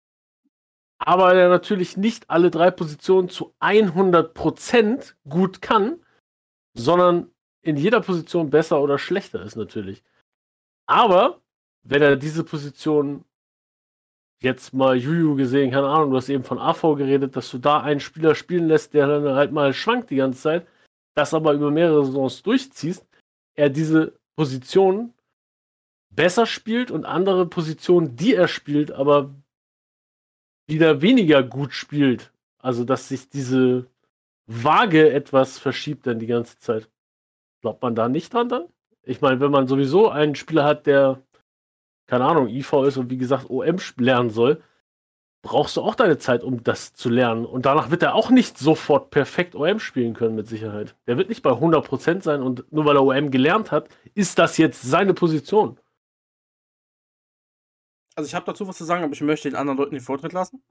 aber 0.98 1.34
er 1.34 1.50
natürlich 1.50 1.98
nicht 1.98 2.30
alle 2.30 2.52
drei 2.52 2.72
Positionen 2.72 3.30
zu 3.30 3.54
100% 3.62 5.14
gut 5.28 5.62
kann, 5.62 6.03
sondern 6.74 7.30
in 7.62 7.78
jeder 7.78 8.02
Position 8.02 8.50
besser 8.50 8.82
oder 8.82 8.98
schlechter 8.98 9.42
ist 9.42 9.56
natürlich. 9.56 10.04
Aber 10.86 11.42
wenn 11.84 12.02
er 12.02 12.16
diese 12.16 12.44
Position 12.44 13.26
jetzt 14.42 14.74
mal 14.74 14.98
Juju 14.98 15.36
gesehen, 15.36 15.72
keine 15.72 15.88
Ahnung, 15.88 16.12
du 16.12 16.18
hast 16.18 16.30
eben 16.30 16.44
von 16.44 16.60
AV 16.60 16.96
geredet, 16.96 17.36
dass 17.36 17.50
du 17.50 17.58
da 17.58 17.82
einen 17.82 18.02
Spieler 18.02 18.36
spielen 18.36 18.68
lässt, 18.68 18.94
der 18.94 19.08
dann 19.08 19.36
halt 19.36 19.52
mal 19.52 19.74
schwankt 19.74 20.10
die 20.10 20.18
ganze 20.18 20.42
Zeit, 20.42 20.68
das 21.14 21.34
aber 21.34 21.54
über 21.54 21.72
mehrere 21.72 22.06
Saisons 22.06 22.44
durchziehst, 22.44 23.06
er 23.56 23.70
diese 23.70 24.20
Position 24.36 25.14
besser 26.10 26.46
spielt 26.46 26.92
und 26.92 27.06
andere 27.06 27.46
Positionen, 27.46 28.16
die 28.16 28.36
er 28.36 28.48
spielt, 28.48 28.92
aber 28.92 29.34
wieder 30.68 31.02
weniger 31.02 31.44
gut 31.44 31.74
spielt. 31.74 32.32
Also, 32.60 32.84
dass 32.84 33.10
sich 33.10 33.30
diese 33.30 33.86
Waage 34.46 35.12
etwas 35.12 35.60
verschiebt 35.60 36.06
dann 36.08 36.20
die 36.20 36.28
ganze 36.28 36.58
Zeit. 36.60 36.90
Glaubt 37.62 37.82
man 37.82 37.96
da 37.96 38.10
nicht 38.10 38.34
dran 38.34 38.50
dann? 38.50 38.66
Ich 39.04 39.22
meine, 39.22 39.40
wenn 39.40 39.52
man 39.52 39.68
sowieso 39.68 40.10
einen 40.10 40.36
Spieler 40.36 40.64
hat, 40.64 40.86
der 40.86 41.22
keine 42.08 42.26
Ahnung, 42.26 42.48
IV 42.48 42.74
ist 42.86 42.98
und 42.98 43.10
wie 43.10 43.18
gesagt 43.18 43.50
OM 43.50 43.78
lernen 43.98 44.30
soll, 44.30 44.62
brauchst 45.42 45.78
du 45.78 45.82
auch 45.82 45.96
deine 45.96 46.18
Zeit, 46.18 46.44
um 46.44 46.64
das 46.64 46.94
zu 46.94 47.10
lernen. 47.10 47.46
Und 47.46 47.66
danach 47.66 47.92
wird 47.92 48.04
er 48.04 48.16
auch 48.16 48.30
nicht 48.30 48.58
sofort 48.58 49.10
perfekt 49.10 49.56
OM 49.56 49.80
spielen 49.80 50.14
können, 50.14 50.36
mit 50.36 50.48
Sicherheit. 50.48 50.96
Der 51.08 51.18
wird 51.18 51.30
nicht 51.30 51.44
bei 51.44 51.52
100% 51.52 52.22
sein 52.22 52.42
und 52.42 52.72
nur 52.72 52.86
weil 52.86 52.96
er 52.96 53.04
OM 53.04 53.32
gelernt 53.32 53.72
hat, 53.72 53.90
ist 54.14 54.40
das 54.40 54.58
jetzt 54.58 54.82
seine 54.82 55.14
Position. 55.14 55.80
Also 58.16 58.28
ich 58.28 58.36
habe 58.36 58.46
dazu 58.46 58.68
was 58.68 58.78
zu 58.78 58.86
sagen, 58.86 59.04
aber 59.04 59.14
ich 59.14 59.22
möchte 59.22 59.50
den 59.50 59.58
anderen 59.58 59.78
Leuten 59.78 59.96
den 59.96 60.02
Vortritt 60.02 60.34
lassen. 60.34 60.64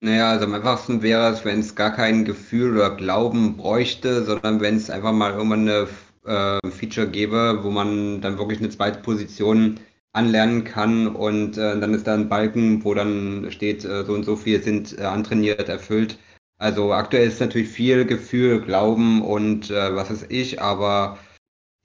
Naja, 0.00 0.30
also 0.30 0.44
am 0.44 0.54
einfachsten 0.54 1.02
wäre 1.02 1.32
es, 1.32 1.44
wenn 1.44 1.60
es 1.60 1.74
gar 1.74 1.90
kein 1.90 2.24
Gefühl 2.24 2.76
oder 2.76 2.96
Glauben 2.96 3.56
bräuchte, 3.56 4.24
sondern 4.24 4.60
wenn 4.60 4.76
es 4.76 4.90
einfach 4.90 5.12
mal 5.12 5.32
irgendwann 5.32 5.68
eine 5.68 5.88
äh, 6.26 6.70
Feature 6.70 7.08
gäbe, 7.08 7.60
wo 7.62 7.70
man 7.70 8.20
dann 8.20 8.38
wirklich 8.38 8.58
eine 8.58 8.68
zweite 8.70 9.00
Position 9.00 9.80
anlernen 10.12 10.64
kann 10.64 11.08
und 11.08 11.58
äh, 11.58 11.78
dann 11.80 11.94
ist 11.94 12.06
da 12.06 12.14
ein 12.14 12.28
Balken, 12.28 12.84
wo 12.84 12.94
dann 12.94 13.50
steht, 13.50 13.84
äh, 13.84 14.04
so 14.04 14.12
und 14.14 14.24
so 14.24 14.36
viel 14.36 14.62
sind 14.62 14.98
äh, 14.98 15.04
antrainiert, 15.04 15.68
erfüllt. 15.68 16.18
Also 16.58 16.92
aktuell 16.92 17.28
ist 17.28 17.40
natürlich 17.40 17.68
viel 17.68 18.06
Gefühl, 18.06 18.62
Glauben 18.62 19.22
und 19.22 19.70
äh, 19.70 19.94
was 19.94 20.10
weiß 20.10 20.26
ich, 20.30 20.60
aber 20.60 21.18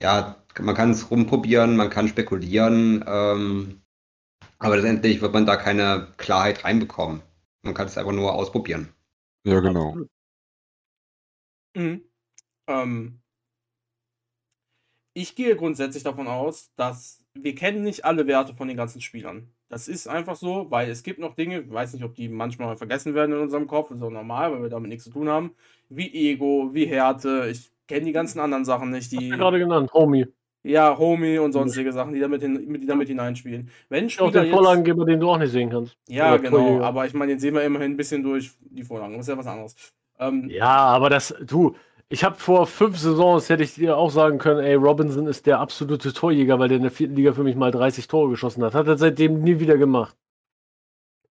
ja, 0.02 0.36
man 0.60 0.74
kann 0.74 0.90
es 0.90 1.10
rumprobieren, 1.10 1.76
man 1.76 1.90
kann 1.90 2.08
spekulieren, 2.08 3.04
ähm, 3.06 3.82
aber 4.58 4.76
letztendlich 4.76 5.20
wird 5.22 5.34
man 5.34 5.46
da 5.46 5.56
keine 5.56 6.08
Klarheit 6.18 6.64
reinbekommen. 6.64 7.22
Man 7.62 7.74
kann 7.74 7.86
es 7.86 7.96
einfach 7.96 8.12
nur 8.12 8.34
ausprobieren. 8.34 8.92
Ja, 9.44 9.60
genau. 9.60 9.96
Mhm. 11.74 12.02
Ähm, 12.66 13.20
ich 15.14 15.34
gehe 15.34 15.56
grundsätzlich 15.56 16.02
davon 16.02 16.28
aus, 16.28 16.72
dass 16.76 17.24
wir 17.34 17.54
kennen 17.54 17.82
nicht 17.82 18.04
alle 18.04 18.26
Werte 18.26 18.54
von 18.54 18.68
den 18.68 18.76
ganzen 18.76 19.00
Spielern. 19.00 19.52
Das 19.68 19.88
ist 19.88 20.06
einfach 20.06 20.36
so, 20.36 20.70
weil 20.70 20.90
es 20.90 21.02
gibt 21.02 21.18
noch 21.18 21.34
Dinge, 21.34 21.60
ich 21.60 21.72
weiß 21.72 21.94
nicht, 21.94 22.04
ob 22.04 22.14
die 22.14 22.28
manchmal 22.28 22.76
vergessen 22.76 23.14
werden 23.14 23.32
in 23.32 23.40
unserem 23.40 23.66
Kopf, 23.66 23.90
ist 23.90 24.02
auch 24.02 24.10
normal, 24.10 24.52
weil 24.52 24.62
wir 24.62 24.68
damit 24.68 24.90
nichts 24.90 25.04
zu 25.04 25.10
tun 25.10 25.28
haben, 25.28 25.54
wie 25.88 26.12
Ego, 26.12 26.70
wie 26.74 26.86
Härte. 26.86 27.48
Ich 27.50 27.72
kenne 27.86 28.04
die 28.04 28.12
ganzen 28.12 28.38
anderen 28.38 28.66
Sachen 28.66 28.90
nicht, 28.90 29.04
Hast 29.04 29.12
die 29.12 29.30
du 29.30 29.38
gerade 29.38 29.58
genannt, 29.58 29.90
Homie. 29.94 30.26
Ja, 30.64 30.96
Homie 30.96 31.38
und 31.38 31.52
sonstige 31.52 31.92
Sachen, 31.92 32.12
die 32.14 32.20
damit, 32.20 32.40
hin, 32.42 32.78
die 32.80 32.86
damit 32.86 33.08
hineinspielen. 33.08 33.70
Wenn 33.88 34.06
Auch 34.06 34.10
Spieler 34.10 34.30
den 34.30 34.44
jetzt, 34.44 34.52
Vorlagengeber, 34.54 35.04
den 35.04 35.20
du 35.20 35.30
auch 35.30 35.38
nicht 35.38 35.50
sehen 35.52 35.70
kannst. 35.70 35.96
ja, 36.08 36.34
Oder 36.34 36.42
genau, 36.42 36.56
Torjäger. 36.58 36.84
aber 36.84 37.06
ich 37.06 37.14
meine, 37.14 37.32
den 37.32 37.38
sehen 37.40 37.54
wir 37.54 37.64
immerhin 37.64 37.92
ein 37.92 37.96
bisschen 37.96 38.22
durch 38.22 38.52
die 38.60 38.84
Vorlagen. 38.84 39.14
Das 39.16 39.22
ist 39.22 39.28
ja 39.28 39.38
was 39.38 39.46
anderes. 39.46 39.74
Ähm, 40.18 40.48
Ja, 40.50 40.68
aber 40.76 41.10
das, 41.10 41.34
du, 41.44 41.74
ich 42.08 42.22
habe 42.24 42.36
vor 42.36 42.66
fünf 42.66 42.98
Saisons, 42.98 43.48
hätte 43.48 43.62
ich 43.64 43.74
dir 43.74 43.96
auch 43.96 44.10
sagen 44.10 44.38
können, 44.38 44.60
ey, 44.60 44.74
Robinson 44.74 45.26
ist 45.26 45.46
der 45.46 45.58
absolute 45.58 46.12
Torjäger, 46.12 46.58
weil 46.58 46.68
der 46.68 46.76
in 46.76 46.82
der 46.82 46.92
vierten 46.92 47.16
Liga 47.16 47.32
für 47.32 47.42
mich 47.42 47.56
mal 47.56 47.70
30 47.72 48.06
Tore 48.06 48.30
geschossen 48.30 48.62
hat. 48.62 48.74
Hat 48.74 48.86
er 48.86 48.98
seitdem 48.98 49.42
nie 49.42 49.58
wieder 49.58 49.78
gemacht. 49.78 50.14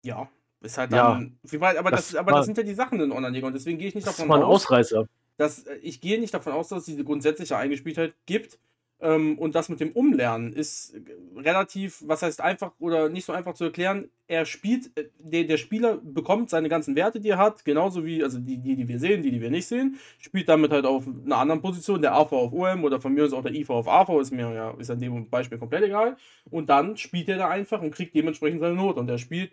Ja, 0.03 0.27
ist 0.61 0.77
halt 0.77 0.91
Ja. 0.91 1.13
dann. 1.13 1.37
Wie 1.43 1.61
weit, 1.61 1.77
aber 1.77 1.91
das, 1.91 2.09
Das 2.11 2.15
aber 2.15 2.31
war- 2.31 2.39
das 2.39 2.45
sind 2.47 2.57
ja 2.57 2.63
die 2.63 2.73
Sachen 2.73 2.99
in 2.99 3.11
Online-Liga 3.11 3.47
und 3.47 3.53
deswegen 3.53 3.77
gehe 3.77 3.87
ich 3.87 3.95
nicht 3.95 4.07
Das 4.07 4.17
davon 4.17 4.29
war 4.29 4.37
ein 4.37 4.43
aus, 4.43 4.63
Ausreißer. 4.65 5.05
dass 5.37 5.63
äh, 5.67 5.75
ich 5.81 6.01
gehe 6.01 6.19
nicht 6.19 6.33
davon 6.33 6.53
aus, 6.53 6.69
dass 6.69 6.79
es 6.79 6.85
diese 6.85 7.03
grundsätzliche 7.03 7.55
Eingespieltheit 7.57 8.13
gibt. 8.25 8.59
Ähm, 9.01 9.39
und 9.39 9.55
das 9.55 9.67
mit 9.67 9.79
dem 9.79 9.91
Umlernen 9.93 10.53
ist 10.53 10.93
äh, 10.93 11.39
relativ, 11.39 12.03
was 12.05 12.21
heißt 12.21 12.39
einfach 12.39 12.73
oder 12.79 13.09
nicht 13.09 13.25
so 13.25 13.33
einfach 13.33 13.55
zu 13.55 13.63
erklären. 13.63 14.09
Er 14.27 14.45
spielt, 14.45 14.95
äh, 14.95 15.09
der, 15.17 15.45
der 15.45 15.57
Spieler 15.57 15.97
bekommt 15.97 16.51
seine 16.51 16.69
ganzen 16.69 16.95
Werte, 16.95 17.19
die 17.19 17.29
er 17.29 17.39
hat, 17.39 17.65
genauso 17.65 18.05
wie, 18.05 18.23
also 18.23 18.37
die, 18.37 18.59
die, 18.59 18.75
die 18.75 18.87
wir 18.87 18.99
sehen, 18.99 19.23
die, 19.23 19.31
die 19.31 19.41
wir 19.41 19.49
nicht 19.49 19.65
sehen, 19.65 19.97
spielt 20.19 20.47
damit 20.47 20.71
halt 20.71 20.85
auf 20.85 21.07
einer 21.07 21.37
anderen 21.37 21.61
Position, 21.61 22.01
der 22.01 22.13
AV 22.13 22.31
auf 22.31 22.53
OM 22.53 22.83
oder 22.83 23.01
von 23.01 23.13
mir 23.13 23.25
aus 23.25 23.33
auch 23.33 23.41
der 23.41 23.55
IV 23.55 23.71
auf 23.71 23.87
AV, 23.87 24.21
ist 24.21 24.31
mir 24.31 24.53
ja, 24.53 24.71
ist 24.77 24.91
an 24.91 24.99
dem 24.99 25.27
Beispiel 25.29 25.57
komplett 25.57 25.83
egal. 25.83 26.15
Und 26.51 26.69
dann 26.69 26.95
spielt 26.95 27.27
er 27.27 27.37
da 27.37 27.49
einfach 27.49 27.81
und 27.81 27.91
kriegt 27.91 28.13
dementsprechend 28.13 28.61
seine 28.61 28.75
Note. 28.75 28.99
Und 28.99 29.09
er 29.09 29.17
spielt 29.17 29.51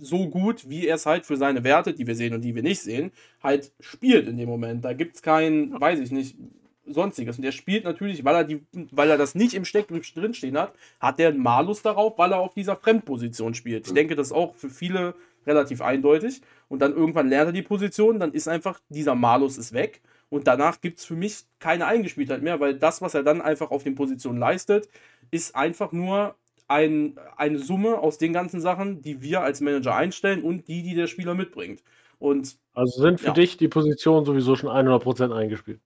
so 0.00 0.28
gut, 0.28 0.68
wie 0.68 0.88
er 0.88 0.96
es 0.96 1.06
halt 1.06 1.26
für 1.26 1.36
seine 1.36 1.62
Werte, 1.62 1.94
die 1.94 2.08
wir 2.08 2.16
sehen 2.16 2.34
und 2.34 2.42
die 2.42 2.56
wir 2.56 2.62
nicht 2.64 2.80
sehen, 2.80 3.12
halt 3.40 3.72
spielt 3.78 4.26
in 4.26 4.36
dem 4.36 4.48
Moment. 4.48 4.84
Da 4.84 4.94
gibt 4.94 5.14
es 5.14 5.22
kein, 5.22 5.80
weiß 5.80 6.00
ich 6.00 6.10
nicht, 6.10 6.36
sonstiges. 6.86 7.36
Und 7.36 7.42
der 7.42 7.52
spielt 7.52 7.84
natürlich, 7.84 8.24
weil 8.24 8.34
er, 8.34 8.44
die, 8.44 8.62
weil 8.90 9.10
er 9.10 9.18
das 9.18 9.34
nicht 9.34 9.54
im 9.54 9.64
Steckbrief 9.64 10.12
drinstehen 10.12 10.58
hat, 10.58 10.72
hat 10.98 11.18
der 11.18 11.28
einen 11.28 11.42
Malus 11.42 11.82
darauf, 11.82 12.18
weil 12.18 12.32
er 12.32 12.40
auf 12.40 12.54
dieser 12.54 12.76
Fremdposition 12.76 13.54
spielt. 13.54 13.86
Ich 13.86 13.94
denke, 13.94 14.16
das 14.16 14.28
ist 14.28 14.32
auch 14.32 14.54
für 14.54 14.70
viele 14.70 15.14
relativ 15.46 15.80
eindeutig. 15.80 16.40
Und 16.68 16.80
dann 16.80 16.94
irgendwann 16.94 17.28
lernt 17.28 17.48
er 17.48 17.52
die 17.52 17.62
Position, 17.62 18.20
dann 18.20 18.32
ist 18.32 18.48
einfach 18.48 18.80
dieser 18.88 19.14
Malus 19.14 19.58
ist 19.58 19.72
weg. 19.72 20.00
Und 20.28 20.46
danach 20.46 20.80
gibt 20.80 21.00
es 21.00 21.04
für 21.04 21.16
mich 21.16 21.44
keine 21.58 21.86
Eingespieltheit 21.86 22.42
mehr, 22.42 22.60
weil 22.60 22.74
das, 22.74 23.02
was 23.02 23.14
er 23.14 23.22
dann 23.22 23.40
einfach 23.40 23.70
auf 23.70 23.82
den 23.82 23.94
Positionen 23.96 24.38
leistet, 24.38 24.88
ist 25.30 25.56
einfach 25.56 25.92
nur 25.92 26.36
ein, 26.68 27.18
eine 27.36 27.58
Summe 27.58 27.98
aus 27.98 28.18
den 28.18 28.32
ganzen 28.32 28.60
Sachen, 28.60 29.02
die 29.02 29.22
wir 29.22 29.40
als 29.42 29.60
Manager 29.60 29.96
einstellen 29.96 30.42
und 30.42 30.68
die, 30.68 30.82
die 30.82 30.94
der 30.94 31.08
Spieler 31.08 31.34
mitbringt. 31.34 31.82
Und 32.20 32.56
Also 32.74 33.02
sind 33.02 33.18
für 33.18 33.28
Ja. 33.28 33.32
dich 33.32 33.56
die 33.56 33.66
Positionen 33.66 34.24
sowieso 34.24 34.54
schon 34.54 34.70
100% 34.70 35.34
eingespielt. 35.34 35.80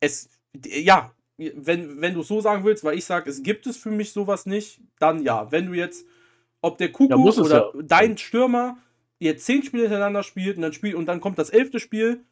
Es, 0.00 0.30
ja, 0.66 1.12
wenn, 1.36 2.00
wenn 2.00 2.14
du 2.14 2.20
es 2.20 2.28
so 2.28 2.40
sagen 2.40 2.64
willst, 2.64 2.84
weil 2.84 2.98
ich 2.98 3.04
sage, 3.04 3.30
es 3.30 3.42
gibt 3.42 3.66
es 3.66 3.76
für 3.76 3.90
mich 3.90 4.12
sowas 4.12 4.46
nicht, 4.46 4.80
dann 4.98 5.22
ja. 5.22 5.50
Wenn 5.52 5.66
du 5.66 5.74
jetzt, 5.74 6.06
ob 6.60 6.78
der 6.78 6.90
Kuku 6.90 7.10
Ja, 7.10 7.42
oder 7.42 7.72
ja. 7.74 7.82
dein 7.82 8.18
Stürmer 8.18 8.78
jetzt 9.20 9.46
zehn 9.46 9.62
Spiele 9.62 9.84
hintereinander 9.84 10.22
spielt 10.22 10.56
und 10.56 10.62
dann 10.62 10.72
spielt 10.72 10.94
und 10.94 11.06
dann 11.06 11.20
kommt 11.20 11.38
das 11.38 11.50
elfte 11.50 11.80
Spiel, 11.80 12.24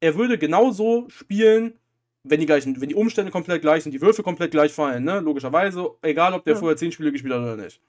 er 0.00 0.16
würde 0.16 0.38
genauso 0.38 1.08
spielen, 1.08 1.78
wenn 2.24 2.40
die 2.40 2.46
gleichen, 2.46 2.80
wenn 2.80 2.88
die 2.88 2.94
Umstände 2.94 3.32
komplett 3.32 3.62
gleich 3.62 3.82
sind, 3.82 3.92
die 3.92 4.00
Würfe 4.00 4.22
komplett 4.22 4.52
gleich 4.52 4.72
fallen, 4.72 5.04
ne? 5.04 5.18
Logischerweise, 5.20 5.90
egal 6.02 6.34
ob 6.34 6.44
der 6.44 6.54
Ja. 6.54 6.58
vorher 6.60 6.76
zehn 6.76 6.92
Spiele 6.92 7.10
gespielt 7.10 7.34
hat 7.34 7.40
oder 7.40 7.56
nicht. 7.56 7.80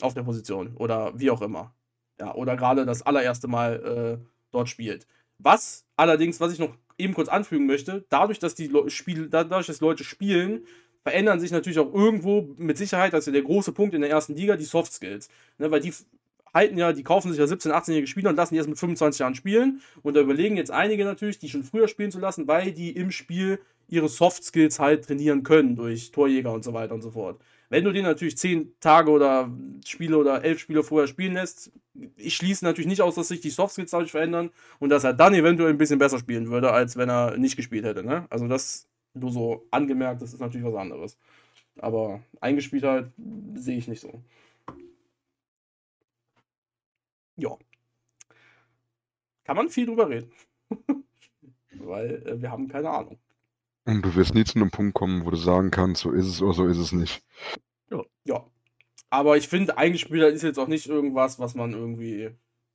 Auf 0.00 0.14
der 0.14 0.22
Position 0.22 0.76
oder 0.76 1.18
wie 1.18 1.30
auch 1.30 1.42
immer. 1.42 1.74
Ja, 2.20 2.34
oder 2.34 2.56
gerade 2.56 2.84
das 2.86 3.02
allererste 3.02 3.48
Mal 3.48 4.20
äh, 4.20 4.26
dort 4.50 4.68
spielt. 4.68 5.06
Was 5.38 5.84
allerdings, 5.96 6.40
was 6.40 6.52
ich 6.52 6.58
noch 6.58 6.76
eben 6.98 7.14
kurz 7.14 7.28
anfügen 7.28 7.66
möchte, 7.66 8.04
dadurch, 8.08 8.38
dass 8.38 8.54
die 8.54 8.66
Leu- 8.66 8.88
Spiel, 8.88 9.28
dadurch, 9.28 9.66
dass 9.66 9.80
Leute 9.80 10.04
spielen, 10.04 10.66
verändern 11.02 11.40
sich 11.40 11.50
natürlich 11.50 11.78
auch 11.78 11.92
irgendwo 11.94 12.54
mit 12.58 12.76
Sicherheit, 12.76 13.12
ja 13.12 13.20
der 13.20 13.42
große 13.42 13.72
Punkt 13.72 13.94
in 13.94 14.02
der 14.02 14.10
ersten 14.10 14.34
Liga, 14.34 14.56
die 14.56 14.64
Soft 14.64 14.92
Skills. 14.92 15.28
Ne, 15.58 15.70
weil 15.70 15.80
die 15.80 15.92
halten 16.52 16.78
ja, 16.78 16.92
die 16.92 17.04
kaufen 17.04 17.30
sich 17.30 17.38
ja 17.38 17.46
17-, 17.46 17.70
18-jährige 17.70 18.06
Spieler 18.06 18.30
und 18.30 18.36
lassen 18.36 18.54
die 18.54 18.58
erst 18.58 18.68
mit 18.68 18.78
25 18.78 19.20
Jahren 19.20 19.34
spielen. 19.34 19.80
Und 20.02 20.14
da 20.14 20.20
überlegen 20.20 20.56
jetzt 20.56 20.70
einige 20.70 21.04
natürlich, 21.04 21.38
die 21.38 21.48
schon 21.48 21.62
früher 21.62 21.88
spielen 21.88 22.10
zu 22.10 22.18
lassen, 22.18 22.48
weil 22.48 22.72
die 22.72 22.90
im 22.90 23.10
Spiel 23.10 23.60
ihre 23.88 24.08
Soft 24.08 24.44
Skills 24.44 24.78
halt 24.78 25.06
trainieren 25.06 25.42
können 25.42 25.76
durch 25.76 26.10
Torjäger 26.10 26.52
und 26.52 26.64
so 26.64 26.74
weiter 26.74 26.94
und 26.94 27.02
so 27.02 27.10
fort. 27.10 27.40
Wenn 27.70 27.84
du 27.84 27.92
den 27.92 28.04
natürlich 28.04 28.38
10 28.38 28.74
Tage 28.80 29.10
oder 29.10 29.50
Spiele 29.84 30.16
oder 30.16 30.42
11 30.42 30.58
Spiele 30.58 30.82
vorher 30.82 31.06
spielen 31.06 31.34
lässt, 31.34 31.70
ich 32.16 32.36
schließe 32.36 32.64
natürlich 32.64 32.88
nicht 32.88 33.02
aus, 33.02 33.16
dass 33.16 33.28
sich 33.28 33.40
die 33.40 33.50
Soft 33.50 33.74
Skills 33.74 33.90
dadurch 33.90 34.10
verändern 34.10 34.50
und 34.78 34.88
dass 34.88 35.04
er 35.04 35.12
dann 35.12 35.34
eventuell 35.34 35.70
ein 35.70 35.78
bisschen 35.78 35.98
besser 35.98 36.18
spielen 36.18 36.48
würde, 36.48 36.72
als 36.72 36.96
wenn 36.96 37.10
er 37.10 37.36
nicht 37.36 37.56
gespielt 37.56 37.84
hätte. 37.84 38.02
Ne? 38.02 38.26
Also 38.30 38.48
das 38.48 38.88
nur 39.14 39.32
so 39.32 39.66
angemerkt, 39.70 40.22
das 40.22 40.32
ist 40.32 40.40
natürlich 40.40 40.66
was 40.66 40.74
anderes. 40.74 41.18
Aber 41.78 42.20
eingespielt 42.40 42.84
halt 42.84 43.12
sehe 43.54 43.78
ich 43.78 43.88
nicht 43.88 44.00
so. 44.00 44.22
Ja. 47.36 47.56
Kann 49.44 49.56
man 49.56 49.68
viel 49.68 49.86
drüber 49.86 50.08
reden. 50.08 50.32
Weil 51.72 52.26
äh, 52.26 52.40
wir 52.40 52.50
haben 52.50 52.68
keine 52.68 52.90
Ahnung. 52.90 53.18
Und 53.88 54.02
du 54.02 54.14
wirst 54.16 54.34
nie 54.34 54.44
zu 54.44 54.56
einem 54.56 54.70
Punkt 54.70 54.94
kommen, 54.94 55.24
wo 55.24 55.30
du 55.30 55.36
sagen 55.36 55.70
kannst, 55.70 56.02
so 56.02 56.10
ist 56.10 56.26
es 56.26 56.42
oder 56.42 56.52
so 56.52 56.66
ist 56.66 56.76
es 56.76 56.92
nicht. 56.92 57.24
Ja. 58.24 58.44
Aber 59.10 59.38
ich 59.38 59.48
finde, 59.48 59.78
eingespielt 59.78 60.34
ist 60.34 60.42
jetzt 60.42 60.58
auch 60.58 60.68
nicht 60.68 60.86
irgendwas, 60.86 61.38
was 61.38 61.54
man 61.54 61.72
irgendwie, 61.72 62.30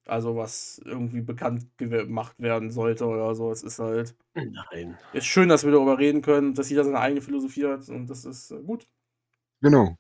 also 0.06 0.36
was 0.36 0.82
irgendwie 0.84 1.22
bekannt 1.22 1.68
gemacht 1.78 2.40
werden 2.40 2.72
sollte 2.72 3.06
oder 3.06 3.36
so. 3.36 3.52
Es 3.52 3.62
ist 3.62 3.78
halt, 3.78 4.16
Nein. 4.34 4.98
ist 5.14 5.28
schön, 5.28 5.50
dass 5.50 5.64
wir 5.64 5.72
darüber 5.72 6.00
reden 6.00 6.24
können, 6.24 6.56
dass 6.56 6.72
jeder 6.72 6.84
seine 6.84 7.00
eigene 7.00 7.22
Philosophie 7.22 7.68
hat 7.68 7.88
und 7.90 8.10
das 8.10 8.26
ist 8.26 8.50
äh, 8.50 8.64
gut. 8.64 8.88
Genau. 9.62 9.96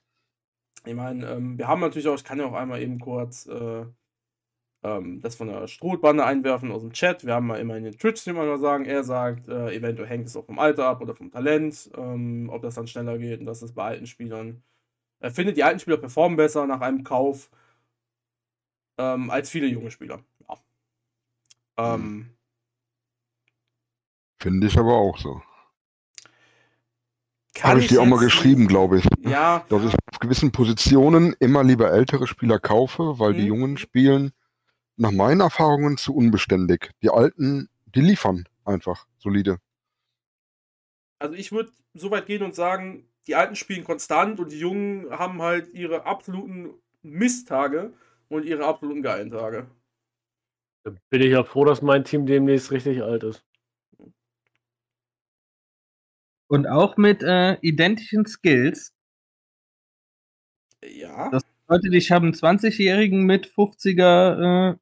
Ich 0.85 0.95
meine, 0.95 1.30
ähm, 1.30 1.60
wir 1.60 1.68
haben 1.68 1.81
natürlich 1.81 2.07
auch, 2.07 2.15
ich 2.15 2.23
kann 2.23 2.40
ja 2.40 2.48
auch 2.48 2.53
einmal 2.53 2.81
eben 2.81 2.99
kurz 2.99 3.45
äh, 3.45 3.85
ähm, 4.84 5.22
das 5.22 5.35
von 5.35 5.47
der 5.47 5.68
Strohbande 5.68 6.26
einwerfen 6.26 6.72
aus 6.72 6.81
dem 6.81 6.91
Chat. 6.93 7.26
Wir 7.26 7.34
haben 7.34 7.47
mal 7.47 7.60
immer 7.60 7.77
in 7.77 7.85
den 7.85 7.97
Twitch-Stream 7.97 8.35
mal 8.35 8.57
sagen, 8.60 8.85
er 8.85 9.03
sagt, 9.03 9.47
äh, 9.47 9.73
eventuell 9.73 10.07
hängt 10.07 10.27
es 10.27 10.35
auch 10.35 10.45
vom 10.45 10.60
Alter 10.60 10.88
ab 10.88 11.01
oder 11.01 11.15
vom 11.15 11.31
Talent, 11.31 11.89
ähm, 11.97 12.49
ob 12.51 12.61
das 12.61 12.76
dann 12.76 12.88
schneller 12.88 13.18
geht 13.18 13.39
und 13.39 13.45
dass 13.45 13.61
das 13.61 13.73
bei 13.73 13.84
alten 13.85 14.07
Spielern. 14.07 14.61
Er 15.19 15.31
findet, 15.31 15.55
die 15.57 15.64
alten 15.64 15.80
Spieler 15.80 15.97
performen 15.97 16.35
besser 16.35 16.68
nach 16.68 16.81
einem 16.81 17.03
Kauf 17.03 17.49
ähm, 18.97 19.30
als 19.30 19.49
viele 19.49 19.68
junge 19.68 19.89
Spieler. 19.89 20.19
Ja. 20.49 20.57
Ähm, 21.77 22.30
Finde 24.41 24.68
ich 24.68 24.77
aber 24.77 24.93
auch 24.93 25.18
so. 25.18 25.41
Habe 27.61 27.80
ich 27.80 27.88
dir 27.88 28.01
auch 28.01 28.05
mal 28.05 28.19
geschrieben, 28.19 28.68
glaube 28.68 28.97
ich. 28.97 29.07
Ja, 29.22 29.64
Dass 29.69 29.84
ich 29.85 29.93
auf 30.11 30.19
gewissen 30.19 30.51
Positionen 30.51 31.34
immer 31.39 31.64
lieber 31.64 31.91
ältere 31.91 32.27
Spieler 32.27 32.60
kaufe, 32.60 33.19
weil 33.19 33.34
die 33.34 33.43
Mhm. 33.43 33.47
Jungen 33.47 33.77
spielen 33.77 34.34
nach 34.97 35.11
meinen 35.11 35.41
Erfahrungen 35.41 35.97
zu 35.97 36.15
unbeständig. 36.15 36.91
Die 37.01 37.09
Alten, 37.09 37.69
die 37.85 38.01
liefern 38.01 38.45
einfach 38.65 39.07
solide. 39.17 39.59
Also 41.19 41.35
ich 41.35 41.51
würde 41.51 41.71
so 41.93 42.11
weit 42.11 42.25
gehen 42.25 42.43
und 42.43 42.55
sagen, 42.55 43.07
die 43.27 43.35
Alten 43.35 43.55
spielen 43.55 43.83
konstant 43.83 44.39
und 44.39 44.51
die 44.51 44.59
Jungen 44.59 45.09
haben 45.11 45.41
halt 45.41 45.73
ihre 45.73 46.05
absoluten 46.05 46.73
Misttage 47.01 47.93
und 48.29 48.45
ihre 48.45 48.65
absoluten 48.65 49.01
geilen 49.01 49.31
Tage. 49.31 49.67
Da 50.83 50.91
bin 51.09 51.21
ich 51.21 51.31
ja 51.31 51.43
froh, 51.43 51.63
dass 51.63 51.81
mein 51.81 52.03
Team 52.03 52.25
demnächst 52.25 52.71
richtig 52.71 53.01
alt 53.01 53.23
ist. 53.23 53.45
Und 56.47 56.67
auch 56.67 56.97
mit 56.97 57.23
äh, 57.23 57.57
identischen 57.61 58.25
Skills. 58.25 58.93
Ja. 60.83 61.29
Das 61.31 61.43
Leute, 61.67 61.95
ich 61.95 62.11
habe 62.11 62.25
einen 62.25 62.35
20-Jährigen 62.35 63.23
mit 63.23 63.47
50er 63.47 64.73
äh, 64.73 64.77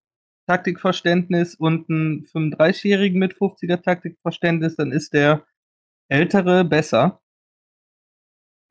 Taktikverständnis 0.47 1.55
und 1.55 1.89
einen 1.89 2.25
35-Jährigen 2.25 3.19
mit 3.19 3.33
50er 3.33 3.81
Taktikverständnis, 3.81 4.75
dann 4.75 4.91
ist 4.91 5.13
der 5.13 5.45
Ältere 6.09 6.65
besser. 6.65 7.21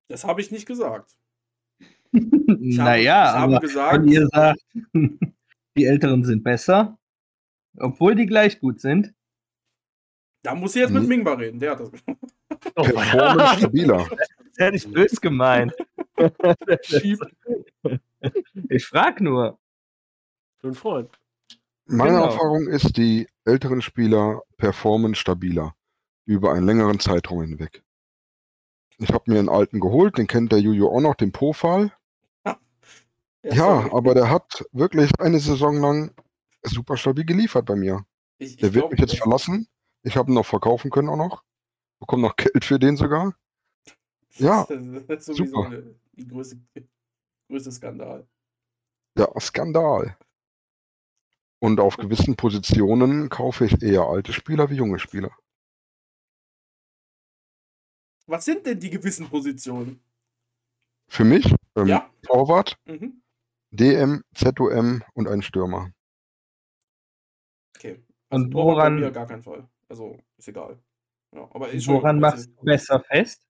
Das 0.08 0.24
habe 0.24 0.40
ich 0.40 0.50
nicht 0.50 0.66
gesagt. 0.66 1.16
Ich 2.62 2.78
habe, 2.78 2.90
naja, 2.90 3.24
ich 3.30 3.38
habe 3.38 3.56
aber 3.56 3.60
gesagt, 3.60 3.94
wenn 4.02 4.08
ihr 4.08 4.26
sagt, 4.26 4.60
die 5.76 5.84
Älteren 5.84 6.24
sind 6.24 6.42
besser, 6.42 6.98
obwohl 7.78 8.16
die 8.16 8.26
gleich 8.26 8.58
gut 8.58 8.80
sind, 8.80 9.14
Da 10.42 10.54
muss 10.56 10.74
ich 10.74 10.82
jetzt 10.82 10.90
mit 10.90 11.04
Mhm. 11.04 11.08
Mingba 11.08 11.34
reden, 11.34 11.60
der 11.60 11.70
hat 11.72 11.80
das. 11.80 11.90
Oh, 12.74 12.82
Performance 12.82 13.58
stabiler. 13.58 14.08
Das 14.56 14.66
hätte 14.66 14.76
ich 14.76 14.92
böse 14.92 15.16
gemeint. 15.20 15.72
Ich 18.68 18.86
frag 18.86 19.20
nur. 19.20 19.58
Für 20.58 20.66
einen 20.66 20.74
Freund. 20.74 21.10
Meine 21.90 22.12
Genau. 22.12 22.24
Erfahrung 22.26 22.68
ist, 22.68 22.96
die 22.96 23.28
älteren 23.44 23.82
Spieler 23.82 24.42
performen 24.56 25.14
stabiler 25.14 25.74
über 26.24 26.52
einen 26.52 26.66
längeren 26.66 27.00
Zeitraum 27.00 27.42
hinweg. 27.42 27.82
Ich 28.98 29.12
habe 29.12 29.30
mir 29.30 29.38
einen 29.38 29.48
alten 29.48 29.80
geholt, 29.80 30.18
den 30.18 30.26
kennt 30.26 30.52
der 30.52 30.60
Juju 30.60 30.88
auch 30.88 31.00
noch, 31.00 31.14
den 31.14 31.32
Pofal. 31.32 31.92
Ja, 33.42 33.54
sorry. 33.82 33.90
aber 33.92 34.14
der 34.14 34.28
hat 34.30 34.64
wirklich 34.72 35.10
eine 35.18 35.40
Saison 35.40 35.80
lang 35.80 36.14
super 36.62 36.98
stabil 36.98 37.24
geliefert 37.24 37.64
bei 37.64 37.74
mir. 37.74 38.04
ich, 38.38 38.50
ich 38.50 38.56
Der 38.58 38.74
wird 38.74 38.90
mich 38.90 39.00
jetzt 39.00 39.16
verlassen. 39.16 39.66
Ich 40.02 40.16
habe 40.16 40.30
ihn 40.30 40.34
noch 40.34 40.44
verkaufen 40.44 40.90
können 40.90 41.08
auch 41.08 41.16
noch. 41.16 41.42
Bekomme 42.00 42.22
noch 42.22 42.36
Geld 42.36 42.64
für 42.64 42.78
den 42.78 42.96
sogar. 42.98 43.34
Ja, 44.34 44.66
Das 45.08 45.20
ist 45.20 45.24
sowieso 45.24 45.54
super. 45.56 45.66
eine, 45.68 45.94
die 46.12 46.28
größte, 46.28 46.58
größte 47.48 47.72
Skandal. 47.72 48.26
Ja, 49.16 49.28
Skandal. 49.40 50.16
Und 51.60 51.78
auf 51.78 51.96
gewissen 51.98 52.36
Positionen 52.36 53.28
kaufe 53.28 53.66
ich 53.66 53.82
eher 53.82 54.02
alte 54.02 54.32
Spieler 54.32 54.70
wie 54.70 54.76
junge 54.76 54.98
Spieler. 54.98 55.30
Was 58.26 58.44
sind 58.44 58.64
denn 58.66 58.78
die 58.80 58.90
gewissen 58.90 59.28
Positionen? 59.28 60.00
Für 61.08 61.24
mich 61.24 61.52
ähm, 61.76 61.86
Ja. 61.86 62.10
Torwart, 62.22 62.76
Mhm. 62.86 63.22
DM, 63.72 64.22
ZOM 64.34 65.02
und 65.14 65.28
ein 65.28 65.42
Stürmer. 65.42 65.92
Okay. 67.76 68.02
Und 68.30 68.50
Torwart 68.52 68.76
bei 68.76 68.82
woran- 68.82 69.00
mir 69.00 69.10
gar 69.10 69.26
keinen 69.26 69.42
Fall. 69.42 69.68
Also, 69.88 70.18
ist 70.36 70.48
egal. 70.48 70.78
Ja, 71.34 71.48
aber 71.52 71.70
ist 71.70 71.86
Woran 71.88 72.20
machst 72.20 72.48
du 72.48 72.64
besser 72.64 73.00
fest? 73.00 73.42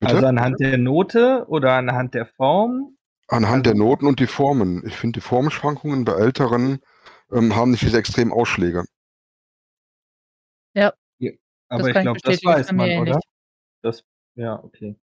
Bitte? 0.00 0.14
Also 0.14 0.26
anhand 0.26 0.58
der 0.60 0.78
Note 0.78 1.44
oder 1.48 1.74
anhand 1.74 2.14
der 2.14 2.26
Form? 2.26 2.96
Anhand 3.28 3.66
der 3.66 3.72
also- 3.74 3.84
Noten 3.84 4.06
und 4.06 4.18
die 4.20 4.26
Formen. 4.26 4.84
Ich 4.86 4.96
finde, 4.96 5.20
die 5.20 5.24
Formschwankungen 5.26 6.04
bei 6.04 6.12
Älteren 6.14 6.80
ähm, 7.32 7.54
haben 7.54 7.70
nicht 7.70 7.82
diese 7.82 7.98
extremen 7.98 8.32
Ausschläge. 8.32 8.84
Aber 11.70 11.82
Das 11.82 11.88
ich 11.88 11.94
kann 11.94 12.16
ich 12.16 12.22
glaube, 12.22 12.36
das 12.36 12.44
weiß 12.44 12.72
man, 12.72 12.90
oder? 12.98 13.20
Das, 13.82 14.04
ja, 14.34 14.62
okay. 14.62 14.96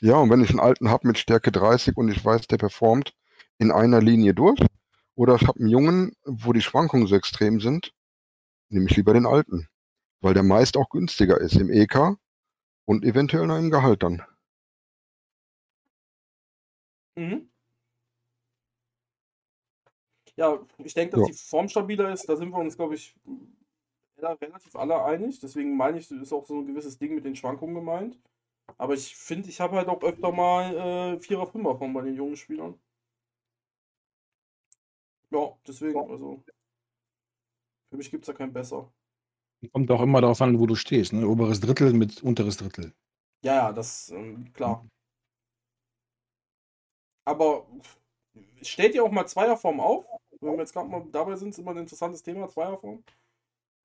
Ja, 0.00 0.16
und 0.16 0.30
wenn 0.30 0.42
ich 0.42 0.50
einen 0.50 0.60
alten 0.60 0.90
habe 0.90 1.06
mit 1.08 1.18
Stärke 1.18 1.50
30 1.50 1.96
und 1.96 2.10
ich 2.10 2.22
weiß, 2.22 2.46
der 2.48 2.58
performt 2.58 3.14
in 3.58 3.72
einer 3.72 4.02
Linie 4.02 4.34
durch, 4.34 4.60
oder 5.14 5.36
ich 5.36 5.46
habe 5.46 5.58
einen 5.58 5.70
Jungen, 5.70 6.12
wo 6.24 6.52
die 6.52 6.60
Schwankungen 6.60 7.06
so 7.06 7.16
extrem 7.16 7.60
sind, 7.60 7.94
nehme 8.68 8.86
ich 8.90 8.96
lieber 8.96 9.14
den 9.14 9.26
alten. 9.26 9.68
Weil 10.20 10.34
der 10.34 10.42
meist 10.42 10.76
auch 10.76 10.90
günstiger 10.90 11.40
ist 11.40 11.54
im 11.56 11.70
EK 11.70 12.16
und 12.84 13.04
eventuell 13.04 13.46
noch 13.46 13.58
im 13.58 13.70
Gehalt 13.70 14.02
dann. 14.02 14.22
Mhm. 17.16 17.48
Ja, 20.36 20.58
ich 20.78 20.94
denke, 20.94 21.16
dass 21.16 21.28
Ja. 21.28 21.32
die 21.32 21.38
Form 21.38 21.68
stabiler 21.68 22.12
ist. 22.12 22.28
Da 22.28 22.36
sind 22.36 22.50
wir 22.50 22.58
uns, 22.58 22.76
glaube 22.76 22.94
ich, 22.96 23.14
rela- 24.18 24.40
relativ 24.40 24.74
alle 24.76 25.02
einig. 25.04 25.38
Deswegen 25.40 25.76
meine 25.76 25.98
ich, 25.98 26.10
ist 26.10 26.32
auch 26.32 26.44
so 26.44 26.58
ein 26.60 26.66
gewisses 26.66 26.98
Ding 26.98 27.14
mit 27.14 27.24
den 27.24 27.36
Schwankungen 27.36 27.74
gemeint. 27.74 28.18
Aber 28.78 28.94
ich 28.94 29.14
finde, 29.14 29.48
ich 29.48 29.60
habe 29.60 29.76
halt 29.76 29.88
auch 29.88 30.02
öfter 30.02 30.32
mal 30.32 31.14
äh, 31.16 31.20
Vierer, 31.20 31.46
Fünfer 31.46 31.76
Form 31.76 31.92
bei 31.92 32.02
den 32.02 32.14
jungen 32.14 32.36
Spielern. 32.36 32.80
Ja, 35.30 35.56
deswegen, 35.66 35.98
also. 35.98 36.42
Für 37.90 37.96
mich 37.96 38.10
gibt 38.10 38.24
es 38.24 38.26
da 38.26 38.32
kein 38.32 38.52
besser. 38.52 38.92
Kommt 39.72 39.90
auch 39.90 40.02
immer 40.02 40.20
darauf 40.20 40.40
an, 40.42 40.58
wo 40.58 40.66
du 40.66 40.74
stehst. 40.74 41.12
Ne? 41.12 41.26
Oberes 41.26 41.60
Drittel 41.60 41.92
mit 41.92 42.22
unteres 42.22 42.56
Drittel. 42.56 42.92
Ja, 43.42 43.54
ja, 43.54 43.72
das, 43.72 44.10
ähm, 44.10 44.52
klar. 44.52 44.86
Aber 47.26 47.66
stellt 48.62 48.94
ihr 48.94 49.04
auch 49.04 49.10
mal 49.10 49.26
Zweierform 49.26 49.80
auf? 49.80 50.06
Wenn 50.44 50.52
wir 50.52 50.60
jetzt 50.60 50.74
gerade 50.74 50.88
mal 50.88 51.04
dabei 51.10 51.36
sind, 51.36 51.50
ist 51.50 51.58
immer 51.58 51.70
ein 51.70 51.78
interessantes 51.78 52.22
Thema, 52.22 52.48
Zweierform. 52.48 53.02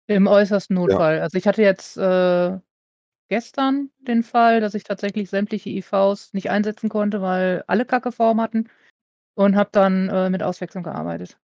Im 0.08 0.28
äußersten 0.28 0.76
Notfall. 0.76 1.20
Also 1.22 1.38
ich 1.38 1.48
hatte 1.48 1.62
jetzt 1.62 1.96
äh, 1.98 2.58
gestern 3.30 3.92
den 4.00 4.24
Fall, 4.24 4.60
dass 4.60 4.74
ich 4.74 4.84
tatsächlich 4.84 5.30
sämtliche 5.30 5.70
IVs 5.70 6.34
nicht 6.34 6.50
einsetzen 6.50 6.90
konnte, 6.90 7.22
weil 7.22 7.64
alle 7.68 7.86
Kacke 7.86 8.12
Form 8.12 8.42
hatten 8.42 8.70
und 9.36 9.56
habe 9.56 9.70
dann 9.72 10.10
äh, 10.10 10.30
mit 10.30 10.44
Auswechslung 10.44 10.84
gearbeitet. 10.84 11.40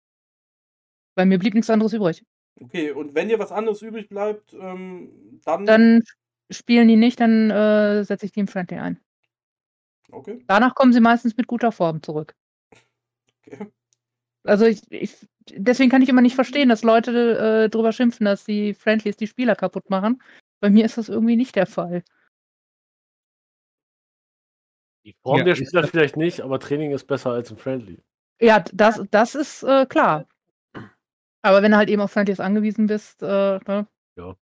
Weil 1.15 1.25
mir 1.25 1.39
blieb 1.39 1.55
nichts 1.55 1.69
anderes 1.69 1.91
übrig. 1.91 2.23
Okay, 2.61 2.91
und 2.91 3.15
wenn 3.15 3.27
dir 3.27 3.39
was 3.39 3.51
anderes 3.51 3.81
übrig 3.81 4.07
bleibt, 4.07 4.53
ähm, 4.53 5.39
dann. 5.43 5.65
Dann 5.65 6.03
spielen 6.49 6.87
die 6.87 6.97
nicht, 6.97 7.19
dann 7.19 7.49
äh, 7.49 8.03
setze 8.03 8.25
ich 8.25 8.31
die 8.31 8.41
im 8.41 8.47
Friendly 8.47 8.77
ein. 8.77 8.99
Okay, 10.11 10.43
Danach 10.47 10.75
kommen 10.75 10.93
sie 10.93 10.99
meistens 10.99 11.35
mit 11.35 11.47
guter 11.47 11.71
Form 11.71 12.03
zurück. 12.03 12.35
okay. 13.47 13.71
Also 14.43 14.65
ich, 14.65 14.81
ich 14.91 15.27
deswegen 15.49 15.89
kann 15.91 16.01
ich 16.01 16.09
immer 16.09 16.21
nicht 16.21 16.35
verstehen, 16.35 16.69
dass 16.69 16.83
Leute 16.83 17.65
äh, 17.65 17.69
drüber 17.69 17.91
schimpfen, 17.91 18.25
dass 18.25 18.43
die 18.43 18.73
Friendlies 18.73 19.17
die 19.17 19.27
Spieler 19.27 19.55
kaputt 19.55 19.89
machen. 19.89 20.21
Bei 20.59 20.69
mir 20.69 20.85
ist 20.85 20.97
das 20.97 21.09
irgendwie 21.09 21.35
nicht 21.35 21.55
der 21.55 21.67
Fall. 21.67 22.03
Die 25.05 25.15
Form 25.23 25.39
Ja, 25.39 25.43
der 25.43 25.53
ist 25.53 25.59
Spieler 25.67 25.81
das- 25.81 25.91
vielleicht 25.91 26.17
nicht, 26.17 26.41
aber 26.41 26.59
Training 26.59 26.91
ist 26.91 27.05
besser 27.05 27.31
als 27.31 27.51
ein 27.51 27.57
Friendly. 27.57 28.03
Ja, 28.39 28.59
das, 28.73 29.01
das 29.11 29.35
ist 29.35 29.63
äh, 29.63 29.85
klar. 29.85 30.27
Aber 31.43 31.61
wenn 31.63 31.71
du 31.71 31.77
halt 31.77 31.89
eben 31.89 32.01
auf 32.01 32.11
Friendlies 32.11 32.39
angewiesen 32.39 32.87
bist, 32.87 33.21
äh, 33.23 33.25
ne? 33.67 33.87
Ja. 34.15 34.35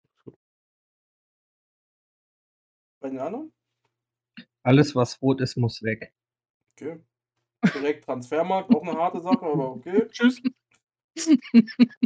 Bei 3.00 3.10
den 3.10 3.18
anderen? 3.18 3.52
Alles, 4.62 4.94
was 4.94 5.20
rot 5.22 5.40
ist, 5.40 5.56
muss 5.56 5.82
weg. 5.82 6.12
Okay. 6.72 7.00
Direkt 7.74 8.04
Transfermarkt, 8.04 8.74
auch 8.74 8.82
eine 8.82 8.98
harte 8.98 9.20
Sache, 9.20 9.42
aber 9.42 9.72
okay. 9.72 10.06
Tschüss. 10.10 10.42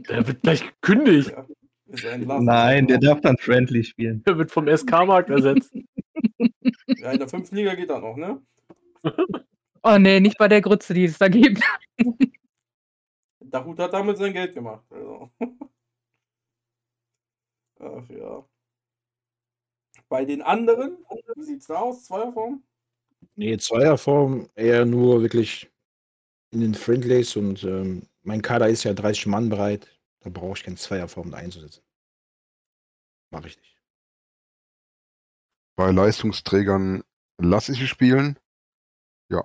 Der 0.08 0.26
wird 0.26 0.42
gleich 0.42 0.64
gekündigt. 0.80 1.30
Ja. 1.30 1.46
Nein, 2.40 2.86
der 2.86 2.98
darf 2.98 3.20
dann 3.20 3.36
friendly 3.36 3.82
spielen. 3.82 4.22
Der 4.24 4.38
wird 4.38 4.52
vom 4.52 4.68
SK-Markt 4.68 5.30
ersetzt. 5.30 5.74
Ja, 6.86 7.12
in 7.12 7.18
der 7.18 7.28
fünften 7.28 7.56
Liga 7.56 7.74
geht 7.74 7.90
das 7.90 8.00
noch, 8.00 8.16
ne? 8.16 8.40
Oh 9.82 9.98
nee, 9.98 10.20
nicht 10.20 10.38
bei 10.38 10.46
der 10.46 10.60
Grütze, 10.60 10.94
die 10.94 11.04
es 11.04 11.18
da 11.18 11.28
gibt. 11.28 11.62
Dachut 13.40 13.78
hat 13.78 13.92
damit 13.92 14.18
sein 14.18 14.32
Geld 14.32 14.54
gemacht. 14.54 14.84
Also. 14.90 15.30
Ach 17.80 18.08
ja. 18.10 18.44
Bei 20.08 20.24
den 20.24 20.42
anderen, 20.42 20.98
wie 21.36 21.42
sieht's 21.42 21.66
da 21.66 21.76
aus? 21.76 22.04
Zweierform? 22.04 22.62
Nee, 23.34 23.56
Zweierform 23.58 24.48
eher 24.54 24.84
nur 24.84 25.22
wirklich 25.22 25.70
in 26.50 26.60
den 26.60 26.74
Friendlies 26.74 27.36
und 27.36 27.64
ähm, 27.64 28.08
mein 28.22 28.42
Kader 28.42 28.68
ist 28.68 28.84
ja 28.84 28.92
30 28.92 29.26
Mann 29.26 29.48
breit. 29.48 29.88
Da 30.20 30.30
brauche 30.30 30.58
ich 30.58 30.64
keine 30.64 30.76
Zweierform 30.76 31.32
einzusetzen. 31.32 31.82
Mache 33.30 33.48
ich 33.48 33.56
nicht. 33.56 33.78
Bei 35.76 35.90
Leistungsträgern 35.90 37.02
lasse 37.38 37.72
ich 37.72 37.78
sie 37.78 37.86
spielen. 37.86 38.38
Ja. 39.30 39.44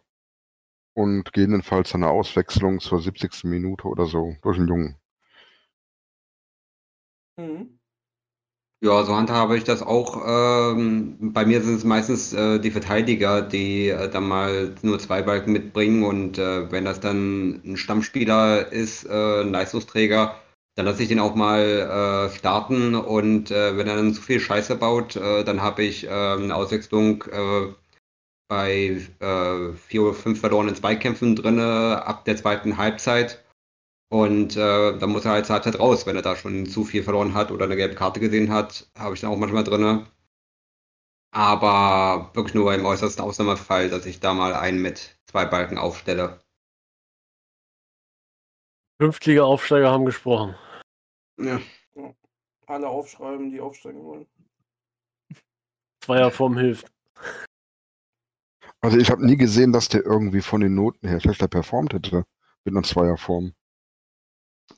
Und 0.93 1.31
gegebenenfalls 1.31 1.95
eine 1.95 2.10
Auswechslung 2.10 2.80
zur 2.80 3.02
70. 3.02 3.45
Minute 3.45 3.88
oder 3.88 4.06
so 4.06 4.35
durch 4.41 4.57
einen 4.57 4.68
Jungen. 4.68 4.99
Mhm. 7.38 7.74
Ja, 8.86 9.03
so 9.03 9.16
handhabe 9.16 9.57
ich 9.57 9.64
das 9.64 9.82
auch. 9.82 10.22
Ähm, 10.28 11.18
bei 11.34 11.44
mir 11.44 11.64
sind 11.64 11.78
es 11.78 11.84
meistens 11.84 12.34
äh, 12.34 12.60
die 12.60 12.70
Verteidiger, 12.70 13.41
die 13.41 13.90
äh, 13.90 14.07
dann 14.12 14.28
mal 14.28 14.76
nur 14.84 14.99
zwei 14.99 15.24
Balken 15.24 15.53
mitbringen 15.53 16.03
und 16.03 16.38
äh, 16.38 16.72
wenn 16.72 16.86
das 16.86 16.99
dann 16.99 17.62
ein 17.66 17.78
Stammspieler 17.78 18.72
ist, 18.72 19.06
äh, 19.06 19.41
ein 19.41 19.52
Leistungsträger, 19.52 20.36
dann 20.76 20.86
lasse 20.86 21.02
ich 21.02 21.10
den 21.10 21.20
auch 21.20 21.34
mal 21.34 22.30
äh, 22.30 22.38
starten 22.38 22.94
und 22.94 23.49
äh, 23.49 23.76
wenn 23.76 23.88
er 23.88 23.95
dann 23.95 24.14
zu 24.14 24.22
viel 24.22 24.40
Scheiße 24.40 24.76
baut, 24.76 25.16
dann 25.16 25.64
habe 25.64 25.84
ich 25.84 26.07
eine 26.07 26.56
Auswechslung 26.56 27.24
bei 28.48 29.02
vier 29.88 30.02
oder 30.03 30.14
fünf 30.14 30.40
verlorenen 30.40 30.76
Zweikämpfen 30.76 31.36
drinne 31.36 32.03
ab 32.06 32.26
der 32.26 32.36
zweiten 32.38 32.78
Halbzeit. 32.78 33.44
Und 34.10 34.56
äh, 34.56 34.98
dann 34.98 35.10
muss 35.10 35.26
er 35.26 35.32
halt 35.32 35.45
zur 35.45 35.56
Halbzeit 35.56 35.80
raus, 35.80 36.06
wenn 36.06 36.15
er 36.15 36.22
da 36.22 36.36
schon 36.36 36.65
zu 36.68 36.84
viel 36.84 37.03
verloren 37.03 37.34
hat 37.34 37.52
oder 37.52 37.65
eine 37.65 37.76
gelbe 37.76 37.95
Karte 37.95 38.19
gesehen 38.19 38.52
hat, 38.52 38.90
habe 38.98 39.15
ich 39.15 39.22
dann 39.22 39.32
auch 39.32 39.38
manchmal 39.38 39.64
drinne. 39.64 40.07
Aber 41.32 42.32
wirklich 42.34 42.53
nur 42.53 42.73
im 42.73 42.86
äußersten 42.86 43.23
Ausnahmefall, 43.23 43.90
dass 43.90 44.06
ich 44.06 44.19
da 44.19 44.34
mal 44.34 44.53
einen 44.53 44.82
mit 44.82 45.19
zwei 45.26 45.45
Balken 45.45 45.77
aufstelle. 45.77 46.40
Fünftliga-Aufsteiger 49.02 49.91
haben 49.91 50.06
gesprochen. 50.06 50.56
Ja. 51.38 51.60
Alle 52.68 52.88
aufschreiben, 52.88 53.52
die 53.52 53.60
aufsteigen 53.60 54.03
wollen. 54.03 54.26
Zweierform 56.02 56.57
hilft. 56.57 56.91
Also 58.80 58.98
ich 58.98 59.10
habe 59.10 59.26
nie 59.26 59.38
gesehen, 59.38 59.73
dass 59.73 59.90
der 59.90 60.06
irgendwie 60.06 60.41
von 60.41 60.61
den 60.61 60.76
Noten 60.76 61.07
her 61.07 61.19
schlechter 61.19 61.48
performt 61.48 61.94
hätte 61.94 62.23
mit 62.64 62.73
einer 62.73 62.84
Zweierform. 62.84 63.53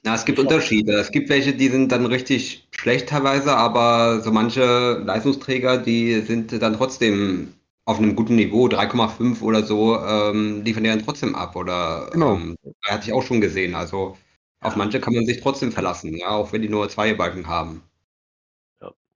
Na, 0.07 0.15
es 0.15 0.23
gibt 0.23 0.39
Unterschiede. 0.39 0.93
Es 0.93 1.11
gibt 1.11 1.27
welche, 1.27 1.51
die 1.51 1.67
sind 1.67 1.91
dann 1.91 2.05
richtig 2.05 2.65
schlecht 2.71 3.09
teilweise, 3.09 3.57
aber 3.57 4.21
so 4.21 4.31
manche 4.31 5.01
Leistungsträger, 5.05 5.77
die 5.77 6.21
sind 6.21 6.61
dann 6.61 6.77
trotzdem 6.77 7.53
auf 7.83 7.97
einem 7.97 8.15
guten 8.15 8.37
Niveau, 8.37 8.69
3,5 8.69 9.41
oder 9.41 9.63
so, 9.63 9.99
ähm, 9.99 10.63
liefern 10.63 10.85
die 10.85 10.89
dann 10.89 11.03
trotzdem 11.03 11.35
ab. 11.35 11.57
Oder 11.57 12.09
Genau. 12.13 12.35
ähm, 12.35 12.55
hatte 12.83 13.07
ich 13.07 13.11
auch 13.11 13.21
schon 13.21 13.41
gesehen. 13.41 13.75
Also 13.75 14.15
auf 14.61 14.77
manche 14.77 15.01
kann 15.01 15.13
man 15.13 15.25
sich 15.25 15.41
trotzdem 15.41 15.73
verlassen, 15.73 16.15
ja, 16.15 16.29
auch 16.29 16.53
wenn 16.53 16.61
die 16.61 16.69
nur 16.69 16.87
zwei 16.87 17.13
Balken 17.13 17.47
haben. 17.47 17.81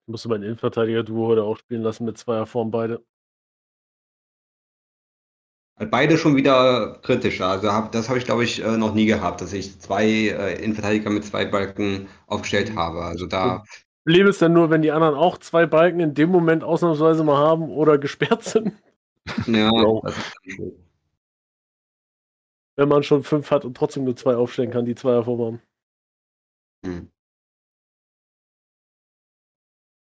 Musste 0.08 0.28
mein 0.28 0.44
Innenverteidiger-Duo 0.44 1.28
heute 1.28 1.44
auch 1.44 1.56
spielen 1.56 1.84
lassen 1.84 2.04
mit 2.04 2.18
Zweierform 2.18 2.70
beide. 2.70 3.02
Beide 5.90 6.18
schon 6.18 6.36
wieder 6.36 7.00
kritischer. 7.02 7.48
Also 7.48 7.72
hab, 7.72 7.92
das 7.92 8.10
habe 8.10 8.20
ich, 8.20 8.26
glaube 8.26 8.44
ich, 8.44 8.64
äh, 8.64 8.78
noch 8.78 8.94
nie 8.94 9.06
gehabt, 9.06 9.42
dass 9.42 9.54
ich 9.54 9.80
zwei 9.80 10.06
äh, 10.06 10.64
Innenverteidiger 10.64 11.10
mit 11.10 11.26
zwei 11.26 11.46
Balken 11.46 12.08
aufgestellt 12.28 12.76
habe. 12.76 13.02
Also 13.02 13.26
da, 13.26 13.64
Problem 14.04 14.28
ist 14.28 14.42
dann 14.42 14.54
nur, 14.54 14.70
wenn 14.70 14.82
die 14.82 14.92
anderen 14.92 15.16
auch 15.16 15.38
zwei 15.38 15.66
Balken 15.68 16.00
in 16.00 16.14
dem 16.14 16.30
Moment 16.30 16.64
ausnahmsweise 16.64 17.24
mal 17.24 17.38
haben 17.38 17.70
oder 17.70 17.98
gesperrt 18.00 18.44
sind. 18.44 18.74
ja, 19.28 19.70
Genau. 19.70 20.02
das 20.04 20.18
ist 20.18 20.34
dann 20.36 20.56
schön. 20.56 20.88
Wenn 22.78 22.90
man 22.90 23.04
schon 23.04 23.24
fünf 23.24 23.52
hat 23.52 23.64
und 23.64 23.76
trotzdem 23.76 24.06
nur 24.06 24.16
zwei 24.16 24.36
aufstellen 24.36 24.72
kann, 24.72 24.86
die 24.86 24.96
Zweierform 24.96 25.42
haben. 25.42 25.62
Hm. 26.86 27.12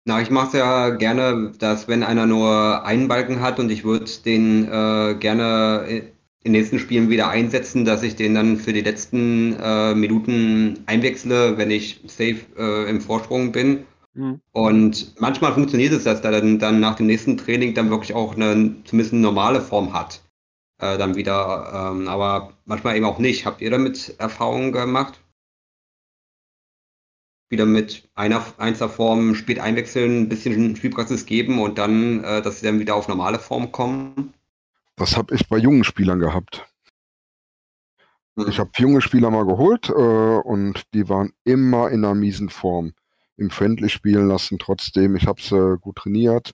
Na, 0.08 0.22
ich 0.22 0.30
mache 0.30 0.46
es 0.46 0.52
ja 0.54 0.88
gerne, 0.88 1.52
dass 1.58 1.86
wenn 1.86 2.02
einer 2.02 2.24
nur 2.24 2.82
einen 2.86 3.08
Balken 3.08 3.42
hat 3.42 3.60
und 3.60 3.68
ich 3.70 3.84
würde 3.84 4.10
den 4.24 4.64
äh, 4.64 5.14
gerne 5.20 5.84
in 5.86 6.04
den 6.44 6.52
nächsten 6.52 6.78
Spielen 6.78 7.10
wieder 7.10 7.28
einsetzen, 7.28 7.84
dass 7.84 8.02
ich 8.02 8.16
den 8.16 8.34
dann 8.34 8.56
für 8.56 8.72
die 8.72 8.80
letzten 8.80 9.54
äh, 9.60 9.94
Minuten 9.94 10.78
einwechsle, 10.86 11.58
wenn 11.58 11.70
ich 11.70 12.00
safe 12.06 12.38
äh, 12.56 12.88
im 12.88 13.02
Vorsprung 13.02 13.52
bin. 13.52 13.84
Mhm. 14.14 14.40
Und 14.52 15.14
manchmal 15.20 15.52
funktioniert 15.52 15.92
es, 15.92 16.04
dass 16.04 16.22
der 16.22 16.30
dann, 16.30 16.58
dann 16.58 16.80
nach 16.80 16.94
dem 16.94 17.04
nächsten 17.04 17.36
Training 17.36 17.74
dann 17.74 17.90
wirklich 17.90 18.14
auch 18.14 18.34
eine 18.34 18.76
zumindest 18.84 19.12
eine 19.12 19.20
normale 19.20 19.60
Form 19.60 19.92
hat. 19.92 20.22
Äh, 20.80 20.96
dann 20.96 21.16
wieder, 21.16 21.90
ähm, 21.92 22.08
aber 22.08 22.54
manchmal 22.64 22.96
eben 22.96 23.04
auch 23.04 23.18
nicht. 23.18 23.44
Habt 23.44 23.60
ihr 23.60 23.70
damit 23.70 24.14
Erfahrungen 24.16 24.72
gemacht? 24.72 25.20
Wieder 27.48 27.64
mit 27.64 28.08
einer 28.14 28.44
Einserform 28.58 29.34
spät 29.34 29.58
einwechseln, 29.58 30.22
ein 30.22 30.28
bisschen 30.28 30.76
Spielpraxis 30.76 31.24
geben 31.24 31.60
und 31.60 31.78
dann, 31.78 32.22
äh, 32.22 32.42
dass 32.42 32.60
sie 32.60 32.66
dann 32.66 32.78
wieder 32.78 32.94
auf 32.94 33.08
normale 33.08 33.38
Form 33.38 33.72
kommen? 33.72 34.34
Das 34.96 35.16
habe 35.16 35.34
ich 35.34 35.48
bei 35.48 35.56
jungen 35.56 35.84
Spielern 35.84 36.18
gehabt. 36.18 36.66
Hm. 38.36 38.48
Ich 38.48 38.58
habe 38.58 38.70
junge 38.76 39.00
Spieler 39.00 39.30
mal 39.30 39.46
geholt 39.46 39.88
äh, 39.88 39.92
und 39.92 40.82
die 40.94 41.08
waren 41.08 41.32
immer 41.44 41.90
in 41.90 42.04
einer 42.04 42.14
miesen 42.14 42.50
Form. 42.50 42.92
Im 43.36 43.50
Friendly 43.50 43.88
spielen 43.88 44.28
lassen 44.28 44.58
trotzdem. 44.58 45.16
Ich 45.16 45.26
habe 45.26 45.40
sie 45.40 45.78
gut 45.78 45.96
trainiert, 45.96 46.52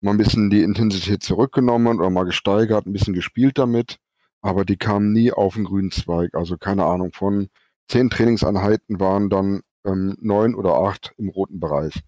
mal 0.00 0.12
ein 0.12 0.18
bisschen 0.18 0.50
die 0.50 0.62
Intensität 0.62 1.22
zurückgenommen 1.22 1.98
oder 1.98 2.10
mal 2.10 2.24
gesteigert, 2.24 2.86
ein 2.86 2.92
bisschen 2.92 3.14
gespielt 3.14 3.58
damit, 3.58 3.98
aber 4.40 4.64
die 4.64 4.76
kamen 4.76 5.12
nie 5.12 5.32
auf 5.32 5.54
den 5.54 5.64
grünen 5.64 5.90
Zweig. 5.90 6.34
Also 6.34 6.56
keine 6.56 6.84
Ahnung, 6.84 7.12
von 7.12 7.48
zehn 7.88 8.10
Trainingseinheiten 8.10 8.98
waren 8.98 9.28
dann 9.28 9.60
ähm, 9.86 10.16
neun 10.20 10.54
oder 10.54 10.74
acht 10.74 11.14
im 11.16 11.28
roten 11.28 11.60
Bereich. 11.60 12.02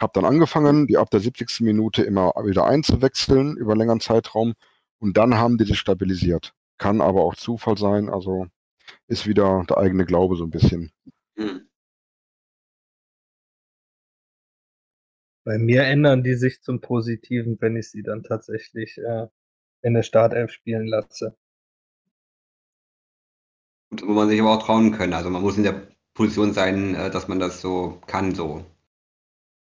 Hab 0.00 0.12
dann 0.12 0.24
angefangen, 0.24 0.86
die 0.86 0.96
ab 0.96 1.10
der 1.10 1.20
70. 1.20 1.60
Minute 1.60 2.02
immer 2.02 2.32
wieder 2.44 2.66
einzuwechseln 2.66 3.56
über 3.56 3.72
einen 3.72 3.80
längeren 3.80 4.00
Zeitraum 4.00 4.54
und 4.98 5.16
dann 5.16 5.36
haben 5.36 5.58
die 5.58 5.64
sich 5.64 5.78
stabilisiert. 5.78 6.54
Kann 6.78 7.00
aber 7.00 7.24
auch 7.24 7.34
Zufall 7.34 7.76
sein, 7.76 8.08
also 8.08 8.46
ist 9.08 9.26
wieder 9.26 9.64
der 9.68 9.78
eigene 9.78 10.06
Glaube 10.06 10.36
so 10.36 10.44
ein 10.44 10.50
bisschen. 10.50 10.92
Hm. 11.36 11.68
Bei 15.44 15.58
mir 15.58 15.84
ändern 15.84 16.22
die 16.22 16.34
sich 16.34 16.62
zum 16.62 16.80
Positiven, 16.80 17.56
wenn 17.60 17.76
ich 17.76 17.90
sie 17.90 18.02
dann 18.02 18.22
tatsächlich 18.22 18.98
äh, 18.98 19.28
in 19.82 19.94
der 19.94 20.02
Startelf 20.02 20.52
spielen 20.52 20.86
lasse. 20.86 21.36
Und 23.90 24.02
wo 24.02 24.12
man 24.12 24.28
sich 24.28 24.40
aber 24.40 24.58
auch 24.58 24.62
trauen 24.62 24.92
können. 24.92 25.14
Also 25.14 25.30
man 25.30 25.42
muss 25.42 25.56
in 25.56 25.62
der 25.62 25.88
Position 26.18 26.52
sein, 26.52 26.96
äh, 26.96 27.10
dass 27.10 27.28
man 27.28 27.38
das 27.38 27.60
so 27.60 28.00
kann, 28.08 28.34
so. 28.34 28.66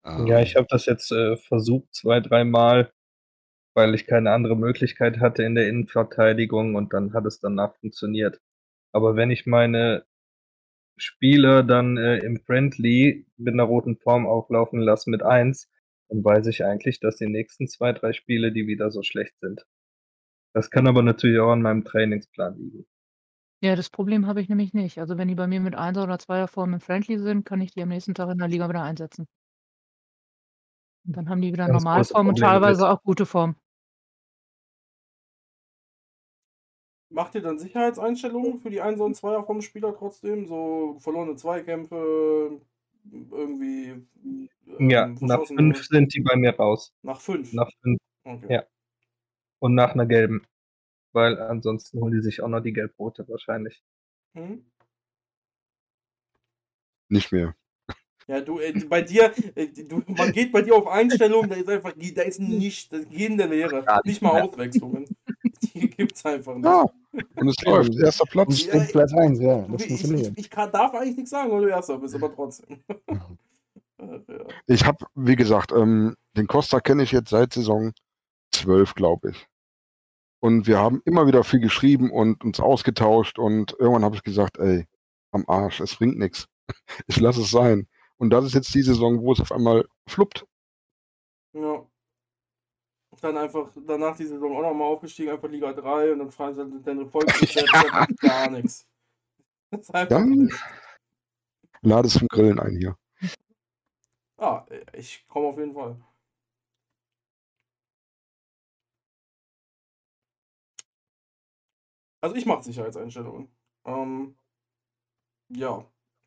Ähm, 0.04 0.26
Ja, 0.26 0.40
ich 0.40 0.56
habe 0.56 0.66
das 0.68 0.84
jetzt 0.84 1.12
äh, 1.12 1.36
versucht 1.36 1.94
zwei, 1.94 2.18
dreimal, 2.18 2.92
weil 3.74 3.94
ich 3.94 4.06
keine 4.06 4.32
andere 4.32 4.56
Möglichkeit 4.56 5.20
hatte 5.20 5.44
in 5.44 5.54
der 5.54 5.68
Innenverteidigung 5.68 6.74
und 6.74 6.92
dann 6.92 7.14
hat 7.14 7.24
es 7.24 7.38
danach 7.38 7.76
funktioniert. 7.76 8.40
Aber 8.92 9.14
wenn 9.14 9.30
ich 9.30 9.46
meine 9.46 10.04
Spieler 10.98 11.62
dann 11.62 11.96
äh, 11.96 12.18
im 12.18 12.40
Friendly 12.40 13.26
mit 13.36 13.54
einer 13.54 13.62
roten 13.62 13.96
Form 13.96 14.26
auflaufen 14.26 14.80
lasse 14.80 15.08
mit 15.08 15.22
eins, 15.22 15.70
dann 16.08 16.24
weiß 16.24 16.48
ich 16.48 16.64
eigentlich, 16.64 16.98
dass 16.98 17.16
die 17.16 17.28
nächsten 17.28 17.68
zwei, 17.68 17.92
drei 17.92 18.12
Spiele 18.12 18.50
die 18.50 18.66
wieder 18.66 18.90
so 18.90 19.04
schlecht 19.04 19.38
sind. 19.40 19.64
Das 20.52 20.70
kann 20.70 20.88
aber 20.88 21.04
natürlich 21.04 21.38
auch 21.38 21.52
an 21.52 21.62
meinem 21.62 21.84
Trainingsplan 21.84 22.58
liegen. 22.58 22.86
Ja, 23.62 23.76
das 23.76 23.90
Problem 23.90 24.26
habe 24.26 24.40
ich 24.40 24.48
nämlich 24.48 24.72
nicht. 24.72 24.98
Also 24.98 25.18
wenn 25.18 25.28
die 25.28 25.34
bei 25.34 25.46
mir 25.46 25.60
mit 25.60 25.74
Einser 25.74 26.04
oder 26.04 26.18
Zweierform 26.18 26.74
im 26.74 26.80
Friendly 26.80 27.18
sind, 27.18 27.44
kann 27.44 27.60
ich 27.60 27.72
die 27.72 27.82
am 27.82 27.90
nächsten 27.90 28.14
Tag 28.14 28.30
in 28.30 28.38
der 28.38 28.48
Liga 28.48 28.68
wieder 28.68 28.82
einsetzen. 28.82 29.26
Und 31.06 31.16
dann 31.16 31.28
haben 31.28 31.42
die 31.42 31.52
wieder 31.52 31.66
Ganz 31.66 31.82
Normalform 31.82 32.28
und 32.28 32.38
teilweise 32.38 32.88
auch 32.88 33.02
gute 33.02 33.26
Form. 33.26 33.56
Macht 37.10 37.34
ihr 37.34 37.42
dann 37.42 37.58
Sicherheitseinstellungen 37.58 38.60
für 38.60 38.70
die 38.70 38.80
1 38.80 39.00
und 39.00 39.16
2er 39.16 39.44
vom 39.44 39.60
Spieler 39.60 39.94
trotzdem? 39.96 40.46
So 40.46 40.96
verlorene 41.00 41.36
Zweikämpfe, 41.36 42.60
irgendwie. 43.04 44.06
Ja, 44.78 45.06
ähm, 45.06 45.18
nach 45.20 45.38
verschossene- 45.40 45.74
fünf 45.74 45.86
sind 45.86 46.14
die 46.14 46.20
bei 46.20 46.36
mir 46.36 46.54
raus. 46.56 46.94
Nach 47.02 47.20
fünf. 47.20 47.52
Nach 47.52 47.70
fünf 47.82 47.98
okay. 48.24 48.46
ja. 48.48 48.64
und 49.58 49.74
nach 49.74 49.92
einer 49.92 50.06
gelben. 50.06 50.46
Weil 51.12 51.40
ansonsten 51.40 52.00
holen 52.00 52.12
die 52.12 52.22
sich 52.22 52.42
auch 52.42 52.48
noch 52.48 52.60
die 52.60 52.72
gelb-rote 52.72 53.28
wahrscheinlich. 53.28 53.82
Hm? 54.34 54.64
Nicht 57.08 57.32
mehr. 57.32 57.54
Ja, 58.28 58.40
du, 58.40 58.60
äh, 58.60 58.72
bei 58.88 59.02
dir, 59.02 59.32
äh, 59.56 59.66
du, 59.66 60.04
man 60.06 60.30
geht 60.32 60.52
bei 60.52 60.62
dir 60.62 60.76
auf 60.76 60.86
Einstellungen, 60.86 61.50
da 61.50 61.56
ist 61.56 61.68
einfach, 61.68 61.92
da 62.14 62.22
ist 62.22 62.38
nicht, 62.38 62.92
das 62.92 63.08
geht 63.08 63.30
in 63.30 63.38
der 63.38 63.48
Leere. 63.48 63.82
Gar 63.82 64.00
Nicht 64.04 64.22
mal 64.22 64.42
Auswechslungen. 64.42 65.04
Die 65.74 65.90
gibt's 65.90 66.24
einfach 66.24 66.54
nicht. 66.54 66.64
Ja, 66.64 66.84
und 67.34 67.48
es 67.48 67.56
läuft. 67.64 67.94
Erster 67.96 68.26
Platz. 68.26 68.60
steht 68.60 68.92
Platz 68.92 69.12
1, 69.12 69.40
ja, 69.40 69.66
das 69.68 69.84
ich, 69.84 70.04
ich, 70.04 70.38
ich 70.38 70.50
kann, 70.50 70.70
darf 70.70 70.94
eigentlich 70.94 71.16
nichts 71.16 71.30
sagen, 71.30 71.50
weil 71.50 71.62
du 71.62 71.68
Erster 71.68 71.98
bist, 71.98 72.14
aber 72.14 72.32
trotzdem. 72.32 72.78
Ja. 73.08 73.36
Ich 74.66 74.86
habe, 74.86 75.04
wie 75.14 75.36
gesagt, 75.36 75.72
ähm, 75.72 76.14
den 76.36 76.46
Costa 76.46 76.80
kenne 76.80 77.02
ich 77.02 77.12
jetzt 77.12 77.30
seit 77.30 77.52
Saison 77.52 77.92
12, 78.52 78.94
glaube 78.94 79.30
ich. 79.30 79.49
Und 80.40 80.66
wir 80.66 80.78
haben 80.78 81.02
immer 81.04 81.26
wieder 81.26 81.44
viel 81.44 81.60
geschrieben 81.60 82.10
und 82.10 82.42
uns 82.44 82.60
ausgetauscht 82.60 83.38
und 83.38 83.76
irgendwann 83.78 84.04
habe 84.04 84.16
ich 84.16 84.22
gesagt, 84.22 84.58
ey, 84.58 84.86
am 85.32 85.44
Arsch, 85.48 85.80
es 85.80 85.96
bringt 85.96 86.18
nichts. 86.18 86.46
Ich 87.08 87.18
lasse 87.18 87.40
es 87.42 87.50
sein. 87.50 87.88
Und 88.16 88.30
das 88.30 88.44
ist 88.44 88.54
jetzt 88.54 88.72
die 88.74 88.82
Saison, 88.82 89.20
wo 89.20 89.32
es 89.32 89.40
auf 89.40 89.50
einmal 89.50 89.86
fluppt. 90.06 90.46
Ja. 91.52 91.84
Dann 93.20 93.36
einfach 93.36 93.70
danach 93.86 94.16
die 94.16 94.26
Saison 94.26 94.56
auch 94.56 94.62
nochmal 94.62 94.88
aufgestiegen, 94.88 95.30
einfach 95.32 95.48
Liga 95.48 95.72
3 95.72 96.12
und 96.12 96.20
dann 96.20 96.30
fragen 96.30 96.54
sie 96.54 96.60
dann 96.70 96.82
deine 96.84 97.06
Volkskonzerte 97.06 98.14
gar 98.20 98.50
nichts. 98.50 98.86
Dann- 100.08 100.30
nicht. 100.30 100.64
Lade 101.82 102.08
es 102.08 102.14
zum 102.14 102.28
Grillen 102.28 102.60
ein 102.60 102.76
hier. 102.76 102.96
Ah, 104.36 104.64
ich 104.92 105.26
komme 105.28 105.48
auf 105.48 105.58
jeden 105.58 105.74
Fall. 105.74 105.96
Also 112.20 112.36
ich 112.36 112.46
mache 112.46 112.62
Sicherheitseinstellungen. 112.62 113.48
Ähm, 113.84 114.36
ja, 115.48 115.84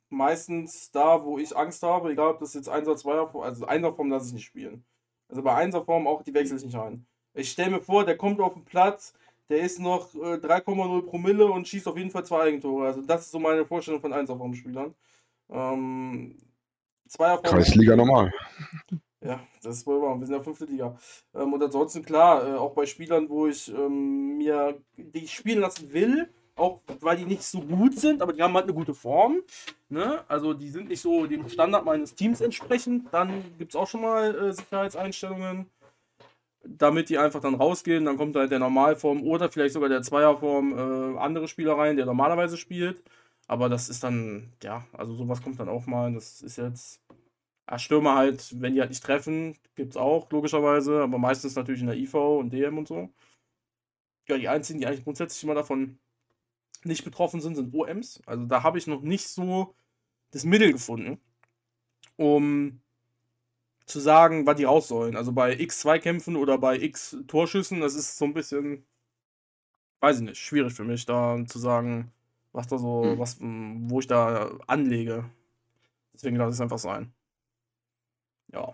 meistens 0.10 0.92
da, 0.92 1.24
wo 1.24 1.38
ich 1.38 1.56
Angst 1.56 1.84
habe, 1.84 2.12
egal 2.12 2.32
ob 2.32 2.40
das 2.40 2.54
jetzt 2.54 2.70
1 2.70 2.88
oder 2.88 2.98
2er 2.98 3.32
Form, 3.32 3.44
also 3.44 3.68
1er 3.68 3.96
Form 3.96 4.10
lasse 4.10 4.28
ich 4.28 4.34
nicht 4.34 4.46
spielen. 4.46 4.86
Also 5.30 5.42
bei 5.44 5.56
1er 5.64 5.84
Form 5.84 6.08
auch, 6.08 6.24
die 6.24 6.34
wechsle 6.34 6.58
ich 6.58 6.66
nicht 6.66 6.76
ein. 6.76 7.06
Ich 7.34 7.52
stelle 7.52 7.72
mir 7.72 7.82
vor, 7.82 8.06
der 8.06 8.18
kommt 8.18 8.40
auf 8.40 8.54
den 8.54 8.66
Platz, 8.66 9.14
der 9.50 9.62
ist 9.62 9.80
noch 9.80 10.14
äh, 10.16 10.38
3,0 10.38 11.06
Promille 11.06 11.46
und 11.48 11.68
schießt 11.68 11.88
auf 11.88 11.98
jeden 11.98 12.12
Fall 12.12 12.26
zwei 12.26 12.44
Eigentore. 12.44 12.88
Also 12.88 13.02
das 13.02 13.22
ist 13.22 13.32
so 13.32 13.40
meine 13.40 13.66
Vorstellung 13.66 14.02
von 14.02 14.14
1er 14.14 14.38
Form 14.38 14.54
Spielern. 14.54 14.94
Ähm, 15.50 16.38
Kreisliga 17.44 17.96
normal. 17.96 18.32
ja, 19.24 19.40
das 19.62 19.78
ist 19.78 19.88
wohl 19.88 20.02
wahr. 20.02 20.20
Wir 20.20 20.26
sind 20.28 20.36
ja 20.36 20.44
fünfte 20.44 20.66
Liga. 20.66 20.98
Ähm, 21.34 21.54
und 21.54 21.64
ansonsten, 21.64 22.04
klar, 22.04 22.48
äh, 22.48 22.56
auch 22.56 22.74
bei 22.74 22.86
Spielern, 22.86 23.30
wo 23.30 23.48
ich 23.48 23.74
ähm, 23.74 24.38
mir 24.38 24.78
die 24.98 25.28
spielen 25.28 25.62
lassen 25.62 25.94
will, 25.94 26.30
auch 26.56 26.82
weil 27.00 27.18
die 27.18 27.26
nicht 27.26 27.44
so 27.44 27.62
gut 27.62 27.98
sind, 27.98 28.22
aber 28.22 28.34
die 28.34 28.42
haben 28.44 28.54
halt 28.54 28.66
eine 28.66 28.74
gute 28.74 28.94
Form. 28.94 29.42
Ne? 29.90 30.24
Also 30.28 30.54
die 30.54 30.70
sind 30.70 30.90
nicht 30.90 31.02
so 31.02 31.26
dem 31.26 31.50
Standard 31.50 31.86
meines 31.86 32.16
Teams 32.16 32.42
entsprechend. 32.42 33.12
Dann 33.12 33.44
gibt 33.58 33.72
es 33.72 33.76
auch 33.76 33.88
schon 33.88 34.02
mal 34.02 34.36
äh, 34.36 34.54
Sicherheitseinstellungen, 34.54 35.68
damit 36.64 37.10
die 37.10 37.18
einfach 37.18 37.42
dann 37.42 37.56
rausgehen. 37.56 38.06
Dann 38.06 38.18
kommt 38.18 38.36
halt 38.36 38.52
der 38.52 38.60
Normalform 38.60 39.24
oder 39.24 39.50
vielleicht 39.50 39.74
sogar 39.74 39.90
der 39.90 40.04
Zweierform 40.04 41.16
äh, 41.16 41.20
andere 41.20 41.48
Spieler 41.48 41.78
rein, 41.78 41.96
der 41.96 42.06
normalerweise 42.06 42.58
spielt. 42.58 43.02
Aber 43.48 43.68
das 43.70 43.90
ist 43.90 44.04
dann, 44.04 44.54
ja, 44.64 44.86
also 44.94 45.14
sowas 45.16 45.42
kommt 45.42 45.60
dann 45.60 45.70
auch 45.70 45.86
mal. 45.86 46.14
Das 46.14 46.42
ist 46.42 46.58
jetzt. 46.58 47.03
Ja, 47.70 47.80
Stürmer 47.80 48.16
halt, 48.16 48.60
wenn 48.62 48.74
die 48.74 48.82
halt 48.82 48.90
nicht 48.90 49.04
treffen, 49.04 49.58
gibt's 49.76 49.98
auch, 49.98 50.30
logischerweise, 50.32 51.02
aber 51.04 51.18
meistens 51.18 51.56
natürlich 51.56 51.82
in 51.82 51.88
der 51.88 51.98
IV 51.98 52.16
und 52.16 52.52
DM 52.52 52.78
und 52.78 52.88
so. 52.88 53.10
Ja, 54.28 54.38
die 54.38 54.48
einzigen, 54.50 54.80
die 54.80 54.88
eigentlich 54.88 55.04
grundsätzlich 55.04 55.44
immer 55.44 55.56
davon 55.56 56.00
nicht 56.84 57.04
betroffen 57.06 57.42
sind, 57.42 57.56
sind 57.56 57.74
OMs. 57.74 58.22
Also 58.26 58.46
da 58.46 58.64
habe 58.64 58.78
ich 58.78 58.88
noch 58.88 59.02
nicht 59.02 59.28
so 59.30 59.76
das 60.32 60.46
Mittel 60.46 60.74
gefunden, 60.74 61.20
um 62.18 62.82
zu 63.86 64.00
sagen, 64.00 64.46
was 64.46 64.56
die 64.58 64.64
raus 64.66 64.88
sollen. 64.88 65.16
Also 65.16 65.32
bei 65.34 65.54
X2-Kämpfen 65.56 66.36
oder 66.36 66.58
bei 66.58 66.78
X-Torschüssen, 66.80 67.82
das 67.82 67.96
ist 67.96 68.18
so 68.18 68.26
ein 68.26 68.34
bisschen, 68.34 68.86
weiß 70.02 70.18
ich 70.18 70.24
nicht, 70.24 70.38
schwierig 70.38 70.74
für 70.74 70.84
mich, 70.84 71.06
da 71.06 71.44
zu 71.48 71.60
sagen, 71.60 72.12
was 72.52 72.68
da 72.68 72.78
so, 72.78 73.04
Hm. 73.04 73.20
was, 73.20 73.38
wo 73.40 74.00
ich 74.00 74.08
da 74.08 74.58
anlege. 74.68 75.30
Deswegen 76.14 76.38
lasse 76.38 76.52
ich 76.52 76.56
es 76.56 76.62
einfach 76.62 76.80
sein. 76.80 77.14
Ja. 78.54 78.74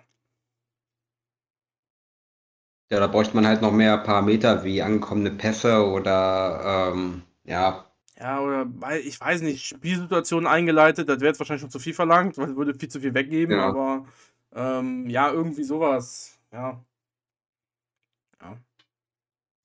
Ja, 2.91 2.99
da 2.99 3.07
bräuchte 3.07 3.35
man 3.35 3.47
halt 3.47 3.61
noch 3.63 3.71
mehr 3.71 3.97
Parameter 3.97 4.63
wie 4.63 4.81
angekommene 4.83 5.31
Pässe 5.31 5.85
oder 5.87 6.91
ähm, 6.93 7.23
ja, 7.43 7.85
Ja, 8.17 8.41
oder 8.41 8.65
weil, 8.81 8.99
ich 9.01 9.19
weiß 9.19 9.41
nicht, 9.41 9.65
Spielsituationen 9.65 10.47
eingeleitet, 10.47 11.07
das 11.07 11.19
wäre 11.21 11.29
jetzt 11.29 11.39
wahrscheinlich 11.39 11.61
schon 11.61 11.69
zu 11.69 11.79
viel 11.79 11.93
verlangt, 11.93 12.37
weil 12.37 12.49
es 12.49 12.55
würde 12.55 12.73
viel 12.73 12.89
zu 12.89 12.99
viel 12.99 13.13
weggeben, 13.13 13.55
Ja. 13.55 13.69
aber 13.69 14.05
ähm, 14.53 15.09
ja, 15.09 15.31
irgendwie 15.31 15.63
sowas. 15.63 16.37
Ja. 16.51 16.83
Ja. 18.41 18.57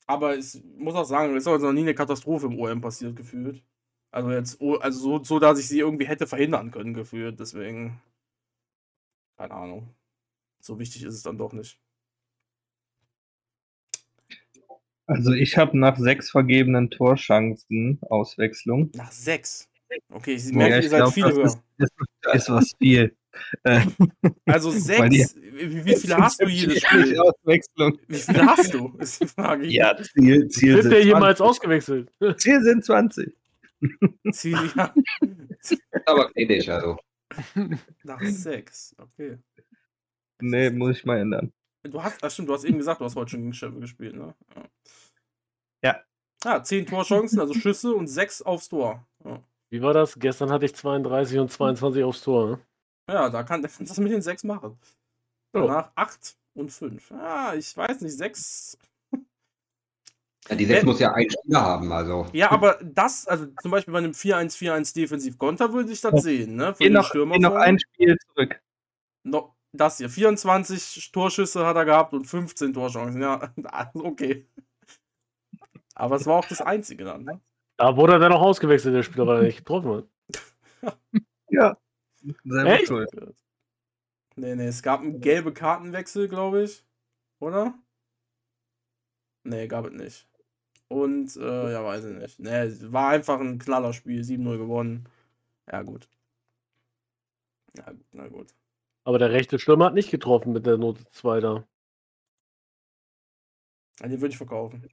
Aber 0.06 0.36
ich 0.36 0.62
muss 0.76 0.94
auch 0.94 1.04
sagen, 1.04 1.34
es 1.36 1.42
ist 1.44 1.48
auch 1.48 1.58
noch 1.58 1.72
nie 1.72 1.80
eine 1.82 1.94
Katastrophe 1.94 2.46
im 2.46 2.58
OM 2.58 2.80
passiert, 2.80 3.16
gefühlt. 3.16 3.62
Also 4.10 4.30
jetzt, 4.30 4.60
also 4.62 4.98
so, 5.18 5.24
so, 5.24 5.38
dass 5.40 5.58
ich 5.58 5.68
sie 5.68 5.80
irgendwie 5.80 6.06
hätte 6.06 6.26
verhindern 6.26 6.70
können, 6.70 6.94
gefühlt. 6.94 7.40
Deswegen, 7.40 8.00
keine 9.36 9.54
Ahnung. 9.54 9.94
So 10.64 10.78
wichtig 10.78 11.02
ist 11.04 11.12
es 11.14 11.22
dann 11.22 11.36
doch 11.36 11.52
nicht. 11.52 11.78
Also 15.06 15.32
ich 15.32 15.58
habe 15.58 15.76
nach 15.78 15.98
sechs 15.98 16.30
vergebenen 16.30 16.88
Torchancen 16.90 17.98
Auswechslung. 18.08 18.90
Nach 18.94 19.12
sechs. 19.12 19.68
Okay, 20.10 20.32
ich 20.36 20.46
Ja, 20.46 20.56
merke, 20.56 20.78
ich 20.78 20.84
ihr 20.84 20.90
seid 20.90 21.00
glaub, 21.00 21.12
viele 21.12 21.28
das 21.28 21.36
höher. 21.36 21.44
ist, 21.44 21.58
ist, 21.76 22.34
ist 22.34 22.48
was 22.50 22.72
viel. 22.78 23.14
Äh, 23.64 23.86
Also 24.46 24.72
Weil 24.72 25.10
die- 25.10 25.18
sechs. 25.18 25.36
Wie, 25.36 25.84
wie 25.84 25.96
viele 25.96 26.16
hast 26.16 26.40
du 26.40 26.48
jedes 26.48 26.80
Spiel? 26.82 27.20
Auswechslung. 27.20 27.98
Wie 28.08 28.16
viele 28.16 28.46
hast 28.46 28.72
du? 28.72 28.96
Ist 28.98 29.20
die 29.20 29.26
Frage. 29.26 29.66
Ja, 29.66 29.94
Ziel, 30.02 30.48
Ziel, 30.48 30.72
Wird 30.76 30.82
sind 30.84 30.92
der 30.92 31.04
jemals 31.04 31.36
20. 31.38 31.40
ausgewechselt? 31.50 32.10
Ziel 32.38 32.62
sind 32.62 32.82
20. 32.86 33.36
Ziel, 34.32 34.58
ja. 34.74 34.94
aber 36.06 36.30
kritisch, 36.32 36.66
also. 36.70 36.96
Nach 38.04 38.22
sechs. 38.22 38.96
Okay. 38.96 39.36
Nee, 40.46 40.68
muss 40.70 40.98
ich 40.98 41.04
mal 41.06 41.18
ändern. 41.18 41.52
Du 41.84 42.02
hast, 42.02 42.22
ach 42.22 42.30
stimmt, 42.30 42.48
du 42.50 42.54
hast 42.54 42.64
eben 42.64 42.76
gesagt, 42.78 43.00
du 43.00 43.04
hast 43.06 43.16
heute 43.16 43.30
schon 43.30 43.40
gegen 43.40 43.54
Sheffield 43.54 43.80
gespielt, 43.80 44.14
ne? 44.14 44.34
Ja. 44.54 44.64
Ja. 45.82 46.04
Ah, 46.44 46.62
zehn 46.62 46.84
Torchancen, 46.86 47.40
also 47.40 47.54
Schüsse 47.54 47.94
und 47.94 48.06
sechs 48.08 48.42
aufs 48.42 48.68
Tor. 48.68 49.06
Ja, 49.24 49.42
Wie 49.70 49.80
war 49.80 49.94
das? 49.94 50.18
Gestern 50.18 50.50
hatte 50.50 50.66
ich 50.66 50.74
32 50.74 51.38
und 51.38 51.50
22 51.50 52.04
aufs 52.04 52.20
Tor. 52.22 52.50
Ne? 52.50 52.60
ja 53.10 53.28
da 53.30 53.42
kann, 53.42 53.62
da 53.62 53.68
kannst 53.68 53.80
du 53.80 53.84
das 53.86 53.98
mit 53.98 54.12
den 54.12 54.20
sechs 54.22 54.44
machen. 54.44 54.78
Danach 55.52 55.92
acht 55.94 56.36
und 56.54 56.70
fünf. 56.70 57.10
Ah, 57.12 57.54
ich 57.54 57.74
weiß 57.76 58.02
nicht, 58.02 58.16
sechs. 58.16 58.76
Ja, 60.48 60.56
die 60.56 60.66
6 60.66 60.80
Wenn- 60.80 60.86
muss 60.86 61.00
ja 61.00 61.12
ein 61.14 61.30
Spieler 61.30 61.62
haben, 61.62 61.90
also. 61.90 62.26
Ja, 62.34 62.50
aber 62.50 62.78
das, 62.82 63.26
also 63.26 63.46
zum 63.62 63.70
Beispiel 63.70 63.92
bei 63.92 63.98
einem 63.98 64.12
4-1-4-1 64.12 64.92
Defensiv-Konter 64.94 65.72
würde 65.72 65.90
ich 65.90 66.02
das 66.02 66.22
sehen, 66.22 66.56
ne? 66.56 66.74
Für 66.74 66.78
Geh 66.82 66.84
den 66.90 66.92
noch, 66.94 67.06
Stürmer 67.06 67.36
geh 67.36 67.40
noch 67.40 67.54
ein 67.54 67.78
Spiel 67.78 68.18
zurück. 68.18 68.60
No, 69.22 69.53
das 69.74 69.98
hier, 69.98 70.08
24 70.08 71.10
Torschüsse 71.12 71.66
hat 71.66 71.76
er 71.76 71.84
gehabt 71.84 72.12
und 72.12 72.26
15 72.26 72.72
Torchancen. 72.72 73.20
Ja, 73.20 73.52
also 73.64 74.04
okay. 74.04 74.46
Aber 75.94 76.16
es 76.16 76.26
war 76.26 76.38
auch 76.38 76.48
das 76.48 76.60
einzige 76.60 77.04
dann. 77.04 77.24
Ne? 77.24 77.40
Da 77.76 77.96
wurde 77.96 78.14
er 78.14 78.18
dann 78.18 78.32
auch 78.32 78.40
ausgewechselt, 78.40 78.94
der 78.94 79.02
Spieler, 79.02 79.26
weil 79.26 79.38
er 79.38 79.42
nicht 79.44 79.58
getroffen 79.58 79.92
hat. 79.92 80.08
Ja. 81.50 81.78
Selber 82.42 82.72
Echt? 82.72 82.88
schuld. 82.88 83.08
Nee, 84.34 84.56
nee, 84.56 84.66
es 84.66 84.82
gab 84.82 85.02
einen 85.02 85.20
gelben 85.20 85.54
Kartenwechsel, 85.54 86.26
glaube 86.26 86.64
ich. 86.64 86.84
Oder? 87.38 87.78
Nee, 89.44 89.68
gab 89.68 89.86
es 89.86 89.92
nicht. 89.92 90.28
Und, 90.88 91.36
äh, 91.36 91.72
ja, 91.72 91.84
weiß 91.84 92.06
ich 92.06 92.16
nicht. 92.16 92.40
Nee, 92.40 92.62
es 92.62 92.92
war 92.92 93.10
einfach 93.10 93.38
ein 93.38 93.58
Knallerspiel. 93.58 94.22
7-0 94.22 94.58
gewonnen. 94.58 95.08
Ja, 95.70 95.82
gut. 95.82 96.08
Ja, 97.76 97.92
gut, 97.92 98.06
na 98.12 98.28
gut. 98.28 98.54
Aber 99.04 99.18
der 99.18 99.30
rechte 99.30 99.58
Stürmer 99.58 99.86
hat 99.86 99.94
nicht 99.94 100.10
getroffen 100.10 100.52
mit 100.52 100.66
der 100.66 100.78
Note 100.78 101.06
2 101.10 101.40
da. 101.40 101.68
Ja, 104.00 104.08
den 104.08 104.20
würde 104.20 104.32
ich 104.32 104.38
verkaufen. 104.38 104.88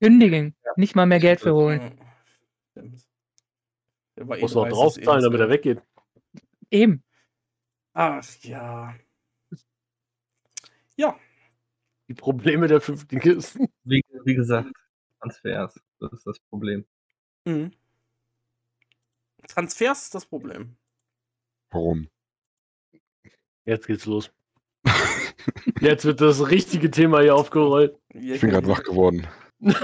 Kündigen. 0.00 0.56
Nicht 0.76 0.96
mal 0.96 1.06
mehr 1.06 1.20
Geld 1.20 1.40
für 1.40 1.54
holen. 1.54 1.80
Ja, 1.80 2.06
Stimmt. 2.70 3.06
Der 4.16 4.28
war 4.28 4.38
eh 4.38 4.40
Muss 4.40 4.54
noch 4.54 4.64
30, 4.64 4.78
drauf 4.78 4.96
ist 4.96 5.02
eh 5.02 5.20
damit 5.20 5.40
er 5.40 5.50
weggeht. 5.50 5.82
Eben. 6.70 7.02
Ach 7.92 8.24
ja. 8.42 8.94
Ja, 10.96 11.18
Die 12.08 12.14
Probleme 12.14 12.66
der 12.68 12.80
Fünftligisten. 12.80 13.68
Wie, 13.84 14.02
wie 14.24 14.34
gesagt, 14.34 14.72
Transfers. 15.20 15.78
Das 16.00 16.12
ist 16.12 16.26
das 16.26 16.38
Problem. 16.40 16.86
Mhm. 17.44 17.72
Transfers 19.48 20.04
ist 20.04 20.14
das 20.14 20.26
Problem. 20.26 20.76
Warum? 21.70 22.08
Jetzt 23.64 23.86
geht's 23.86 24.06
los. 24.06 24.30
Jetzt 25.80 26.04
wird 26.04 26.20
das 26.20 26.48
richtige 26.48 26.90
Thema 26.90 27.20
hier 27.20 27.34
aufgerollt. 27.34 27.98
Ich 28.10 28.40
bin 28.40 28.50
gerade 28.50 28.68
wach 28.68 28.82
geworden. 28.82 29.26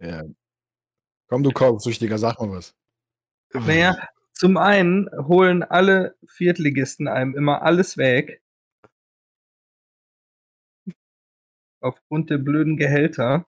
Ja. 0.00 0.24
Komm, 1.28 1.42
du 1.42 1.50
Kaufsüchtiger, 1.50 2.18
sag 2.18 2.40
mal 2.40 2.50
was. 2.50 2.74
Naja, 3.52 3.96
zum 4.32 4.56
einen 4.56 5.08
holen 5.28 5.62
alle 5.62 6.16
Viertligisten 6.26 7.06
einem 7.06 7.36
immer 7.36 7.62
alles 7.62 7.98
weg. 7.98 8.42
Aufgrund 11.80 12.30
der 12.30 12.38
blöden 12.38 12.76
Gehälter. 12.76 13.46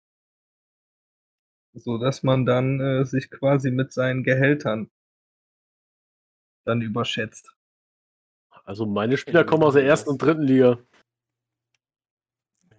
So 1.74 1.96
dass 1.96 2.22
man 2.22 2.44
dann 2.44 2.80
äh, 2.80 3.04
sich 3.06 3.30
quasi 3.30 3.70
mit 3.70 3.94
seinen 3.94 4.24
Gehältern 4.24 4.90
dann 6.64 6.80
überschätzt. 6.80 7.54
Also 8.64 8.86
meine 8.86 9.16
Spieler 9.16 9.44
kommen 9.44 9.64
aus 9.64 9.74
der 9.74 9.84
ersten 9.84 10.10
und 10.10 10.22
dritten 10.22 10.42
Liga. 10.42 10.78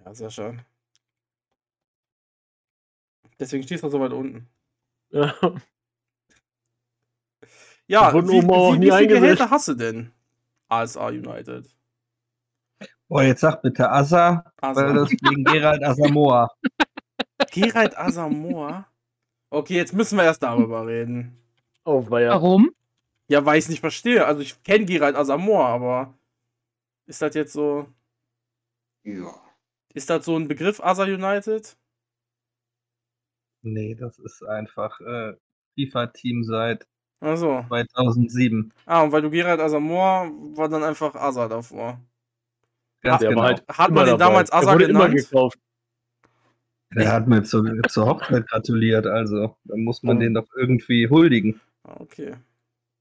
Ja, 0.05 0.14
sehr 0.14 0.30
schön. 0.30 0.61
Deswegen 3.39 3.64
stehst 3.64 3.84
du 3.84 3.89
so 3.89 3.99
weit 3.99 4.14
unten. 4.14 4.47
Ja. 5.10 5.34
Ja, 7.88 8.14
wie, 8.14 8.30
oben 8.30 8.51
auch 8.51 8.73
wie, 8.73 8.80
nie 8.80 8.88
wie 8.88 8.97
viele. 8.97 9.19
Gehälter 9.19 9.49
hast 9.49 9.68
du 9.68 9.73
denn? 9.73 10.11
ASA 10.69 11.07
United. 11.07 11.76
Boah, 13.07 13.23
jetzt 13.23 13.41
sag 13.41 13.61
bitte 13.61 13.89
Asa, 13.91 14.51
Asa. 14.61 14.88
weil 14.88 14.93
das 14.93 15.11
wegen 15.11 15.43
Gerald 15.51 15.84
Asamoah. 15.84 16.49
Gerald 17.51 17.97
Asamoah? 17.97 18.88
Okay, 19.49 19.76
jetzt 19.76 19.93
müssen 19.93 20.18
wir 20.18 20.23
erst 20.23 20.41
darüber 20.41 20.88
reden. 20.88 21.38
Oh. 21.84 22.05
Warum? 22.10 22.72
Ja, 23.28 23.45
weil 23.45 23.58
ich 23.58 23.66
es 23.66 23.70
nicht 23.70 23.80
verstehe. 23.80 24.26
Also 24.26 24.41
ich 24.41 24.62
kenne 24.64 24.86
Gerald 24.86 25.16
Asamoah, 25.16 25.68
aber 25.68 26.14
ist 27.06 27.22
das 27.22 27.34
jetzt 27.36 27.54
so. 27.54 27.88
Ja. 29.04 29.34
Ist 29.94 30.10
das 30.10 30.26
so 30.26 30.36
ein 30.38 30.48
Begriff, 30.48 30.82
Asa 30.84 31.04
United? 31.04 31.76
Nee, 33.62 33.95
das 33.95 34.20
ist 34.20 34.44
einfach 34.44 35.00
äh, 35.02 35.34
FIFA-Team 35.76 36.44
seit 36.44 36.88
Achso. 37.22 37.64
2007. 37.70 38.74
Ah, 38.86 39.04
und 39.04 39.12
weil 39.14 39.22
du 39.22 39.30
Gerald 39.30 39.60
Asamoah 39.62 40.30
war 40.58 40.68
dann 40.68 40.84
einfach 40.84 41.16
Asa 41.16 41.48
davor. 41.48 42.00
Ganz 43.02 43.20
Der 43.22 43.30
genau. 43.30 43.41
war 43.41 43.48
halt 43.50 43.64
Hat 43.70 43.91
man 43.91 44.06
den 44.06 44.18
dabei. 44.18 44.26
damals 44.32 44.50
Der 44.50 44.60
Asa 44.60 44.76
genannt? 44.76 45.16
gekauft. 45.16 45.60
Der 46.95 47.12
hat 47.12 47.28
mir 47.28 47.41
zur, 47.44 47.66
zur 47.90 48.06
Hochzeit 48.06 48.48
gratuliert, 48.48 49.08
also 49.08 49.56
da 49.64 49.76
muss 49.78 50.04
man 50.04 50.18
Oh. 50.18 50.20
den 50.20 50.34
doch 50.36 50.48
irgendwie 50.56 51.10
huldigen. 51.10 51.60
Ah, 51.84 51.95
okay. 52.00 52.36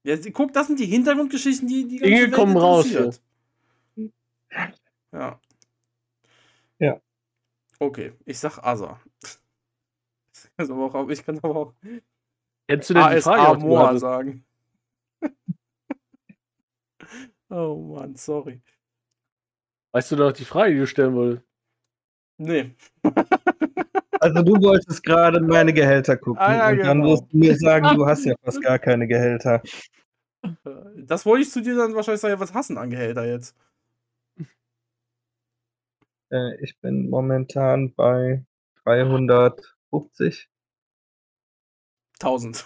Ja, 0.03 0.17
guck, 0.33 0.51
das 0.53 0.67
sind 0.67 0.79
die 0.79 0.85
Hintergrundgeschichten, 0.85 1.67
die 1.67 1.87
die 1.87 1.99
Dinge 1.99 2.21
Welt 2.23 2.33
kommen 2.33 2.57
raus, 2.57 2.85
interessiert. 2.85 3.21
Ja. 5.11 5.39
Ja. 6.79 7.01
Okay, 7.79 8.13
ich 8.25 8.39
sag 8.39 8.59
Asa. 8.59 8.99
Also 10.57 10.75
auch, 10.75 11.09
ich 11.09 11.25
kann 11.25 11.39
aber 11.39 11.55
auch 11.55 11.73
Kennst 12.67 12.89
du 12.89 12.93
denn 12.93 13.15
die 13.15 13.21
Frage? 13.21 13.41
ASA 13.41 13.55
die 13.55 13.65
Moa 13.65 13.97
sagen. 13.97 14.45
oh 17.49 17.75
Mann, 17.75 18.15
sorry. 18.15 18.61
Weißt 19.91 20.11
du 20.11 20.15
noch 20.15 20.31
die 20.31 20.45
Frage, 20.45 20.73
die 20.73 20.79
du 20.79 20.87
stellen 20.87 21.15
wolltest? 21.15 21.45
Nee. 22.37 22.75
Also 24.23 24.41
du 24.41 24.61
wolltest 24.61 25.03
gerade 25.03 25.41
meine 25.41 25.73
Gehälter 25.73 26.17
gucken 26.17 26.41
Ah, 26.41 26.55
ja, 26.55 26.69
und 26.69 26.77
dann 26.79 27.01
genau. 27.01 27.13
wirst 27.13 27.31
du 27.31 27.37
mir 27.37 27.57
sagen, 27.57 27.95
du 27.95 28.05
hast 28.05 28.25
ja 28.25 28.35
fast 28.43 28.61
gar 28.61 28.79
keine 28.79 29.07
Gehälter. 29.07 29.61
Das 30.95 31.25
wollte 31.25 31.43
ich 31.43 31.51
zu 31.51 31.61
dir 31.61 31.75
dann 31.75 31.95
wahrscheinlich 31.95 32.21
sagen, 32.21 32.39
was 32.39 32.53
hassen 32.53 32.77
an 32.77 32.89
Gehälter 32.89 33.25
jetzt? 33.25 33.55
Äh, 36.31 36.55
ich 36.61 36.79
bin 36.79 37.09
momentan 37.09 37.93
bei 37.93 38.43
350. 38.83 40.49
1000. 42.19 42.65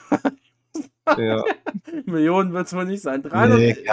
Ja. 1.18 1.44
Millionen 2.06 2.54
wird 2.54 2.68
es 2.68 2.76
wohl 2.76 2.86
nicht 2.86 3.02
sein. 3.02 3.24
300, 3.24 3.58
Nee, 3.58 3.86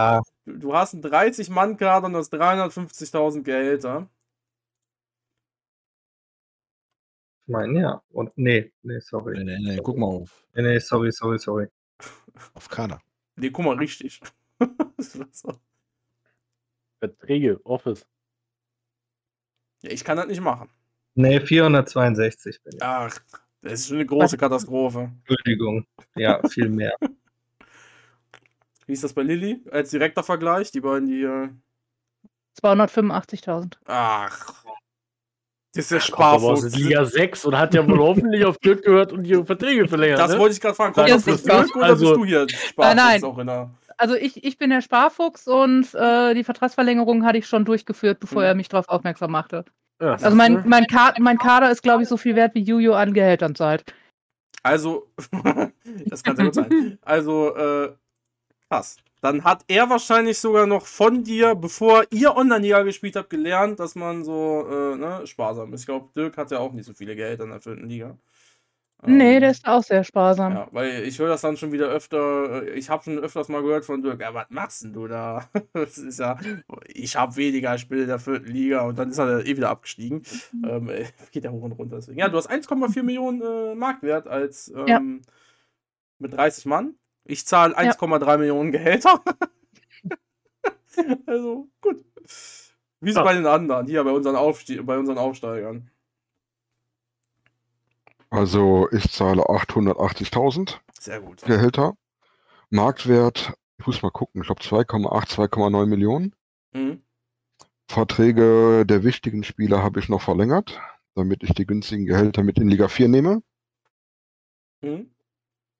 du 0.46 0.74
hast 0.74 0.94
einen 0.94 1.04
30-Mann-Kader 1.04 2.06
und 2.06 2.16
hast 2.16 2.34
350.000 2.34 3.42
Gehälter. 3.42 4.08
Ich 7.46 7.52
meine, 7.52 7.78
ja. 7.80 8.02
Und 8.10 8.32
nee, 8.36 8.72
nee, 8.82 9.00
sorry. 9.00 9.36
Nee, 9.36 9.58
nee, 9.58 9.58
nee, 9.74 9.80
guck 9.82 9.98
mal 9.98 10.06
auf, 10.06 10.46
Nee, 10.54 10.62
nee, 10.62 10.78
sorry, 10.78 11.12
sorry, 11.12 11.38
sorry. 11.38 11.68
auf 12.54 12.68
Kader. 12.68 13.00
Nee, 13.36 13.50
guck 13.50 13.64
mal, 13.64 13.76
richtig. 13.76 14.20
So. 14.98 15.52
Verträge, 17.00 17.60
Office. 17.64 18.06
ja, 19.82 19.90
ich 19.90 20.02
kann 20.04 20.16
das 20.16 20.26
nicht 20.26 20.40
machen. 20.40 20.70
Nee, 21.14 21.40
462 21.40 22.62
bin 22.62 22.76
ich. 22.76 22.82
Ach, 22.82 23.18
das 23.60 23.72
ist 23.74 23.88
schon 23.88 23.96
eine 23.98 24.06
große 24.06 24.38
Katastrophe. 24.38 25.12
Entschuldigung. 25.26 25.86
Ja, 26.14 26.40
viel 26.48 26.68
mehr. 26.70 26.96
Wie 28.86 28.92
ist 28.92 29.04
das 29.04 29.12
bei 29.12 29.22
Lilly? 29.22 29.62
Als 29.70 29.90
direkter 29.90 30.22
Vergleich, 30.22 30.70
die 30.70 30.80
beiden, 30.80 31.08
die. 31.08 31.22
Äh, 31.22 31.50
285.000. 32.62 33.76
ach. 33.86 34.64
Das 35.74 35.86
ist 35.90 35.92
aus 35.96 36.04
Sparfuchs. 36.04 36.60
der 36.62 36.70
Liga 36.80 37.04
6 37.04 37.44
und 37.46 37.58
hat 37.58 37.74
ja 37.74 37.86
wohl 37.88 37.98
hoffentlich 38.00 38.44
auf 38.44 38.58
Glück 38.60 38.84
gehört 38.84 39.12
und 39.12 39.24
die 39.24 39.34
Verträge 39.44 39.88
verlängert. 39.88 40.18
Das 40.18 40.32
ne? 40.32 40.38
wollte 40.38 40.54
ich 40.54 40.60
gerade 40.60 40.74
fragen. 40.74 40.92
Kommt 40.94 41.08
Ja, 41.08 41.16
das 41.16 41.24
sicher. 41.24 41.62
Dirk 41.62 41.76
oder 41.76 41.84
Also- 41.86 42.06
bist 42.06 42.16
du 42.16 42.24
hier 42.24 42.46
Sparfuchs 42.48 42.96
nein. 42.96 43.24
auch 43.24 43.38
in 43.38 43.46
der. 43.46 43.70
Also 43.96 44.14
ich, 44.16 44.42
ich 44.44 44.58
bin 44.58 44.70
der 44.70 44.80
Sparfuchs 44.80 45.46
und 45.46 45.94
äh, 45.94 46.34
die 46.34 46.42
Vertragsverlängerung 46.44 47.24
hatte 47.24 47.38
ich 47.38 47.46
schon 47.46 47.64
durchgeführt, 47.64 48.18
bevor 48.18 48.42
Mhm. 48.42 48.46
er 48.48 48.54
mich 48.56 48.68
darauf 48.68 48.88
aufmerksam 48.88 49.30
machte. 49.30 49.64
Ja, 50.02 50.14
Also 50.14 50.30
mein, 50.34 50.64
mein, 50.66 50.86
Ka 50.88 51.14
mein 51.20 51.38
Kader 51.38 51.70
ist, 51.70 51.82
glaube 51.82 52.02
ich, 52.02 52.08
so 52.08 52.16
viel 52.16 52.34
wert, 52.34 52.54
wie 52.56 52.62
Juju 52.62 52.92
an 52.94 53.12
Gehältern 53.14 53.54
zahlt. 53.54 53.84
Also, 54.64 55.06
das 56.06 56.22
kann 56.24 56.34
sehr 56.36 56.44
gut 56.46 56.54
sein. 56.54 56.98
Also, 57.02 57.54
äh, 57.56 57.92
krass. 58.68 58.96
Dann 59.24 59.42
hat 59.42 59.64
er 59.68 59.88
wahrscheinlich 59.88 60.38
sogar 60.38 60.66
noch 60.66 60.84
von 60.84 61.24
dir, 61.24 61.54
bevor 61.54 62.04
ihr 62.10 62.36
Online-Liga 62.36 62.82
gespielt 62.82 63.16
habt, 63.16 63.30
gelernt, 63.30 63.80
dass 63.80 63.94
man 63.94 64.22
so 64.22 64.66
äh, 64.70 64.96
ne, 64.96 65.26
sparsam 65.26 65.72
ist. 65.72 65.80
Ich 65.80 65.86
glaube, 65.86 66.10
Dirk 66.14 66.36
hat 66.36 66.50
ja 66.50 66.58
auch 66.58 66.74
nicht 66.74 66.84
so 66.84 66.92
viele 66.92 67.16
Gehälter 67.16 67.44
in 67.44 67.50
der 67.50 67.60
vierten 67.62 67.88
Liga. 67.88 68.18
Nee, 69.06 69.36
Ähm, 69.36 69.40
der 69.40 69.50
ist 69.52 69.66
auch 69.66 69.82
sehr 69.82 70.04
sparsam. 70.04 70.52
Ja, 70.52 70.68
weil 70.72 71.04
ich 71.04 71.18
höre 71.18 71.28
das 71.28 71.40
dann 71.40 71.56
schon 71.56 71.72
wieder 71.72 71.88
öfter, 71.88 72.64
äh, 72.64 72.70
ich 72.72 72.90
habe 72.90 73.02
schon 73.02 73.18
öfters 73.18 73.48
mal 73.48 73.62
gehört 73.62 73.86
von 73.86 74.02
Dirk, 74.02 74.20
ja, 74.20 74.34
was 74.34 74.46
machst 74.50 74.84
denn 74.84 74.92
du 74.92 75.06
da? 75.06 75.48
Das 75.72 75.96
ist 75.96 76.18
ja, 76.18 76.38
ich 76.86 77.16
habe 77.16 77.34
weniger 77.36 77.78
Spiele 77.78 78.02
in 78.02 78.08
der 78.08 78.18
vierten 78.18 78.52
Liga 78.52 78.82
und 78.82 78.98
dann 78.98 79.08
ist 79.08 79.18
er 79.18 79.46
eh 79.46 79.56
wieder 79.56 79.70
abgestiegen. 79.70 80.22
Ähm, 80.62 80.90
äh, 80.90 81.06
geht 81.32 81.44
ja 81.44 81.50
hoch 81.50 81.62
und 81.62 81.72
runter 81.72 81.96
deswegen. 81.96 82.18
Ja, 82.18 82.28
du 82.28 82.36
hast 82.36 82.50
1,4 82.50 83.02
Millionen 83.02 83.40
äh, 83.40 83.74
Marktwert 83.74 84.26
als 84.26 84.68
ähm, 84.68 84.86
Ja. 84.86 85.00
mit 86.18 86.34
30 86.34 86.66
Mann. 86.66 86.94
Ich 87.24 87.46
zahle 87.46 87.76
1,3 87.78 88.38
Millionen 88.38 88.70
Gehälter. 88.70 89.22
also, 91.26 91.68
gut. 91.80 92.04
Wie 93.00 93.10
ist 93.10 93.16
es 93.16 93.16
Ja. 93.16 93.22
bei 93.22 93.34
den 93.34 93.46
anderen, 93.46 93.86
hier 93.86 94.04
bei 94.04 94.10
unseren, 94.10 94.36
Aufstie 94.36 94.80
bei 94.80 94.98
unseren 94.98 95.18
Aufsteigern? 95.18 95.90
Also 98.30 98.88
ich 98.90 99.10
zahle 99.12 99.42
880.000 99.42 100.78
Sehr 100.98 101.20
gut. 101.20 101.42
Gehälter. 101.42 101.96
Marktwert, 102.70 103.52
ich 103.78 103.86
muss 103.86 104.02
mal 104.02 104.10
gucken, 104.10 104.40
ich 104.40 104.46
glaube 104.46 104.62
2,8, 104.62 105.28
2,9 105.28 105.86
Millionen. 105.86 106.34
Mhm. 106.72 107.02
Verträge 107.88 108.84
der 108.86 109.04
wichtigen 109.04 109.44
Spieler 109.44 109.82
habe 109.82 110.00
ich 110.00 110.08
noch 110.08 110.22
verlängert, 110.22 110.80
damit 111.14 111.42
ich 111.42 111.54
die 111.54 111.66
günstigen 111.66 112.06
Gehälter 112.06 112.42
mit 112.42 112.58
in 112.58 112.68
Liga 112.68 112.88
4 112.88 113.08
nehme. 113.08 113.42
Mhm. 114.80 115.10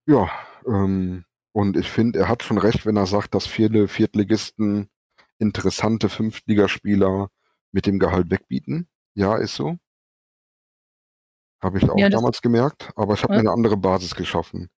Ja, 0.07 0.31
ähm, 0.67 1.25
und 1.55 1.77
ich 1.77 1.91
finde, 1.91 2.19
er 2.21 2.29
hat 2.29 2.43
schon 2.43 2.59
recht, 2.59 2.85
wenn 2.87 2.97
er 2.97 3.07
sagt, 3.07 3.35
dass 3.35 3.47
viele 3.47 3.89
Viertligisten 3.89 4.89
interessante 5.39 6.09
Fünftligaspieler 6.09 7.29
mit 7.73 7.87
dem 7.87 7.99
Gehalt 7.99 8.31
wegbieten. 8.31 8.89
Ja, 9.15 9.37
ist 9.37 9.55
so. 9.57 9.79
Habe 11.61 11.79
ich 11.79 11.91
auch 11.91 11.97
Ja, 11.99 12.09
damals 12.11 12.43
gemerkt, 12.43 12.93
aber 12.95 13.15
ich 13.15 13.25
habe 13.25 13.33
mir 13.35 13.41
eine 13.41 13.51
andere 13.51 13.77
Basis 13.77 14.15
geschaffen. 14.15 14.69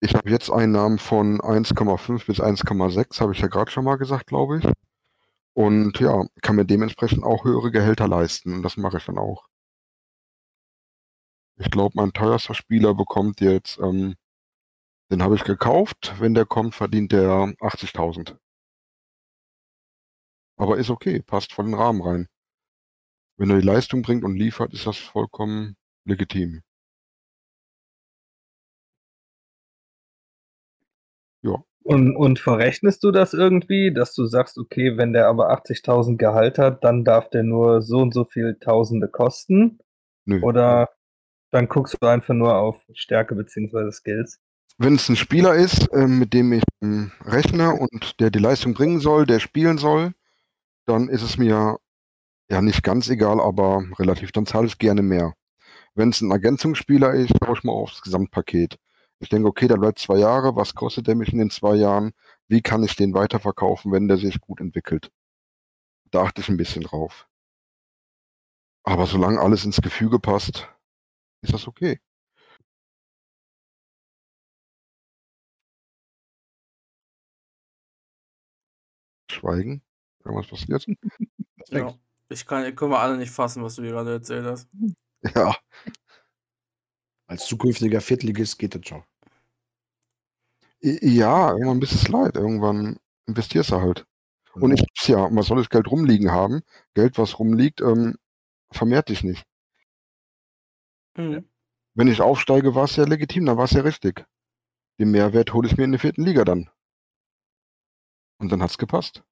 Ich 0.00 0.14
habe 0.14 0.30
jetzt 0.30 0.50
Einnahmen 0.50 0.98
von 0.98 1.40
1,5 1.42 2.26
bis 2.26 2.40
1,6, 2.40 3.20
habe 3.20 3.32
ich 3.32 3.40
ja 3.40 3.48
gerade 3.48 3.70
schon 3.70 3.84
mal 3.84 3.96
gesagt, 3.96 4.26
glaube 4.26 4.58
ich. 4.58 4.66
Und 5.54 5.98
ja, 6.00 6.24
kann 6.42 6.56
mir 6.56 6.66
dementsprechend 6.66 7.24
auch 7.24 7.44
höhere 7.44 7.70
Gehälter 7.72 8.08
leisten. 8.08 8.54
Und 8.54 8.62
das 8.62 8.76
mache 8.76 8.98
ich 8.98 9.06
dann 9.06 9.18
auch. 9.18 9.46
Ich 11.58 11.70
glaube, 11.70 11.92
mein 11.96 12.14
teuerster 12.14 12.54
Spieler 12.54 12.94
bekommt 12.94 13.42
jetzt, 13.42 13.78
ähm, 13.78 14.14
den 15.10 15.22
habe 15.22 15.34
ich 15.34 15.44
gekauft. 15.44 16.14
Wenn 16.18 16.34
der 16.34 16.46
kommt, 16.46 16.74
verdient 16.74 17.12
der 17.12 17.54
80.000. 17.60 18.36
Aber 20.58 20.78
ist 20.78 20.90
okay, 20.90 21.20
passt 21.22 21.52
voll 21.52 21.66
in 21.66 21.72
den 21.72 21.80
Rahmen 21.80 22.02
rein. 22.02 22.28
Wenn 23.38 23.50
er 23.50 23.60
die 23.60 23.66
Leistung 23.66 24.02
bringt 24.02 24.24
und 24.24 24.36
liefert, 24.36 24.72
ist 24.72 24.86
das 24.86 24.96
vollkommen 24.96 25.76
legitim. 26.04 26.62
Und, 31.86 32.16
und 32.16 32.40
verrechnest 32.40 33.04
du 33.04 33.12
das 33.12 33.32
irgendwie, 33.32 33.94
dass 33.94 34.12
du 34.12 34.26
sagst, 34.26 34.58
okay, 34.58 34.96
wenn 34.96 35.12
der 35.12 35.28
aber 35.28 35.52
80.000 35.52 36.16
Gehalt 36.16 36.58
hat, 36.58 36.82
dann 36.82 37.04
darf 37.04 37.30
der 37.30 37.44
nur 37.44 37.80
so 37.80 37.98
und 37.98 38.12
so 38.12 38.24
viel 38.24 38.56
Tausende 38.58 39.06
kosten? 39.06 39.78
Nö. 40.24 40.40
Oder 40.42 40.88
dann 41.52 41.68
guckst 41.68 41.96
du 42.00 42.06
einfach 42.08 42.34
nur 42.34 42.56
auf 42.56 42.84
Stärke 42.92 43.36
bzw. 43.36 43.92
Skills? 43.92 44.40
Wenn 44.78 44.96
es 44.96 45.08
ein 45.08 45.16
Spieler 45.16 45.54
ist, 45.54 45.88
ähm, 45.92 46.18
mit 46.18 46.34
dem 46.34 46.52
ich 46.52 46.62
ähm, 46.82 47.10
rechne 47.24 47.72
und 47.72 48.20
der 48.20 48.30
die 48.30 48.38
Leistung 48.38 48.74
bringen 48.74 49.00
soll, 49.00 49.24
der 49.24 49.40
spielen 49.40 49.78
soll, 49.78 50.12
dann 50.86 51.08
ist 51.08 51.22
es 51.22 51.38
mir 51.38 51.78
ja 52.50 52.62
nicht 52.62 52.82
ganz 52.82 53.08
egal, 53.08 53.40
aber 53.40 53.84
relativ, 53.98 54.32
dann 54.32 54.46
zahle 54.46 54.66
ich 54.66 54.78
gerne 54.78 55.02
mehr. 55.02 55.34
Wenn 55.94 56.10
es 56.10 56.20
ein 56.20 56.30
Ergänzungsspieler 56.30 57.14
ist, 57.14 57.32
schaue 57.42 57.56
ich 57.56 57.64
mal 57.64 57.72
aufs 57.72 58.02
Gesamtpaket. 58.02 58.78
Ich 59.18 59.30
denke, 59.30 59.48
okay, 59.48 59.66
der 59.66 59.78
bleibt 59.78 59.98
zwei 59.98 60.18
Jahre, 60.18 60.56
was 60.56 60.74
kostet 60.74 61.06
der 61.06 61.14
mich 61.14 61.32
in 61.32 61.38
den 61.38 61.50
zwei 61.50 61.76
Jahren? 61.76 62.12
Wie 62.48 62.60
kann 62.60 62.84
ich 62.84 62.96
den 62.96 63.14
weiterverkaufen, 63.14 63.92
wenn 63.92 64.08
der 64.08 64.18
sich 64.18 64.40
gut 64.40 64.60
entwickelt? 64.60 65.10
Da 66.10 66.22
achte 66.22 66.42
ich 66.42 66.48
ein 66.48 66.58
bisschen 66.58 66.82
drauf. 66.82 67.28
Aber 68.84 69.06
solange 69.06 69.40
alles 69.40 69.64
ins 69.64 69.80
Gefüge 69.80 70.18
passt, 70.18 70.68
ist 71.42 71.52
das 71.52 71.66
okay. 71.66 71.98
Schweigen. 79.36 79.82
Irgendwas 80.24 80.48
passiert? 80.48 80.86
Ja. 81.68 81.92
Ich 82.28 82.46
kann, 82.46 82.76
können 82.76 82.92
wir 82.92 83.00
alle 83.00 83.16
nicht 83.16 83.32
fassen, 83.32 83.60
was 83.64 83.74
du 83.74 83.82
hier 83.82 83.90
gerade 83.90 84.12
erzählt 84.12 84.46
hast. 84.46 84.68
Ja. 85.34 85.56
Als 87.26 87.46
zukünftiger 87.46 88.00
Viertligist 88.00 88.56
geht 88.58 88.76
das 88.76 88.86
schon. 88.86 89.02
Ja, 90.80 91.50
irgendwann 91.50 91.80
bist 91.80 91.94
es 91.94 92.06
leid. 92.06 92.36
Irgendwann 92.36 92.98
investierst 93.26 93.72
du 93.72 93.80
halt. 93.80 94.06
Und 94.54 94.72
ich 94.72 94.80
hab's 94.80 95.08
ja, 95.08 95.28
was 95.34 95.46
soll 95.46 95.58
das 95.58 95.68
Geld 95.68 95.90
rumliegen 95.90 96.30
haben? 96.30 96.62
Geld, 96.94 97.18
was 97.18 97.40
rumliegt, 97.40 97.80
ähm, 97.80 98.16
vermehrt 98.70 99.08
dich 99.08 99.24
nicht. 99.24 99.44
Mhm. 101.16 101.48
Wenn 101.94 102.08
ich 102.08 102.20
aufsteige, 102.20 102.74
war 102.74 102.84
es 102.84 102.96
ja 102.96 103.04
legitim, 103.04 103.46
dann 103.46 103.56
war 103.56 103.64
es 103.64 103.72
ja 103.72 103.80
richtig. 103.80 104.24
Den 104.98 105.10
Mehrwert 105.10 105.52
hole 105.52 105.68
ich 105.68 105.76
mir 105.76 105.84
in 105.84 105.92
der 105.92 106.00
vierten 106.00 106.22
Liga 106.22 106.44
dann. 106.44 106.70
Und 108.38 108.52
dann 108.52 108.62
hat's 108.62 108.78
gepasst. 108.78 109.22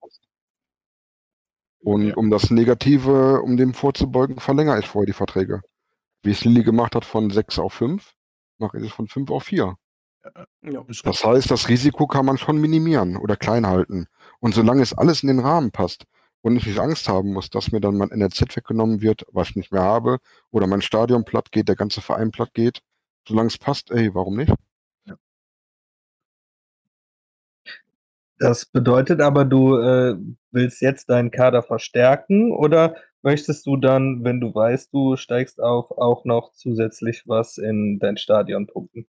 Und 1.80 2.08
Ja. 2.08 2.14
um 2.16 2.30
das 2.30 2.50
Negative, 2.50 3.42
um 3.42 3.56
dem 3.56 3.74
vorzubeugen, 3.74 4.38
verlängere 4.40 4.78
ich 4.80 4.86
vorher 4.88 5.06
die 5.06 5.12
Verträge. 5.12 5.60
Wie 6.22 6.30
es 6.32 6.44
Lilly 6.44 6.62
gemacht 6.64 6.94
hat 6.96 7.04
von 7.04 7.30
6 7.30 7.58
auf 7.58 7.74
5, 7.74 8.14
mache 8.58 8.78
ich 8.78 8.84
es 8.86 8.92
von 8.92 9.08
5 9.08 9.30
auf 9.30 9.44
4. 9.44 9.76
Ja. 10.62 10.84
Das 11.04 11.24
heißt, 11.24 11.50
das 11.50 11.68
Risiko 11.68 12.06
kann 12.06 12.24
man 12.26 12.38
schon 12.38 12.58
minimieren 12.60 13.16
oder 13.16 13.36
klein 13.36 13.66
halten. 13.66 14.06
Und 14.40 14.54
solange 14.54 14.82
es 14.82 14.94
alles 14.94 15.22
in 15.22 15.28
den 15.28 15.40
Rahmen 15.40 15.70
passt 15.70 16.04
und 16.42 16.56
ich 16.56 16.66
nicht 16.66 16.78
Angst 16.78 17.08
haben 17.08 17.32
muss, 17.32 17.50
dass 17.50 17.72
mir 17.72 17.80
dann 17.80 17.96
mein 17.98 18.10
NRZ 18.10 18.56
weggenommen 18.56 19.02
wird, 19.02 19.26
was 19.32 19.50
ich 19.50 19.56
nicht 19.56 19.72
mehr 19.72 19.82
habe, 19.82 20.18
oder 20.50 20.66
mein 20.66 20.82
Stadion 20.82 21.24
platt 21.24 21.52
geht, 21.52 21.68
der 21.68 21.76
ganze 21.76 22.00
Verein 22.00 22.30
platt 22.30 22.54
geht, 22.54 22.80
solange 23.28 23.48
es 23.48 23.58
passt, 23.58 23.90
ey, 23.90 24.14
warum 24.14 24.36
nicht? 24.36 24.52
Das 28.38 28.66
bedeutet 28.66 29.20
aber, 29.20 29.44
du 29.44 29.76
äh, 29.78 30.16
willst 30.50 30.80
jetzt 30.80 31.08
deinen 31.08 31.30
Kader 31.30 31.62
verstärken 31.62 32.52
oder 32.52 32.96
möchtest 33.22 33.66
du 33.66 33.76
dann, 33.76 34.24
wenn 34.24 34.40
du 34.40 34.54
weißt, 34.54 34.92
du 34.92 35.16
steigst 35.16 35.60
auf, 35.60 35.90
auch 35.92 36.24
noch 36.24 36.52
zusätzlich 36.52 37.24
was 37.26 37.58
in 37.58 37.98
dein 38.00 38.16
Stadion 38.16 38.66
pumpen? 38.66 39.06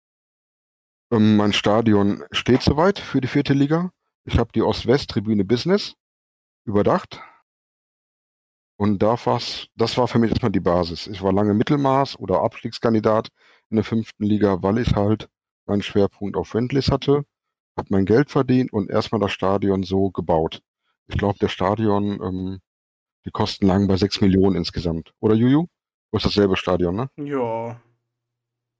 Ähm, 1.11 1.37
mein 1.37 1.53
Stadion 1.53 2.23
steht 2.31 2.61
soweit 2.61 2.99
für 2.99 3.21
die 3.21 3.27
vierte 3.27 3.53
Liga. 3.53 3.91
Ich 4.25 4.37
habe 4.37 4.51
die 4.53 4.61
Ost-West-Tribüne 4.61 5.43
Business 5.43 5.95
überdacht. 6.65 7.21
Und 8.77 9.01
da 9.01 9.15
das 9.75 9.97
war 9.97 10.07
für 10.07 10.19
mich 10.19 10.31
erstmal 10.31 10.51
die 10.51 10.59
Basis. 10.59 11.07
Ich 11.07 11.21
war 11.21 11.31
lange 11.31 11.53
Mittelmaß 11.53 12.19
oder 12.19 12.41
Abstiegskandidat 12.41 13.29
in 13.69 13.77
der 13.77 13.85
fünften 13.85 14.23
Liga, 14.23 14.61
weil 14.61 14.79
ich 14.79 14.95
halt 14.95 15.29
meinen 15.65 15.81
Schwerpunkt 15.81 16.35
auf 16.35 16.49
Friendlies 16.49 16.91
hatte, 16.91 17.23
habe 17.77 17.87
mein 17.91 18.05
Geld 18.05 18.29
verdient 18.29 18.71
und 18.73 18.89
erstmal 18.89 19.21
das 19.21 19.31
Stadion 19.31 19.83
so 19.83 20.09
gebaut. 20.11 20.61
Ich 21.07 21.17
glaube, 21.17 21.37
der 21.39 21.49
Stadion, 21.49 22.21
ähm, 22.21 22.61
die 23.25 23.31
Kosten 23.31 23.67
lagen 23.67 23.87
bei 23.87 23.97
6 23.97 24.21
Millionen 24.21 24.55
insgesamt. 24.55 25.13
Oder 25.19 25.35
Juju? 25.35 25.65
Du 26.11 26.17
hast 26.17 26.25
dasselbe 26.25 26.55
Stadion, 26.57 26.95
ne? 26.95 27.09
Ja. 27.17 27.79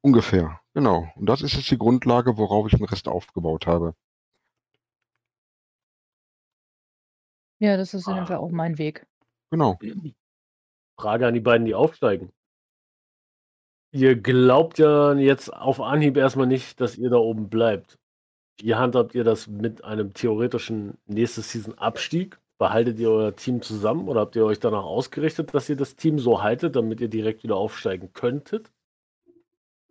Ungefähr, 0.02 0.62
genau. 0.74 1.08
Und 1.16 1.26
das 1.28 1.42
ist 1.42 1.56
jetzt 1.56 1.70
die 1.72 1.78
Grundlage, 1.78 2.38
worauf 2.38 2.68
ich 2.72 2.78
den 2.78 2.86
Rest 2.86 3.08
aufgebaut 3.08 3.66
habe. 3.68 3.96
Ja, 7.60 7.78
das 7.78 7.94
ist 7.94 8.08
in 8.08 8.16
dem 8.16 8.24
Ah. 8.24 8.28
Fall 8.28 8.38
auch 8.38 8.52
mein 8.52 8.78
Weg. 8.78 9.08
Genau. 9.52 9.78
Frage 11.00 11.28
an 11.28 11.34
die 11.34 11.40
beiden, 11.40 11.66
die 11.66 11.76
aufsteigen. 11.76 12.32
Ihr 13.92 14.16
glaubt 14.16 14.78
ja 14.78 15.14
jetzt 15.14 15.54
auf 15.54 15.80
Anhieb 15.80 16.18
erstmal 16.18 16.48
nicht, 16.48 16.82
dass 16.82 16.98
ihr 16.98 17.10
da 17.10 17.18
oben 17.18 17.50
bleibt. 17.50 17.98
Wie 18.58 18.76
handhabt 18.76 19.16
ihr 19.16 19.24
das 19.24 19.48
mit 19.48 19.84
einem 19.84 20.14
theoretischen 20.14 20.98
nächste 21.06 21.42
Season 21.42 21.78
Abstieg? 21.78 22.40
Behaltet 22.58 23.00
ihr 23.00 23.12
euer 23.12 23.36
Team 23.36 23.62
zusammen 23.62 24.08
oder 24.08 24.22
habt 24.22 24.36
ihr 24.38 24.46
euch 24.46 24.60
danach 24.60 24.86
ausgerichtet, 24.86 25.54
dass 25.54 25.68
ihr 25.68 25.76
das 25.76 25.98
Team 25.98 26.20
so 26.20 26.42
haltet, 26.42 26.78
damit 26.78 27.02
ihr 27.02 27.10
direkt 27.10 27.44
wieder 27.44 27.58
aufsteigen 27.58 28.14
könntet? 28.14 28.72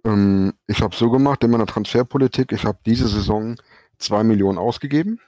Ähm, 0.06 0.54
ich 0.66 0.80
habe 0.80 0.96
so 0.96 1.10
gemacht 1.10 1.44
in 1.44 1.50
meiner 1.50 1.66
Transferpolitik, 1.66 2.52
ich 2.52 2.64
habe 2.64 2.78
diese 2.86 3.06
Saison 3.06 3.56
2 3.98 4.24
Millionen 4.24 4.56
ausgegeben. 4.56 5.20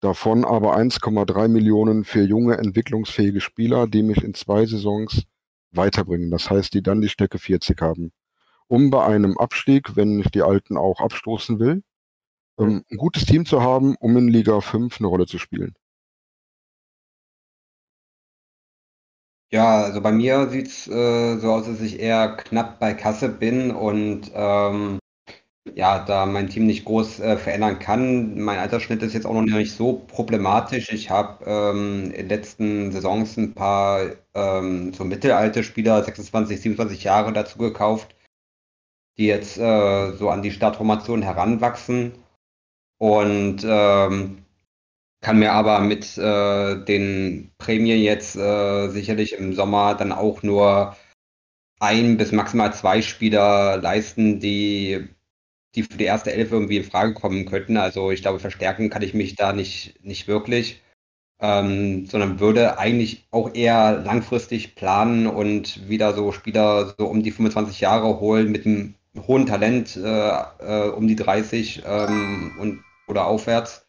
Davon 0.00 0.44
aber 0.44 0.76
1,3 0.76 1.48
Millionen 1.48 2.04
für 2.04 2.22
junge, 2.22 2.56
entwicklungsfähige 2.58 3.40
Spieler, 3.40 3.86
die 3.86 4.02
mich 4.02 4.22
in 4.22 4.34
zwei 4.34 4.64
Saisons 4.64 5.24
weiterbringen. 5.72 6.30
Das 6.30 6.50
heißt, 6.50 6.72
die 6.74 6.82
dann 6.82 7.00
die 7.00 7.08
Stärke 7.08 7.38
40 7.38 7.80
haben. 7.80 8.12
Um 8.68 8.90
bei 8.90 9.04
einem 9.04 9.38
Abstieg, 9.38 9.96
wenn 9.96 10.20
ich 10.20 10.30
die 10.30 10.42
Alten 10.42 10.76
auch 10.76 11.00
abstoßen 11.00 11.58
will, 11.58 11.82
ähm, 12.58 12.84
ein 12.90 12.96
gutes 12.96 13.24
Team 13.24 13.46
zu 13.46 13.62
haben, 13.62 13.96
um 14.00 14.16
in 14.16 14.28
Liga 14.28 14.60
5 14.60 14.98
eine 14.98 15.08
Rolle 15.08 15.26
zu 15.26 15.38
spielen. 15.38 15.74
Ja, 19.50 19.82
also 19.84 20.02
bei 20.02 20.12
mir 20.12 20.48
sieht's 20.50 20.86
äh, 20.88 21.38
so 21.38 21.52
aus, 21.52 21.66
dass 21.66 21.80
ich 21.80 22.00
eher 22.00 22.36
knapp 22.36 22.78
bei 22.78 22.92
Kasse 22.92 23.30
bin 23.30 23.70
und 23.70 24.30
ähm, 24.34 24.98
ja, 25.74 25.98
da 26.04 26.26
mein 26.26 26.48
Team 26.48 26.66
nicht 26.66 26.84
groß 26.84 27.20
äh, 27.20 27.36
verändern 27.38 27.78
kann. 27.78 28.38
Mein 28.40 28.58
Altersschnitt 28.58 29.02
ist 29.02 29.14
jetzt 29.14 29.26
auch 29.26 29.34
noch 29.34 29.42
nicht 29.42 29.74
so 29.74 29.94
problematisch. 30.06 30.92
Ich 30.92 31.10
habe 31.10 31.44
ähm, 31.46 32.04
in 32.06 32.12
den 32.12 32.28
letzten 32.28 32.92
Saisons 32.92 33.36
ein 33.38 33.54
paar 33.54 34.10
ähm, 34.34 34.92
so 34.92 35.04
mittelalte 35.04 35.64
Spieler, 35.64 36.02
26, 36.04 36.60
27 36.60 37.04
Jahre 37.04 37.32
dazu 37.32 37.58
gekauft, 37.58 38.14
die 39.18 39.26
jetzt 39.26 39.58
äh, 39.58 40.12
so 40.12 40.30
an 40.30 40.42
die 40.42 40.52
Startformation 40.52 41.22
heranwachsen 41.22 42.12
und 42.98 43.64
ähm, 43.64 44.44
kann 45.20 45.38
mir 45.38 45.52
aber 45.52 45.80
mit 45.80 46.16
äh, 46.18 46.84
den 46.84 47.50
Prämien 47.58 48.00
jetzt 48.00 48.36
äh, 48.36 48.88
sicherlich 48.88 49.32
im 49.32 49.52
Sommer 49.54 49.94
dann 49.94 50.12
auch 50.12 50.42
nur 50.42 50.96
ein 51.80 52.16
bis 52.16 52.32
maximal 52.32 52.72
zwei 52.74 53.02
Spieler 53.02 53.78
leisten, 53.78 54.40
die, 54.40 55.08
die 55.74 55.82
für 55.82 55.96
die 55.96 56.04
erste 56.04 56.32
Elf 56.32 56.52
irgendwie 56.52 56.78
in 56.78 56.84
Frage 56.84 57.14
kommen 57.14 57.46
könnten. 57.46 57.76
Also 57.76 58.10
ich 58.10 58.22
glaube, 58.22 58.40
verstärken 58.40 58.90
kann 58.90 59.02
ich 59.02 59.14
mich 59.14 59.36
da 59.36 59.52
nicht, 59.52 60.02
nicht 60.04 60.28
wirklich, 60.28 60.82
ähm, 61.40 62.06
sondern 62.06 62.40
würde 62.40 62.78
eigentlich 62.78 63.26
auch 63.30 63.54
eher 63.54 63.98
langfristig 64.04 64.74
planen 64.76 65.26
und 65.26 65.88
wieder 65.88 66.14
so 66.14 66.32
Spieler 66.32 66.94
so 66.98 67.06
um 67.06 67.22
die 67.22 67.30
25 67.32 67.80
Jahre 67.80 68.20
holen 68.20 68.50
mit 68.50 68.66
einem 68.66 68.94
hohen 69.26 69.46
Talent 69.46 69.96
äh, 69.96 70.42
äh, 70.60 70.88
um 70.90 71.08
die 71.08 71.16
30 71.16 71.82
ähm, 71.86 72.56
und, 72.60 72.84
oder 73.08 73.26
aufwärts 73.26 73.86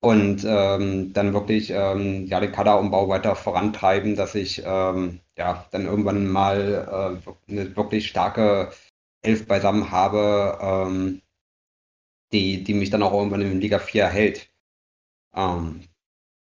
und 0.00 0.44
ähm, 0.46 1.12
dann 1.12 1.32
wirklich 1.32 1.70
ähm, 1.70 2.26
ja, 2.26 2.40
den 2.40 2.52
Kaderumbau 2.52 3.08
weiter 3.08 3.34
vorantreiben, 3.34 4.14
dass 4.16 4.34
ich 4.34 4.62
ähm, 4.64 5.20
ja, 5.36 5.66
dann 5.70 5.86
irgendwann 5.86 6.28
mal 6.28 7.20
äh, 7.28 7.52
eine 7.52 7.76
wirklich 7.76 8.08
starke 8.08 8.70
Elf 9.22 9.46
beisammen 9.46 9.90
habe, 9.90 10.58
ähm, 10.60 11.22
die, 12.32 12.62
die 12.62 12.74
mich 12.74 12.90
dann 12.90 13.02
auch 13.02 13.12
irgendwann 13.12 13.40
in 13.40 13.60
Liga 13.60 13.78
4 13.78 14.06
hält. 14.06 14.50
Ähm, 15.34 15.84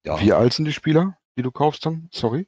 ja. 0.05 0.21
Wie 0.21 0.33
alt 0.33 0.53
sind 0.53 0.67
die 0.67 0.73
Spieler, 0.73 1.19
die 1.37 1.43
du 1.43 1.51
kaufst 1.51 1.85
dann? 1.87 2.09
Sorry. 2.13 2.47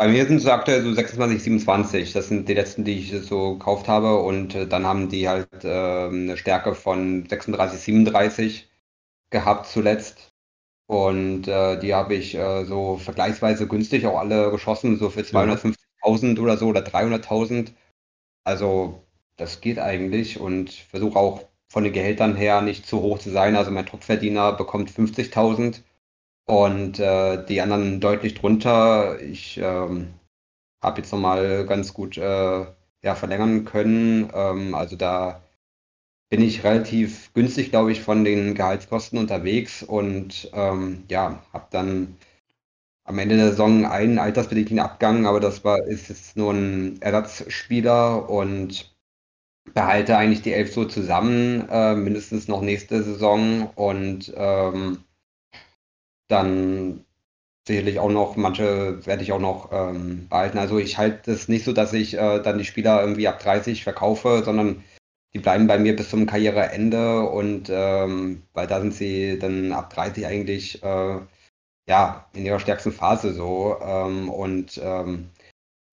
Bei 0.00 0.08
mir 0.08 0.24
sind 0.24 0.38
es 0.38 0.46
aktuell 0.46 0.82
so 0.82 0.94
26, 0.94 1.42
27. 1.42 2.14
Das 2.14 2.28
sind 2.28 2.48
die 2.48 2.54
letzten, 2.54 2.84
die 2.84 2.98
ich 3.00 3.12
so 3.20 3.58
gekauft 3.58 3.86
habe. 3.86 4.22
Und 4.22 4.54
äh, 4.54 4.66
dann 4.66 4.86
haben 4.86 5.10
die 5.10 5.28
halt 5.28 5.62
äh, 5.62 5.68
eine 6.08 6.38
Stärke 6.38 6.74
von 6.74 7.26
36, 7.28 7.78
37 7.78 8.70
gehabt 9.28 9.66
zuletzt. 9.66 10.32
Und 10.86 11.48
äh, 11.48 11.78
die 11.78 11.94
habe 11.94 12.14
ich 12.14 12.34
äh, 12.34 12.64
so 12.64 12.96
vergleichsweise 12.96 13.68
günstig 13.68 14.06
auch 14.06 14.18
alle 14.18 14.50
geschossen, 14.50 14.96
so 14.96 15.10
für 15.10 15.20
250.000 15.20 16.40
oder 16.40 16.56
so 16.56 16.68
oder 16.68 16.80
300.000. 16.80 17.72
Also 18.44 19.04
das 19.36 19.60
geht 19.60 19.78
eigentlich 19.78 20.40
und 20.40 20.70
versuche 20.70 21.18
auch 21.18 21.44
von 21.68 21.84
den 21.84 21.92
Gehältern 21.92 22.36
her 22.36 22.62
nicht 22.62 22.86
zu 22.86 23.02
hoch 23.02 23.18
zu 23.18 23.28
sein. 23.28 23.54
Also 23.54 23.70
mein 23.70 23.84
Topverdiener 23.84 24.54
bekommt 24.54 24.90
50.000 24.90 25.82
und 26.50 26.98
äh, 26.98 27.44
die 27.46 27.60
anderen 27.60 28.00
deutlich 28.00 28.34
drunter. 28.34 29.20
Ich 29.22 29.58
ähm, 29.62 30.08
habe 30.82 31.00
jetzt 31.00 31.12
nochmal 31.12 31.64
ganz 31.66 31.94
gut 31.94 32.18
äh, 32.18 32.66
ja, 33.02 33.14
verlängern 33.14 33.64
können. 33.64 34.30
Ähm, 34.34 34.74
also 34.74 34.96
da 34.96 35.42
bin 36.30 36.42
ich 36.42 36.64
relativ 36.64 37.32
günstig, 37.34 37.70
glaube 37.70 37.92
ich, 37.92 38.02
von 38.02 38.24
den 38.24 38.54
Gehaltskosten 38.54 39.18
unterwegs 39.18 39.82
und 39.84 40.50
ähm, 40.52 41.04
ja, 41.08 41.42
habe 41.52 41.66
dann 41.70 42.16
am 43.04 43.18
Ende 43.18 43.36
der 43.36 43.50
Saison 43.50 43.86
einen 43.86 44.18
altersbedingten 44.18 44.80
Abgang, 44.80 45.26
aber 45.26 45.40
das 45.40 45.64
war 45.64 45.84
ist 45.86 46.08
jetzt 46.08 46.36
nur 46.36 46.52
ein 46.52 47.00
Ersatzspieler 47.00 48.28
und 48.28 48.94
behalte 49.74 50.16
eigentlich 50.16 50.42
die 50.42 50.52
Elf 50.52 50.72
so 50.72 50.84
zusammen, 50.84 51.68
äh, 51.70 51.94
mindestens 51.94 52.48
noch 52.48 52.62
nächste 52.62 53.02
Saison 53.04 53.70
und 53.76 54.32
ähm, 54.36 55.04
dann 56.30 57.04
sicherlich 57.66 57.98
auch 57.98 58.10
noch, 58.10 58.36
manche 58.36 59.04
werde 59.06 59.22
ich 59.22 59.32
auch 59.32 59.40
noch 59.40 59.70
ähm, 59.72 60.28
behalten. 60.28 60.58
Also 60.58 60.78
ich 60.78 60.98
halte 60.98 61.30
es 61.32 61.48
nicht 61.48 61.64
so, 61.64 61.72
dass 61.72 61.92
ich 61.92 62.14
äh, 62.14 62.40
dann 62.40 62.58
die 62.58 62.64
Spieler 62.64 63.00
irgendwie 63.00 63.28
ab 63.28 63.38
30 63.40 63.84
verkaufe, 63.84 64.42
sondern 64.44 64.82
die 65.34 65.38
bleiben 65.38 65.66
bei 65.66 65.78
mir 65.78 65.94
bis 65.94 66.10
zum 66.10 66.26
Karriereende 66.26 67.22
und 67.22 67.68
ähm, 67.70 68.42
weil 68.52 68.66
da 68.66 68.80
sind 68.80 68.94
sie 68.94 69.38
dann 69.38 69.72
ab 69.72 69.90
30 69.90 70.26
eigentlich 70.26 70.82
äh, 70.82 71.20
ja 71.88 72.26
in 72.34 72.46
ihrer 72.46 72.60
stärksten 72.60 72.92
Phase 72.92 73.32
so 73.34 73.76
ähm, 73.80 74.28
und 74.30 74.80
ähm, 74.82 75.30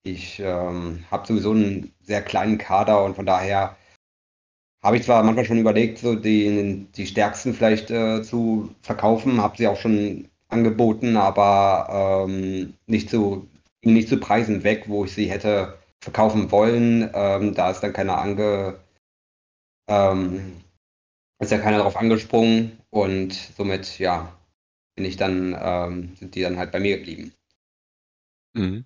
ich 0.04 0.40
ähm, 0.40 1.06
habe 1.12 1.28
sowieso 1.28 1.52
einen 1.52 1.94
sehr 2.02 2.22
kleinen 2.24 2.58
Kader 2.58 3.04
und 3.04 3.16
von 3.16 3.26
daher 3.26 3.76
habe 4.88 4.96
ich 4.96 5.04
zwar 5.04 5.22
manchmal 5.22 5.44
schon 5.44 5.58
überlegt, 5.58 5.98
so 5.98 6.16
die, 6.16 6.88
die 6.96 7.08
stärksten 7.08 7.54
vielleicht 7.54 7.92
äh, 7.92 8.24
zu 8.24 8.74
verkaufen, 8.82 9.42
habe 9.42 9.58
sie 9.58 9.68
auch 9.68 9.76
schon 9.76 10.30
angeboten, 10.48 11.18
aber 11.18 12.26
ähm, 12.30 12.74
nicht 12.88 13.10
zu 13.10 13.50
nicht 13.84 14.08
zu 14.08 14.18
Preisen 14.18 14.64
weg, 14.64 14.86
wo 14.88 15.04
ich 15.04 15.14
sie 15.14 15.30
hätte 15.30 15.78
verkaufen 16.00 16.52
wollen. 16.52 17.10
Ähm, 17.14 17.54
da 17.54 17.70
ist 17.72 17.82
dann 17.82 17.92
keiner 17.92 18.18
ange 18.18 18.80
ähm, 19.90 20.62
ist 21.40 21.52
ja 21.52 21.58
keiner 21.60 21.80
darauf 21.80 21.98
angesprungen 21.98 22.78
und 22.90 23.34
somit 23.34 24.00
ja 24.00 24.38
bin 24.96 25.04
ich 25.04 25.18
dann 25.18 25.54
ähm, 25.60 26.16
sind 26.16 26.34
die 26.36 26.42
dann 26.42 26.58
halt 26.58 26.72
bei 26.72 26.80
mir 26.80 26.98
geblieben. 26.98 27.34
Mhm. 28.56 28.86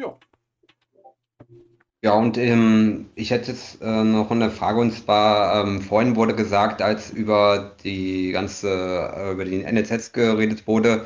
Ja. 0.00 0.18
Ja, 2.02 2.14
und 2.14 2.38
ähm, 2.38 3.10
ich 3.14 3.30
hätte 3.30 3.50
jetzt 3.52 3.82
äh, 3.82 4.04
noch 4.04 4.30
eine 4.30 4.50
Frage 4.50 4.80
und 4.80 4.92
zwar, 4.92 5.62
ähm, 5.66 5.82
vorhin 5.82 6.16
wurde 6.16 6.34
gesagt, 6.34 6.80
als 6.80 7.10
über 7.10 7.76
die 7.84 8.32
ganze, 8.32 9.12
äh, 9.14 9.32
über 9.32 9.44
die 9.44 9.62
NLZs 9.62 10.12
geredet 10.12 10.66
wurde, 10.66 11.04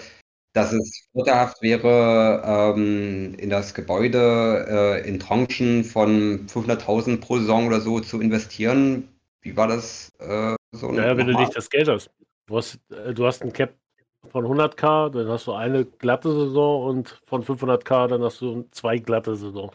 dass 0.53 0.73
es 0.73 1.09
vorteilhaft 1.13 1.61
wäre, 1.63 2.43
ähm, 2.77 3.35
in 3.39 3.51
das 3.51 3.75
Gebäude 3.75 5.03
äh, 5.03 5.09
in 5.09 5.19
Tranchen 5.19 5.83
von 5.83 6.47
500.000 6.47 7.21
pro 7.21 7.39
Saison 7.39 7.67
oder 7.67 7.81
so 7.81 7.99
zu 7.99 8.21
investieren. 8.21 9.09
Wie 9.41 9.57
war 9.57 9.67
das 9.67 10.13
äh, 10.21 10.55
So, 10.71 10.93
Ja, 10.95 11.07
ja, 11.07 11.17
wenn 11.17 11.27
du 11.27 11.37
nicht 11.37 11.57
das 11.57 11.69
Geld 11.71 11.89
hast. 11.89 12.09
Du 12.47 12.57
hast, 12.57 12.79
äh, 12.93 13.13
du 13.13 13.27
hast 13.27 13.43
ein 13.43 13.53
Cap 13.53 13.75
von 14.29 14.45
100k, 14.47 15.11
dann 15.11 15.29
hast 15.29 15.47
du 15.47 15.53
eine 15.53 15.85
glatte 15.85 16.33
Saison 16.33 16.87
und 16.87 17.21
von 17.25 17.43
500k, 17.43 18.09
dann 18.09 18.23
hast 18.23 18.41
du 18.41 18.67
zwei 18.71 18.99
glatte 18.99 19.37
Saison. 19.37 19.73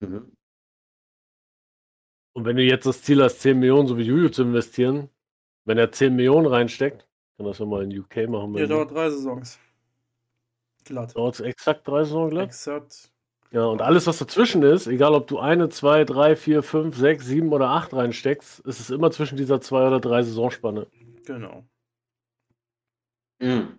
Mhm. 0.00 0.32
Und 2.36 2.44
wenn 2.44 2.56
du 2.56 2.62
jetzt 2.62 2.86
das 2.86 3.02
Ziel 3.02 3.22
hast, 3.22 3.40
10 3.40 3.58
Millionen, 3.58 3.86
so 3.86 3.96
wie 3.96 4.02
Juju 4.02 4.28
zu 4.28 4.42
investieren, 4.42 5.08
wenn 5.64 5.78
er 5.78 5.92
10 5.92 6.14
Millionen 6.16 6.46
reinsteckt, 6.46 7.06
kann 7.36 7.46
das 7.46 7.58
ja 7.58 7.64
mal 7.64 7.84
in 7.84 7.96
UK 7.98 8.28
machen. 8.28 8.54
Ja, 8.54 8.66
dauert 8.66 8.90
drei 8.90 9.10
Saisons. 9.10 9.58
Glatt. 10.84 11.16
dauert 11.16 11.34
es 11.34 11.40
exakt 11.40 11.86
drei 11.86 12.04
Saison 12.04 12.30
glatt. 12.30 12.46
Exakt. 12.46 13.10
Ja, 13.52 13.66
und 13.66 13.82
alles, 13.82 14.08
was 14.08 14.18
dazwischen 14.18 14.64
ist, 14.64 14.88
egal 14.88 15.14
ob 15.14 15.28
du 15.28 15.38
eine, 15.38 15.68
zwei, 15.68 16.04
drei, 16.04 16.34
vier, 16.34 16.64
fünf, 16.64 16.96
sechs, 16.96 17.26
sieben 17.26 17.52
oder 17.52 17.70
acht 17.70 17.94
reinsteckst, 17.94 18.58
ist 18.60 18.80
es 18.80 18.90
immer 18.90 19.12
zwischen 19.12 19.36
dieser 19.36 19.60
zwei 19.60 19.86
oder 19.86 20.00
drei 20.00 20.24
Saisonspanne. 20.24 20.88
Genau. 21.24 21.64
Mhm. 23.40 23.78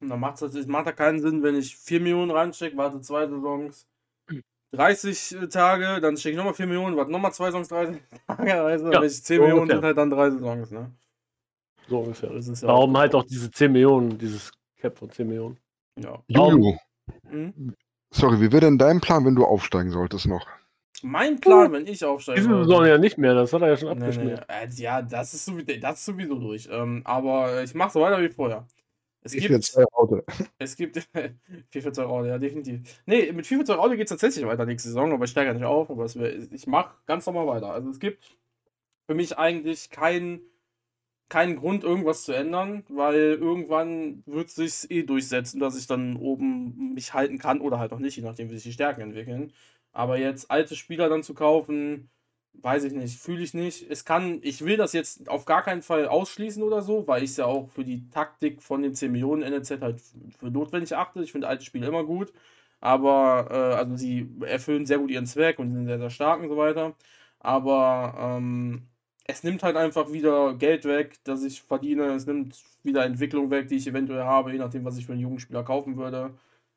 Und 0.00 0.08
dann 0.10 0.20
macht 0.20 0.42
es 0.42 0.66
macht 0.66 0.86
da 0.86 0.92
keinen 0.92 1.20
Sinn, 1.20 1.42
wenn 1.42 1.56
ich 1.56 1.76
4 1.76 2.00
Millionen 2.00 2.30
reinstecke, 2.30 2.76
warte 2.76 3.00
zwei 3.00 3.26
Saisons, 3.26 3.86
30 4.72 5.36
Tage, 5.50 6.00
dann 6.00 6.16
stecke 6.16 6.32
ich 6.32 6.36
nochmal 6.36 6.54
4 6.54 6.66
Millionen, 6.66 6.96
warte 6.96 7.10
nochmal 7.10 7.32
zwei 7.32 7.46
Saisons, 7.46 7.68
30 7.68 8.02
Tage. 8.26 8.54
Also, 8.62 8.92
Ja, 8.92 9.00
wenn 9.00 9.06
ich 9.08 9.22
10 9.24 9.36
so 9.36 9.42
Millionen 9.42 9.60
ungefähr. 9.62 9.76
sind 9.76 9.84
halt 9.86 9.98
dann 9.98 10.10
drei 10.10 10.30
Saisons, 10.30 10.70
ne? 10.70 10.92
So 11.88 12.00
ungefähr. 12.00 12.30
Das 12.30 12.48
ist 12.48 12.62
ja 12.62 12.66
Darum 12.68 12.96
halt 12.96 13.14
auch 13.14 13.22
diese 13.22 13.50
10 13.50 13.72
Millionen, 13.72 14.18
dieses 14.18 14.52
Cap 14.76 14.98
von 14.98 15.10
10 15.10 15.28
Millionen. 15.28 15.58
Ja. 15.98 16.22
Juju, 16.28 16.76
Hm? 17.28 17.74
sorry, 18.10 18.40
wie 18.40 18.52
wäre 18.52 18.62
denn 18.62 18.76
dein 18.76 19.00
Plan, 19.00 19.24
wenn 19.24 19.34
du 19.34 19.44
aufsteigen 19.46 19.90
solltest 19.90 20.26
noch? 20.26 20.46
Mein 21.02 21.40
Plan, 21.40 21.72
wenn 21.72 21.86
ich 21.86 22.04
aufsteige. 22.04 22.40
Diese 22.40 22.64
Saison 22.64 22.86
ja 22.86 22.98
nicht 22.98 23.18
mehr, 23.18 23.34
das 23.34 23.52
hat 23.52 23.62
er 23.62 23.68
ja 23.68 23.76
schon 23.76 23.88
Nee, 23.90 23.94
nee, 23.96 24.04
abgeschmiert. 24.04 24.46
äh, 24.48 24.68
ja, 24.76 25.02
das 25.02 25.34
ist, 25.34 25.44
sowieso, 25.44 25.80
das 25.80 25.98
ist 25.98 26.04
sowieso 26.06 26.34
durch. 26.36 26.68
Ähm, 26.70 27.02
aber 27.04 27.62
ich 27.62 27.74
mache 27.74 27.92
so 27.92 28.00
weiter 28.00 28.20
wie 28.22 28.28
vorher. 28.28 28.66
Es 29.22 29.32
gibt, 29.32 29.50
will 29.50 29.60
zwei 29.60 29.84
Auto. 29.92 30.22
es 30.58 30.76
gibt 30.76 31.08
4 31.70 31.82
für 31.82 31.92
2 31.92 32.02
Euro, 32.04 32.24
ja, 32.26 32.38
definitiv. 32.38 33.02
Nee, 33.06 33.32
mit 33.32 33.46
4 33.46 33.58
für 33.58 33.64
2 33.64 33.74
Euro 33.76 33.90
geht 33.90 34.02
es 34.02 34.10
tatsächlich 34.10 34.46
weiter 34.46 34.64
nächste 34.66 34.88
Saison, 34.88 35.12
aber 35.12 35.24
ich 35.24 35.30
steige 35.30 35.48
ja 35.48 35.54
nicht 35.54 35.64
auf. 35.64 35.90
Aber 35.90 36.04
es 36.04 36.16
wär, 36.16 36.32
ich 36.52 36.66
mache 36.66 36.94
ganz 37.06 37.26
normal 37.26 37.46
weiter. 37.48 37.72
Also 37.72 37.90
es 37.90 37.98
gibt 37.98 38.36
für 39.06 39.14
mich 39.14 39.36
eigentlich 39.36 39.90
keinen 39.90 40.40
keinen 41.28 41.56
Grund, 41.56 41.82
irgendwas 41.82 42.22
zu 42.22 42.32
ändern, 42.32 42.84
weil 42.88 43.16
irgendwann 43.16 44.22
wird 44.26 44.46
es 44.48 44.54
sich 44.54 44.90
eh 44.90 45.02
durchsetzen, 45.02 45.58
dass 45.58 45.76
ich 45.76 45.88
dann 45.88 46.16
oben 46.16 46.94
mich 46.94 47.14
halten 47.14 47.38
kann 47.38 47.60
oder 47.60 47.78
halt 47.80 47.92
auch 47.92 47.98
nicht, 47.98 48.16
je 48.16 48.22
nachdem, 48.22 48.48
wie 48.48 48.54
sich 48.54 48.62
die 48.62 48.72
Stärken 48.72 49.00
entwickeln. 49.00 49.52
Aber 49.96 50.18
jetzt 50.18 50.50
alte 50.50 50.76
Spieler 50.76 51.08
dann 51.08 51.22
zu 51.22 51.32
kaufen, 51.32 52.10
weiß 52.52 52.84
ich 52.84 52.92
nicht, 52.92 53.18
fühle 53.18 53.42
ich 53.42 53.54
nicht. 53.54 53.90
Es 53.90 54.04
kann, 54.04 54.40
ich 54.42 54.62
will 54.62 54.76
das 54.76 54.92
jetzt 54.92 55.30
auf 55.30 55.46
gar 55.46 55.62
keinen 55.62 55.80
Fall 55.80 56.06
ausschließen 56.06 56.62
oder 56.62 56.82
so, 56.82 57.08
weil 57.08 57.22
ich 57.22 57.30
es 57.30 57.38
ja 57.38 57.46
auch 57.46 57.70
für 57.70 57.82
die 57.84 58.10
Taktik 58.10 58.62
von 58.62 58.82
den 58.82 58.94
10 58.94 59.10
Millionen 59.10 59.42
NLZ 59.42 59.80
halt 59.80 60.02
für 60.38 60.50
notwendig 60.50 60.94
achte. 60.94 61.22
Ich 61.22 61.32
finde 61.32 61.48
alte 61.48 61.64
Spiele 61.64 61.86
immer 61.86 62.04
gut. 62.04 62.32
Aber, 62.80 63.48
äh, 63.50 63.74
also 63.76 63.96
sie 63.96 64.28
erfüllen 64.42 64.84
sehr 64.86 64.98
gut 64.98 65.10
ihren 65.10 65.26
Zweck 65.26 65.58
und 65.58 65.72
sind 65.72 65.86
sehr, 65.86 65.98
sehr 65.98 66.10
stark 66.10 66.42
und 66.42 66.50
so 66.50 66.58
weiter. 66.58 66.94
Aber 67.40 68.14
ähm, 68.18 68.82
es 69.24 69.44
nimmt 69.44 69.62
halt 69.62 69.76
einfach 69.76 70.12
wieder 70.12 70.54
Geld 70.54 70.84
weg, 70.84 71.18
das 71.24 71.42
ich 71.42 71.62
verdiene. 71.62 72.04
Es 72.14 72.26
nimmt 72.26 72.62
wieder 72.82 73.04
Entwicklung 73.06 73.50
weg, 73.50 73.68
die 73.68 73.76
ich 73.76 73.86
eventuell 73.86 74.24
habe, 74.24 74.52
je 74.52 74.58
nachdem, 74.58 74.84
was 74.84 74.98
ich 74.98 75.06
für 75.06 75.12
einen 75.12 75.22
jungen 75.22 75.40
Spieler 75.40 75.64
kaufen 75.64 75.96
würde. 75.96 76.34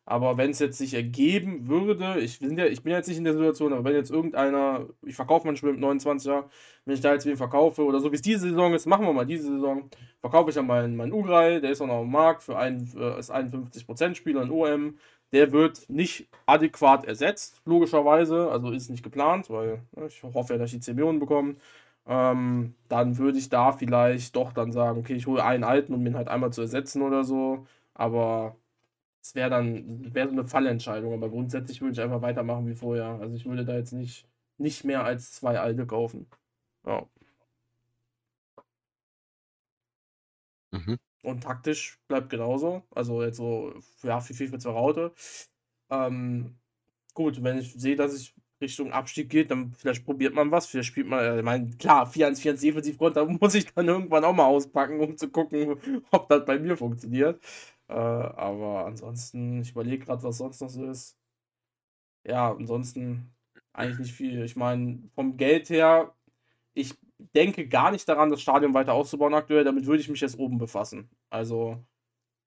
Aber 0.09 0.37
wenn 0.37 0.49
es 0.49 0.57
jetzt 0.57 0.79
sich 0.79 0.95
ergeben 0.95 1.67
würde, 1.67 2.19
ich 2.19 2.39
bin, 2.39 2.57
ja, 2.57 2.65
ich 2.65 2.81
bin 2.81 2.93
jetzt 2.93 3.07
nicht 3.07 3.19
in 3.19 3.25
der 3.25 3.33
Situation, 3.33 3.73
aber 3.73 3.83
wenn 3.83 3.93
jetzt 3.93 4.09
irgendeiner, 4.09 4.87
ich 5.05 5.13
verkaufe 5.15 5.45
mein 5.45 5.55
Spiel 5.55 5.73
mit 5.73 5.83
29er, 5.83 6.45
wenn 6.85 6.95
ich 6.95 7.01
da 7.01 7.13
jetzt 7.13 7.27
wen 7.27 7.37
verkaufe, 7.37 7.83
oder 7.83 7.99
so 7.99 8.11
wie 8.11 8.15
es 8.15 8.23
diese 8.23 8.49
Saison 8.49 8.73
ist, 8.73 8.87
machen 8.87 9.05
wir 9.05 9.13
mal 9.13 9.27
diese 9.27 9.43
Saison, 9.43 9.87
verkaufe 10.19 10.49
ich 10.49 10.55
dann 10.55 10.65
meinen, 10.65 10.95
meinen 10.95 11.13
Ugrei, 11.13 11.59
der 11.59 11.69
ist 11.69 11.81
auch 11.81 11.85
noch 11.85 11.99
am 11.99 12.09
Markt 12.09 12.41
für 12.41 12.57
einen, 12.57 12.87
für, 12.87 13.19
ist 13.19 13.31
51% 13.31 14.15
Spieler 14.15 14.41
in 14.41 14.49
OM. 14.49 14.97
Der 15.31 15.51
wird 15.51 15.87
nicht 15.89 16.27
adäquat 16.47 17.05
ersetzt, 17.05 17.61
logischerweise, 17.65 18.49
also 18.49 18.71
ist 18.71 18.89
nicht 18.89 19.03
geplant, 19.03 19.51
weil 19.51 19.83
ne, 19.95 20.07
ich 20.07 20.23
hoffe 20.23 20.53
ja, 20.53 20.57
dass 20.57 20.73
ich 20.73 20.79
die 20.79 20.85
10 20.85 20.95
Millionen 20.95 21.19
bekomme. 21.19 21.55
Ähm, 22.07 22.73
dann 22.87 23.19
würde 23.19 23.37
ich 23.37 23.49
da 23.49 23.73
vielleicht 23.73 24.35
doch 24.35 24.53
dann 24.53 24.71
sagen, 24.71 24.97
okay, 24.99 25.13
ich 25.13 25.27
hole 25.27 25.43
einen 25.43 25.63
alten, 25.63 25.93
um 25.93 26.03
ihn 26.07 26.15
halt 26.15 26.29
einmal 26.29 26.51
zu 26.51 26.61
ersetzen 26.61 27.03
oder 27.03 27.23
so. 27.23 27.67
Aber 27.93 28.55
es 29.29 29.35
wäre 29.35 29.49
dann 29.51 30.13
wäre 30.13 30.27
so 30.27 30.33
eine 30.33 30.45
Fallentscheidung. 30.47 31.13
Aber 31.13 31.29
grundsätzlich 31.29 31.81
würde 31.81 31.93
ich 31.93 32.01
einfach 32.01 32.21
weitermachen 32.21 32.67
wie 32.67 32.75
vorher. 32.75 33.19
Also 33.21 33.35
ich 33.35 33.45
würde 33.45 33.63
da 33.65 33.75
jetzt 33.75 33.93
nicht, 33.93 34.27
nicht 34.57 34.83
mehr 34.83 35.03
als 35.03 35.33
zwei 35.33 35.59
alte 35.59 35.85
kaufen. 35.85 36.27
Ja. 36.85 37.07
Mhm. 40.71 40.97
Und 41.23 41.43
taktisch 41.43 41.99
bleibt 42.07 42.29
genauso. 42.31 42.83
Also 42.91 43.21
jetzt 43.23 43.37
so, 43.37 43.73
ja, 44.03 44.19
für 44.19 44.33
FIFA 44.33 44.57
zur 44.59 44.73
Raute. 44.73 45.13
Ähm, 45.91 46.57
gut, 47.13 47.43
wenn 47.43 47.59
ich 47.59 47.73
sehe, 47.73 47.95
dass 47.95 48.15
ich 48.15 48.33
Richtung 48.61 48.91
Abstieg 48.91 49.29
geht, 49.29 49.51
dann 49.51 49.73
vielleicht 49.73 50.05
probiert 50.05 50.33
man 50.33 50.51
was, 50.51 50.65
vielleicht 50.67 50.89
spielt 50.89 51.07
man, 51.07 51.39
ich 51.39 51.45
meine, 51.45 51.69
klar, 51.77 52.07
4-1-4 52.07 52.53
Defensivgrund, 52.53 53.15
da 53.15 53.25
muss 53.41 53.55
ich 53.55 53.67
dann 53.73 53.87
irgendwann 53.87 54.25
auch 54.25 54.33
mal 54.33 54.45
auspacken, 54.45 54.99
um 54.99 55.17
zu 55.17 55.29
gucken, 55.29 55.77
ob 56.11 56.27
das 56.29 56.45
bei 56.45 56.59
mir 56.59 56.75
funktioniert. 56.77 57.39
Äh, 57.89 57.93
aber 57.93 58.85
ansonsten, 58.85 59.61
ich 59.61 59.71
überlege 59.71 60.05
gerade, 60.05 60.23
was 60.23 60.37
sonst 60.37 60.61
noch 60.61 60.69
so 60.69 60.85
ist. 60.85 61.17
Ja, 62.23 62.51
ansonsten 62.51 63.33
eigentlich 63.73 63.99
nicht 63.99 64.13
viel. 64.13 64.43
Ich 64.43 64.55
meine, 64.55 65.09
vom 65.15 65.37
Geld 65.37 65.69
her, 65.69 66.15
ich 66.73 66.93
denke 67.35 67.67
gar 67.67 67.91
nicht 67.91 68.07
daran, 68.07 68.29
das 68.29 68.41
Stadion 68.41 68.73
weiter 68.73 68.93
auszubauen 68.93 69.33
aktuell. 69.33 69.63
Damit 69.63 69.85
würde 69.87 70.01
ich 70.01 70.09
mich 70.09 70.21
jetzt 70.21 70.37
oben 70.37 70.57
befassen. 70.59 71.09
Also, 71.29 71.83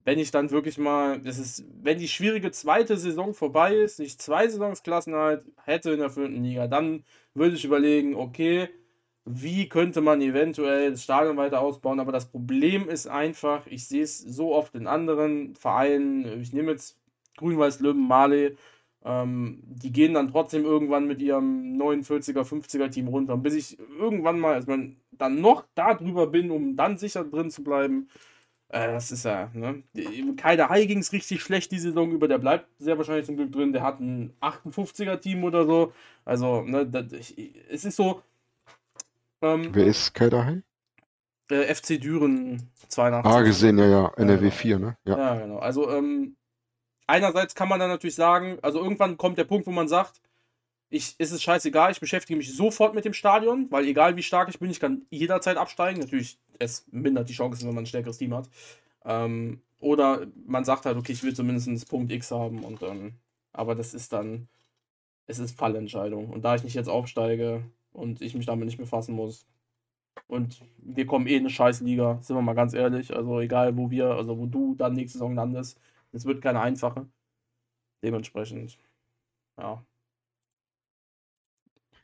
wenn 0.05 0.19
ich 0.19 0.31
dann 0.31 0.51
wirklich 0.51 0.77
mal, 0.77 1.21
das 1.21 1.39
ist, 1.39 1.65
wenn 1.81 1.99
die 1.99 2.07
schwierige 2.07 2.51
zweite 2.51 2.97
Saison 2.97 3.33
vorbei 3.33 3.75
ist, 3.75 3.99
ich 3.99 4.19
zwei 4.19 4.47
Saisons 4.47 4.83
Klassenhalt 4.83 5.45
hätte 5.63 5.91
in 5.91 5.99
der 5.99 6.09
vierten 6.09 6.43
Liga, 6.43 6.67
dann 6.67 7.03
würde 7.33 7.55
ich 7.55 7.65
überlegen, 7.65 8.15
okay, 8.15 8.69
wie 9.25 9.69
könnte 9.69 10.01
man 10.01 10.21
eventuell 10.21 10.91
das 10.91 11.03
Stadion 11.03 11.37
weiter 11.37 11.61
ausbauen. 11.61 11.99
Aber 11.99 12.11
das 12.11 12.29
Problem 12.29 12.89
ist 12.89 13.07
einfach, 13.07 13.65
ich 13.67 13.87
sehe 13.87 14.03
es 14.03 14.19
so 14.19 14.53
oft 14.53 14.75
in 14.75 14.87
anderen 14.87 15.55
Vereinen, 15.55 16.41
ich 16.41 16.53
nehme 16.53 16.71
jetzt 16.71 16.97
Grün-Weiß 17.37 17.79
Löwen, 17.79 18.07
Male, 18.07 18.55
ähm, 19.05 19.61
die 19.65 19.91
gehen 19.91 20.13
dann 20.13 20.29
trotzdem 20.31 20.65
irgendwann 20.65 21.07
mit 21.07 21.21
ihrem 21.21 21.77
49er, 21.77 22.43
50er 22.43 22.89
Team 22.89 23.07
runter. 23.07 23.33
Und 23.33 23.43
bis 23.43 23.53
ich 23.55 23.77
irgendwann 23.99 24.39
mal, 24.39 24.53
also 24.53 24.69
man 24.69 24.97
dann 25.11 25.41
noch 25.41 25.65
da 25.75 25.93
drüber 25.93 26.27
bin, 26.27 26.51
um 26.51 26.75
dann 26.75 26.97
sicher 26.97 27.23
drin 27.23 27.49
zu 27.51 27.63
bleiben, 27.63 28.07
äh, 28.69 28.87
das 28.93 29.11
ist 29.11 29.25
ja, 29.25 29.51
ne? 29.53 29.83
Kaider 30.37 30.69
Hai 30.69 30.85
ging 30.85 30.99
es 30.99 31.11
richtig 31.13 31.41
schlecht 31.41 31.71
die 31.71 31.79
Saison 31.79 32.11
über, 32.11 32.27
der 32.27 32.39
bleibt 32.39 32.67
sehr 32.79 32.97
wahrscheinlich 32.97 33.25
zum 33.25 33.37
Glück 33.37 33.51
drin. 33.51 33.73
Der 33.73 33.83
hat 33.83 33.99
ein 33.99 34.33
58er 34.41 35.19
Team 35.19 35.43
oder 35.43 35.65
so. 35.65 35.93
Also, 36.25 36.61
ne, 36.63 36.85
das, 36.87 37.11
ich, 37.13 37.55
es 37.69 37.85
ist 37.85 37.95
so. 37.97 38.21
Ähm, 39.43 39.69
Wer 39.73 39.85
ist 39.85 40.13
Kai 40.13 40.29
daheim? 40.29 40.63
äh, 41.49 41.73
FC 41.73 41.99
Düren 41.99 42.69
82. 42.87 43.31
Ah, 43.31 43.41
gesehen, 43.41 43.77
ja, 43.77 43.85
ja. 43.87 44.13
NRW 44.17 44.39
genau. 44.39 44.51
4, 44.51 44.79
ne? 44.79 44.97
Ja. 45.05 45.17
Ja, 45.17 45.35
genau. 45.35 45.57
Also, 45.59 45.89
ähm, 45.89 46.35
einerseits 47.07 47.55
kann 47.55 47.69
man 47.69 47.79
dann 47.79 47.89
natürlich 47.89 48.15
sagen, 48.15 48.57
also 48.61 48.81
irgendwann 48.81 49.17
kommt 49.17 49.37
der 49.37 49.43
Punkt, 49.45 49.67
wo 49.67 49.71
man 49.71 49.87
sagt, 49.87 50.21
ich, 50.89 51.15
ist 51.19 51.31
es 51.31 51.41
scheißegal, 51.41 51.91
ich 51.91 51.99
beschäftige 51.99 52.37
mich 52.37 52.55
sofort 52.55 52.93
mit 52.93 53.03
dem 53.05 53.13
Stadion, 53.13 53.67
weil 53.71 53.85
egal 53.87 54.15
wie 54.15 54.21
stark 54.21 54.49
ich 54.49 54.59
bin, 54.59 54.69
ich 54.69 54.79
kann 54.79 55.05
jederzeit 55.09 55.57
absteigen. 55.57 55.99
Natürlich, 55.99 56.37
es 56.59 56.85
mindert 56.91 57.29
die 57.29 57.33
Chancen, 57.33 57.67
wenn 57.67 57.75
man 57.75 57.83
ein 57.83 57.87
stärkeres 57.87 58.19
Team 58.19 58.33
hat. 58.35 58.47
Ähm, 59.03 59.61
oder 59.79 60.27
man 60.45 60.63
sagt 60.65 60.85
halt, 60.85 60.97
okay, 60.97 61.11
ich 61.11 61.23
will 61.23 61.35
zumindest 61.35 61.89
Punkt 61.89 62.11
X 62.11 62.31
haben 62.31 62.63
und 62.63 62.81
dann, 62.81 63.15
aber 63.53 63.75
das 63.75 63.93
ist 63.93 64.13
dann, 64.13 64.47
es 65.25 65.39
ist 65.39 65.57
Fallentscheidung. 65.57 66.29
Und 66.29 66.45
da 66.45 66.55
ich 66.55 66.63
nicht 66.63 66.75
jetzt 66.75 66.89
aufsteige 66.89 67.63
und 67.93 68.21
ich 68.21 68.35
mich 68.35 68.45
damit 68.45 68.65
nicht 68.65 68.77
befassen 68.77 69.15
muss, 69.15 69.47
und 70.27 70.63
wir 70.77 71.05
kommen 71.05 71.27
eh 71.27 71.35
in 71.35 71.41
eine 71.43 71.49
Scheißliga, 71.49 72.19
sind 72.21 72.35
wir 72.35 72.41
mal 72.41 72.53
ganz 72.53 72.73
ehrlich. 72.73 73.15
Also 73.15 73.39
egal, 73.39 73.77
wo 73.77 73.89
wir, 73.91 74.07
also 74.11 74.37
wo 74.37 74.45
du 74.45 74.75
dann 74.75 74.93
nächste 74.93 75.17
Saison 75.19 75.35
landest, 75.35 75.79
es 76.11 76.25
wird 76.25 76.41
keine 76.41 76.61
einfache. 76.61 77.07
Dementsprechend, 78.03 78.77
ja. 79.57 79.85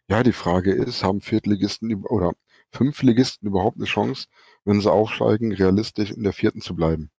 Ja, 0.10 0.24
die 0.24 0.32
Frage 0.34 0.74
ist, 0.74 1.04
haben 1.04 1.22
Viertligisten 1.22 1.94
oder 2.06 2.34
Fünftligisten 2.72 3.48
überhaupt 3.48 3.78
eine 3.78 3.86
Chance, 3.86 4.28
wenn 4.66 4.82
sie 4.82 4.92
aufsteigen, 4.92 5.52
realistisch 5.54 6.12
in 6.12 6.24
der 6.24 6.34
vierten 6.34 6.62
zu 6.62 6.76
bleiben? 6.76 7.12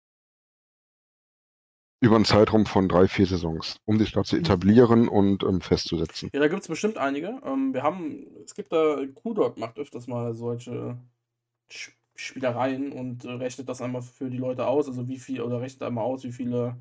Über 2.03 2.17
einen 2.17 2.25
Zeitraum 2.25 2.65
von 2.65 2.89
drei, 2.89 3.09
vier 3.09 3.27
Saisons, 3.27 3.77
um 3.85 3.99
sich 3.99 4.13
da 4.13 4.25
zu 4.25 4.37
etablieren 4.37 5.07
und 5.07 5.43
ähm, 5.43 5.61
festzusetzen. 5.61 6.31
Ja, 6.33 6.41
da 6.41 6.49
gibt 6.49 6.63
es 6.63 6.69
bestimmt 6.69 6.97
einige. 6.97 7.41
Ähm, 7.45 7.75
wir 7.75 7.83
haben, 7.83 8.27
es 8.45 8.55
gibt 8.55 8.73
da, 8.73 8.97
Q-Dog 9.15 9.59
macht 9.59 9.79
öfters 9.79 10.07
mal 10.07 10.35
solche 10.35 10.97
Spielereien 12.15 12.93
und 12.93 13.25
äh, 13.25 13.33
rechnet 13.33 13.69
das 13.69 13.83
einmal 13.83 14.03
für 14.03 14.31
die 14.31 14.39
Leute 14.39 14.67
aus, 14.67 14.89
also 14.89 15.09
wie 15.09 15.19
viel, 15.19 15.43
oder 15.43 15.61
rechnet 15.61 15.83
einmal 15.83 16.05
aus, 16.05 16.25
wie 16.25 16.33
viele, 16.33 16.77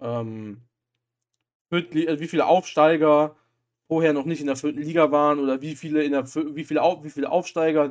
ähm, 0.00 0.62
äh, 1.70 2.18
wie 2.20 2.28
viele 2.28 2.46
Aufsteiger 2.46 3.36
vorher 3.88 4.12
noch 4.12 4.24
nicht 4.24 4.40
in 4.40 4.46
der 4.46 4.56
vierten 4.56 4.82
Liga 4.82 5.10
waren 5.10 5.38
oder 5.38 5.62
wie 5.62 5.74
viele, 5.74 6.02
in 6.04 6.12
der, 6.12 6.26
wie 6.26 6.64
viele, 6.64 6.82
Auf, 6.82 7.04
wie 7.04 7.10
viele 7.10 7.30
Aufsteiger 7.30 7.90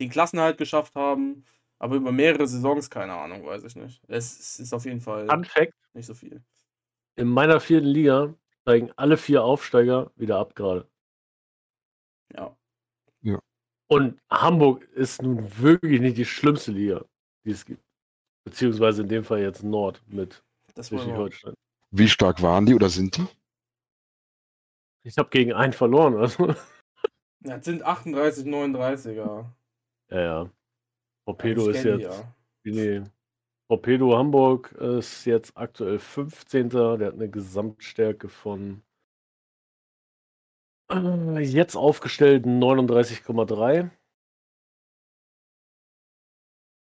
den 0.00 0.10
Klassenhalt 0.10 0.58
geschafft 0.58 0.94
haben. 0.94 1.44
Aber 1.78 1.96
über 1.96 2.12
mehrere 2.12 2.46
Saisons, 2.46 2.88
keine 2.88 3.14
Ahnung, 3.14 3.44
weiß 3.44 3.64
ich 3.64 3.76
nicht. 3.76 4.02
Es, 4.08 4.58
ist 4.58 4.72
auf 4.72 4.84
jeden 4.84 5.00
Fall 5.00 5.26
Fun 5.26 5.44
Fact: 5.44 5.74
nicht 5.92 6.06
so 6.06 6.14
viel. 6.14 6.42
In 7.16 7.28
meiner 7.28 7.60
vierten 7.60 7.86
Liga 7.86 8.34
steigen 8.62 8.90
alle 8.96 9.16
vier 9.16 9.44
Aufsteiger 9.44 10.10
wieder 10.16 10.38
ab 10.38 10.54
gerade. 10.54 10.88
Ja. 12.32 12.56
Und 13.86 14.20
Hamburg 14.30 14.82
ist 14.94 15.22
nun 15.22 15.58
wirklich 15.58 16.00
nicht 16.00 16.16
die 16.16 16.24
schlimmste 16.24 16.72
Liga, 16.72 17.04
die 17.44 17.50
es 17.50 17.64
gibt. 17.64 17.82
Beziehungsweise 18.44 19.02
in 19.02 19.08
dem 19.08 19.24
Fall 19.24 19.40
jetzt 19.40 19.62
Nord 19.62 20.02
mit 20.06 20.42
Das. 20.74 20.88
Schleswig-Holstein. 20.88 21.54
Wie 21.90 22.08
stark 22.08 22.42
waren 22.42 22.66
die 22.66 22.74
oder 22.74 22.88
sind 22.88 23.16
die? 23.16 23.26
Ich 25.04 25.16
habe 25.18 25.28
gegen 25.30 25.52
einen 25.52 25.72
verloren, 25.72 26.16
also. 26.16 26.54
Ja, 27.44 27.56
es 27.56 27.64
sind 27.66 27.82
38, 27.82 28.46
39er. 28.46 29.44
Ja, 30.10 30.20
ja. 30.20 30.50
Torpedo 31.26 31.68
ist 31.70 31.84
jetzt. 31.84 32.02
ja. 32.02 32.34
Nee. 32.64 33.02
Torpedo 33.68 34.16
Hamburg 34.16 34.72
ist 34.72 35.24
jetzt 35.24 35.56
aktuell 35.56 35.98
15. 35.98 36.68
Der 36.70 36.98
hat 36.98 37.14
eine 37.14 37.30
Gesamtstärke 37.30 38.28
von 38.28 38.82
äh, 40.90 41.40
jetzt 41.40 41.76
aufgestellt 41.76 42.44
39,3. 42.46 43.90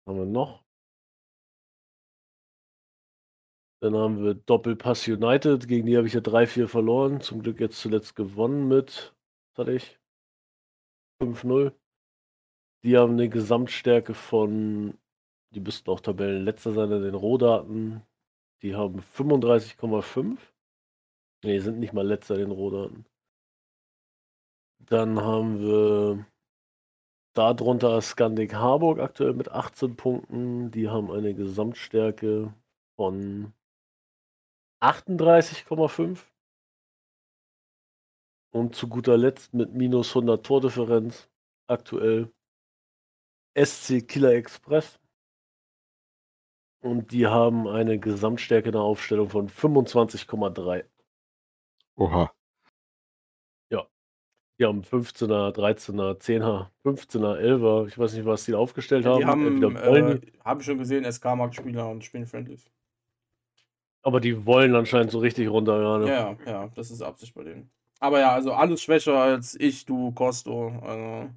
Haben 0.07 0.17
wir 0.17 0.25
noch? 0.25 0.63
Dann 3.81 3.95
haben 3.95 4.23
wir 4.23 4.35
Doppelpass 4.35 5.07
United. 5.07 5.67
Gegen 5.67 5.87
die 5.87 5.97
habe 5.97 6.07
ich 6.07 6.13
ja 6.13 6.19
3-4 6.21 6.67
verloren. 6.67 7.19
Zum 7.21 7.41
Glück 7.41 7.59
jetzt 7.59 7.79
zuletzt 7.79 8.15
gewonnen 8.15 8.67
mit, 8.67 9.15
was 9.53 9.57
hatte 9.59 9.73
ich? 9.73 9.99
5-0. 11.21 11.73
Die 12.83 12.97
haben 12.97 13.13
eine 13.13 13.29
Gesamtstärke 13.29 14.13
von, 14.15 14.97
die 15.53 15.59
müssten 15.59 15.89
auch 15.91 15.99
Tabellenletzter 15.99 16.73
sein 16.73 16.91
in 16.91 17.03
den 17.03 17.15
Rohdaten. 17.15 18.01
Die 18.63 18.75
haben 18.75 18.99
35,5. 18.99 20.37
Ne, 21.43 21.59
sind 21.59 21.79
nicht 21.79 21.93
mal 21.93 22.05
letzter 22.05 22.35
in 22.35 22.41
den 22.41 22.51
Rohdaten. 22.51 23.05
Dann 24.79 25.21
haben 25.21 25.59
wir 25.59 26.25
darunter 27.33 28.01
Scandic 28.01 28.55
Harburg 28.55 28.99
aktuell 28.99 29.33
mit 29.33 29.49
18 29.49 29.95
Punkten. 29.95 30.71
Die 30.71 30.89
haben 30.89 31.11
eine 31.11 31.33
Gesamtstärke 31.35 32.53
von 32.95 33.53
38,5. 34.81 36.19
Und 38.53 38.75
zu 38.75 38.89
guter 38.89 39.17
Letzt 39.17 39.53
mit 39.53 39.73
minus 39.73 40.09
100 40.09 40.45
Tordifferenz 40.45 41.29
aktuell 41.67 42.31
SC 43.56 44.07
Killer 44.07 44.34
Express. 44.34 44.99
Und 46.82 47.11
die 47.11 47.28
haben 47.28 47.68
eine 47.68 47.99
Gesamtstärke 47.99 48.69
in 48.69 48.73
der 48.73 48.82
Aufstellung 48.82 49.30
von 49.30 49.49
25,3. 49.49 50.84
Oha. 51.95 52.32
Die 54.60 54.68
haben 54.68 54.84
15er, 54.84 55.56
13er, 55.56 56.19
10er, 56.19 56.68
15er, 56.86 57.36
11er. 57.40 57.88
Ich 57.88 57.98
weiß 57.98 58.14
nicht, 58.14 58.26
was 58.28 58.45
die 58.45 58.53
aufgestellt 58.53 59.06
Ja, 59.06 59.14
haben. 59.14 59.19
die 59.19 59.26
haben, 59.26 59.48
Entweder 59.48 59.88
wollen 59.88 60.18
äh, 60.18 60.19
die, 60.19 60.34
habe 60.45 60.60
ich 60.61 60.65
schon 60.68 60.78
gesehen, 60.78 61.11
SK-Markt-Spieler 61.11 61.90
und 61.90 62.03
spielen 62.03 62.28
friendlies. 62.28 62.69
aber 64.03 64.19
die 64.19 64.45
wollen 64.45 64.76
anscheinend 64.76 65.10
so 65.10 65.18
richtig 65.18 65.49
runter 65.49 65.80
gerade. 65.80 66.07
Ja, 66.07 66.38
ja, 66.45 66.52
ja, 66.52 66.68
das 66.76 66.91
ist 66.91 67.02
Absicht 67.02 67.34
bei 67.34 67.44
denen. 67.44 67.72
Aber 67.99 68.19
ja, 68.19 68.34
also 68.34 68.53
alles 68.53 68.84
schwächer 68.84 69.19
als 69.19 69.56
ich, 69.60 69.84
du, 69.88 70.11
Costo. 70.11 70.68
Also, 70.84 71.30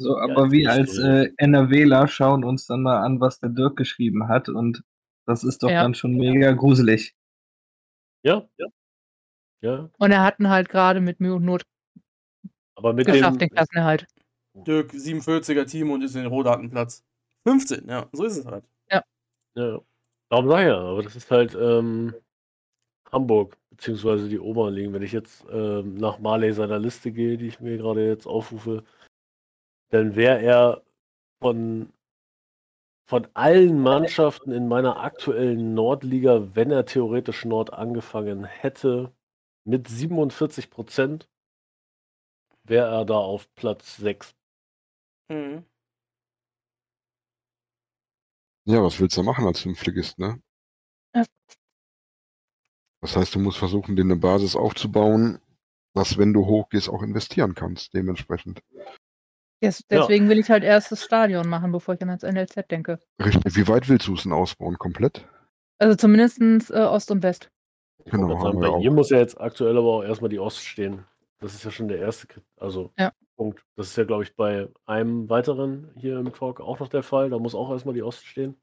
So, 0.00 0.16
Ja, 0.16 0.24
aber 0.24 0.44
das 0.44 0.52
wir 0.52 0.70
als 0.70 0.98
äh, 0.98 1.30
NRWler 1.36 2.08
schauen 2.08 2.42
uns 2.42 2.66
dann 2.66 2.82
mal 2.82 2.98
an, 3.04 3.20
was 3.20 3.38
der 3.38 3.50
Dirk 3.50 3.76
geschrieben 3.76 4.28
hat 4.28 4.48
und 4.48 4.82
das 5.26 5.44
ist 5.44 5.62
doch 5.62 5.70
Ja. 5.70 5.82
dann 5.82 5.94
schon 5.94 6.12
mega 6.12 6.52
gruselig. 6.52 7.14
Ja, 8.22 8.48
ja. 8.56 8.66
Ja, 9.62 9.90
Und 9.98 10.10
er 10.10 10.22
hatten 10.22 10.48
halt 10.48 10.70
gerade 10.70 11.00
mit 11.02 11.20
Mühe 11.20 11.34
und 11.34 11.44
Not 11.44 11.64
aber 12.76 12.94
mit 12.94 13.06
geschafft, 13.06 13.34
dem, 13.34 13.38
den 13.40 13.50
Klassenerhalt. 13.50 14.06
Dirk, 14.54 14.94
47er 14.94 15.66
Team 15.66 15.90
und 15.90 16.02
ist 16.02 16.14
in 16.14 16.22
den 16.22 16.30
Rohdatenplatz. 16.30 17.04
15, 17.46 17.86
ja, 17.86 18.08
so 18.12 18.24
ist 18.24 18.38
es 18.38 18.46
halt. 18.46 18.64
Ja, 19.56 19.80
darum 20.30 20.48
sag 20.48 20.64
ja, 20.66 20.78
aber 20.78 21.02
das 21.02 21.14
ist 21.16 21.30
halt 21.30 21.54
ähm, 21.60 22.14
Hamburg, 23.12 23.58
beziehungsweise 23.70 24.28
die 24.28 24.38
oberen 24.38 24.72
Ligen. 24.74 24.92
Wenn 24.94 25.02
ich 25.02 25.12
jetzt 25.12 25.44
ähm, 25.50 25.96
nach 25.96 26.20
Marley 26.20 26.52
seiner 26.54 26.78
Liste 26.78 27.12
gehe, 27.12 27.36
die 27.36 27.48
ich 27.48 27.60
mir 27.60 27.76
gerade 27.76 28.06
jetzt 28.06 28.26
aufrufe, 28.26 28.84
dann 29.90 30.16
wäre 30.16 30.40
er 30.40 30.82
von, 31.40 31.92
von 33.06 33.28
allen 33.34 33.80
Mannschaften 33.80 34.52
in 34.52 34.68
meiner 34.68 35.00
aktuellen 35.00 35.74
Nordliga, 35.74 36.54
wenn 36.54 36.70
er 36.70 36.86
theoretisch 36.86 37.44
Nord 37.44 37.72
angefangen 37.72 38.44
hätte, 38.44 39.12
mit 39.64 39.88
47 39.88 40.70
Prozent, 40.70 41.28
wäre 42.64 42.88
er 42.88 43.04
da 43.04 43.14
auf 43.14 43.52
Platz 43.54 43.96
6. 43.96 44.34
Mhm. 45.28 45.64
Ja, 48.66 48.82
was 48.82 49.00
willst 49.00 49.16
du 49.16 49.22
machen 49.22 49.46
als 49.46 49.60
Fünftligist, 49.60 50.18
ne? 50.18 50.40
Ja. 51.14 51.24
Das 53.00 53.16
heißt, 53.16 53.34
du 53.34 53.38
musst 53.38 53.58
versuchen, 53.58 53.96
dir 53.96 54.02
eine 54.02 54.16
Basis 54.16 54.54
aufzubauen, 54.54 55.40
dass, 55.94 56.18
wenn 56.18 56.32
du 56.32 56.46
hochgehst, 56.46 56.88
auch 56.88 57.02
investieren 57.02 57.54
kannst, 57.54 57.94
dementsprechend. 57.94 58.62
Ja. 59.62 59.70
deswegen 59.90 60.28
will 60.28 60.38
ich 60.38 60.50
halt 60.50 60.64
erst 60.64 60.90
das 60.90 61.04
Stadion 61.04 61.48
machen, 61.48 61.72
bevor 61.72 61.94
ich 61.94 62.00
dann 62.00 62.08
ans 62.10 62.22
NLZ 62.22 62.66
denke. 62.70 62.98
Richtig. 63.22 63.56
Wie 63.56 63.68
weit 63.68 63.88
willst 63.88 64.06
du 64.06 64.14
es 64.14 64.22
denn 64.22 64.32
ausbauen? 64.32 64.78
Komplett? 64.78 65.26
Also 65.78 65.96
zumindest 65.96 66.40
äh, 66.70 66.74
Ost 66.78 67.10
und 67.10 67.22
West. 67.22 67.50
Ich 68.04 68.12
Genau, 68.12 68.40
sagen, 68.40 68.60
bei 68.60 68.68
auch. 68.68 68.80
ihr 68.82 68.90
muss 68.90 69.10
ja 69.10 69.18
jetzt 69.18 69.40
aktuell 69.40 69.76
aber 69.76 69.88
auch 69.88 70.02
erstmal 70.02 70.30
die 70.30 70.38
Ost 70.38 70.64
stehen. 70.64 71.04
Das 71.38 71.54
ist 71.54 71.64
ja 71.64 71.70
schon 71.70 71.88
der 71.88 71.98
erste 71.98 72.26
also 72.56 72.92
Ja. 72.98 73.12
Punkt. 73.36 73.64
Das 73.76 73.88
ist 73.88 73.96
ja, 73.96 74.04
glaube 74.04 74.22
ich, 74.22 74.36
bei 74.36 74.68
einem 74.86 75.28
weiteren 75.28 75.90
hier 75.96 76.18
im 76.18 76.32
Talk 76.32 76.60
auch 76.60 76.78
noch 76.80 76.88
der 76.88 77.02
Fall. 77.02 77.30
Da 77.30 77.38
muss 77.38 77.54
auch 77.54 77.70
erstmal 77.70 77.94
die 77.94 78.02
Ost 78.02 78.26
stehen. 78.26 78.56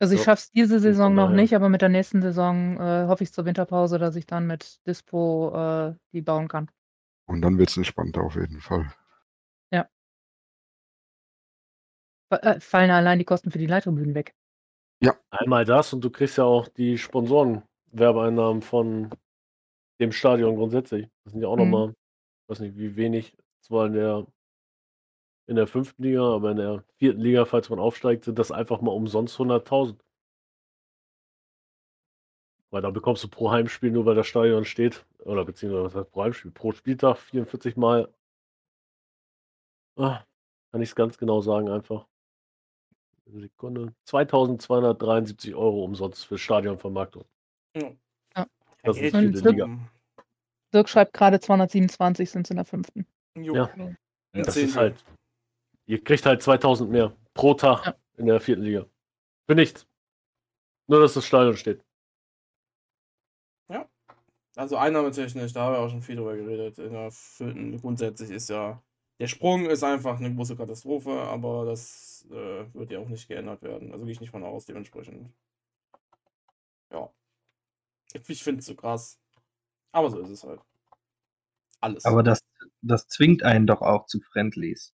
Also 0.00 0.14
ich 0.14 0.20
Ja. 0.20 0.24
schaff's 0.24 0.50
diese 0.52 0.78
Saison 0.78 1.14
noch 1.14 1.30
nicht, 1.30 1.54
aber 1.56 1.68
mit 1.68 1.82
der 1.82 1.88
nächsten 1.88 2.22
Saison 2.22 2.76
äh, 2.78 3.06
hoffe 3.08 3.24
ich 3.24 3.32
zur 3.32 3.44
Winterpause, 3.46 3.98
dass 3.98 4.14
ich 4.16 4.26
dann 4.26 4.46
mit 4.46 4.80
Dispo 4.86 5.52
äh, 5.54 5.94
die 6.12 6.22
bauen 6.22 6.48
kann. 6.48 6.70
Und 7.28 7.42
dann 7.42 7.58
wird 7.58 7.68
es 7.70 7.76
entspannter 7.76 8.22
auf 8.22 8.34
jeden 8.34 8.60
Fall. 8.60 8.92
Fa- 12.30 12.36
Äh, 12.42 12.60
fallen 12.60 12.90
allein 12.90 13.18
die 13.18 13.24
Kosten 13.24 13.50
für 13.50 13.58
die 13.58 13.66
Leittribünen 13.66 14.14
weg. 14.14 14.34
Einmal 15.30 15.64
das 15.64 15.92
und 15.92 16.02
du 16.02 16.10
kriegst 16.10 16.36
ja 16.38 16.44
auch 16.44 16.68
die 16.68 16.98
Sponsoren-Werbeeinnahmen 16.98 18.60
von 18.62 19.10
dem 20.00 20.12
Stadion 20.12 20.56
grundsätzlich. 20.56 21.08
Das 21.24 21.32
sind 21.32 21.42
ja 21.42 21.48
auch 21.48 21.56
Mhm. 21.56 21.62
nochmal, 21.62 21.88
ich 21.90 22.48
weiß 22.48 22.60
nicht, 22.60 22.76
wie 22.76 22.96
wenig, 22.96 23.36
zwar 23.60 23.86
in 23.86 23.92
der 23.92 24.26
in 25.46 25.56
der 25.56 25.66
fünften 25.66 26.02
Liga, 26.02 26.22
aber 26.34 26.50
in 26.50 26.58
der 26.58 26.84
vierten 26.98 27.20
Liga, 27.20 27.46
falls 27.46 27.70
man 27.70 27.78
aufsteigt, 27.78 28.24
sind 28.24 28.38
das 28.38 28.52
einfach 28.52 28.82
mal 28.82 28.90
umsonst 28.90 29.38
100.000. 29.38 30.04
Weil 32.70 32.82
da 32.82 32.90
bekommst 32.90 33.24
du 33.24 33.28
pro 33.28 33.50
Heimspiel, 33.50 33.90
nur 33.90 34.04
weil 34.04 34.14
das 34.14 34.26
Stadion 34.26 34.66
steht, 34.66 35.06
oder 35.28 35.44
beziehungsweise 35.44 35.84
was 35.84 35.94
heißt 35.94 36.10
pro 36.10 36.22
Heimspiel, 36.24 36.50
pro 36.50 36.72
Spieltag 36.72 37.18
44 37.18 37.76
Mal. 37.76 38.12
Ah, 39.96 40.24
kann 40.72 40.80
ich 40.82 40.88
es 40.88 40.94
ganz 40.94 41.18
genau 41.18 41.40
sagen, 41.40 41.68
einfach. 41.68 42.06
Eine 43.26 43.40
Sekunde. 43.42 43.94
2273 44.04 45.54
Euro 45.54 45.84
umsonst 45.84 46.24
für 46.24 46.38
Stadionvermarktung. 46.38 47.24
Ja. 47.76 47.92
Ja. 48.36 48.46
Das 48.82 48.96
ist 48.96 49.14
für 49.14 49.30
die 49.30 49.38
Liga. 49.38 49.78
Dirk 50.72 50.88
schreibt 50.88 51.12
gerade 51.12 51.40
227 51.40 52.30
sind 52.30 52.46
es 52.46 52.50
in 52.50 52.56
der 52.56 52.64
fünften. 52.64 53.06
Jo. 53.34 53.54
Ja. 53.54 53.70
Das 54.32 54.56
ist 54.56 54.76
halt. 54.76 55.04
Ihr 55.86 56.02
kriegt 56.02 56.24
halt 56.26 56.42
2000 56.42 56.90
mehr 56.90 57.14
pro 57.34 57.54
Tag 57.54 57.86
Ja. 57.86 57.94
in 58.16 58.26
der 58.26 58.40
vierten 58.40 58.62
Liga. 58.62 58.86
Für 59.46 59.54
nichts. 59.54 59.86
Nur, 60.86 61.00
dass 61.00 61.14
das 61.14 61.26
Stadion 61.26 61.56
steht. 61.56 61.84
Also 64.58 64.76
einnahmetechnisch, 64.76 65.52
da 65.52 65.66
haben 65.66 65.74
wir 65.74 65.78
auch 65.78 65.88
schon 65.88 66.02
viel 66.02 66.16
drüber 66.16 66.34
geredet. 66.34 66.80
In 66.80 66.92
der 66.92 67.12
vierten 67.12 67.80
grundsätzlich 67.80 68.30
ist 68.30 68.50
ja, 68.50 68.82
der 69.20 69.28
Sprung 69.28 69.66
ist 69.66 69.84
einfach 69.84 70.18
eine 70.18 70.34
große 70.34 70.56
Katastrophe, 70.56 71.12
aber 71.12 71.64
das 71.64 72.26
äh, 72.32 72.64
wird 72.74 72.90
ja 72.90 72.98
auch 72.98 73.08
nicht 73.08 73.28
geändert 73.28 73.62
werden. 73.62 73.92
Also 73.92 74.04
gehe 74.04 74.10
ich 74.10 74.20
nicht 74.20 74.32
von 74.32 74.42
aus, 74.42 74.66
dementsprechend. 74.66 75.32
Ja. 76.90 77.08
Ich 78.12 78.42
finde 78.42 78.58
es 78.58 78.66
so 78.66 78.74
krass. 78.74 79.20
Aber 79.92 80.10
so 80.10 80.18
ist 80.18 80.30
es 80.30 80.42
halt. 80.42 80.60
Alles. 81.80 82.04
Aber 82.04 82.24
das, 82.24 82.40
das 82.82 83.06
zwingt 83.06 83.44
einen 83.44 83.68
doch 83.68 83.80
auch 83.80 84.06
zu 84.06 84.18
Friendlies. 84.18 84.92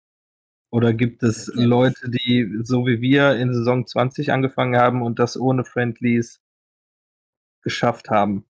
Oder 0.69 0.93
gibt 0.93 1.23
es 1.23 1.51
Ja. 1.55 1.65
Leute, 1.65 2.11
die 2.11 2.55
so 2.65 2.87
wie 2.87 3.01
wir 3.01 3.37
in 3.37 3.55
Saison 3.55 3.87
20 3.87 4.31
angefangen 4.31 4.77
haben 4.77 5.01
und 5.01 5.19
das 5.19 5.39
ohne 5.39 5.65
Friendlies 5.65 6.43
geschafft 7.63 8.11
haben? 8.11 8.45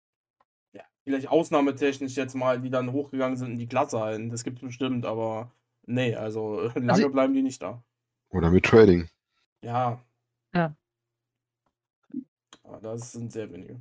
Vielleicht 1.03 1.27
ausnahmetechnisch 1.29 2.15
jetzt 2.15 2.35
mal, 2.35 2.59
die 2.61 2.69
dann 2.69 2.91
hochgegangen 2.91 3.37
sind 3.37 3.51
in 3.53 3.59
die 3.59 3.67
Klasse 3.67 3.99
halten. 3.99 4.29
Das 4.29 4.43
gibt 4.43 4.57
es 4.59 4.63
bestimmt, 4.63 5.05
aber 5.05 5.51
nee, 5.85 6.15
also 6.15 6.61
lange 6.75 6.91
Also- 6.93 7.09
bleiben 7.09 7.33
die 7.33 7.41
nicht 7.43 7.61
da. 7.61 7.83
Oder 8.29 8.49
mit 8.51 8.65
Trading. 8.65 9.07
Ja. 9.61 10.01
Ja. 10.53 10.75
Aber 12.63 12.79
das 12.81 13.11
sind 13.11 13.31
sehr 13.31 13.51
wenige. 13.51 13.79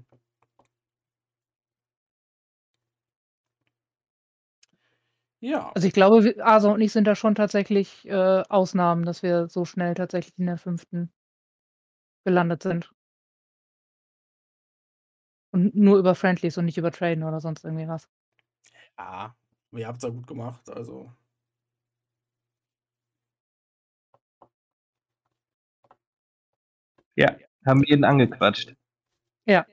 Ja, 5.41 5.73
Also 5.75 5.89
ich 5.89 5.95
glaube, 5.95 6.23
wir- 6.23 6.47
Asa 6.47 6.71
und 6.71 6.81
ich 6.81 6.93
sind 6.93 7.05
da 7.07 7.17
schon 7.17 7.35
tatsächlich 7.35 8.07
äh, 8.09 8.43
Ausnahmen, 8.49 9.05
dass 9.05 9.23
wir 9.25 9.49
so 9.49 9.65
schnell 9.65 9.95
tatsächlich 9.95 10.39
in 10.39 10.47
der 10.47 10.57
fünften 10.57 11.11
gelandet 12.25 12.63
sind. 12.63 12.93
Und 15.53 15.75
nur 15.77 15.99
über 15.99 16.15
Friendlies 16.15 16.57
und 16.59 16.65
nicht 16.65 16.79
über 16.79 16.91
Traden 16.91 17.23
oder 17.25 17.41
sonst 17.41 17.65
irgendwie 17.65 17.87
was. 17.87 18.09
ja, 18.99 19.35
ihr 19.73 19.87
habt 19.87 19.99
es 19.99 20.05
ja 20.05 20.09
gut 20.11 20.27
gemacht, 20.27 20.69
also. 20.71 21.13
Ja, 27.17 27.35
haben 27.67 27.83
jeden 27.85 28.05
angequatscht. 28.05 28.75
Ja. 29.47 29.67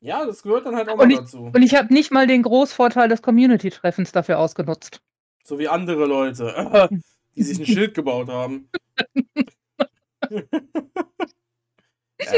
Ja, 0.00 0.24
das 0.26 0.42
gehört 0.42 0.66
dann 0.66 0.76
halt 0.76 0.88
auch 0.88 0.92
Und 0.94 0.98
mal 0.98 1.10
ich- 1.10 1.18
dazu. 1.18 1.50
Und 1.52 1.62
ich 1.62 1.74
habe 1.74 1.92
nicht 1.92 2.12
mal 2.12 2.26
den 2.26 2.42
Großvorteil 2.42 3.08
des 3.08 3.22
Community-Treffens 3.22 4.12
dafür 4.12 4.38
ausgenutzt. 4.38 5.00
So 5.44 5.58
wie 5.58 5.68
andere 5.68 6.06
Leute, 6.06 6.88
die 7.36 7.42
sich 7.42 7.58
ein 7.58 7.66
Schild 7.74 7.94
gebaut 7.94 8.28
haben. 8.28 8.68
ja, 10.30 10.42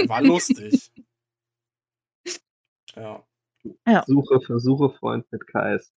war 0.08 0.22
lustig. 0.22 0.90
Ja. 3.86 4.04
Suche, 4.06 4.40
Versuche, 4.40 4.90
Freund 4.90 5.26
mit 5.32 5.46
KS. 5.46 5.92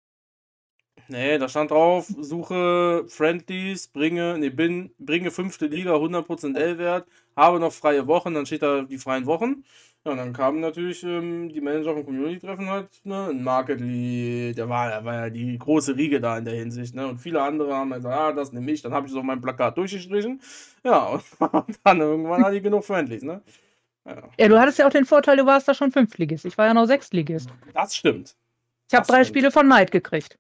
Nee, 1.11 1.39
da 1.39 1.49
stand 1.49 1.70
drauf, 1.70 2.07
suche 2.07 3.05
Friendlies, 3.09 3.89
bringe, 3.89 4.37
nee, 4.39 4.51
bin, 4.51 4.91
bringe 4.99 5.31
fünfte 5.31 5.66
Liga 5.66 5.95
100% 5.99 6.57
L-Wert, 6.59 7.07
habe 7.35 7.61
noch 7.61 7.73
freie 7.73 8.07
Wochen, 8.07 8.35
dann 8.35 8.45
steht 8.45 8.62
da 8.62 8.83
die 8.83 8.99
freien 8.99 9.25
Wochen. 9.25 9.65
Ja, 10.05 10.12
und 10.12 10.19
dann 10.19 10.33
kamen 10.33 10.61
natürlich 10.61 11.03
ähm, 11.05 11.49
die 11.49 11.61
Manager 11.62 11.95
vom 11.95 12.05
Community-Treffen 12.05 12.69
halt, 12.69 12.89
ne, 13.05 13.29
ein 13.31 13.43
Market 13.43 13.81
Lee, 13.81 14.53
der 14.53 14.69
war, 14.69 14.89
der 14.91 15.05
war 15.05 15.15
ja 15.15 15.31
die 15.31 15.59
große 15.59 15.97
Riege 15.97 16.20
da 16.20 16.37
in 16.39 16.45
der 16.45 16.55
Hinsicht, 16.55 16.95
ne, 16.95 17.07
und 17.07 17.19
viele 17.19 17.43
andere 17.43 17.75
haben 17.75 17.91
gesagt, 17.91 18.15
ah, 18.15 18.33
das 18.33 18.53
nehme 18.53 18.70
ich, 18.70 18.83
dann 18.83 18.93
habe 18.93 19.07
ich 19.07 19.12
es 19.12 19.19
auf 19.19 19.25
meinem 19.25 19.41
Plakat 19.41 19.77
durchgestrichen. 19.79 20.41
Ja, 20.85 21.20
und 21.39 21.79
dann 21.85 22.01
irgendwann 22.01 22.45
hatte 22.45 22.57
ich 22.57 22.62
genug 22.62 22.85
Friendlies, 22.85 23.23
ne. 23.23 23.43
Ja, 24.09 24.28
Ja, 24.39 24.48
du 24.48 24.59
hattest 24.59 24.78
ja 24.78 24.86
auch 24.86 24.90
den 24.93 25.05
Vorteil, 25.05 25.36
du 25.36 25.47
warst 25.47 25.68
da 25.68 25.74
schon 25.74 25.93
Fünftligist. 25.93 26.44
Ich 26.44 26.56
war 26.59 26.66
ja 26.66 26.74
noch 26.74 26.86
Sechstligist. 26.86 27.48
das 27.74 27.94
stimmt. 27.97 28.36
Ich 28.89 28.94
habe 28.94 29.06
drei 29.06 29.16
stimmt. 29.24 29.26
Spiele 29.36 29.51
von 29.51 29.68
Neid 29.68 29.90
gekriegt. 29.90 30.39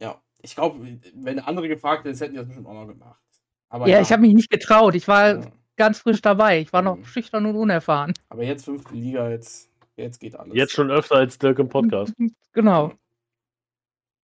Ja, 0.00 0.20
ich 0.42 0.54
glaube, 0.54 0.98
wenn 1.14 1.38
andere 1.40 1.68
gefragt 1.68 2.04
hätten, 2.04 2.16
hätten 2.18 2.32
die 2.32 2.38
das 2.38 2.46
bestimmt 2.46 2.66
auch 2.66 2.72
noch 2.74 2.86
gemacht. 2.86 3.20
Aber 3.68 3.86
Ja, 3.88 4.00
ich 4.00 4.10
habe 4.12 4.22
mich 4.22 4.32
nicht 4.34 4.50
getraut. 4.50 4.94
Ich 4.94 5.06
war 5.08 5.38
Ja. 5.40 5.52
ganz 5.76 5.98
frisch 5.98 6.22
dabei. 6.22 6.60
Ich 6.60 6.72
war 6.72 6.82
noch 6.82 6.96
Mhm. 6.96 7.04
schüchtern 7.04 7.44
und 7.46 7.56
unerfahren. 7.56 8.14
Aber 8.30 8.42
jetzt 8.44 8.64
fünfte 8.64 8.94
Liga, 8.94 9.28
jetzt, 9.30 9.68
jetzt 9.96 10.18
geht 10.20 10.34
alles. 10.36 10.54
Jetzt 10.54 10.72
schon 10.72 10.90
öfter 10.90 11.16
als 11.16 11.38
Dirk 11.38 11.58
im 11.58 11.68
Podcast. 11.68 12.14
Genau. 12.52 12.92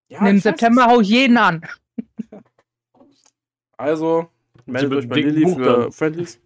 Ja, 0.08 0.26
Im 0.26 0.38
September 0.38 0.86
hau 0.86 1.00
ich 1.00 1.08
jeden 1.08 1.36
an. 1.36 1.60
Also, 3.76 4.28
meldet 4.66 4.92
euch 4.94 5.08
bei 5.08 5.16
Lilly 5.16 5.54
für. 5.54 5.90
Friendlies. 5.92 6.40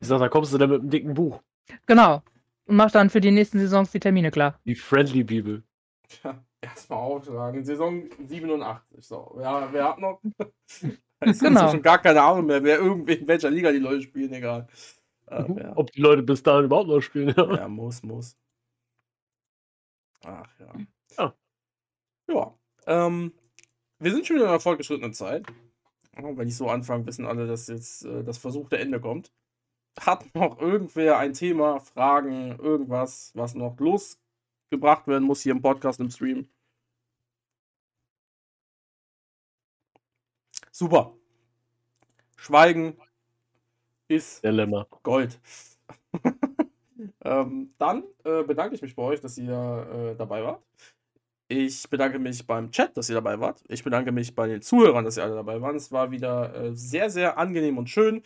Ich 0.00 0.08
sag, 0.08 0.18
da 0.20 0.28
kommst 0.28 0.52
du 0.52 0.58
dann 0.58 0.70
mit 0.70 0.80
einem 0.80 0.90
dicken 0.90 1.14
Buch. 1.14 1.42
Genau. 1.86 2.22
Und 2.66 2.76
mach 2.76 2.90
dann 2.90 3.10
für 3.10 3.20
die 3.20 3.30
nächsten 3.30 3.58
Saisons 3.58 3.90
die 3.90 4.00
Termine 4.00 4.30
klar. 4.30 4.60
Die 4.64 4.74
Friendly 4.74 5.24
Bibel. 5.24 5.62
Tja, 6.08 6.42
erstmal 6.60 6.98
aufschlagen. 6.98 7.64
Saison 7.64 8.04
87. 8.26 9.04
So, 9.04 9.38
ja, 9.40 9.68
wer 9.72 9.84
hat 9.88 9.98
noch? 9.98 10.20
Es 11.20 11.40
Genau. 11.40 11.64
ist 11.66 11.72
schon 11.72 11.82
gar 11.82 11.98
keine 12.00 12.22
Ahnung 12.22 12.46
mehr, 12.46 12.62
wer 12.62 12.78
irgendwie 12.78 13.14
in 13.14 13.26
welcher 13.26 13.50
Liga 13.50 13.72
die 13.72 13.78
Leute 13.80 14.02
spielen, 14.02 14.32
egal. 14.32 14.68
Äh, 15.26 15.44
ja. 15.60 15.72
Ob 15.74 15.90
die 15.90 16.00
Leute 16.00 16.22
bis 16.22 16.44
dahin 16.44 16.66
überhaupt 16.66 16.88
noch 16.88 17.00
spielen. 17.00 17.34
Ja. 17.36 17.54
ja, 17.56 17.68
muss, 17.68 18.04
muss. 18.04 18.36
Ach 20.24 20.48
ja. 20.60 20.72
Ja. 21.18 21.34
Ja. 22.28 22.54
Ähm, 22.86 23.32
wir 23.98 24.12
sind 24.12 24.26
schon 24.26 24.36
wieder 24.36 24.44
in 24.46 24.50
einer 24.50 24.60
fortgeschrittenen 24.60 25.12
Zeit. 25.12 25.44
Wenn 26.12 26.46
ich 26.48 26.56
so 26.56 26.68
anfange, 26.68 27.04
wissen 27.06 27.26
alle, 27.26 27.48
dass 27.48 27.66
jetzt 27.66 28.04
äh, 28.04 28.22
das 28.22 28.38
versuchte 28.38 28.78
Ende 28.78 29.00
kommt. 29.00 29.32
Hat 30.00 30.34
noch 30.34 30.60
irgendwer 30.60 31.18
ein 31.18 31.32
Thema, 31.32 31.80
Fragen, 31.80 32.58
irgendwas, 32.58 33.32
was 33.34 33.54
noch 33.54 33.78
losgebracht 33.78 35.06
werden 35.06 35.24
muss 35.24 35.42
hier 35.42 35.52
im 35.52 35.62
Podcast, 35.62 36.00
im 36.00 36.10
Stream? 36.10 36.48
Super. 40.70 41.12
Schweigen 42.36 42.96
ist 44.06 44.44
Dilemma. 44.44 44.86
Gold. 45.02 45.40
ähm, 47.24 47.74
dann 47.78 48.04
äh, 48.24 48.44
bedanke 48.44 48.76
ich 48.76 48.82
mich 48.82 48.94
bei 48.94 49.02
euch, 49.02 49.20
dass 49.20 49.36
ihr 49.38 49.52
äh, 49.52 50.16
dabei 50.16 50.44
wart. 50.44 50.62
Ich 51.48 51.88
bedanke 51.88 52.18
mich 52.18 52.46
beim 52.46 52.70
Chat, 52.70 52.96
dass 52.96 53.08
ihr 53.08 53.14
dabei 53.14 53.40
wart. 53.40 53.64
Ich 53.68 53.82
bedanke 53.82 54.12
mich 54.12 54.34
bei 54.34 54.46
den 54.46 54.62
Zuhörern, 54.62 55.04
dass 55.04 55.16
ihr 55.16 55.24
alle 55.24 55.34
dabei 55.34 55.60
waren. 55.60 55.76
Es 55.76 55.90
war 55.90 56.10
wieder 56.10 56.54
äh, 56.54 56.76
sehr, 56.76 57.10
sehr 57.10 57.38
angenehm 57.38 57.78
und 57.78 57.88
schön. 57.88 58.22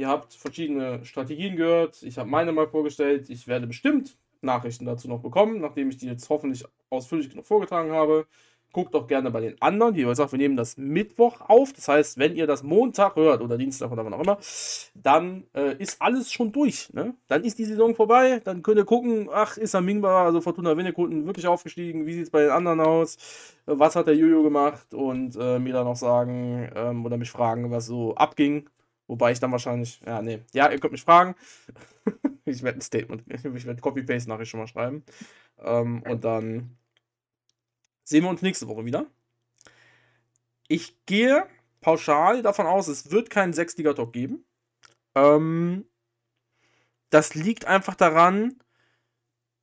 Ihr 0.00 0.08
habt 0.08 0.32
verschiedene 0.32 1.04
Strategien 1.04 1.56
gehört. 1.56 2.02
Ich 2.02 2.16
habe 2.16 2.26
meine 2.26 2.52
mal 2.52 2.66
vorgestellt. 2.66 3.28
Ich 3.28 3.46
werde 3.46 3.66
bestimmt 3.66 4.16
Nachrichten 4.40 4.86
dazu 4.86 5.08
noch 5.08 5.20
bekommen, 5.20 5.60
nachdem 5.60 5.90
ich 5.90 5.98
die 5.98 6.06
jetzt 6.06 6.30
hoffentlich 6.30 6.64
ausführlich 6.88 7.28
genug 7.28 7.44
vorgetragen 7.44 7.92
habe. 7.92 8.26
Guckt 8.72 8.94
auch 8.94 9.06
gerne 9.06 9.30
bei 9.30 9.42
den 9.42 9.60
anderen. 9.60 9.96
Wie 9.96 10.04
gesagt, 10.04 10.32
wir 10.32 10.38
nehmen 10.38 10.56
das 10.56 10.78
Mittwoch 10.78 11.42
auf. 11.42 11.74
Das 11.74 11.86
heißt, 11.86 12.16
wenn 12.16 12.34
ihr 12.34 12.46
das 12.46 12.62
Montag 12.62 13.16
hört 13.16 13.42
oder 13.42 13.58
Dienstag 13.58 13.92
oder 13.92 14.02
wann 14.02 14.14
auch 14.14 14.22
immer, 14.22 14.38
dann 14.94 15.44
äh, 15.54 15.76
ist 15.76 16.00
alles 16.00 16.32
schon 16.32 16.50
durch. 16.50 16.90
Ne? 16.94 17.12
Dann 17.28 17.44
ist 17.44 17.58
die 17.58 17.66
Saison 17.66 17.94
vorbei. 17.94 18.40
Dann 18.42 18.62
könnt 18.62 18.78
ihr 18.78 18.86
gucken, 18.86 19.28
ach, 19.30 19.58
ist 19.58 19.74
Amingba, 19.74 20.24
also 20.24 20.40
Fortuna 20.40 20.78
Winnekunden, 20.78 21.26
wirklich 21.26 21.46
aufgestiegen? 21.46 22.06
Wie 22.06 22.14
sieht 22.14 22.24
es 22.24 22.30
bei 22.30 22.40
den 22.40 22.52
anderen 22.52 22.80
aus? 22.80 23.18
Was 23.66 23.96
hat 23.96 24.06
der 24.06 24.16
Jojo 24.16 24.42
gemacht? 24.44 24.94
Und 24.94 25.36
äh, 25.38 25.58
mir 25.58 25.74
dann 25.74 25.84
noch 25.84 25.96
sagen 25.96 26.70
ähm, 26.74 27.04
oder 27.04 27.18
mich 27.18 27.30
fragen, 27.30 27.70
was 27.70 27.84
so 27.84 28.14
abging. 28.14 28.70
Wobei 29.10 29.32
ich 29.32 29.40
dann 29.40 29.50
wahrscheinlich, 29.50 30.00
ja, 30.06 30.22
nee, 30.22 30.38
ja, 30.52 30.70
ihr 30.70 30.78
könnt 30.78 30.92
mich 30.92 31.02
fragen. 31.02 31.34
ich 32.44 32.62
werde 32.62 32.78
ein 32.78 32.80
Statement, 32.80 33.24
ich 33.28 33.66
werde 33.66 33.80
Copy-Paste 33.80 34.28
nachher 34.28 34.44
schon 34.44 34.60
mal 34.60 34.68
schreiben. 34.68 35.04
Ähm, 35.58 36.04
und 36.08 36.22
dann 36.22 36.78
sehen 38.04 38.22
wir 38.22 38.30
uns 38.30 38.40
nächste 38.40 38.68
Woche 38.68 38.84
wieder. 38.84 39.06
Ich 40.68 41.04
gehe 41.06 41.44
pauschal 41.80 42.42
davon 42.42 42.68
aus, 42.68 42.86
es 42.86 43.10
wird 43.10 43.30
keinen 43.30 43.52
Sechsliga-Talk 43.52 44.12
geben. 44.12 44.44
Ähm, 45.16 45.86
das 47.10 47.34
liegt 47.34 47.64
einfach 47.64 47.96
daran, 47.96 48.62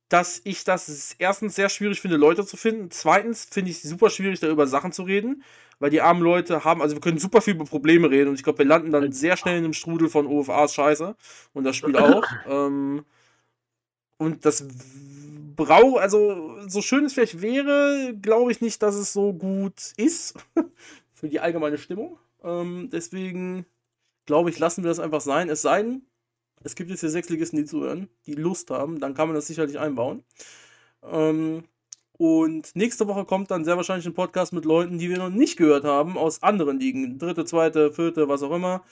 dass 0.08 0.40
ich 0.44 0.64
das 0.64 1.14
erstens 1.18 1.54
sehr 1.54 1.68
schwierig 1.68 2.00
finde, 2.00 2.16
Leute 2.16 2.44
zu 2.46 2.56
finden. 2.56 2.90
Zweitens 2.90 3.44
finde 3.44 3.70
ich 3.70 3.78
es 3.78 3.90
super 3.90 4.10
schwierig, 4.10 4.40
da 4.40 4.48
über 4.48 4.66
Sachen 4.66 4.92
zu 4.92 5.02
reden, 5.02 5.42
weil 5.78 5.90
die 5.90 6.00
armen 6.00 6.22
Leute 6.22 6.64
haben, 6.64 6.82
also 6.82 6.96
wir 6.96 7.00
können 7.00 7.18
super 7.18 7.40
viel 7.40 7.54
über 7.54 7.64
Probleme 7.64 8.10
reden 8.10 8.28
und 8.28 8.34
ich 8.34 8.42
glaube, 8.42 8.58
wir 8.58 8.66
landen 8.66 8.90
dann 8.90 9.12
sehr 9.12 9.36
schnell 9.36 9.58
in 9.58 9.64
einem 9.64 9.74
Strudel 9.74 10.08
von 10.08 10.26
OFAs 10.26 10.74
Scheiße 10.74 11.14
und 11.52 11.64
das 11.64 11.76
Spiel 11.76 11.96
auch. 11.96 12.24
ähm, 12.48 13.04
und 14.16 14.44
das 14.44 14.66
braucht, 15.56 16.00
also 16.00 16.56
so 16.66 16.82
schön 16.82 17.04
es 17.04 17.12
vielleicht 17.12 17.42
wäre, 17.42 18.14
glaube 18.20 18.50
ich 18.50 18.60
nicht, 18.60 18.82
dass 18.82 18.94
es 18.94 19.12
so 19.12 19.32
gut 19.32 19.92
ist 19.96 20.34
für 21.14 21.28
die 21.28 21.40
allgemeine 21.40 21.78
Stimmung. 21.78 22.18
Ähm, 22.42 22.88
deswegen 22.90 23.66
glaube 24.28 24.50
ich, 24.50 24.58
lassen 24.58 24.84
wir 24.84 24.88
das 24.88 25.00
einfach 25.00 25.20
sein. 25.20 25.48
Es 25.48 25.62
sei 25.62 25.82
denn, 25.82 26.02
es 26.62 26.74
gibt 26.74 26.90
jetzt 26.90 27.00
hier 27.00 27.10
Sechsligisten, 27.10 27.58
die 27.58 27.64
zuhören, 27.64 28.08
die 28.26 28.34
Lust 28.34 28.70
haben, 28.70 29.00
dann 29.00 29.14
kann 29.14 29.28
man 29.28 29.34
das 29.34 29.46
sicherlich 29.46 29.78
einbauen. 29.78 30.24
Ähm, 31.02 31.64
und 32.18 32.74
nächste 32.74 33.06
Woche 33.06 33.24
kommt 33.24 33.50
dann 33.50 33.64
sehr 33.64 33.76
wahrscheinlich 33.76 34.06
ein 34.06 34.14
Podcast 34.14 34.52
mit 34.52 34.64
Leuten, 34.64 34.98
die 34.98 35.08
wir 35.08 35.18
noch 35.18 35.30
nicht 35.30 35.56
gehört 35.56 35.84
haben, 35.84 36.18
aus 36.18 36.42
anderen 36.42 36.80
Ligen. 36.80 37.18
Dritte, 37.18 37.44
zweite, 37.44 37.92
vierte, 37.92 38.28
was 38.28 38.42
auch 38.42 38.50
immer. 38.50 38.82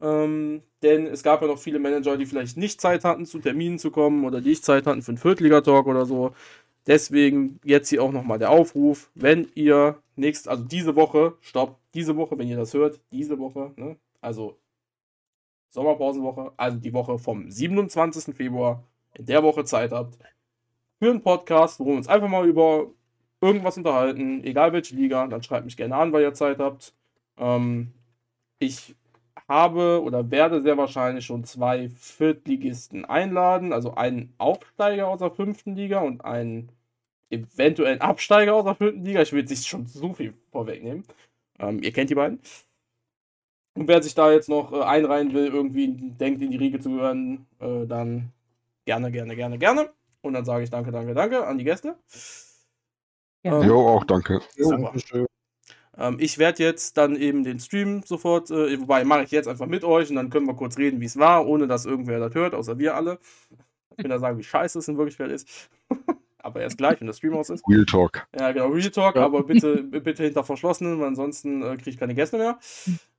Ähm, 0.00 0.62
denn 0.82 1.06
es 1.06 1.22
gab 1.22 1.42
ja 1.42 1.46
noch 1.48 1.58
viele 1.58 1.78
Manager, 1.78 2.16
die 2.16 2.24
vielleicht 2.24 2.56
nicht 2.56 2.80
Zeit 2.80 3.04
hatten, 3.04 3.26
zu 3.26 3.38
Terminen 3.38 3.78
zu 3.78 3.90
kommen 3.90 4.24
oder 4.24 4.40
die 4.40 4.50
nicht 4.50 4.64
Zeit 4.64 4.86
hatten 4.86 5.02
für 5.02 5.10
einen 5.10 5.18
Viertliga-Talk 5.18 5.86
oder 5.86 6.06
so. 6.06 6.32
Deswegen 6.86 7.60
jetzt 7.64 7.90
hier 7.90 8.02
auch 8.02 8.12
nochmal 8.12 8.38
der 8.38 8.50
Aufruf, 8.50 9.10
wenn 9.14 9.48
ihr 9.54 9.98
nächst, 10.16 10.48
also 10.48 10.64
diese 10.64 10.96
Woche, 10.96 11.34
stopp, 11.40 11.78
diese 11.94 12.16
Woche, 12.16 12.38
wenn 12.38 12.48
ihr 12.48 12.56
das 12.56 12.72
hört, 12.72 13.00
diese 13.12 13.38
Woche, 13.38 13.72
ne, 13.76 13.96
also 14.22 14.56
Sommerpausenwoche, 15.70 16.52
also 16.56 16.78
die 16.78 16.92
Woche 16.92 17.18
vom 17.18 17.50
27. 17.50 18.34
Februar, 18.34 18.84
in 19.14 19.26
der 19.26 19.42
Woche 19.42 19.64
Zeit 19.64 19.92
habt, 19.92 20.18
für 20.98 21.10
einen 21.10 21.22
Podcast, 21.22 21.80
wo 21.80 21.86
wir 21.86 21.94
uns 21.94 22.08
einfach 22.08 22.28
mal 22.28 22.46
über 22.46 22.86
irgendwas 23.40 23.76
unterhalten, 23.76 24.44
egal 24.44 24.72
welche 24.72 24.94
Liga, 24.94 25.26
dann 25.26 25.42
schreibt 25.42 25.64
mich 25.64 25.76
gerne 25.76 25.96
an, 25.96 26.12
weil 26.12 26.22
ihr 26.22 26.34
Zeit 26.34 26.58
habt. 26.58 26.92
Ähm, 27.38 27.92
ich 28.58 28.94
habe 29.48 30.02
oder 30.02 30.30
werde 30.30 30.60
sehr 30.60 30.76
wahrscheinlich 30.76 31.24
schon 31.26 31.44
zwei 31.44 31.88
Viertligisten 31.88 33.04
einladen, 33.04 33.72
also 33.72 33.94
einen 33.94 34.34
Aufsteiger 34.38 35.08
aus 35.08 35.20
der 35.20 35.30
fünften 35.30 35.74
Liga 35.74 36.00
und 36.00 36.24
einen 36.24 36.70
eventuellen 37.30 38.00
Absteiger 38.00 38.54
aus 38.54 38.64
der 38.64 38.74
vierten 38.74 39.04
Liga. 39.04 39.22
Ich 39.22 39.32
will 39.32 39.40
jetzt 39.40 39.50
nicht 39.50 39.66
schon 39.66 39.86
so 39.86 40.12
viel 40.12 40.34
vorwegnehmen. 40.52 41.04
Ähm, 41.58 41.82
ihr 41.82 41.92
kennt 41.92 42.10
die 42.10 42.14
beiden. 42.14 42.40
Und 43.74 43.88
wer 43.88 44.02
sich 44.02 44.14
da 44.14 44.32
jetzt 44.32 44.48
noch 44.48 44.72
äh, 44.72 44.82
einreihen 44.82 45.32
will, 45.32 45.46
irgendwie 45.46 45.88
denkt, 45.88 46.42
in 46.42 46.50
die 46.50 46.56
Riege 46.56 46.80
zu 46.80 46.90
gehören, 46.90 47.46
äh, 47.60 47.86
dann 47.86 48.32
gerne, 48.84 49.10
gerne, 49.10 49.36
gerne, 49.36 49.58
gerne. 49.58 49.90
Und 50.22 50.34
dann 50.34 50.44
sage 50.44 50.64
ich 50.64 50.70
danke, 50.70 50.90
danke, 50.90 51.14
danke 51.14 51.46
an 51.46 51.58
die 51.58 51.64
Gäste. 51.64 51.96
Ja. 53.42 53.60
Ähm, 53.60 53.68
Jo, 53.68 53.88
auch 53.88 54.04
danke. 54.04 54.40
Ähm, 55.96 56.16
ich 56.18 56.38
werde 56.38 56.62
jetzt 56.62 56.96
dann 56.96 57.16
eben 57.16 57.44
den 57.44 57.60
Stream 57.60 58.02
sofort, 58.02 58.50
äh, 58.50 58.80
wobei 58.80 59.04
mache 59.04 59.24
ich 59.24 59.30
jetzt 59.30 59.48
einfach 59.48 59.66
mit 59.66 59.84
euch 59.84 60.10
und 60.10 60.16
dann 60.16 60.30
können 60.30 60.46
wir 60.46 60.54
kurz 60.54 60.78
reden, 60.78 61.00
wie 61.00 61.06
es 61.06 61.18
war, 61.18 61.46
ohne 61.46 61.66
dass 61.66 61.86
irgendwer 61.86 62.18
das 62.18 62.34
hört, 62.34 62.54
außer 62.54 62.78
wir 62.78 62.96
alle. 62.96 63.18
Ich 63.96 64.04
will 64.04 64.10
da 64.10 64.18
sagen, 64.18 64.38
wie 64.38 64.44
scheiße 64.44 64.78
es 64.78 64.88
in 64.88 64.96
Wirklichkeit 64.96 65.30
ist. 65.30 65.70
aber 66.42 66.60
erst 66.60 66.78
gleich, 66.78 67.00
wenn 67.00 67.06
der 67.06 67.14
Stream 67.14 67.34
aus 67.34 67.50
ist. 67.50 67.66
Real 67.68 67.84
Talk. 67.84 68.26
Ja, 68.38 68.52
genau, 68.52 68.68
Real 68.68 68.90
Talk, 68.90 69.16
aber 69.16 69.42
bitte, 69.42 69.82
bitte 69.82 70.24
hinter 70.24 70.44
verschlossenen, 70.44 70.98
weil 71.00 71.08
ansonsten 71.08 71.62
äh, 71.62 71.76
kriege 71.76 71.90
ich 71.90 71.98
keine 71.98 72.14
Gäste 72.14 72.38
mehr. 72.38 72.58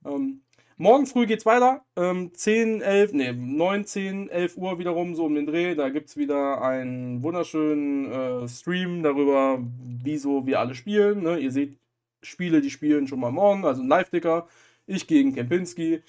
Ähm, 0.06 0.42
morgen 0.78 1.06
früh 1.06 1.26
geht's 1.26 1.46
weiter. 1.46 1.84
Ähm, 1.96 2.34
10, 2.34 2.82
11, 2.82 3.14
nee, 3.14 3.32
9, 3.34 3.86
10, 3.86 4.30
11 4.30 4.58
Uhr 4.58 4.80
wiederum, 4.80 5.16
so 5.16 5.26
um 5.26 5.36
den 5.36 5.46
Dreh. 5.46 5.76
Da 5.76 5.90
gibt's 5.90 6.18
wieder 6.18 6.62
einen 6.62 7.24
wunderschönen 7.24 8.12
äh, 8.12 8.48
Stream 8.48 9.04
darüber, 9.04 9.60
wieso 10.04 10.46
wir 10.46 10.60
alle 10.60 10.76
spielen. 10.76 11.24
Ne? 11.24 11.40
Ihr 11.40 11.52
seht 11.52 11.78
Spiele, 12.24 12.62
die 12.62 12.70
spielen 12.70 13.08
schon 13.08 13.20
mal 13.20 13.32
morgen, 13.32 13.66
also 13.66 13.82
ein 13.82 13.88
Live-Ticker. 13.88 14.48
Ich 14.88 15.08
gegen 15.08 15.34
Kempinski, 15.34 15.94
äh, 15.94 16.02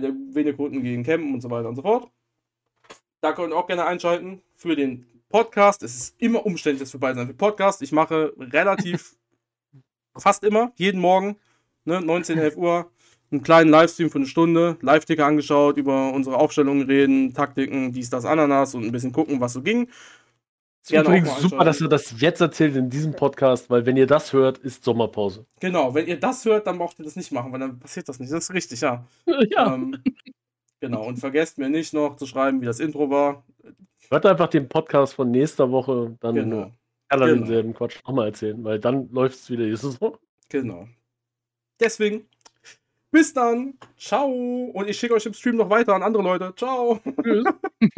der 0.00 0.12
Venekunden 0.32 0.82
gegen 0.82 1.02
Kempen 1.02 1.34
und 1.34 1.40
so 1.40 1.50
weiter 1.50 1.68
und 1.68 1.76
so 1.76 1.82
fort. 1.82 2.10
Da 3.20 3.32
könnt 3.32 3.52
ihr 3.52 3.56
auch 3.56 3.66
gerne 3.66 3.84
einschalten 3.84 4.42
für 4.56 4.76
den 4.76 5.06
Podcast. 5.30 5.82
Es 5.82 5.96
ist 5.96 6.14
immer 6.18 6.44
umständlich, 6.44 6.80
das 6.80 6.90
für 6.90 6.98
beide 6.98 7.16
sein. 7.16 7.28
Für 7.28 7.34
Podcast, 7.34 7.80
ich 7.80 7.92
mache 7.92 8.34
relativ 8.38 9.16
fast 10.16 10.44
immer, 10.44 10.72
jeden 10.76 11.00
Morgen, 11.00 11.36
ne, 11.84 12.02
19, 12.02 12.36
11 12.38 12.56
Uhr, 12.56 12.90
einen 13.30 13.42
kleinen 13.42 13.70
Livestream 13.70 14.10
für 14.10 14.18
eine 14.18 14.26
Stunde, 14.26 14.76
Live-Ticker 14.82 15.24
angeschaut, 15.24 15.76
über 15.76 16.12
unsere 16.12 16.36
Aufstellungen 16.36 16.86
reden, 16.86 17.32
Taktiken, 17.32 17.92
dies, 17.92 18.10
das, 18.10 18.24
Ananas 18.24 18.74
und 18.74 18.84
ein 18.84 18.92
bisschen 18.92 19.12
gucken, 19.12 19.40
was 19.40 19.52
so 19.52 19.62
ging. 19.62 19.88
Ist 20.82 20.90
Gerne 20.90 21.08
auch 21.08 21.12
übrigens 21.12 21.40
super, 21.40 21.64
dass 21.64 21.80
ihr 21.80 21.88
das 21.88 22.20
jetzt 22.20 22.40
erzählt 22.40 22.74
in 22.74 22.90
diesem 22.90 23.12
Podcast, 23.12 23.68
weil 23.70 23.84
wenn 23.86 23.96
ihr 23.96 24.06
das 24.06 24.32
hört, 24.32 24.58
ist 24.58 24.82
Sommerpause. 24.82 25.46
Genau, 25.60 25.94
wenn 25.94 26.06
ihr 26.06 26.18
das 26.18 26.44
hört, 26.44 26.66
dann 26.66 26.78
braucht 26.78 26.98
ihr 26.98 27.04
das 27.04 27.16
nicht 27.16 27.30
machen, 27.30 27.52
weil 27.52 27.60
dann 27.60 27.78
passiert 27.78 28.08
das 28.08 28.18
nicht. 28.18 28.32
Das 28.32 28.44
ist 28.44 28.54
richtig, 28.54 28.80
ja. 28.80 29.06
ja. 29.50 29.74
Ähm, 29.74 30.02
genau, 30.80 31.06
und 31.06 31.18
vergesst 31.18 31.58
mir 31.58 31.68
nicht 31.68 31.92
noch 31.92 32.16
zu 32.16 32.26
schreiben, 32.26 32.62
wie 32.62 32.66
das 32.66 32.80
Intro 32.80 33.10
war. 33.10 33.44
Hört 34.10 34.26
einfach 34.26 34.48
den 34.48 34.68
Podcast 34.68 35.14
von 35.14 35.30
nächster 35.30 35.70
Woche, 35.70 36.16
dann 36.20 36.34
Genau, 36.34 36.72
kann 37.08 37.20
er 37.22 37.26
Genau. 37.28 37.38
denselben 37.40 37.74
Quatsch 37.74 37.96
nochmal 38.04 38.26
erzählen, 38.28 38.62
weil 38.64 38.78
dann 38.80 39.08
läuft 39.12 39.36
es 39.36 39.50
wieder 39.50 39.64
die 39.64 39.76
Saison. 39.76 40.16
genau. 40.48 40.88
Deswegen, 41.78 42.28
bis 43.12 43.32
dann. 43.32 43.74
Ciao. 43.96 44.26
Und 44.26 44.88
ich 44.88 44.98
schicke 44.98 45.14
euch 45.14 45.24
im 45.26 45.32
Stream 45.32 45.56
noch 45.56 45.70
weiter 45.70 45.94
an 45.94 46.02
andere 46.02 46.22
Leute. 46.22 46.52
Ciao. 46.56 47.00
Tschüss. 47.22 47.44